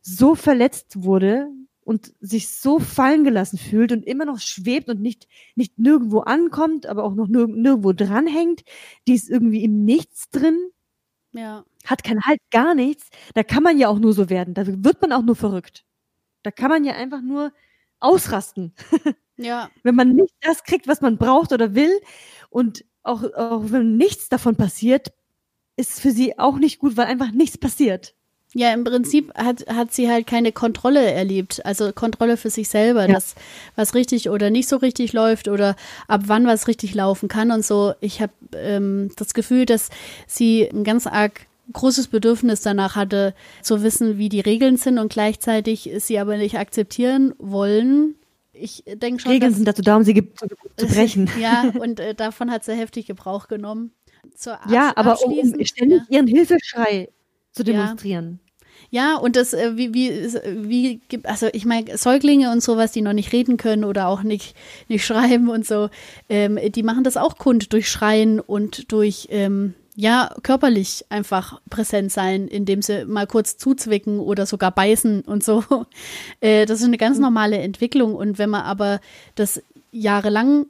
so 0.00 0.34
verletzt 0.34 1.02
wurde 1.02 1.48
und 1.84 2.14
sich 2.20 2.48
so 2.48 2.78
fallen 2.78 3.24
gelassen 3.24 3.58
fühlt 3.58 3.92
und 3.92 4.04
immer 4.04 4.24
noch 4.24 4.38
schwebt 4.38 4.88
und 4.88 5.00
nicht, 5.00 5.26
nicht 5.56 5.78
nirgendwo 5.78 6.20
ankommt, 6.20 6.86
aber 6.86 7.04
auch 7.04 7.14
noch 7.14 7.28
nirg 7.28 7.50
nirgendwo 7.50 7.92
dranhängt. 7.92 8.62
Die 9.08 9.14
ist 9.14 9.28
irgendwie 9.28 9.64
im 9.64 9.84
Nichts 9.84 10.30
drin. 10.30 10.58
Ja. 11.32 11.64
Hat 11.84 12.04
kein 12.04 12.20
Halt, 12.22 12.38
gar 12.50 12.74
nichts. 12.74 13.10
Da 13.34 13.42
kann 13.42 13.62
man 13.62 13.78
ja 13.78 13.88
auch 13.88 13.98
nur 13.98 14.12
so 14.12 14.30
werden. 14.30 14.54
Da 14.54 14.64
wird 14.66 15.00
man 15.00 15.12
auch 15.12 15.22
nur 15.22 15.36
verrückt. 15.36 15.84
Da 16.44 16.50
kann 16.50 16.68
man 16.70 16.84
ja 16.84 16.94
einfach 16.94 17.22
nur 17.22 17.52
ausrasten. 17.98 18.74
Ja. 19.36 19.70
Wenn 19.82 19.94
man 19.94 20.14
nicht 20.14 20.34
das 20.40 20.64
kriegt, 20.64 20.86
was 20.86 21.00
man 21.00 21.18
braucht 21.18 21.52
oder 21.52 21.74
will 21.74 21.92
und 22.50 22.84
auch, 23.02 23.24
auch 23.34 23.64
wenn 23.66 23.96
nichts 23.96 24.28
davon 24.28 24.56
passiert, 24.56 25.12
ist 25.76 26.00
für 26.00 26.10
sie 26.10 26.38
auch 26.38 26.58
nicht 26.58 26.78
gut, 26.78 26.96
weil 26.96 27.06
einfach 27.06 27.32
nichts 27.32 27.58
passiert. 27.58 28.14
Ja, 28.54 28.72
im 28.74 28.84
Prinzip 28.84 29.32
hat, 29.34 29.66
hat 29.66 29.94
sie 29.94 30.10
halt 30.10 30.26
keine 30.26 30.52
Kontrolle 30.52 31.10
erlebt. 31.10 31.64
Also 31.64 31.92
Kontrolle 31.92 32.36
für 32.36 32.50
sich 32.50 32.68
selber, 32.68 33.08
ja. 33.08 33.14
dass 33.14 33.34
was 33.76 33.94
richtig 33.94 34.28
oder 34.28 34.50
nicht 34.50 34.68
so 34.68 34.76
richtig 34.76 35.14
läuft 35.14 35.48
oder 35.48 35.74
ab 36.06 36.22
wann 36.26 36.46
was 36.46 36.68
richtig 36.68 36.94
laufen 36.94 37.28
kann 37.28 37.50
und 37.50 37.64
so. 37.64 37.94
Ich 38.00 38.20
habe 38.20 38.32
ähm, 38.54 39.10
das 39.16 39.32
Gefühl, 39.32 39.64
dass 39.64 39.88
sie 40.26 40.68
ein 40.68 40.84
ganz 40.84 41.06
arg 41.06 41.46
großes 41.72 42.08
Bedürfnis 42.08 42.60
danach 42.60 42.94
hatte, 42.94 43.34
zu 43.62 43.82
wissen, 43.82 44.18
wie 44.18 44.28
die 44.28 44.40
Regeln 44.40 44.76
sind 44.76 44.98
und 44.98 45.10
gleichzeitig 45.10 45.90
sie 45.98 46.18
aber 46.18 46.36
nicht 46.36 46.58
akzeptieren 46.58 47.34
wollen, 47.38 48.16
ich 48.62 48.84
denke 48.86 49.20
schon. 49.20 49.32
Regeln 49.32 49.52
sind 49.52 49.66
dazu 49.66 49.82
da, 49.82 49.96
um 49.96 50.04
sie 50.04 50.14
zu, 50.14 50.46
zu 50.76 50.86
brechen. 50.86 51.30
ja, 51.40 51.72
und 51.80 52.00
äh, 52.00 52.14
davon 52.14 52.50
hat 52.50 52.64
sie 52.64 52.74
heftig 52.74 53.06
Gebrauch 53.06 53.48
genommen. 53.48 53.92
ja, 54.68 54.92
aber 54.96 55.20
um, 55.22 55.32
um 55.32 55.64
ständig 55.64 56.02
ja. 56.08 56.16
ihren 56.16 56.26
Hilfeschrei 56.26 57.08
zu 57.52 57.64
demonstrieren. 57.64 58.40
Ja. 58.90 59.12
ja 59.12 59.16
und 59.16 59.36
das, 59.36 59.52
äh, 59.52 59.76
wie, 59.76 59.92
wie, 59.94 60.30
wie, 60.44 61.00
also 61.24 61.48
ich 61.52 61.64
meine, 61.64 61.96
Säuglinge 61.98 62.50
und 62.50 62.62
sowas, 62.62 62.92
die 62.92 63.02
noch 63.02 63.12
nicht 63.12 63.32
reden 63.32 63.56
können 63.56 63.84
oder 63.84 64.08
auch 64.08 64.22
nicht, 64.22 64.56
nicht 64.88 65.04
schreiben 65.06 65.48
und 65.48 65.66
so, 65.66 65.90
ähm, 66.28 66.58
die 66.72 66.82
machen 66.82 67.04
das 67.04 67.16
auch 67.16 67.36
kund 67.36 67.72
durch 67.72 67.90
Schreien 67.90 68.40
und 68.40 68.92
durch, 68.92 69.28
ähm, 69.30 69.74
ja, 69.94 70.34
körperlich 70.42 71.04
einfach 71.10 71.60
präsent 71.68 72.12
sein, 72.12 72.48
indem 72.48 72.80
sie 72.80 73.04
mal 73.04 73.26
kurz 73.26 73.58
zuzwicken 73.58 74.20
oder 74.20 74.46
sogar 74.46 74.70
beißen 74.70 75.22
und 75.22 75.44
so. 75.44 75.64
Äh, 76.40 76.66
das 76.66 76.80
ist 76.80 76.86
eine 76.86 76.98
ganz 76.98 77.18
mhm. 77.18 77.24
normale 77.24 77.58
Entwicklung. 77.58 78.14
Und 78.14 78.38
wenn 78.38 78.50
man 78.50 78.62
aber 78.62 79.00
das 79.34 79.62
jahrelang 79.92 80.66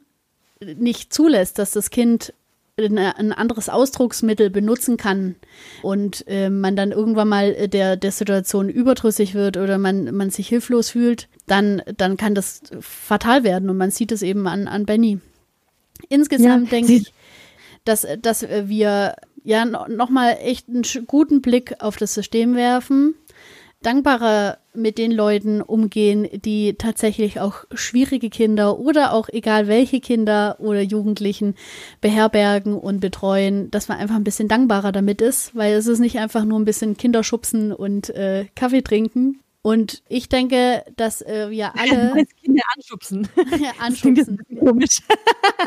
nicht 0.59 1.13
zulässt, 1.13 1.57
dass 1.57 1.71
das 1.71 1.89
Kind 1.89 2.33
ein 2.77 3.31
anderes 3.33 3.69
Ausdrucksmittel 3.69 4.49
benutzen 4.49 4.97
kann 4.97 5.35
und 5.83 6.25
äh, 6.27 6.49
man 6.49 6.75
dann 6.75 6.91
irgendwann 6.91 7.27
mal 7.27 7.67
der, 7.67 7.97
der 7.97 8.11
Situation 8.11 8.69
überdrüssig 8.69 9.35
wird 9.35 9.57
oder 9.57 9.77
man, 9.77 10.15
man 10.15 10.31
sich 10.31 10.47
hilflos 10.47 10.89
fühlt, 10.89 11.27
dann, 11.45 11.83
dann 11.97 12.17
kann 12.17 12.33
das 12.33 12.61
fatal 12.79 13.43
werden. 13.43 13.69
Und 13.69 13.77
man 13.77 13.91
sieht 13.91 14.11
es 14.11 14.23
eben 14.23 14.47
an, 14.47 14.67
an 14.67 14.85
Benny. 14.85 15.19
Insgesamt 16.09 16.65
ja, 16.65 16.69
denke 16.71 16.93
ich, 16.93 17.13
dass, 17.85 18.07
dass 18.21 18.47
wir 18.47 19.15
ja 19.43 19.65
nochmal 19.65 20.37
echt 20.41 20.69
einen 20.69 20.83
guten 21.07 21.41
Blick 21.41 21.75
auf 21.79 21.97
das 21.97 22.13
System 22.13 22.55
werfen, 22.55 23.15
dankbarer 23.81 24.57
mit 24.73 24.97
den 24.97 25.11
Leuten 25.11 25.61
umgehen, 25.61 26.27
die 26.33 26.75
tatsächlich 26.75 27.39
auch 27.39 27.65
schwierige 27.73 28.29
Kinder 28.29 28.79
oder 28.79 29.13
auch 29.13 29.29
egal 29.29 29.67
welche 29.67 29.99
Kinder 29.99 30.55
oder 30.59 30.81
Jugendlichen 30.81 31.55
beherbergen 32.01 32.75
und 32.75 33.01
betreuen, 33.01 33.69
dass 33.69 33.89
man 33.89 33.97
einfach 33.99 34.15
ein 34.15 34.23
bisschen 34.23 34.47
dankbarer 34.47 34.91
damit 34.91 35.21
ist, 35.21 35.55
weil 35.55 35.73
es 35.73 35.87
ist 35.87 35.99
nicht 35.99 36.17
einfach 36.17 36.45
nur 36.45 36.59
ein 36.59 36.65
bisschen 36.65 36.97
Kinderschubsen 36.97 37.71
und 37.73 38.09
äh, 38.11 38.45
Kaffee 38.55 38.81
trinken, 38.81 39.42
und 39.65 40.03
ich 40.09 40.27
denke, 40.27 40.83
dass 40.97 41.21
äh, 41.21 41.49
wir 41.49 41.73
alle. 41.79 42.17
Ja, 42.17 42.25
Kinder 42.43 42.63
anschubsen. 42.75 43.29
ja, 43.61 43.71
anschubsen. 43.79 44.41
komisch. 44.59 44.99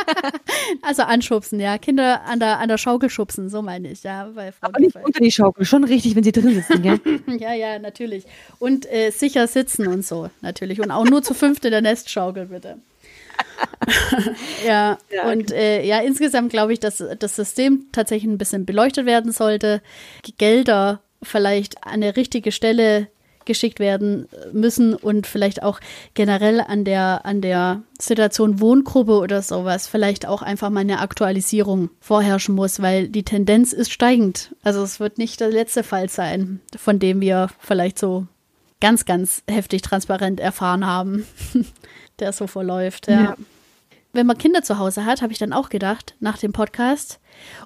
also 0.83 1.03
anschubsen, 1.03 1.59
ja. 1.61 1.79
Kinder 1.79 2.21
an 2.27 2.39
der, 2.39 2.59
an 2.59 2.69
der 2.69 2.77
Schaukel 2.77 3.09
schubsen, 3.09 3.49
so 3.49 3.63
meine 3.63 3.91
ich, 3.91 4.03
ja. 4.03 4.31
Bei 4.35 4.53
Frau 4.53 4.69
Aber 4.69 4.81
nicht 4.81 4.97
unter 4.97 5.21
die 5.21 5.33
Schaukel, 5.33 5.65
schon 5.65 5.83
richtig, 5.83 6.15
wenn 6.15 6.25
sie 6.25 6.33
drin 6.33 6.55
sitzen, 6.55 6.83
gell? 6.83 7.01
ja, 7.41 7.55
ja, 7.55 7.79
natürlich. 7.79 8.25
Und 8.59 8.85
äh, 8.93 9.09
sicher 9.13 9.47
sitzen 9.47 9.87
und 9.87 10.05
so, 10.05 10.29
natürlich. 10.43 10.83
Und 10.83 10.91
auch 10.91 11.07
nur 11.07 11.23
zu 11.23 11.33
fünft 11.33 11.65
in 11.65 11.71
der 11.71 11.81
Nestschaukel, 11.81 12.47
bitte. 12.47 12.77
ja, 14.67 14.99
ja, 15.11 15.31
und 15.33 15.53
äh, 15.53 15.83
ja, 15.83 16.01
insgesamt 16.01 16.51
glaube 16.51 16.75
ich, 16.75 16.81
dass 16.81 17.03
das 17.19 17.35
System 17.35 17.87
tatsächlich 17.93 18.31
ein 18.31 18.37
bisschen 18.37 18.67
beleuchtet 18.67 19.07
werden 19.07 19.33
sollte. 19.33 19.81
Gelder 20.37 21.01
vielleicht 21.23 21.83
an 21.83 22.03
der 22.03 22.17
richtige 22.17 22.53
Stelle 22.53 23.09
geschickt 23.47 23.81
werden 23.81 24.29
müssen 24.53 24.95
und 24.95 25.27
vielleicht 25.27 25.63
auch 25.63 25.81
generell 26.15 26.61
an 26.61 26.85
der, 26.85 27.25
an 27.25 27.41
der 27.41 27.83
Situation 27.99 28.61
Wohngruppe 28.61 29.19
oder 29.19 29.43
sowas 29.43 29.89
vielleicht 29.89 30.27
auch 30.27 30.43
einfach 30.43 30.71
mal 30.71 30.81
eine 30.81 31.01
Aktualisierung 31.01 31.91
vorherrschen 32.01 32.55
muss, 32.55 32.83
weil 32.83 33.09
die 33.09 33.23
Tendenz 33.23 33.73
ist 33.73 33.93
steigend. 33.93 34.55
Also 34.63 34.83
es 34.83 35.01
wird 35.01 35.19
nicht 35.19 35.41
der 35.41 35.49
letzte 35.49 35.83
Fall 35.83 36.09
sein, 36.09 36.61
von 36.77 36.99
dem 36.99 37.21
wir 37.21 37.49
vielleicht 37.59 37.99
so 37.99 38.27
ganz, 38.81 39.05
ganz 39.07 39.43
heftig 39.49 39.83
transparent 39.83 40.41
erfahren 40.41 40.87
haben, 40.87 41.27
der 42.19 42.33
so 42.33 42.47
verläuft. 42.47 43.09
ja. 43.09 43.23
ja 43.23 43.37
wenn 44.13 44.27
man 44.27 44.39
Kinder 44.39 44.63
zu 44.63 44.79
Hause 44.79 45.05
hat, 45.05 45.23
habe 45.23 45.33
ich 45.33 45.39
dann 45.39 45.53
auch 45.53 45.69
gedacht, 45.69 46.15
nach 46.21 46.39
dem 46.39 46.53
Podcast. 46.53 47.21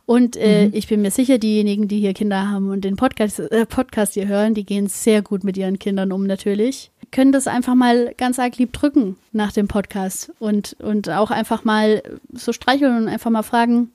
Und 0.04 0.36
äh, 0.36 0.66
mhm. 0.66 0.74
ich 0.74 0.88
bin 0.88 1.02
mir 1.02 1.10
sicher, 1.10 1.38
diejenigen, 1.38 1.88
die 1.88 2.00
hier 2.00 2.12
Kinder 2.12 2.48
haben 2.48 2.70
und 2.70 2.82
den 2.82 2.96
Podcast, 2.96 3.38
äh, 3.38 3.66
Podcast 3.66 4.14
hier 4.14 4.26
hören, 4.26 4.54
die 4.54 4.64
gehen 4.64 4.88
sehr 4.88 5.22
gut 5.22 5.44
mit 5.44 5.56
ihren 5.56 5.78
Kindern 5.78 6.12
um 6.12 6.26
natürlich. 6.26 6.90
Können 7.12 7.32
das 7.32 7.46
einfach 7.46 7.74
mal 7.74 8.14
ganz 8.16 8.38
arg 8.38 8.56
lieb 8.58 8.72
drücken 8.72 9.16
nach 9.32 9.52
dem 9.52 9.68
Podcast 9.68 10.32
und, 10.38 10.76
und 10.80 11.08
auch 11.08 11.30
einfach 11.30 11.64
mal 11.64 12.02
so 12.32 12.52
streicheln 12.52 12.96
und 12.96 13.08
einfach 13.08 13.30
mal 13.30 13.42
fragen, 13.42 13.90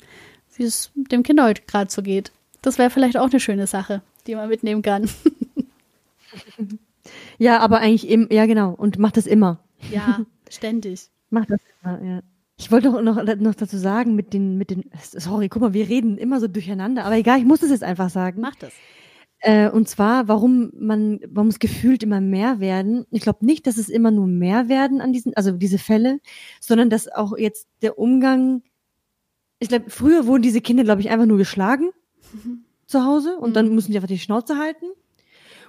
wie 0.55 0.63
es 0.63 0.91
dem 0.95 1.23
Kind 1.23 1.41
heute 1.41 1.61
gerade 1.67 1.91
so 1.91 2.01
geht. 2.01 2.31
Das 2.61 2.77
wäre 2.77 2.89
vielleicht 2.89 3.17
auch 3.17 3.29
eine 3.29 3.39
schöne 3.39 3.67
Sache, 3.67 4.01
die 4.27 4.35
man 4.35 4.49
mitnehmen 4.49 4.81
kann. 4.81 5.09
ja, 7.37 7.59
aber 7.59 7.79
eigentlich 7.79 8.07
eben, 8.07 8.27
ja 8.31 8.45
genau, 8.45 8.71
und 8.71 8.97
macht 8.97 9.17
das 9.17 9.27
immer. 9.27 9.59
Ja, 9.91 10.21
ständig. 10.49 11.09
Macht 11.29 11.49
das 11.49 11.59
immer, 11.83 12.01
ja. 12.01 12.21
Ich 12.57 12.71
wollte 12.71 12.89
noch, 12.89 13.01
noch, 13.01 13.35
noch 13.35 13.55
dazu 13.55 13.77
sagen, 13.77 14.15
mit 14.15 14.33
den, 14.33 14.57
mit 14.57 14.69
den, 14.69 14.89
sorry, 15.01 15.49
guck 15.49 15.61
mal, 15.61 15.73
wir 15.73 15.89
reden 15.89 16.17
immer 16.17 16.39
so 16.39 16.47
durcheinander, 16.47 17.03
aber 17.03 17.17
egal, 17.17 17.39
ich 17.39 17.45
muss 17.45 17.61
es 17.61 17.69
jetzt 17.69 17.83
einfach 17.83 18.09
sagen. 18.09 18.39
Mach 18.41 18.55
das. 18.55 18.73
Äh, 19.39 19.69
und 19.69 19.89
zwar, 19.89 20.27
warum 20.27 20.71
man, 20.73 21.19
warum 21.27 21.49
es 21.49 21.59
gefühlt 21.59 22.01
immer 22.01 22.21
mehr 22.21 22.59
werden. 22.59 23.05
Ich 23.11 23.21
glaube 23.21 23.45
nicht, 23.45 23.67
dass 23.67 23.77
es 23.77 23.89
immer 23.89 24.09
nur 24.09 24.27
mehr 24.27 24.69
werden 24.69 25.01
an 25.01 25.11
diesen, 25.11 25.35
also 25.35 25.51
diese 25.51 25.77
Fälle, 25.77 26.19
sondern 26.61 26.89
dass 26.89 27.11
auch 27.11 27.37
jetzt 27.37 27.67
der 27.81 27.99
Umgang, 27.99 28.63
ich 29.59 29.67
glaube, 29.67 29.89
früher 29.89 30.25
wurden 30.25 30.41
diese 30.41 30.61
Kinder, 30.61 30.83
glaube 30.83 31.01
ich, 31.01 31.09
einfach 31.09 31.25
nur 31.25 31.37
geschlagen 31.37 31.91
mhm. 32.33 32.63
zu 32.87 33.03
Hause 33.03 33.37
und 33.37 33.51
mhm. 33.51 33.53
dann 33.53 33.75
mussten 33.75 33.91
die 33.91 33.97
einfach 33.97 34.07
die 34.07 34.17
Schnauze 34.17 34.57
halten. 34.57 34.85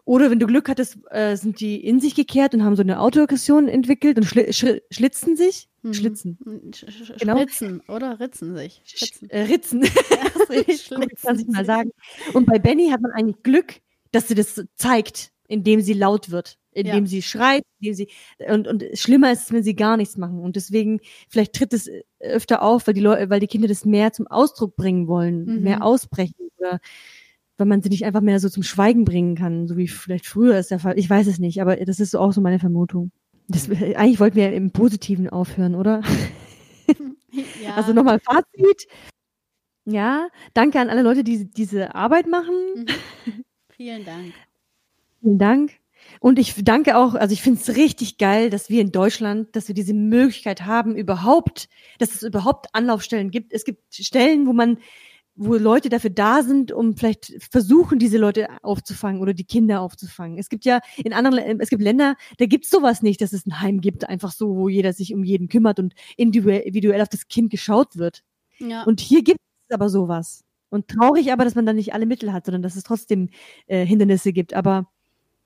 Oder 0.07 0.31
wenn 0.31 0.39
du 0.39 0.47
Glück 0.47 0.69
hattest, 0.69 0.99
äh, 1.11 1.37
sind 1.37 1.59
die 1.59 1.85
in 1.85 1.99
sich 1.99 2.15
gekehrt 2.15 2.55
und 2.55 2.63
haben 2.63 2.77
so 2.77 2.83
eine 2.83 3.01
Autoaggression 3.01 3.67
entwickelt 3.67 4.17
und 4.17 4.23
schli 4.23 4.53
schli 4.53 4.81
schlitzen 4.89 5.37
sich. 5.37 5.69
Mhm. 5.83 5.95
Schlitzen. 5.95 6.39
Sch 6.73 7.13
genau. 7.19 7.37
Schlitzen 7.37 7.83
oder 7.89 8.21
ritzen 8.21 8.57
sich. 8.57 8.83
Ritzen. 9.03 9.31
Äh, 9.31 9.43
ritzen. 9.43 9.83
Ja, 10.49 10.63
kann 11.23 11.41
ich 11.41 11.47
mal 11.49 11.65
sagen. 11.65 11.91
Und 12.35 12.47
bei 12.47 12.61
Benny 12.61 12.91
hat 12.91 13.01
man 13.01 13.11
eigentlich 13.11 13.43
Glück, 13.43 13.81
dass 14.13 14.29
sie 14.29 14.37
das 14.37 14.65
zeigt, 14.77 15.33
indem 15.49 15.81
sie 15.81 15.93
laut 15.93 16.31
wird, 16.31 16.57
indem 16.71 17.05
ja. 17.05 17.07
sie 17.07 17.23
schreit, 17.23 17.65
indem 17.81 17.95
sie 17.95 18.09
und 18.49 18.69
und 18.69 18.85
schlimmer 18.95 19.33
ist 19.33 19.47
es, 19.47 19.53
wenn 19.53 19.65
sie 19.65 19.75
gar 19.75 19.97
nichts 19.97 20.17
machen 20.17 20.39
und 20.39 20.55
deswegen 20.55 21.01
vielleicht 21.29 21.55
tritt 21.55 21.73
es 21.73 21.91
öfter 22.21 22.63
auf, 22.63 22.87
weil 22.87 22.95
die 22.95 23.01
Leute, 23.01 23.29
weil 23.29 23.41
die 23.41 23.49
Kinder 23.49 23.67
das 23.67 23.85
mehr 23.85 24.13
zum 24.13 24.29
Ausdruck 24.29 24.77
bringen 24.77 25.09
wollen, 25.09 25.47
mhm. 25.47 25.63
mehr 25.65 25.83
ausbrechen 25.83 26.49
oder 26.59 26.79
weil 27.57 27.67
man 27.67 27.83
sie 27.83 27.89
nicht 27.89 28.05
einfach 28.05 28.21
mehr 28.21 28.41
so 28.41 28.49
zum 28.49 28.63
Schweigen 28.63 29.05
bringen 29.05 29.35
kann, 29.35 29.67
so 29.67 29.77
wie 29.77 29.89
vielleicht 29.89 30.27
früher 30.27 30.59
ist 30.59 30.71
der 30.71 30.79
Fall. 30.79 30.99
Ich 30.99 31.09
weiß 31.09 31.27
es 31.27 31.39
nicht, 31.39 31.61
aber 31.61 31.77
das 31.77 32.01
ist 32.01 32.15
auch 32.15 32.33
so 32.33 32.41
meine 32.41 32.59
Vermutung. 32.59 33.11
Das, 33.49 33.71
eigentlich 33.71 34.21
wollten 34.21 34.37
wir 34.37 34.53
im 34.53 34.71
Positiven 34.73 35.29
aufhören, 35.29 35.75
oder? 35.75 36.03
Ja. 37.63 37.75
Also 37.75 37.93
nochmal 37.93 38.19
Fazit. 38.19 38.87
Ja, 39.85 40.29
danke 40.55 40.81
an 40.81 40.89
alle 40.89 41.03
Leute, 41.03 41.23
die 41.23 41.45
diese 41.45 41.95
Arbeit 41.95 42.27
machen. 42.29 42.55
Mhm. 42.75 43.45
Vielen 43.71 44.05
Dank. 44.05 44.33
Vielen 45.21 45.39
Dank. 45.39 45.73
Und 46.21 46.39
ich 46.39 46.55
danke 46.65 46.97
auch, 46.97 47.15
also 47.15 47.33
ich 47.33 47.43
finde 47.43 47.61
es 47.61 47.77
richtig 47.77 48.19
geil, 48.19 48.49
dass 48.51 48.71
wir 48.71 48.81
in 48.81 48.93
Deutschland, 48.93 49.55
dass 49.55 49.69
wir 49.69 49.75
diese 49.75 49.95
Möglichkeit 49.95 50.65
haben, 50.65 50.97
überhaupt, 50.97 51.69
dass 51.99 52.15
es 52.15 52.23
überhaupt 52.23 52.69
Anlaufstellen 52.73 53.31
gibt. 53.31 53.53
Es 53.53 53.65
gibt 53.65 53.95
Stellen, 53.95 54.47
wo 54.47 54.53
man, 54.53 54.79
wo 55.37 55.55
Leute 55.55 55.89
dafür 55.89 56.11
da 56.11 56.43
sind, 56.43 56.73
um 56.73 56.97
vielleicht 56.97 57.33
versuchen, 57.51 57.99
diese 57.99 58.19
Leute 58.19 58.49
aufzufangen 58.63 59.21
oder 59.21 59.35
die 59.35 59.45
Kinder 59.45 59.81
aufzufangen. 59.81 60.39
Es 60.39 60.49
gibt 60.49 60.65
ja 60.65 60.81
in 60.97 61.13
anderen, 61.13 61.61
es 61.61 61.69
gibt 61.69 61.83
Länder, 61.83 62.17
da 62.39 62.47
gibt 62.47 62.65
es 62.65 62.71
sowas 62.71 63.03
nicht, 63.03 63.21
dass 63.21 63.33
es 63.33 63.47
ein 63.47 63.61
Heim 63.61 63.81
gibt, 63.81 64.09
einfach 64.09 64.33
so, 64.33 64.57
wo 64.57 64.69
jeder 64.69 64.93
sich 64.93 65.15
um 65.15 65.25
jeden 65.25 65.49
kümmert 65.49 65.79
und 65.79 65.95
individuell 66.17 67.01
auf 67.01 67.09
das 67.09 67.29
Kind 67.29 67.51
geschaut 67.51 67.97
wird. 67.97 68.23
Ja. 68.59 68.85
Und 68.85 69.01
hier 69.01 69.23
gibt 69.23 69.41
es 69.69 69.75
aber 69.75 69.89
sowas. 69.89 70.43
Und 70.69 70.89
traurig 70.89 71.33
aber, 71.33 71.45
dass 71.45 71.55
man 71.55 71.67
da 71.67 71.73
nicht 71.73 71.95
alle 71.95 72.07
Mittel 72.07 72.33
hat, 72.33 72.47
sondern 72.47 72.63
dass 72.63 72.77
es 72.77 72.83
trotzdem 72.83 73.29
äh, 73.67 73.85
Hindernisse 73.87 74.33
gibt. 74.33 74.55
Aber 74.55 74.89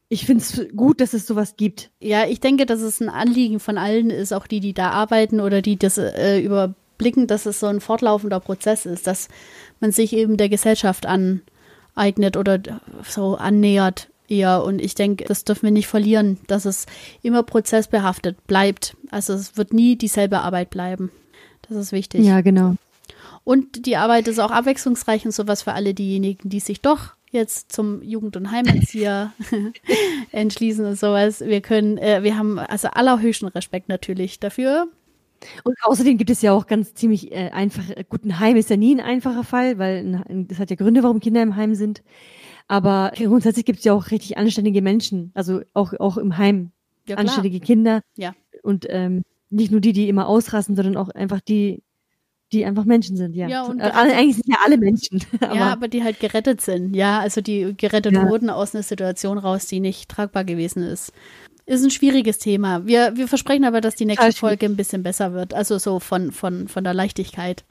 ich 0.09 0.27
finde 0.27 0.43
es 0.43 0.69
gut, 0.75 1.01
dass 1.01 1.13
es 1.13 1.27
sowas 1.27 1.57
gibt. 1.57 1.91
Ja, 2.01 2.27
ich 2.27 2.41
denke, 2.41 2.67
dass 2.67 2.81
es 2.81 3.01
ein 3.01 3.09
Anliegen 3.09 3.61
von 3.61 3.79
allen 3.79 4.11
ist, 4.11 4.33
auch 4.33 4.47
die, 4.47 4.61
die 4.61 4.75
da 4.75 4.91
arbeiten 4.91 5.41
oder 5.41 5.63
die 5.63 5.77
das 5.77 5.99
äh, 5.99 6.41
überblicken, 6.41 7.29
dass 7.29 7.47
es 7.47 7.61
so 7.61 7.67
ein 7.67 7.81
fortlaufender 7.81 8.41
Prozess 8.41 8.87
ist, 8.87 9.07
dass 9.07 9.29
man 9.81 9.93
sich 9.93 10.13
eben 10.13 10.37
der 10.37 10.49
Gesellschaft 10.49 11.07
aneignet 11.07 12.37
oder 12.37 12.61
so 13.03 13.37
annähert 13.37 14.09
eher. 14.29 14.63
Und 14.65 14.81
ich 14.81 14.95
denke, 14.95 15.25
das 15.25 15.45
dürfen 15.45 15.65
wir 15.65 15.71
nicht 15.71 15.89
verlieren, 15.89 16.39
dass 16.47 16.65
es 16.65 16.87
immer 17.23 17.43
prozessbehaftet 17.43 18.47
bleibt. 18.47 18.97
Also 19.11 19.33
es 19.33 19.57
wird 19.57 19.73
nie 19.73 19.97
dieselbe 19.97 20.41
Arbeit 20.41 20.71
bleiben. 20.71 21.11
Das 21.69 21.77
ist 21.77 21.93
wichtig. 21.93 22.25
Ja, 22.25 22.41
genau. 22.41 22.77
Und 23.45 23.87
die 23.87 23.97
Arbeit 23.97 24.29
ist 24.29 24.39
auch 24.39 24.51
abwechslungsreich 24.51 25.25
und 25.25 25.33
sowas 25.33 25.63
für 25.63 25.73
alle 25.73 25.95
diejenigen, 25.95 26.49
die 26.49 26.61
sich 26.61 26.81
doch 26.81 27.15
jetzt 27.31 27.73
zum 27.73 28.03
Jugend- 28.03 28.37
und 28.37 28.51
Heimerzieher 28.51 29.33
entschließen 30.33 30.85
und 30.85 30.99
sowas. 30.99 31.41
Wir 31.41 31.61
können, 31.61 31.97
äh, 31.99 32.23
wir 32.23 32.37
haben 32.37 32.59
also 32.59 32.89
allerhöchsten 32.89 33.49
Respekt 33.49 33.89
natürlich 33.89 34.41
dafür. 34.41 34.89
Und 35.65 35.77
außerdem 35.83 36.19
gibt 36.19 36.31
es 36.31 36.43
ja 36.43 36.53
auch 36.53 36.67
ganz 36.67 36.95
ziemlich 36.95 37.33
äh, 37.33 37.51
einfach, 37.51 37.89
äh, 37.91 38.05
gut, 38.09 38.25
ein 38.25 38.39
Heim 38.39 38.57
ist 38.57 38.71
ja 38.71 38.77
nie 38.77 38.95
ein 38.95 39.01
einfacher 39.01 39.45
Fall, 39.45 39.79
weil 39.79 40.25
das 40.49 40.59
hat 40.59 40.71
ja 40.71 40.77
Gründe, 40.77 41.03
warum 41.03 41.21
Kinder 41.21 41.43
im 41.43 41.57
Heim 41.57 41.75
sind. 41.75 42.03
Aber 42.69 43.13
grundsätzlich 43.17 43.65
gibt 43.65 43.81
es 43.81 43.85
ja 43.85 43.93
auch 43.93 44.11
richtig 44.11 44.39
anständige 44.39 44.83
Menschen, 44.83 45.33
also 45.35 45.61
auch, 45.75 45.93
auch 45.99 46.17
im 46.19 46.37
Heim. 46.37 46.71
Ja, 47.09 47.17
anständige 47.17 47.59
Kinder. 47.59 48.03
Ja. 48.17 48.35
Und 48.63 48.87
ähm, 48.89 49.23
nicht 49.49 49.73
nur 49.73 49.81
die, 49.81 49.93
die 49.93 50.09
immer 50.09 50.29
ausrasten, 50.29 50.77
sondern 50.77 50.97
auch 50.97 51.09
einfach 51.09 51.41
die, 51.41 51.83
die 52.53 52.65
einfach 52.65 52.85
Menschen 52.85 53.17
sind, 53.17 53.35
ja. 53.35 53.49
ja 53.49 53.63
und 53.63 53.81
äh, 53.81 53.85
eigentlich 53.85 54.37
sind 54.37 54.49
ja 54.49 54.59
alle 54.65 54.79
Menschen. 54.79 55.21
aber 55.41 55.55
ja, 55.55 55.73
aber 55.73 55.89
die 55.89 56.03
halt 56.03 56.21
gerettet 56.21 56.61
sind, 56.61 56.95
ja. 56.95 57.21
Also 57.21 57.41
die 57.41 57.75
gerettet 57.77 58.15
ja. 58.15 58.29
wurden 58.29 58.51
aus 58.51 58.75
einer 58.75 58.83
Situation 58.83 59.39
raus, 59.39 59.67
die 59.67 59.81
nicht 59.81 60.09
tragbar 60.09 60.45
gewesen 60.45 60.83
ist. 60.83 61.13
Ist 61.71 61.85
ein 61.85 61.91
schwieriges 61.91 62.39
Thema. 62.39 62.85
Wir, 62.85 63.17
wir 63.17 63.29
versprechen 63.29 63.65
aber, 63.65 63.81
dass 63.81 63.95
die 63.95 64.05
nächste 64.05 64.33
Folge 64.33 64.67
ein 64.67 64.75
bisschen 64.75 65.05
besser 65.05 65.35
wird. 65.35 65.55
Also 65.55 65.79
so 65.79 66.01
von, 66.01 66.33
von, 66.33 66.67
von 66.67 66.83
der 66.83 66.95
Leichtigkeit. 66.95 67.65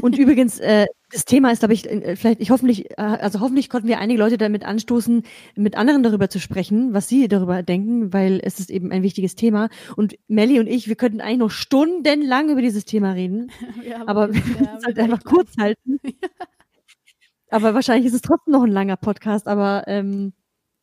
Und 0.00 0.16
übrigens, 0.18 0.60
äh, 0.60 0.86
das 1.10 1.24
Thema 1.24 1.50
ist, 1.50 1.58
glaube 1.58 1.74
ich, 1.74 1.90
äh, 1.90 2.14
vielleicht, 2.14 2.40
ich 2.40 2.52
hoffentlich, 2.52 2.88
äh, 2.92 3.02
also 3.02 3.40
hoffentlich 3.40 3.68
konnten 3.68 3.88
wir 3.88 3.98
einige 3.98 4.20
Leute 4.20 4.38
damit 4.38 4.64
anstoßen, 4.64 5.24
mit 5.56 5.76
anderen 5.76 6.04
darüber 6.04 6.30
zu 6.30 6.38
sprechen, 6.38 6.94
was 6.94 7.08
sie 7.08 7.26
darüber 7.26 7.64
denken, 7.64 8.12
weil 8.12 8.40
es 8.44 8.60
ist 8.60 8.70
eben 8.70 8.92
ein 8.92 9.02
wichtiges 9.02 9.34
Thema. 9.34 9.70
Und 9.96 10.14
Melly 10.28 10.60
und 10.60 10.68
ich, 10.68 10.86
wir 10.86 10.94
könnten 10.94 11.20
eigentlich 11.20 11.38
noch 11.38 11.50
stundenlang 11.50 12.48
über 12.48 12.62
dieses 12.62 12.84
Thema 12.84 13.10
reden. 13.10 13.50
Ja, 13.84 14.06
aber 14.06 14.32
wir 14.32 14.40
müssen 14.40 14.68
es 14.78 14.84
halt 14.84 14.98
einfach 15.00 15.24
kurz 15.24 15.56
halten. 15.58 15.98
aber 17.50 17.74
wahrscheinlich 17.74 18.06
ist 18.06 18.14
es 18.14 18.22
trotzdem 18.22 18.52
noch 18.52 18.62
ein 18.62 18.70
langer 18.70 18.96
Podcast, 18.96 19.48
aber 19.48 19.82
ähm, 19.88 20.32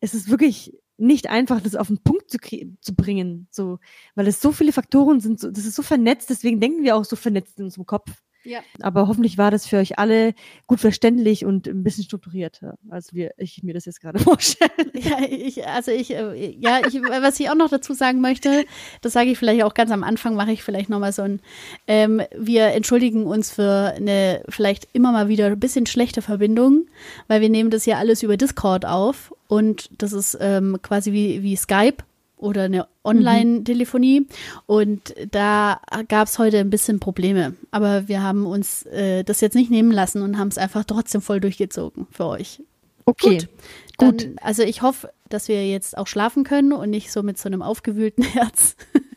es 0.01 0.13
ist 0.13 0.29
wirklich 0.29 0.73
nicht 0.97 1.29
einfach, 1.29 1.61
das 1.61 1.75
auf 1.75 1.87
den 1.87 1.99
Punkt 1.99 2.29
zu, 2.29 2.37
zu 2.81 2.95
bringen, 2.95 3.47
so, 3.51 3.79
weil 4.15 4.27
es 4.27 4.41
so 4.41 4.51
viele 4.51 4.73
Faktoren 4.73 5.19
sind, 5.19 5.39
so, 5.39 5.51
das 5.51 5.65
ist 5.65 5.75
so 5.75 5.83
vernetzt, 5.83 6.29
deswegen 6.29 6.59
denken 6.59 6.83
wir 6.83 6.95
auch 6.95 7.05
so 7.05 7.15
vernetzt 7.15 7.59
in 7.59 7.65
unserem 7.65 7.85
Kopf. 7.85 8.11
Ja. 8.43 8.59
Aber 8.81 9.07
hoffentlich 9.07 9.37
war 9.37 9.51
das 9.51 9.65
für 9.65 9.77
euch 9.77 9.99
alle 9.99 10.33
gut 10.67 10.79
verständlich 10.79 11.45
und 11.45 11.67
ein 11.67 11.83
bisschen 11.83 12.03
strukturiert, 12.03 12.61
als 12.89 13.13
wir, 13.13 13.31
ich 13.37 13.61
mir 13.63 13.73
das 13.73 13.85
jetzt 13.85 13.99
gerade 13.99 14.19
vorstelle. 14.23 14.71
Ja, 14.93 15.17
ich, 15.29 15.67
also 15.67 15.91
ich, 15.91 16.11
äh, 16.11 16.55
ja, 16.57 16.79
ich, 16.87 16.95
was 17.01 17.39
ich 17.39 17.49
auch 17.49 17.55
noch 17.55 17.69
dazu 17.69 17.93
sagen 17.93 18.21
möchte, 18.21 18.65
das 19.01 19.13
sage 19.13 19.31
ich 19.31 19.37
vielleicht 19.37 19.63
auch 19.63 19.73
ganz 19.73 19.91
am 19.91 20.03
Anfang, 20.03 20.35
mache 20.35 20.51
ich 20.51 20.63
vielleicht 20.63 20.89
nochmal 20.89 21.11
so 21.11 21.23
ein, 21.23 21.41
ähm, 21.87 22.21
wir 22.35 22.67
entschuldigen 22.67 23.25
uns 23.25 23.51
für 23.51 23.93
eine 23.95 24.43
vielleicht 24.49 24.87
immer 24.93 25.11
mal 25.11 25.27
wieder 25.27 25.47
ein 25.47 25.59
bisschen 25.59 25.85
schlechte 25.85 26.21
Verbindung, 26.21 26.87
weil 27.27 27.41
wir 27.41 27.49
nehmen 27.49 27.69
das 27.69 27.85
ja 27.85 27.97
alles 27.97 28.23
über 28.23 28.37
Discord 28.37 28.85
auf 28.85 29.33
und 29.47 29.89
das 30.01 30.13
ist 30.13 30.37
ähm, 30.39 30.77
quasi 30.81 31.11
wie, 31.11 31.43
wie 31.43 31.55
Skype 31.55 32.03
oder 32.37 32.63
eine 32.63 32.87
Online-Telefonie. 33.03 34.21
Mhm. 34.21 34.27
Und 34.65 35.15
da 35.31 35.81
gab 36.07 36.27
es 36.27 36.39
heute 36.39 36.59
ein 36.59 36.69
bisschen 36.69 36.99
Probleme. 36.99 37.55
Aber 37.71 38.07
wir 38.07 38.21
haben 38.21 38.45
uns 38.45 38.83
äh, 38.85 39.23
das 39.23 39.41
jetzt 39.41 39.55
nicht 39.55 39.71
nehmen 39.71 39.91
lassen 39.91 40.21
und 40.21 40.37
haben 40.37 40.49
es 40.49 40.57
einfach 40.57 40.85
trotzdem 40.85 41.21
voll 41.21 41.39
durchgezogen 41.39 42.07
für 42.11 42.25
euch. 42.25 42.61
Okay. 43.05 43.37
Gut. 43.37 43.49
Dann, 43.97 44.11
Gut. 44.11 44.29
Also 44.41 44.63
ich 44.63 44.81
hoffe, 44.81 45.11
dass 45.29 45.47
wir 45.47 45.67
jetzt 45.67 45.97
auch 45.97 46.07
schlafen 46.07 46.43
können 46.43 46.71
und 46.71 46.89
nicht 46.89 47.11
so 47.11 47.23
mit 47.23 47.37
so 47.37 47.49
einem 47.49 47.61
aufgewühlten 47.61 48.23
Herz 48.33 48.75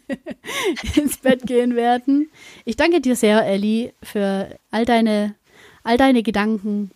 ins 0.96 1.18
Bett 1.18 1.46
gehen 1.46 1.76
werden. 1.76 2.30
Ich 2.64 2.76
danke 2.76 3.00
dir 3.00 3.16
sehr, 3.16 3.46
Ellie, 3.46 3.92
für 4.02 4.56
all 4.70 4.84
deine, 4.84 5.34
all 5.82 5.96
deine 5.96 6.22
Gedanken 6.22 6.90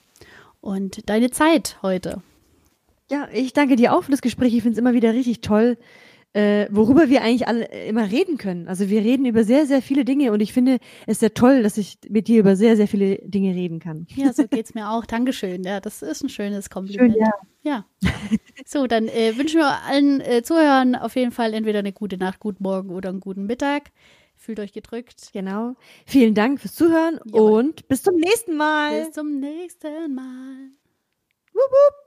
und 0.61 1.09
deine 1.09 1.31
Zeit 1.31 1.77
heute. 1.83 2.23
Ja, 3.11 3.29
ich 3.33 3.53
danke 3.53 3.77
dir 3.77 3.93
auch 3.93 4.05
für 4.05 4.11
das 4.11 4.23
Gespräch. 4.23 4.55
Ich 4.55 4.63
finde 4.63 4.73
es 4.73 4.79
immer 4.79 4.95
wieder 4.95 5.13
richtig 5.13 5.43
toll, 5.43 5.77
äh, 6.35 6.67
worüber 6.71 7.09
wir 7.09 7.23
eigentlich 7.23 7.47
alle 7.47 7.71
äh, 7.71 7.89
immer 7.89 8.11
reden 8.11 8.39
können. 8.39 8.67
Also 8.67 8.89
wir 8.91 9.01
reden 9.03 9.25
über 9.25 9.45
sehr, 9.45 9.67
sehr 9.67 9.81
viele 9.81 10.05
Dinge 10.05 10.33
und 10.33 10.41
ich 10.41 10.53
finde 10.53 10.79
es 11.07 11.21
sehr 11.21 11.33
toll, 11.33 11.63
dass 11.63 11.79
ich 11.79 11.99
mit 12.09 12.27
dir 12.27 12.41
über 12.41 12.57
sehr, 12.57 12.77
sehr 12.77 12.89
viele 12.89 13.19
Dinge 13.19 13.55
reden 13.55 13.79
kann. 13.79 14.07
Ja, 14.17 14.33
so 14.33 14.47
geht's 14.51 14.75
mir 14.75 14.91
auch. 14.91 15.07
Dankeschön. 15.07 15.63
Ja, 15.63 15.81
das 15.81 16.03
ist 16.03 16.25
ein 16.25 16.29
schönes 16.29 16.71
Kompliment. 16.71 17.15
Schön, 17.15 17.23
ja. 17.23 17.31
ja. 17.63 18.11
So, 18.67 18.87
dann 18.87 19.07
äh, 19.09 19.37
wünschen 19.37 19.61
wir 19.61 19.83
allen 19.85 20.21
äh, 20.21 20.43
Zuhörern 20.43 20.97
auf 20.97 21.15
jeden 21.17 21.31
Fall 21.31 21.55
entweder 21.55 21.79
eine 21.81 21.93
gute 21.93 22.17
Nacht, 22.17 22.41
guten 22.41 22.63
Morgen 22.63 22.91
oder 22.91 23.11
einen 23.11 23.21
guten 23.21 23.47
Mittag. 23.47 23.93
Fühlt 24.37 24.59
euch 24.59 24.73
gedrückt. 24.73 25.31
Genau. 25.33 25.75
Vielen 26.05 26.35
Dank 26.35 26.61
fürs 26.61 26.75
Zuhören 26.75 27.21
Jawohl. 27.27 27.61
und 27.61 27.89
bis 27.89 28.03
zum 28.03 28.17
nächsten 28.17 28.57
Mal. 28.57 29.05
Bis 29.05 29.13
zum 29.13 29.39
nächsten 29.39 30.15
Mal. 30.15 30.71
Wupp, 31.53 31.71
wupp. 31.71 32.04